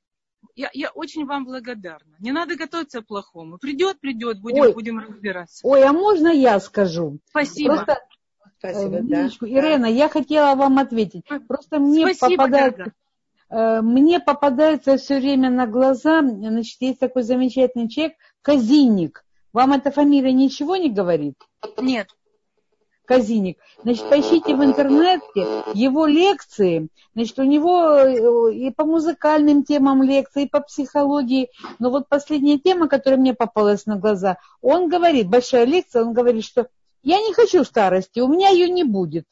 я, 0.56 0.70
я 0.74 0.90
очень 0.92 1.26
вам 1.26 1.46
благодарна. 1.46 2.16
Не 2.20 2.32
надо 2.32 2.56
готовиться 2.56 3.02
к 3.02 3.08
плохому. 3.08 3.58
Придет, 3.58 4.00
придет, 4.00 4.40
будем, 4.40 4.62
Ой. 4.64 4.74
будем 4.74 5.00
разбираться. 5.00 5.60
Ой, 5.68 5.84
а 5.84 5.92
можно 5.92 6.30
я 6.30 6.60
скажу? 6.60 7.20
Спасибо. 7.30 7.76
Просто, 7.76 8.00
Спасибо, 8.60 8.98
э, 8.98 9.02
да. 9.02 9.28
Ирена, 9.28 9.88
я 9.88 10.08
хотела 10.08 10.56
вам 10.56 10.80
ответить. 10.80 11.26
Просто 11.48 11.80
мне 11.80 12.14
Спасибо, 12.14 12.44
попадает, 12.44 12.74
дорогая. 12.74 12.94
Э, 13.50 13.82
мне 13.82 14.20
попадается 14.20 14.98
все 14.98 15.20
время 15.20 15.50
на 15.50 15.68
глаза, 15.68 16.22
значит, 16.22 16.82
есть 16.82 17.00
такой 17.00 17.24
замечательный 17.24 17.90
человек, 17.90 18.16
Казинник. 18.42 19.24
Вам 19.54 19.74
эта 19.74 19.92
фамилия 19.92 20.34
ничего 20.34 20.76
не 20.76 20.90
говорит? 20.90 21.36
Нет. 21.78 22.08
Казиник. 23.06 23.58
Значит, 23.84 24.10
поищите 24.10 24.56
в 24.56 24.64
интернете 24.64 25.64
его 25.74 26.06
лекции. 26.06 26.88
Значит, 27.14 27.38
у 27.40 27.44
него 27.44 27.98
э, 27.98 28.54
и 28.54 28.72
по 28.72 28.86
музыкальным 28.86 29.64
темам 29.64 30.02
лекции, 30.04 30.44
и 30.44 30.50
по 30.50 30.62
психологии. 30.62 31.50
Но 31.80 31.90
вот 31.90 32.08
последняя 32.08 32.58
тема, 32.58 32.88
которая 32.88 33.20
мне 33.20 33.34
попалась 33.34 33.86
на 33.86 33.98
глаза, 33.98 34.38
он 34.62 34.88
говорит, 34.88 35.28
большая 35.28 35.66
лекция, 35.66 36.04
он 36.04 36.14
говорит, 36.14 36.46
что 36.46 36.70
я 37.04 37.18
не 37.22 37.34
хочу 37.34 37.64
старости, 37.66 38.22
у 38.22 38.28
меня 38.28 38.50
ее 38.50 38.70
не 38.70 38.86
будет. 38.86 39.26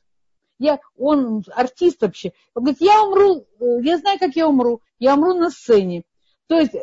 Я, 0.61 0.79
он 0.95 1.43
артист 1.55 2.01
вообще. 2.01 2.33
Он 2.53 2.63
говорит, 2.63 2.81
я 2.81 3.01
умру, 3.01 3.47
э, 3.59 3.81
я 3.81 3.97
знаю, 3.97 4.19
как 4.19 4.35
я 4.35 4.47
умру. 4.47 4.79
Я 4.99 5.15
умру 5.15 5.33
на 5.33 5.49
сцене. 5.49 6.03
То 6.45 6.59
есть 6.59 6.73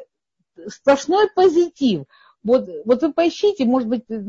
сплошной 0.66 1.30
позитив. 1.32 2.06
Вот, 2.42 2.68
вот 2.84 3.02
вы 3.02 3.12
поищите, 3.12 3.64
может 3.64 3.88
быть, 3.88 4.02
э, 4.10 4.20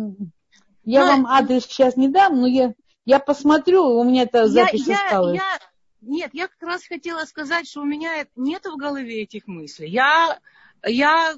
я 0.83 1.05
но... 1.05 1.11
вам 1.11 1.25
адрес 1.25 1.63
сейчас 1.63 1.97
не 1.97 2.09
дам, 2.09 2.39
но 2.39 2.45
я, 2.45 2.75
я 3.05 3.17
посмотрю, 3.17 3.85
у 3.85 4.03
меня 4.03 4.23
это 4.23 4.47
запись 4.47 4.85
я, 4.85 5.03
осталась. 5.03 5.35
Я, 5.35 5.59
нет, 6.01 6.29
я 6.33 6.47
как 6.47 6.61
раз 6.61 6.83
хотела 6.85 7.25
сказать, 7.25 7.67
что 7.67 7.81
у 7.81 7.85
меня 7.85 8.27
нет 8.35 8.65
в 8.65 8.77
голове 8.77 9.23
этих 9.23 9.47
мыслей. 9.47 9.89
Я, 9.89 10.39
я 10.85 11.33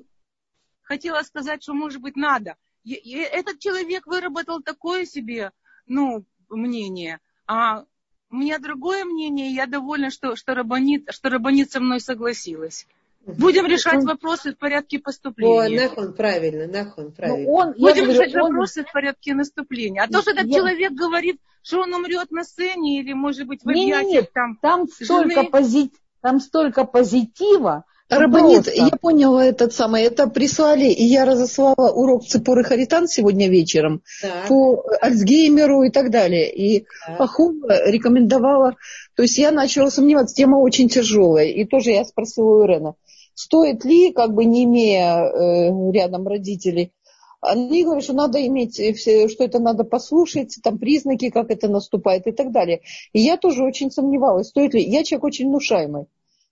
хотела 0.81 1.21
сказать, 1.21 1.63
что, 1.63 1.73
может 1.73 2.01
быть, 2.01 2.17
надо. 2.17 2.57
Этот 2.83 3.59
человек 3.59 4.05
выработал 4.05 4.61
такое 4.61 5.05
себе, 5.05 5.53
ну, 5.85 6.25
мнение, 6.49 7.21
а 7.47 7.85
у 8.31 8.35
меня 8.37 8.59
другое 8.59 9.05
мнение, 9.05 9.53
я 9.53 9.67
довольна, 9.67 10.09
что, 10.09 10.35
что, 10.35 10.55
Рабанит, 10.55 11.07
что 11.09 11.29
Рабанит 11.29 11.71
со 11.71 11.79
мной 11.79 11.99
согласилась. 11.99 12.87
Будем 13.25 13.67
решать 13.67 14.03
вопросы 14.03 14.53
в 14.53 14.57
порядке 14.57 14.97
поступления. 14.97 15.81
О, 15.81 15.89
нахон, 15.89 16.13
правильно, 16.13 16.65
нахон, 16.65 17.05
ну, 17.05 17.11
правильно. 17.11 17.49
он, 17.51 17.73
Будем 17.73 18.05
говорю, 18.05 18.13
решать 18.13 18.35
он... 18.35 18.41
вопросы 18.41 18.83
в 18.83 18.91
порядке 18.91 19.35
наступления. 19.35 20.01
А 20.01 20.07
то, 20.07 20.21
что 20.21 20.31
этот 20.31 20.47
я... 20.47 20.55
человек 20.55 20.93
говорит, 20.93 21.39
что 21.61 21.81
он 21.81 21.93
умрет 21.93 22.31
на 22.31 22.43
сцене 22.43 22.99
или, 22.99 23.13
может 23.13 23.45
быть, 23.45 23.63
в 23.63 23.69
объятиях 23.69 24.31
там 24.33 24.57
там 24.59 24.87
столько, 24.87 25.43
пози... 25.43 25.91
там 26.21 26.39
столько 26.39 26.83
позитива, 26.85 27.85
Рабанит, 28.11 28.67
я 28.75 28.89
поняла 28.89 29.45
этот 29.45 29.73
самый, 29.73 30.03
это 30.03 30.27
прислали, 30.27 30.85
и 30.85 31.03
я 31.03 31.23
разослала 31.23 31.91
урок 31.93 32.25
Цепоры 32.25 32.63
Харитан 32.65 33.07
сегодня 33.07 33.49
вечером 33.49 34.01
так. 34.21 34.49
по 34.49 34.83
Альцгеймеру 35.01 35.83
и 35.83 35.89
так 35.89 36.11
далее. 36.11 36.53
И 36.53 36.85
так. 37.07 37.17
Пахова 37.17 37.89
рекомендовала, 37.89 38.75
то 39.15 39.23
есть 39.23 39.37
я 39.37 39.51
начала 39.51 39.89
сомневаться, 39.89 40.35
тема 40.35 40.57
очень 40.57 40.89
тяжелая. 40.89 41.47
И 41.47 41.63
тоже 41.63 41.91
я 41.91 42.03
спросила 42.03 42.61
у 42.61 42.65
Ирена, 42.65 42.95
стоит 43.33 43.85
ли, 43.85 44.11
как 44.11 44.33
бы 44.33 44.43
не 44.43 44.65
имея 44.65 45.23
э, 45.23 45.91
рядом 45.93 46.27
родителей, 46.27 46.91
они 47.39 47.83
говорят, 47.83 48.03
что 48.03 48.13
надо 48.13 48.45
иметь, 48.45 48.75
что 48.75 49.43
это 49.43 49.59
надо 49.59 49.83
послушать, 49.83 50.57
там 50.61 50.77
признаки, 50.77 51.29
как 51.29 51.49
это 51.49 51.69
наступает 51.69 52.27
и 52.27 52.31
так 52.31 52.51
далее. 52.51 52.81
И 53.13 53.21
я 53.21 53.37
тоже 53.37 53.63
очень 53.63 53.89
сомневалась, 53.89 54.49
стоит 54.49 54.73
ли. 54.73 54.83
Я 54.83 55.03
человек 55.03 55.23
очень 55.23 55.47
внушаемый. 55.47 56.05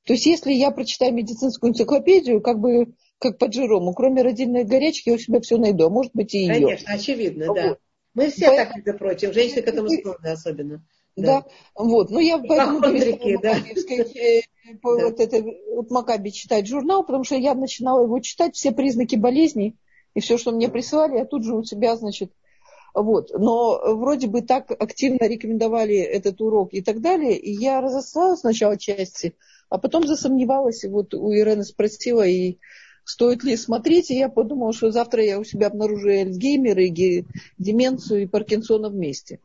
То 0.05 0.13
есть 0.13 0.25
если 0.25 0.51
я 0.51 0.71
прочитаю 0.71 1.13
медицинскую 1.13 1.71
энциклопедию, 1.71 2.41
как 2.41 2.59
бы 2.59 2.93
как 3.19 3.37
по 3.37 3.45
Джерому, 3.45 3.93
кроме 3.93 4.21
родильной 4.21 4.63
горячки, 4.63 5.09
я 5.09 5.15
у 5.15 5.19
себя 5.19 5.41
все 5.41 5.57
найду, 5.57 5.85
а 5.85 5.89
может 5.89 6.11
быть 6.13 6.33
и 6.33 6.39
ее. 6.39 6.53
Конечно, 6.53 6.93
очевидно, 6.93 7.47
вот. 7.47 7.55
да. 7.55 7.77
Мы 8.13 8.29
все 8.29 8.47
поэтому... 8.47 8.57
так, 8.57 8.75
между 8.75 8.99
прочим, 8.99 9.33
женщины 9.33 9.61
к 9.61 9.67
этому 9.67 9.89
склонны 9.89 10.27
особенно. 10.27 10.85
Да. 11.15 11.41
да, 11.41 11.45
вот. 11.75 12.09
Ну, 12.09 12.19
я 12.19 12.37
поэтому 12.37 12.81
Хондрики, 12.81 13.37
да. 13.41 13.57
Э, 13.57 14.41
по 14.81 14.97
да. 14.97 15.05
вот 15.05 15.19
это 15.19 15.43
вот 15.75 15.91
Макаби 15.91 16.31
читать 16.31 16.67
журнал, 16.67 17.03
потому 17.03 17.23
что 17.23 17.35
я 17.35 17.53
начинала 17.53 18.03
его 18.03 18.19
читать, 18.19 18.55
все 18.55 18.71
признаки 18.71 19.15
болезней 19.15 19.75
и 20.15 20.21
все, 20.21 20.37
что 20.37 20.51
мне 20.51 20.69
присылали, 20.69 21.17
я 21.17 21.25
тут 21.25 21.43
же 21.43 21.55
у 21.55 21.63
себя, 21.63 21.95
значит, 21.95 22.31
вот. 22.93 23.31
Но 23.37 23.95
вроде 23.95 24.27
бы 24.27 24.41
так 24.41 24.71
активно 24.71 25.27
рекомендовали 25.27 25.97
этот 25.97 26.41
урок 26.41 26.73
и 26.73 26.81
так 26.81 27.01
далее, 27.01 27.37
и 27.37 27.51
я 27.51 27.81
разослала 27.81 28.35
сначала 28.35 28.77
части, 28.77 29.35
а 29.69 29.77
потом 29.77 30.07
засомневалась, 30.07 30.83
и 30.83 30.87
вот 30.87 31.13
у 31.13 31.31
Ирены 31.33 31.63
спросила, 31.63 32.25
и 32.25 32.57
стоит 33.03 33.43
ли 33.43 33.55
смотреть, 33.55 34.11
и 34.11 34.17
я 34.17 34.29
подумала, 34.29 34.73
что 34.73 34.91
завтра 34.91 35.23
я 35.23 35.39
у 35.39 35.43
себя 35.43 35.67
обнаружу 35.67 36.09
Эльцгеймер, 36.09 36.79
и 36.79 37.25
деменцию, 37.57 38.23
и 38.23 38.27
Паркинсона 38.27 38.89
вместе. 38.89 39.39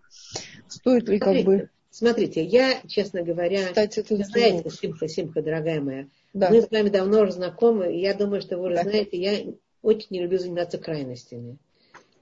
Стоит 0.69 1.09
ли 1.09 1.19
как 1.19 1.45
бы... 1.45 1.69
Смотрите, 1.91 2.45
я, 2.45 2.81
честно 2.89 3.23
говоря, 3.23 3.69
Кстати, 3.69 4.01
это 4.01 4.17
знаете, 4.17 4.69
Симха, 4.69 5.07
Симха, 5.07 5.43
дорогая 5.43 5.81
моя, 5.81 6.07
да. 6.33 6.51
мы 6.51 6.61
с 6.61 6.69
вами 6.69 6.89
давно 6.89 7.23
уже 7.23 7.33
знакомы, 7.33 7.95
и 7.95 8.01
я 8.01 8.15
думаю, 8.15 8.41
что 8.41 8.59
вы 8.59 8.67
уже 8.67 8.77
да. 8.77 8.83
знаете, 8.83 9.17
я 9.17 9.55
очень 9.81 10.09
не 10.11 10.23
люблю 10.23 10.39
заниматься 10.39 10.79
крайностями. 10.79 11.57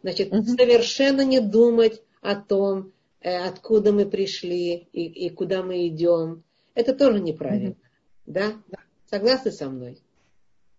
Значит, 0.03 0.33
угу. 0.33 0.45
совершенно 0.45 1.25
не 1.25 1.41
думать 1.41 2.03
о 2.21 2.35
том, 2.35 2.93
э, 3.21 3.35
откуда 3.35 3.93
мы 3.93 4.05
пришли 4.05 4.89
и, 4.93 5.07
и 5.07 5.31
куда 5.31 5.63
мы 5.63 5.87
идем. 5.87 6.43
Это 6.75 6.93
тоже 6.93 7.21
неправильно. 7.21 7.71
Угу. 7.71 7.79
Да? 8.27 8.53
да? 8.69 8.79
Согласны 9.11 9.51
со 9.51 9.69
мной? 9.69 9.99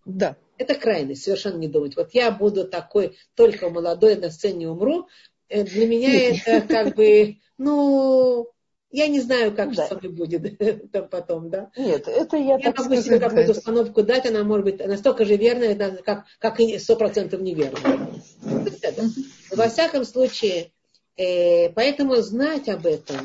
Да. 0.04 0.36
Это 0.56 0.74
крайность, 0.74 1.24
совершенно 1.24 1.58
не 1.58 1.68
думать. 1.68 1.96
Вот 1.96 2.14
я 2.14 2.30
буду 2.30 2.66
такой, 2.66 3.16
только 3.34 3.70
молодой, 3.70 4.16
на 4.16 4.30
сцене 4.30 4.68
умру. 4.68 5.08
Э, 5.48 5.64
для 5.64 5.86
меня 5.86 6.30
это 6.30 6.66
как 6.66 6.94
бы, 6.94 7.38
ну, 7.58 8.48
я 8.90 9.08
не 9.08 9.20
знаю, 9.20 9.54
как 9.54 9.74
да. 9.74 9.88
со 9.88 9.96
мной 9.96 10.12
будет 10.12 10.58
там 10.92 11.08
потом, 11.08 11.50
да? 11.50 11.70
Нет, 11.76 12.06
это 12.06 12.36
я, 12.36 12.56
я 12.58 12.72
так 12.72 12.78
могу 12.78 12.96
себе 13.02 13.18
какую-то 13.18 13.50
установку 13.50 14.02
дать, 14.04 14.26
она 14.26 14.44
может 14.44 14.64
быть 14.64 14.86
настолько 14.86 15.24
же 15.24 15.36
верная, 15.36 15.74
как, 16.02 16.26
как 16.38 16.60
и 16.60 16.78
сто 16.78 16.94
процентов 16.94 17.40
неверная. 17.40 18.08
Во 19.50 19.68
всяком 19.68 20.04
случае, 20.04 20.70
э, 21.16 21.70
поэтому 21.70 22.16
знать 22.16 22.68
об 22.68 22.86
этом, 22.86 23.18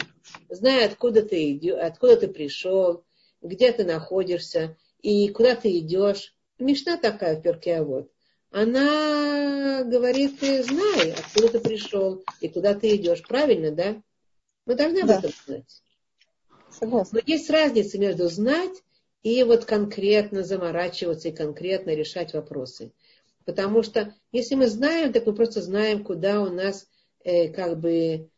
зная, 0.49 0.87
откуда 0.87 1.21
ты 1.21 1.51
идешь, 1.51 1.77
откуда 1.79 2.17
ты 2.17 2.27
пришел, 2.27 3.03
где 3.41 3.71
ты 3.71 3.83
находишься 3.83 4.77
и 5.01 5.29
куда 5.29 5.55
ты 5.55 5.77
идешь. 5.79 6.35
Мечта 6.57 6.97
такая 6.97 7.37
в 7.37 7.41
перке, 7.41 7.77
а 7.77 7.83
вот. 7.83 8.11
Она 8.51 9.83
говорит, 9.83 10.39
ты 10.39 10.63
знай, 10.63 11.11
откуда 11.11 11.49
ты 11.49 11.59
пришел 11.59 12.23
и 12.41 12.49
куда 12.49 12.73
ты 12.73 12.95
идешь. 12.95 13.21
Правильно, 13.23 13.71
да? 13.71 14.01
Мы 14.65 14.75
должны 14.75 14.99
об 14.99 15.07
да. 15.07 15.19
этом 15.19 15.31
знать. 15.45 15.83
Согласна. 16.69 17.19
Но 17.19 17.31
есть 17.33 17.49
разница 17.49 17.99
между 17.99 18.27
знать 18.27 18.83
и 19.23 19.43
вот 19.43 19.65
конкретно 19.65 20.43
заморачиваться 20.43 21.29
и 21.29 21.35
конкретно 21.35 21.91
решать 21.91 22.33
вопросы. 22.33 22.91
Потому 23.45 23.83
что 23.83 24.13
если 24.31 24.55
мы 24.55 24.67
знаем, 24.67 25.13
так 25.13 25.25
мы 25.25 25.33
просто 25.33 25.61
знаем, 25.61 26.03
куда 26.03 26.41
у 26.41 26.49
нас 26.49 26.87
э, 27.23 27.49
как 27.49 27.79
бы 27.79 28.29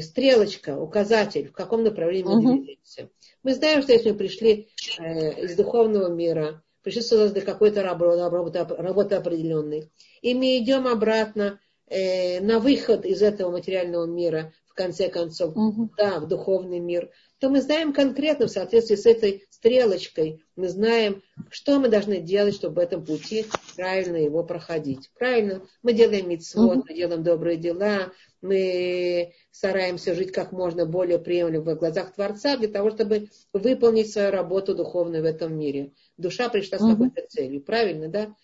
стрелочка, 0.00 0.78
указатель, 0.78 1.48
в 1.48 1.52
каком 1.52 1.82
направлении 1.82 2.28
мы 2.28 2.38
угу. 2.38 2.62
двигаемся. 2.62 3.10
Мы 3.42 3.54
знаем, 3.54 3.82
что 3.82 3.92
если 3.92 4.10
мы 4.10 4.16
пришли 4.16 4.68
э, 4.98 5.44
из 5.44 5.56
духовного 5.56 6.08
мира, 6.08 6.62
пришли 6.82 7.02
сюда 7.02 7.28
для 7.28 7.42
какой-то 7.42 7.82
работы, 7.82 8.20
работы, 8.20 8.64
работы 8.76 9.14
определенной, 9.16 9.90
и 10.20 10.34
мы 10.34 10.58
идем 10.58 10.86
обратно 10.86 11.60
э, 11.86 12.40
на 12.40 12.60
выход 12.60 13.04
из 13.04 13.22
этого 13.22 13.50
материального 13.50 14.06
мира, 14.06 14.52
в 14.66 14.74
конце 14.74 15.08
концов, 15.08 15.56
угу. 15.56 15.90
да, 15.96 16.20
в 16.20 16.28
духовный 16.28 16.80
мир, 16.80 17.10
то 17.42 17.48
мы 17.48 17.60
знаем 17.60 17.92
конкретно 17.92 18.46
в 18.46 18.52
соответствии 18.52 18.94
с 18.94 19.04
этой 19.04 19.44
стрелочкой, 19.50 20.44
мы 20.54 20.68
знаем, 20.68 21.24
что 21.50 21.80
мы 21.80 21.88
должны 21.88 22.20
делать, 22.20 22.54
чтобы 22.54 22.76
в 22.76 22.78
этом 22.78 23.04
пути 23.04 23.46
правильно 23.74 24.14
его 24.14 24.44
проходить. 24.44 25.10
Правильно? 25.18 25.60
Мы 25.82 25.92
делаем 25.92 26.28
митцвот, 26.28 26.88
мы 26.88 26.94
делаем 26.94 27.24
добрые 27.24 27.56
дела, 27.56 28.12
мы 28.42 29.32
стараемся 29.50 30.14
жить 30.14 30.30
как 30.30 30.52
можно 30.52 30.86
более 30.86 31.18
приемлемо 31.18 31.74
в 31.74 31.78
глазах 31.80 32.14
Творца 32.14 32.56
для 32.56 32.68
того, 32.68 32.92
чтобы 32.92 33.28
выполнить 33.52 34.12
свою 34.12 34.30
работу 34.30 34.76
духовную 34.76 35.24
в 35.24 35.26
этом 35.26 35.58
мире. 35.58 35.94
Душа 36.16 36.48
пришла 36.48 36.78
с 36.78 36.88
какой-то 36.88 37.26
целью. 37.28 37.60
Правильно, 37.60 38.06
да? 38.06 38.36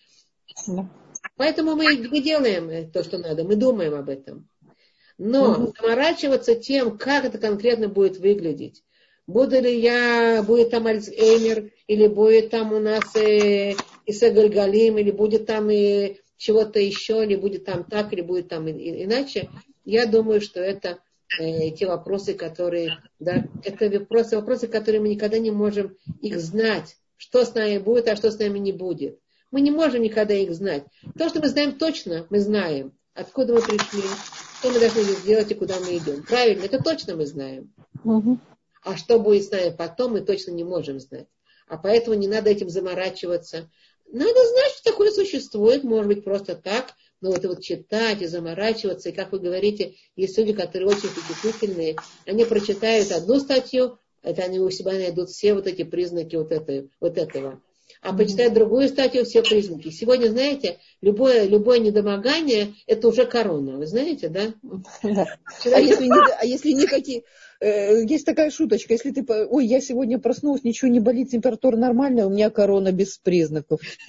Поэтому 1.37 1.77
мы, 1.77 1.85
мы 2.11 2.21
делаем 2.21 2.91
то, 2.91 3.05
что 3.05 3.19
надо, 3.19 3.45
мы 3.45 3.55
думаем 3.55 3.95
об 3.95 4.09
этом. 4.09 4.49
Но 5.19 5.73
заморачиваться 5.77 6.57
тем, 6.57 6.99
как 6.99 7.25
это 7.25 7.39
конкретно 7.39 7.89
будет 7.89 8.19
выглядеть, 8.19 8.83
буду 9.29 9.61
ли 9.61 9.79
я, 9.79 10.43
будет 10.43 10.71
там 10.71 10.87
Альцгеймер, 10.87 11.71
или 11.87 12.09
будет 12.09 12.51
там 12.51 12.73
у 12.73 12.81
нас 12.81 13.15
э, 13.15 13.75
Иса 14.07 14.31
Гальгалим, 14.31 14.99
или 14.99 15.13
будет 15.13 15.47
там 15.47 15.71
и 15.71 16.17
чего-то 16.37 16.81
еще, 16.81 17.25
или 17.25 17.37
будет 17.37 17.65
там 17.65 17.85
так, 17.85 18.13
или 18.13 18.23
будет 18.23 18.49
там 18.49 18.69
иначе, 18.69 19.51
я 19.85 20.07
думаю, 20.07 20.41
что 20.41 20.61
это 20.61 20.99
э, 21.39 21.71
те 21.71 21.87
вопросы, 21.87 22.35
которые, 22.35 22.99
да, 23.21 23.45
это 23.63 23.91
вопросы, 23.91 24.37
вопросы, 24.37 24.67
которые 24.67 25.01
мы 25.01 25.11
никогда 25.11 25.39
не 25.39 25.51
можем 25.51 25.97
их 26.23 26.41
знать, 26.41 26.97
что 27.17 27.45
с 27.45 27.55
нами 27.55 27.79
будет, 27.79 28.09
а 28.09 28.17
что 28.17 28.31
с 28.31 28.39
нами 28.39 28.59
не 28.59 28.73
будет. 28.73 29.19
Мы 29.51 29.61
не 29.61 29.71
можем 29.71 30.03
никогда 30.03 30.35
их 30.35 30.55
знать. 30.55 30.85
То, 31.19 31.29
что 31.29 31.41
мы 31.41 31.49
знаем 31.49 31.79
точно, 31.79 32.27
мы 32.31 32.41
знаем, 32.41 32.93
откуда 33.15 33.55
мы 33.55 33.61
пришли, 33.61 34.03
что 34.61 34.71
мы 34.71 34.79
должны 34.79 35.03
сделать 35.03 35.51
и 35.51 35.55
куда 35.55 35.81
мы 35.81 35.97
идем. 35.97 36.23
Правильно, 36.23 36.65
это 36.65 36.83
точно 36.83 37.17
мы 37.17 37.27
знаем. 37.27 37.73
Угу. 38.05 38.39
А 38.83 38.97
что 38.97 39.19
будет 39.19 39.45
с 39.45 39.51
нами 39.51 39.75
потом, 39.77 40.13
мы 40.13 40.21
точно 40.21 40.53
не 40.53 40.65
можем 40.65 41.01
знать. 41.01 41.27
А 41.67 41.77
поэтому 41.77 42.17
не 42.17 42.29
надо 42.29 42.51
этим 42.51 42.71
заморачиваться. 42.71 43.71
Надо 44.11 44.47
знать, 44.47 44.73
что 44.73 44.91
такое 44.91 45.11
существует, 45.11 45.85
может 45.85 46.07
быть, 46.07 46.25
просто 46.25 46.55
так, 46.55 46.95
но 47.21 47.35
это 47.35 47.49
вот 47.49 47.63
читать 47.63 48.23
и 48.23 48.27
заморачиваться, 48.27 49.09
и 49.09 49.13
как 49.13 49.33
вы 49.33 49.41
говорите, 49.41 49.95
есть 50.17 50.39
люди, 50.39 50.53
которые 50.53 50.89
очень 50.89 51.09
впечатлительные, 51.09 51.97
они 52.25 52.45
прочитают 52.45 53.11
одну 53.13 53.39
статью, 53.39 53.99
это 54.23 54.43
они 54.43 54.61
у 54.61 54.71
себя 54.71 54.93
найдут 54.93 55.31
все 55.31 55.53
вот 55.53 55.67
эти 55.67 55.83
признаки 55.83 56.37
вот, 56.37 56.53
этой, 56.53 56.91
вот 57.01 57.19
этого. 57.19 57.61
а 58.01 58.17
почитать 58.17 58.55
другую 58.55 58.89
статью 58.89 59.25
все 59.25 59.43
признаки. 59.43 59.91
Сегодня, 59.91 60.29
знаете, 60.29 60.79
любое, 61.01 61.45
любое 61.45 61.79
недомогание– 61.79 62.75
это 62.87 63.09
уже 63.09 63.27
корона. 63.27 63.77
Вы 63.77 63.87
знаете, 63.87 64.29
да? 64.29 64.55
А 65.03 65.81
если, 65.81 66.09
а 66.41 66.45
если 66.45 66.73
никакие... 66.73 67.25
Э, 67.61 68.05
есть 68.05 68.25
такая 68.25 68.51
шуточка, 68.51 68.93
если 68.93 69.11
ты, 69.11 69.25
ой, 69.27 69.67
я 69.67 69.81
сегодня 69.81 70.19
проснулась, 70.19 70.65
ничего 70.65 70.91
не 70.91 71.01
болит, 71.01 71.31
температура 71.31 71.77
нормальная, 71.77 72.27
у 72.27 72.31
меня 72.31 72.51
корона 72.51 72.93
без 72.93 73.19
признаков. 73.19 73.81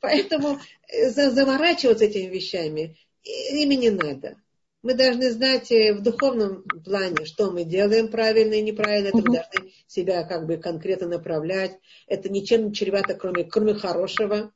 Поэтому 0.00 0.58
э, 0.88 1.10
заморачиваться 1.10 2.06
этими 2.06 2.32
вещами 2.32 2.96
ими 3.26 3.74
не 3.74 3.90
надо. 3.90 4.36
Мы 4.82 4.94
должны 4.94 5.30
знать 5.30 5.72
э, 5.72 5.94
в 5.94 6.02
духовном 6.02 6.62
плане, 6.84 7.24
что 7.24 7.50
мы 7.50 7.64
делаем 7.64 8.08
правильно 8.08 8.54
и 8.54 8.62
неправильно. 8.62 9.08
Это 9.08 9.16
мы 9.18 9.22
должны 9.24 9.72
себя 9.86 10.24
как 10.24 10.46
бы 10.46 10.56
конкретно 10.58 11.08
направлять. 11.08 11.78
Это 12.06 12.28
ничем 12.28 12.68
не 12.68 12.74
чревато, 12.74 13.14
кроме, 13.14 13.44
кроме 13.44 13.74
хорошего. 13.74 14.52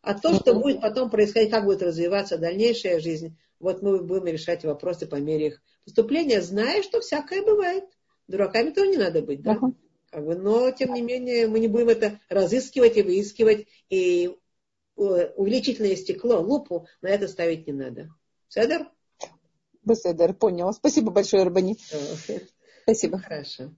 А 0.00 0.18
то, 0.18 0.34
что 0.34 0.54
будет 0.54 0.80
потом 0.80 1.10
происходить, 1.10 1.50
как 1.50 1.64
будет 1.64 1.82
развиваться 1.82 2.38
дальнейшая 2.38 2.98
жизнь, 2.98 3.38
вот 3.62 3.80
мы 3.80 4.02
будем 4.02 4.26
решать 4.26 4.64
вопросы 4.64 5.06
по 5.06 5.14
мере 5.14 5.46
их 5.46 5.62
поступления, 5.84 6.42
зная, 6.42 6.82
что 6.82 7.00
всякое 7.00 7.42
бывает. 7.42 7.84
Дураками 8.26 8.70
тоже 8.70 8.90
не 8.90 8.96
надо 8.98 9.22
быть, 9.22 9.40
да? 9.40 9.58
Как 10.10 10.24
бы, 10.24 10.34
но, 10.34 10.70
тем 10.72 10.92
не 10.92 11.00
менее, 11.00 11.46
мы 11.46 11.60
не 11.60 11.68
будем 11.68 11.88
это 11.88 12.20
разыскивать 12.28 12.96
и 12.96 13.02
выискивать, 13.02 13.66
и 13.88 14.36
э, 14.96 15.32
увеличительное 15.36 15.96
стекло, 15.96 16.40
лупу 16.40 16.86
на 17.00 17.08
это 17.08 17.28
ставить 17.28 17.66
не 17.66 17.72
надо. 17.72 18.10
Седер? 18.48 18.90
Беседер, 19.84 20.34
поняла. 20.34 20.72
Спасибо 20.72 21.10
большое, 21.10 21.44
Рабани. 21.44 21.78
Спасибо. 22.82 23.18
Хорошо. 23.18 23.74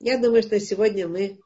Я 0.00 0.18
думаю, 0.18 0.42
что 0.42 0.58
сегодня 0.60 1.08
мы 1.08 1.40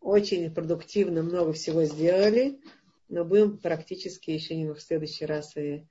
очень 0.00 0.52
продуктивно 0.52 1.22
много 1.22 1.52
всего 1.52 1.84
сделали, 1.84 2.60
но 3.08 3.24
будем 3.24 3.56
практически 3.58 4.30
еще 4.30 4.74
в 4.74 4.80
следующий 4.80 5.26
раз 5.26 5.56
и 5.56 5.86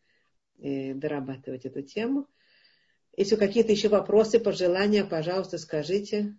дорабатывать 0.58 1.66
эту 1.66 1.82
тему. 1.82 2.28
Если 3.18 3.36
какие-то 3.36 3.72
еще 3.72 3.90
вопросы, 3.90 4.40
пожелания, 4.40 5.06
пожалуйста, 5.06 5.58
скажите. 5.58 6.36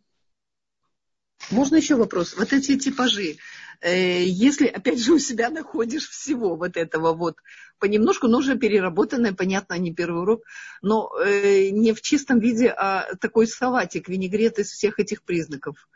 Можно 1.51 1.77
еще 1.77 1.97
вопрос? 1.97 2.35
Вот 2.37 2.53
эти 2.53 2.79
типажи, 2.79 3.37
э, 3.81 4.25
если, 4.25 4.67
опять 4.67 4.99
же, 4.99 5.13
у 5.13 5.19
себя 5.19 5.51
находишь 5.51 6.09
всего 6.09 6.57
вот 6.57 6.77
этого 6.77 7.13
вот, 7.13 7.37
понемножку, 7.79 8.27
но 8.27 8.39
уже 8.39 8.57
переработанное, 8.57 9.33
понятно, 9.33 9.75
не 9.79 9.95
первый 9.95 10.23
урок, 10.23 10.43
но 10.83 11.11
э, 11.19 11.71
не 11.71 11.93
в 11.93 12.01
чистом 12.01 12.41
виде, 12.41 12.69
а 12.69 13.15
такой 13.21 13.47
салатик, 13.47 14.09
винегрет 14.09 14.59
из 14.59 14.71
всех 14.71 14.99
этих 14.99 15.23
признаков. 15.23 15.89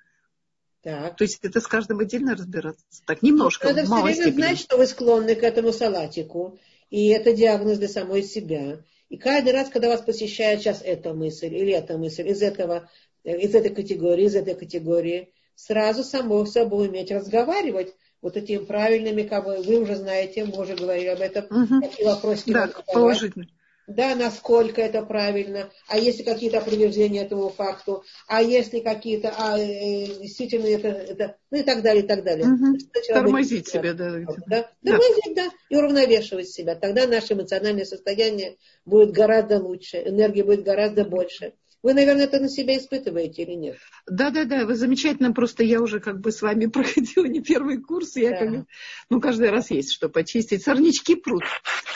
Так. 0.82 1.16
То 1.16 1.24
есть 1.24 1.38
это 1.42 1.60
с 1.60 1.66
каждым 1.66 1.98
отдельно 1.98 2.34
разбираться? 2.34 2.84
Так, 3.06 3.22
немножко, 3.22 3.68
Надо 3.68 3.84
все 3.84 4.02
время 4.02 4.14
степени. 4.14 4.36
знать, 4.36 4.58
что 4.58 4.76
вы 4.78 4.86
склонны 4.86 5.34
к 5.34 5.42
этому 5.42 5.72
салатику, 5.72 6.58
и 6.90 7.08
это 7.08 7.32
диагноз 7.32 7.78
для 7.78 7.88
самой 7.88 8.22
себя. 8.22 8.84
И 9.08 9.16
каждый 9.16 9.52
раз, 9.52 9.68
когда 9.68 9.88
вас 9.88 10.02
посещает 10.02 10.60
сейчас 10.60 10.82
эта 10.84 11.14
мысль 11.14 11.54
или 11.54 11.72
эта 11.72 11.96
мысль 11.98 12.28
из 12.28 12.42
этого, 12.42 12.90
из 13.24 13.54
этой 13.54 13.74
категории, 13.74 14.26
из 14.26 14.36
этой 14.36 14.54
категории, 14.54 15.32
сразу 15.54 16.04
само 16.04 16.44
собой 16.46 16.88
уметь 16.88 17.10
разговаривать 17.10 17.94
вот 18.22 18.36
этими 18.36 18.58
правильными, 18.58 19.22
как 19.22 19.46
вы, 19.46 19.62
вы 19.62 19.80
уже 19.80 19.96
знаете, 19.96 20.44
мы 20.44 20.60
уже 20.60 20.76
говорили 20.76 21.08
об 21.08 21.20
этом, 21.20 21.44
угу. 21.44 21.80
такие 21.80 22.06
вопросы. 22.06 22.44
Да, 22.46 22.70
положительно. 22.92 23.46
Да, 23.90 24.14
насколько 24.14 24.80
это 24.80 25.02
правильно, 25.02 25.68
а 25.88 25.98
если 25.98 26.22
какие-то 26.22 26.58
опровержения 26.58 27.24
этому 27.24 27.48
факту, 27.48 28.04
а 28.28 28.40
если 28.40 28.78
какие-то, 28.78 29.34
а 29.36 29.58
э, 29.58 30.06
действительно 30.20 30.66
это, 30.66 30.88
это, 30.88 31.36
ну 31.50 31.58
и 31.58 31.62
так 31.64 31.82
далее, 31.82 32.04
и 32.04 32.06
так 32.06 32.22
далее. 32.22 32.46
Угу. 32.46 32.78
Тормозить 33.08 33.66
себя, 33.66 33.92
да. 33.94 34.12
да. 34.46 34.70
Тормозить, 34.84 35.34
да, 35.34 35.50
и 35.70 35.76
уравновешивать 35.76 36.48
себя. 36.48 36.76
Тогда 36.76 37.08
наше 37.08 37.32
эмоциональное 37.34 37.84
состояние 37.84 38.58
будет 38.84 39.10
гораздо 39.10 39.58
лучше, 39.58 39.96
энергии 40.06 40.42
будет 40.42 40.62
гораздо 40.62 41.04
больше. 41.04 41.54
Вы, 41.82 41.94
наверное, 41.94 42.24
это 42.24 42.38
на 42.40 42.48
себя 42.48 42.76
испытываете 42.76 43.42
или 43.42 43.54
нет? 43.54 43.76
Да, 44.06 44.30
да, 44.30 44.44
да, 44.44 44.66
вы 44.66 44.74
замечательно. 44.74 45.32
Просто 45.32 45.64
я 45.64 45.80
уже 45.80 45.98
как 45.98 46.20
бы 46.20 46.30
с 46.30 46.42
вами 46.42 46.66
проходила 46.70 47.24
не 47.24 47.40
первый 47.40 47.80
курс. 47.80 48.16
Я 48.16 48.30
да. 48.30 48.36
как 48.38 48.50
бы, 48.50 48.66
ну, 49.08 49.20
каждый 49.20 49.50
раз 49.50 49.70
есть 49.70 49.92
что 49.92 50.08
почистить. 50.08 50.62
Сорнячки 50.62 51.14
прут. 51.14 51.44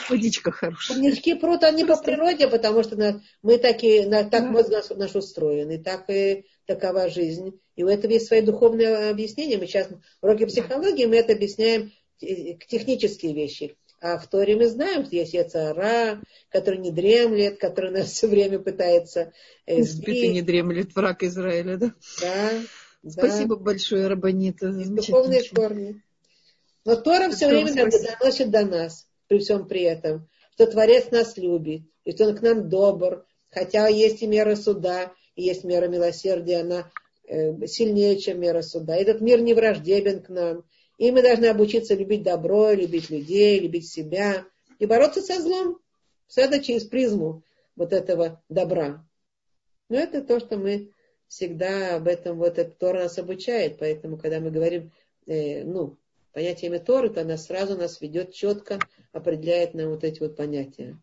Водичка 0.08 0.52
хорошая. 0.52 0.96
Сорнячки 0.96 1.34
прут, 1.34 1.64
они 1.64 1.84
просто... 1.84 2.04
по 2.04 2.10
природе, 2.10 2.48
потому 2.48 2.82
что 2.82 3.22
мы 3.42 3.58
такие, 3.58 4.08
так 4.08 4.30
да. 4.30 4.50
мозг 4.50 4.70
наш, 4.70 4.88
наш 4.90 5.14
устроен, 5.14 5.70
и 5.70 5.78
так 5.78 6.08
и 6.08 6.46
такова 6.66 7.08
жизнь. 7.08 7.60
И 7.76 7.84
у 7.84 7.88
этого 7.88 8.12
есть 8.12 8.26
свои 8.26 8.40
духовные 8.40 9.10
объяснения. 9.10 9.58
Мы 9.58 9.66
сейчас 9.66 9.88
в 9.88 10.24
уроке 10.24 10.46
психологии 10.46 11.04
мы 11.04 11.16
это 11.16 11.32
объясняем 11.32 11.92
технические 12.18 13.34
вещи. 13.34 13.76
А 14.00 14.18
в 14.18 14.26
Торе 14.26 14.56
мы 14.56 14.68
знаем, 14.68 15.04
что 15.06 15.16
есть 15.16 15.32
Яцара, 15.32 16.20
который 16.50 16.78
не 16.78 16.90
дремлет, 16.90 17.58
который 17.58 17.90
нас 17.90 18.12
все 18.12 18.26
время 18.26 18.58
пытается 18.58 19.32
э, 19.66 19.82
сбить. 19.82 20.24
и 20.24 20.28
не 20.28 20.42
дремлет, 20.42 20.94
враг 20.94 21.22
Израиля, 21.22 21.76
да? 21.78 21.94
Да. 22.20 23.10
Спасибо 23.10 23.56
да. 23.56 23.62
большое, 23.62 24.06
Рабанита. 24.06 24.70
Духовные 24.72 25.42
корни. 25.48 26.02
Но 26.84 26.96
Тора 26.96 27.30
все 27.30 27.48
время 27.48 27.72
доносит 27.74 28.50
до 28.50 28.64
нас, 28.66 29.06
при 29.26 29.38
всем 29.38 29.66
при 29.66 29.82
этом, 29.82 30.28
что 30.54 30.66
Творец 30.66 31.10
нас 31.10 31.36
любит, 31.36 31.82
и 32.04 32.12
что 32.12 32.28
Он 32.28 32.36
к 32.36 32.42
нам 32.42 32.68
добр, 32.68 33.24
хотя 33.50 33.88
есть 33.88 34.22
и 34.22 34.26
мера 34.26 34.54
суда, 34.54 35.12
и 35.34 35.44
есть 35.44 35.64
мера 35.64 35.88
милосердия, 35.88 36.60
она 36.60 36.90
э, 37.26 37.66
сильнее, 37.66 38.18
чем 38.18 38.40
мера 38.40 38.62
суда. 38.62 38.96
Этот 38.96 39.20
мир 39.20 39.40
не 39.40 39.54
враждебен 39.54 40.22
к 40.22 40.28
нам. 40.28 40.64
И 40.98 41.10
мы 41.10 41.22
должны 41.22 41.46
обучиться 41.46 41.94
любить 41.94 42.22
добро, 42.22 42.72
любить 42.72 43.10
людей, 43.10 43.58
любить 43.58 43.88
себя 43.88 44.46
и 44.78 44.86
бороться 44.86 45.20
со 45.20 45.40
злом. 45.40 45.78
Все 46.26 46.42
это 46.42 46.62
через 46.62 46.84
призму 46.84 47.42
вот 47.76 47.92
этого 47.92 48.42
добра. 48.48 49.04
Но 49.88 49.98
это 49.98 50.22
то, 50.22 50.40
что 50.40 50.56
мы 50.56 50.92
всегда 51.28 51.96
об 51.96 52.06
этом, 52.06 52.38
вот 52.38 52.58
этот 52.58 52.78
Тор 52.78 52.94
нас 52.94 53.18
обучает. 53.18 53.78
Поэтому, 53.78 54.16
когда 54.16 54.40
мы 54.40 54.50
говорим, 54.50 54.92
э, 55.26 55.64
ну, 55.64 55.98
понятиями 56.32 56.78
Торы, 56.78 57.10
то 57.10 57.22
она 57.22 57.36
сразу 57.36 57.76
нас 57.76 58.00
ведет 58.00 58.32
четко, 58.32 58.78
определяет 59.12 59.74
нам 59.74 59.90
вот 59.90 60.04
эти 60.04 60.20
вот 60.20 60.36
понятия. 60.36 60.98